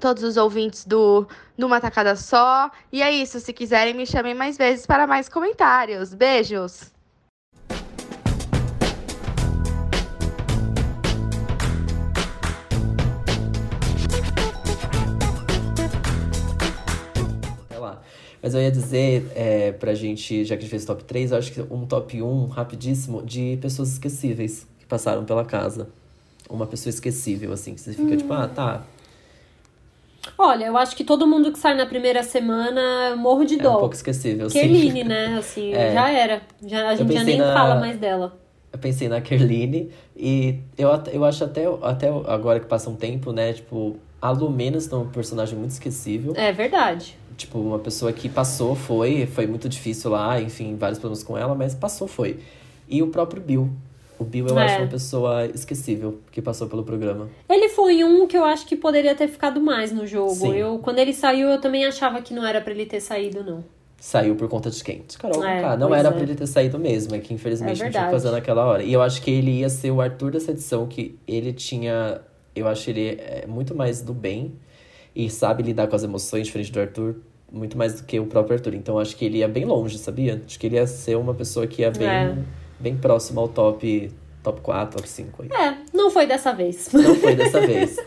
todos 0.00 0.22
os 0.22 0.36
ouvintes 0.36 0.84
do 0.86 1.26
Numa 1.56 1.80
Tacada 1.80 2.16
Só. 2.16 2.70
E 2.92 3.02
é 3.02 3.10
isso, 3.10 3.40
se 3.40 3.52
quiserem 3.52 3.94
me 3.94 4.06
chamem 4.06 4.34
mais 4.34 4.56
vezes 4.56 4.86
para 4.86 5.06
mais 5.06 5.28
comentários. 5.28 6.14
Beijos! 6.14 6.93
Mas 18.44 18.54
eu 18.54 18.60
ia 18.60 18.70
dizer, 18.70 19.32
é, 19.34 19.72
pra 19.72 19.94
gente, 19.94 20.44
já 20.44 20.54
que 20.54 20.58
a 20.58 20.60
gente 20.60 20.70
fez 20.70 20.84
top 20.84 21.02
3, 21.02 21.32
eu 21.32 21.38
acho 21.38 21.50
que 21.50 21.62
um 21.62 21.86
top 21.86 22.20
1, 22.20 22.48
rapidíssimo, 22.48 23.22
de 23.22 23.56
pessoas 23.56 23.94
esquecíveis 23.94 24.66
que 24.78 24.84
passaram 24.84 25.24
pela 25.24 25.46
casa. 25.46 25.88
Uma 26.50 26.66
pessoa 26.66 26.90
esquecível, 26.90 27.54
assim, 27.54 27.74
que 27.74 27.80
você 27.80 27.94
fica 27.94 28.02
hum. 28.12 28.16
tipo, 28.18 28.30
ah, 28.34 28.46
tá. 28.46 28.82
Olha, 30.36 30.66
eu 30.66 30.76
acho 30.76 30.94
que 30.94 31.04
todo 31.04 31.26
mundo 31.26 31.52
que 31.52 31.58
sai 31.58 31.74
na 31.74 31.86
primeira 31.86 32.22
semana 32.22 33.16
morro 33.16 33.46
de 33.46 33.56
dó. 33.56 33.72
É 33.72 33.76
um 33.76 33.80
pouco 33.80 33.94
esquecível, 33.94 34.48
Kerline, 34.48 35.02
sim. 35.02 35.08
né? 35.08 35.36
Assim, 35.40 35.72
é. 35.72 35.94
já 35.94 36.10
era. 36.10 36.42
Já, 36.66 36.88
a 36.90 36.94
gente 36.96 37.14
já 37.14 37.24
nem 37.24 37.38
na... 37.38 37.54
fala 37.54 37.76
mais 37.76 37.96
dela. 37.98 38.38
Eu 38.70 38.78
pensei 38.78 39.08
na 39.08 39.22
Kerline 39.22 39.90
e 40.14 40.58
eu, 40.76 40.90
eu 41.10 41.24
acho 41.24 41.44
até, 41.44 41.64
até 41.80 42.08
agora 42.26 42.60
que 42.60 42.66
passa 42.66 42.90
um 42.90 42.96
tempo, 42.96 43.32
né? 43.32 43.54
Tipo, 43.54 43.96
a 44.24 44.30
Lumena 44.30 44.78
é 44.78 44.94
um 44.94 45.06
personagem 45.06 45.58
muito 45.58 45.72
esquecível. 45.72 46.32
É 46.34 46.50
verdade. 46.50 47.14
Tipo, 47.36 47.58
uma 47.58 47.78
pessoa 47.78 48.10
que 48.10 48.26
passou, 48.26 48.74
foi, 48.74 49.26
foi 49.26 49.46
muito 49.46 49.68
difícil 49.68 50.10
lá, 50.12 50.40
enfim, 50.40 50.76
vários 50.76 50.98
problemas 50.98 51.22
com 51.22 51.36
ela, 51.36 51.54
mas 51.54 51.74
passou, 51.74 52.08
foi. 52.08 52.38
E 52.88 53.02
o 53.02 53.08
próprio 53.08 53.42
Bill. 53.42 53.68
O 54.18 54.24
Bill 54.24 54.46
eu 54.46 54.58
é. 54.58 54.64
acho 54.64 54.78
uma 54.78 54.86
pessoa 54.86 55.44
esquecível 55.44 56.20
que 56.32 56.40
passou 56.40 56.66
pelo 56.68 56.82
programa. 56.82 57.28
Ele 57.50 57.68
foi 57.68 58.02
um 58.02 58.26
que 58.26 58.34
eu 58.34 58.46
acho 58.46 58.64
que 58.66 58.76
poderia 58.76 59.14
ter 59.14 59.28
ficado 59.28 59.60
mais 59.60 59.92
no 59.92 60.06
jogo. 60.06 60.34
Sim. 60.34 60.54
Eu, 60.54 60.78
quando 60.78 61.00
ele 61.00 61.12
saiu, 61.12 61.50
eu 61.50 61.60
também 61.60 61.84
achava 61.84 62.22
que 62.22 62.32
não 62.32 62.46
era 62.46 62.62
para 62.62 62.72
ele 62.72 62.86
ter 62.86 63.00
saído, 63.00 63.44
não. 63.44 63.62
Saiu 64.00 64.36
por 64.36 64.48
conta 64.48 64.70
de 64.70 64.82
quem? 64.82 65.02
De 65.06 65.18
Carol 65.18 65.44
é, 65.44 65.76
Não 65.76 65.94
era 65.94 66.08
é. 66.08 66.10
pra 66.10 66.22
ele 66.22 66.34
ter 66.34 66.46
saído 66.46 66.78
mesmo, 66.78 67.14
é 67.14 67.18
que 67.18 67.34
infelizmente 67.34 67.82
é 67.82 67.84
não 67.84 67.90
tinha 67.90 68.04
que 68.04 68.10
fazer 68.10 68.30
naquela 68.30 68.64
hora. 68.64 68.82
E 68.82 68.92
eu 68.92 69.02
acho 69.02 69.20
que 69.20 69.30
ele 69.30 69.50
ia 69.50 69.68
ser 69.68 69.90
o 69.90 70.00
Arthur 70.00 70.30
dessa 70.30 70.50
edição, 70.50 70.86
que 70.86 71.18
ele 71.28 71.52
tinha. 71.52 72.22
Eu 72.54 72.68
acho 72.68 72.88
ele 72.90 73.18
é 73.20 73.44
muito 73.46 73.74
mais 73.74 74.00
do 74.00 74.12
bem 74.12 74.54
e 75.14 75.30
sabe 75.30 75.62
lidar 75.62 75.86
com 75.86 75.96
as 75.96 76.02
emoções, 76.02 76.46
diferente 76.46 76.72
do 76.72 76.80
Arthur, 76.80 77.16
muito 77.50 77.76
mais 77.78 78.00
do 78.00 78.04
que 78.04 78.18
o 78.18 78.26
próprio 78.26 78.56
Arthur. 78.56 78.74
Então 78.74 78.98
acho 78.98 79.16
que 79.16 79.24
ele 79.24 79.38
ia 79.38 79.48
bem 79.48 79.64
longe, 79.64 79.98
sabia? 79.98 80.42
Acho 80.44 80.58
que 80.58 80.66
ele 80.66 80.76
ia 80.76 80.86
ser 80.86 81.16
uma 81.16 81.34
pessoa 81.34 81.66
que 81.66 81.82
ia 81.82 81.90
bem, 81.90 82.08
é. 82.08 82.36
bem 82.78 82.96
próxima 82.96 83.40
ao 83.40 83.48
top, 83.48 84.10
top 84.42 84.60
4, 84.60 84.96
top 84.96 85.08
5. 85.08 85.42
Aí. 85.42 85.48
É, 85.52 85.78
não 85.92 86.10
foi 86.10 86.26
dessa 86.26 86.52
vez. 86.52 86.88
Não 86.92 87.14
foi 87.14 87.34
dessa 87.34 87.60
vez. 87.60 87.96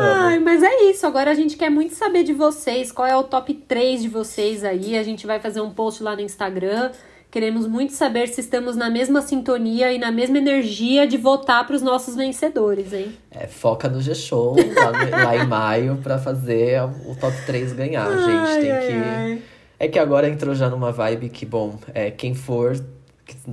Ai, 0.00 0.38
mas 0.38 0.62
é 0.62 0.84
isso. 0.84 1.04
Agora 1.06 1.30
a 1.32 1.34
gente 1.34 1.56
quer 1.56 1.70
muito 1.70 1.94
saber 1.94 2.22
de 2.22 2.32
vocês. 2.32 2.92
Qual 2.92 3.06
é 3.06 3.16
o 3.16 3.24
top 3.24 3.52
3 3.52 4.02
de 4.02 4.08
vocês 4.08 4.62
aí? 4.62 4.96
A 4.96 5.02
gente 5.02 5.26
vai 5.26 5.40
fazer 5.40 5.60
um 5.60 5.70
post 5.70 6.02
lá 6.02 6.14
no 6.14 6.22
Instagram. 6.22 6.92
Queremos 7.30 7.66
muito 7.66 7.92
saber 7.92 8.28
se 8.28 8.40
estamos 8.40 8.74
na 8.74 8.88
mesma 8.88 9.20
sintonia 9.20 9.92
e 9.92 9.98
na 9.98 10.10
mesma 10.10 10.38
energia 10.38 11.06
de 11.06 11.18
votar 11.18 11.66
para 11.66 11.76
os 11.76 11.82
nossos 11.82 12.16
vencedores, 12.16 12.94
hein? 12.94 13.14
É, 13.30 13.46
foca 13.46 13.86
no 13.86 14.00
G-Show 14.00 14.56
lá, 14.74 15.24
lá, 15.24 15.36
em 15.36 15.46
maio 15.46 15.98
para 16.02 16.18
fazer 16.18 16.82
o 16.82 17.14
top 17.20 17.36
3 17.44 17.74
ganhar, 17.74 18.06
ai, 18.06 18.16
gente. 18.16 18.60
Tem 18.62 18.72
ai, 18.72 18.86
que. 18.86 18.92
Ai. 18.92 19.42
É 19.78 19.88
que 19.88 19.98
agora 19.98 20.26
entrou 20.26 20.54
já 20.54 20.70
numa 20.70 20.90
vibe 20.90 21.28
que, 21.28 21.44
bom, 21.44 21.78
é, 21.92 22.10
quem 22.10 22.34
for, 22.34 22.82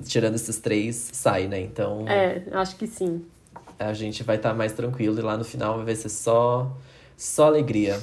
tirando 0.06 0.36
esses 0.36 0.58
três, 0.58 1.10
sai, 1.12 1.48
né? 1.48 1.60
Então. 1.60 2.06
É, 2.08 2.44
acho 2.54 2.78
que 2.78 2.88
sim. 2.88 3.26
A 3.78 3.92
gente 3.92 4.24
vai 4.24 4.38
estar 4.38 4.50
tá 4.50 4.56
mais 4.56 4.72
tranquilo 4.72 5.20
e 5.20 5.22
lá 5.22 5.36
no 5.36 5.44
final 5.44 5.84
vai 5.84 5.96
ser 5.96 6.08
só, 6.08 6.72
só 7.18 7.48
alegria. 7.48 8.00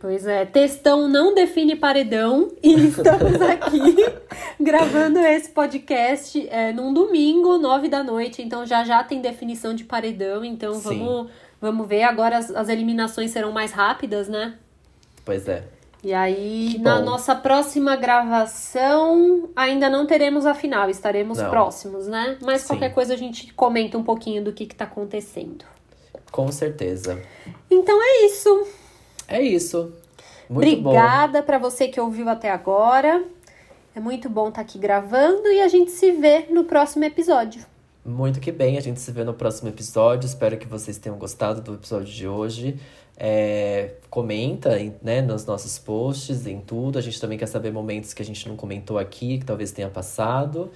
Pois 0.00 0.26
é, 0.26 0.46
textão 0.46 1.06
não 1.06 1.34
define 1.34 1.76
paredão 1.76 2.50
e 2.62 2.72
estamos 2.88 3.38
aqui 3.42 3.96
gravando 4.58 5.18
esse 5.18 5.50
podcast 5.50 6.48
é, 6.48 6.72
num 6.72 6.94
domingo, 6.94 7.58
nove 7.58 7.86
da 7.86 8.02
noite, 8.02 8.40
então 8.40 8.64
já 8.64 8.82
já 8.82 9.04
tem 9.04 9.20
definição 9.20 9.74
de 9.74 9.84
paredão, 9.84 10.42
então 10.42 10.80
vamos, 10.80 11.30
vamos 11.60 11.86
ver. 11.86 12.04
Agora 12.04 12.38
as, 12.38 12.50
as 12.50 12.70
eliminações 12.70 13.30
serão 13.30 13.52
mais 13.52 13.72
rápidas, 13.72 14.26
né? 14.26 14.54
Pois 15.22 15.46
é. 15.46 15.64
E 16.02 16.14
aí, 16.14 16.78
na 16.80 16.98
nossa 17.00 17.34
próxima 17.34 17.94
gravação, 17.94 19.50
ainda 19.54 19.90
não 19.90 20.06
teremos 20.06 20.46
a 20.46 20.54
final, 20.54 20.88
estaremos 20.88 21.36
não. 21.36 21.50
próximos, 21.50 22.06
né? 22.06 22.38
Mas 22.40 22.62
Sim. 22.62 22.68
qualquer 22.68 22.94
coisa 22.94 23.12
a 23.12 23.16
gente 23.18 23.52
comenta 23.52 23.98
um 23.98 24.02
pouquinho 24.02 24.42
do 24.42 24.50
que, 24.50 24.64
está 24.64 24.84
acontecendo. 24.84 25.66
Com 26.32 26.50
certeza. 26.50 27.20
Então 27.70 27.98
é 28.02 28.24
isso. 28.24 28.66
É 29.30 29.40
isso. 29.40 29.92
Muito 30.48 30.68
Obrigada 30.68 31.42
para 31.42 31.58
você 31.58 31.86
que 31.86 32.00
ouviu 32.00 32.28
até 32.28 32.50
agora. 32.50 33.24
É 33.94 34.00
muito 34.00 34.28
bom 34.28 34.48
estar 34.48 34.56
tá 34.56 34.60
aqui 34.62 34.78
gravando 34.78 35.48
e 35.48 35.60
a 35.60 35.68
gente 35.68 35.92
se 35.92 36.10
vê 36.12 36.46
no 36.50 36.64
próximo 36.64 37.04
episódio. 37.04 37.64
Muito 38.04 38.40
que 38.40 38.50
bem, 38.50 38.76
a 38.76 38.80
gente 38.80 38.98
se 38.98 39.12
vê 39.12 39.22
no 39.22 39.34
próximo 39.34 39.68
episódio. 39.68 40.26
Espero 40.26 40.58
que 40.58 40.66
vocês 40.66 40.98
tenham 40.98 41.16
gostado 41.16 41.60
do 41.60 41.74
episódio 41.74 42.12
de 42.12 42.26
hoje. 42.26 42.80
É, 43.16 43.94
comenta 44.08 44.70
né, 45.02 45.20
nos 45.20 45.44
nossos 45.44 45.78
posts, 45.78 46.46
em 46.46 46.60
tudo. 46.60 46.98
A 46.98 47.02
gente 47.02 47.20
também 47.20 47.38
quer 47.38 47.46
saber 47.46 47.70
momentos 47.70 48.12
que 48.12 48.22
a 48.22 48.24
gente 48.24 48.48
não 48.48 48.56
comentou 48.56 48.98
aqui, 48.98 49.38
que 49.38 49.44
talvez 49.44 49.70
tenha 49.70 49.88
passado. 49.88 50.70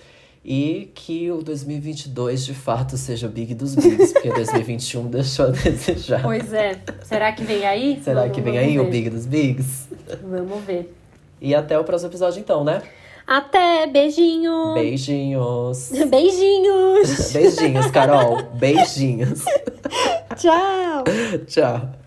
E 0.45 0.91
que 0.95 1.31
o 1.31 1.43
2022 1.43 2.45
de 2.45 2.53
fato 2.53 2.99
seja 2.99 3.27
o 3.27 3.31
Big 3.31 3.55
dos 3.55 3.75
Bigs, 3.75 4.13
porque 4.13 4.29
2021 4.35 5.07
deixou 5.07 5.47
a 5.47 5.49
desejar. 5.51 6.23
Pois 6.23 6.53
é. 6.53 6.79
Será 7.03 7.33
que 7.33 7.43
vem 7.43 7.65
aí? 7.65 7.99
Será 8.05 8.23
vamos, 8.23 8.35
que 8.37 8.43
vem 8.43 8.59
aí 8.59 8.75
ver. 8.75 8.81
o 8.81 8.91
Big 8.91 9.09
dos 9.09 9.25
Bigs? 9.25 9.89
Vamos 10.23 10.63
ver. 10.65 10.95
E 11.41 11.55
até 11.55 11.79
o 11.79 11.85
próximo 11.85 12.11
episódio, 12.11 12.41
então, 12.41 12.63
né? 12.63 12.83
Até, 13.27 13.87
beijinho. 13.87 14.75
Beijinhos. 14.75 15.91
Beijinhos. 16.11 17.33
Beijinhos, 17.33 17.91
Carol. 17.91 18.43
Beijinhos. 18.55 19.45
Tchau. 20.37 21.05
Tchau. 21.47 22.04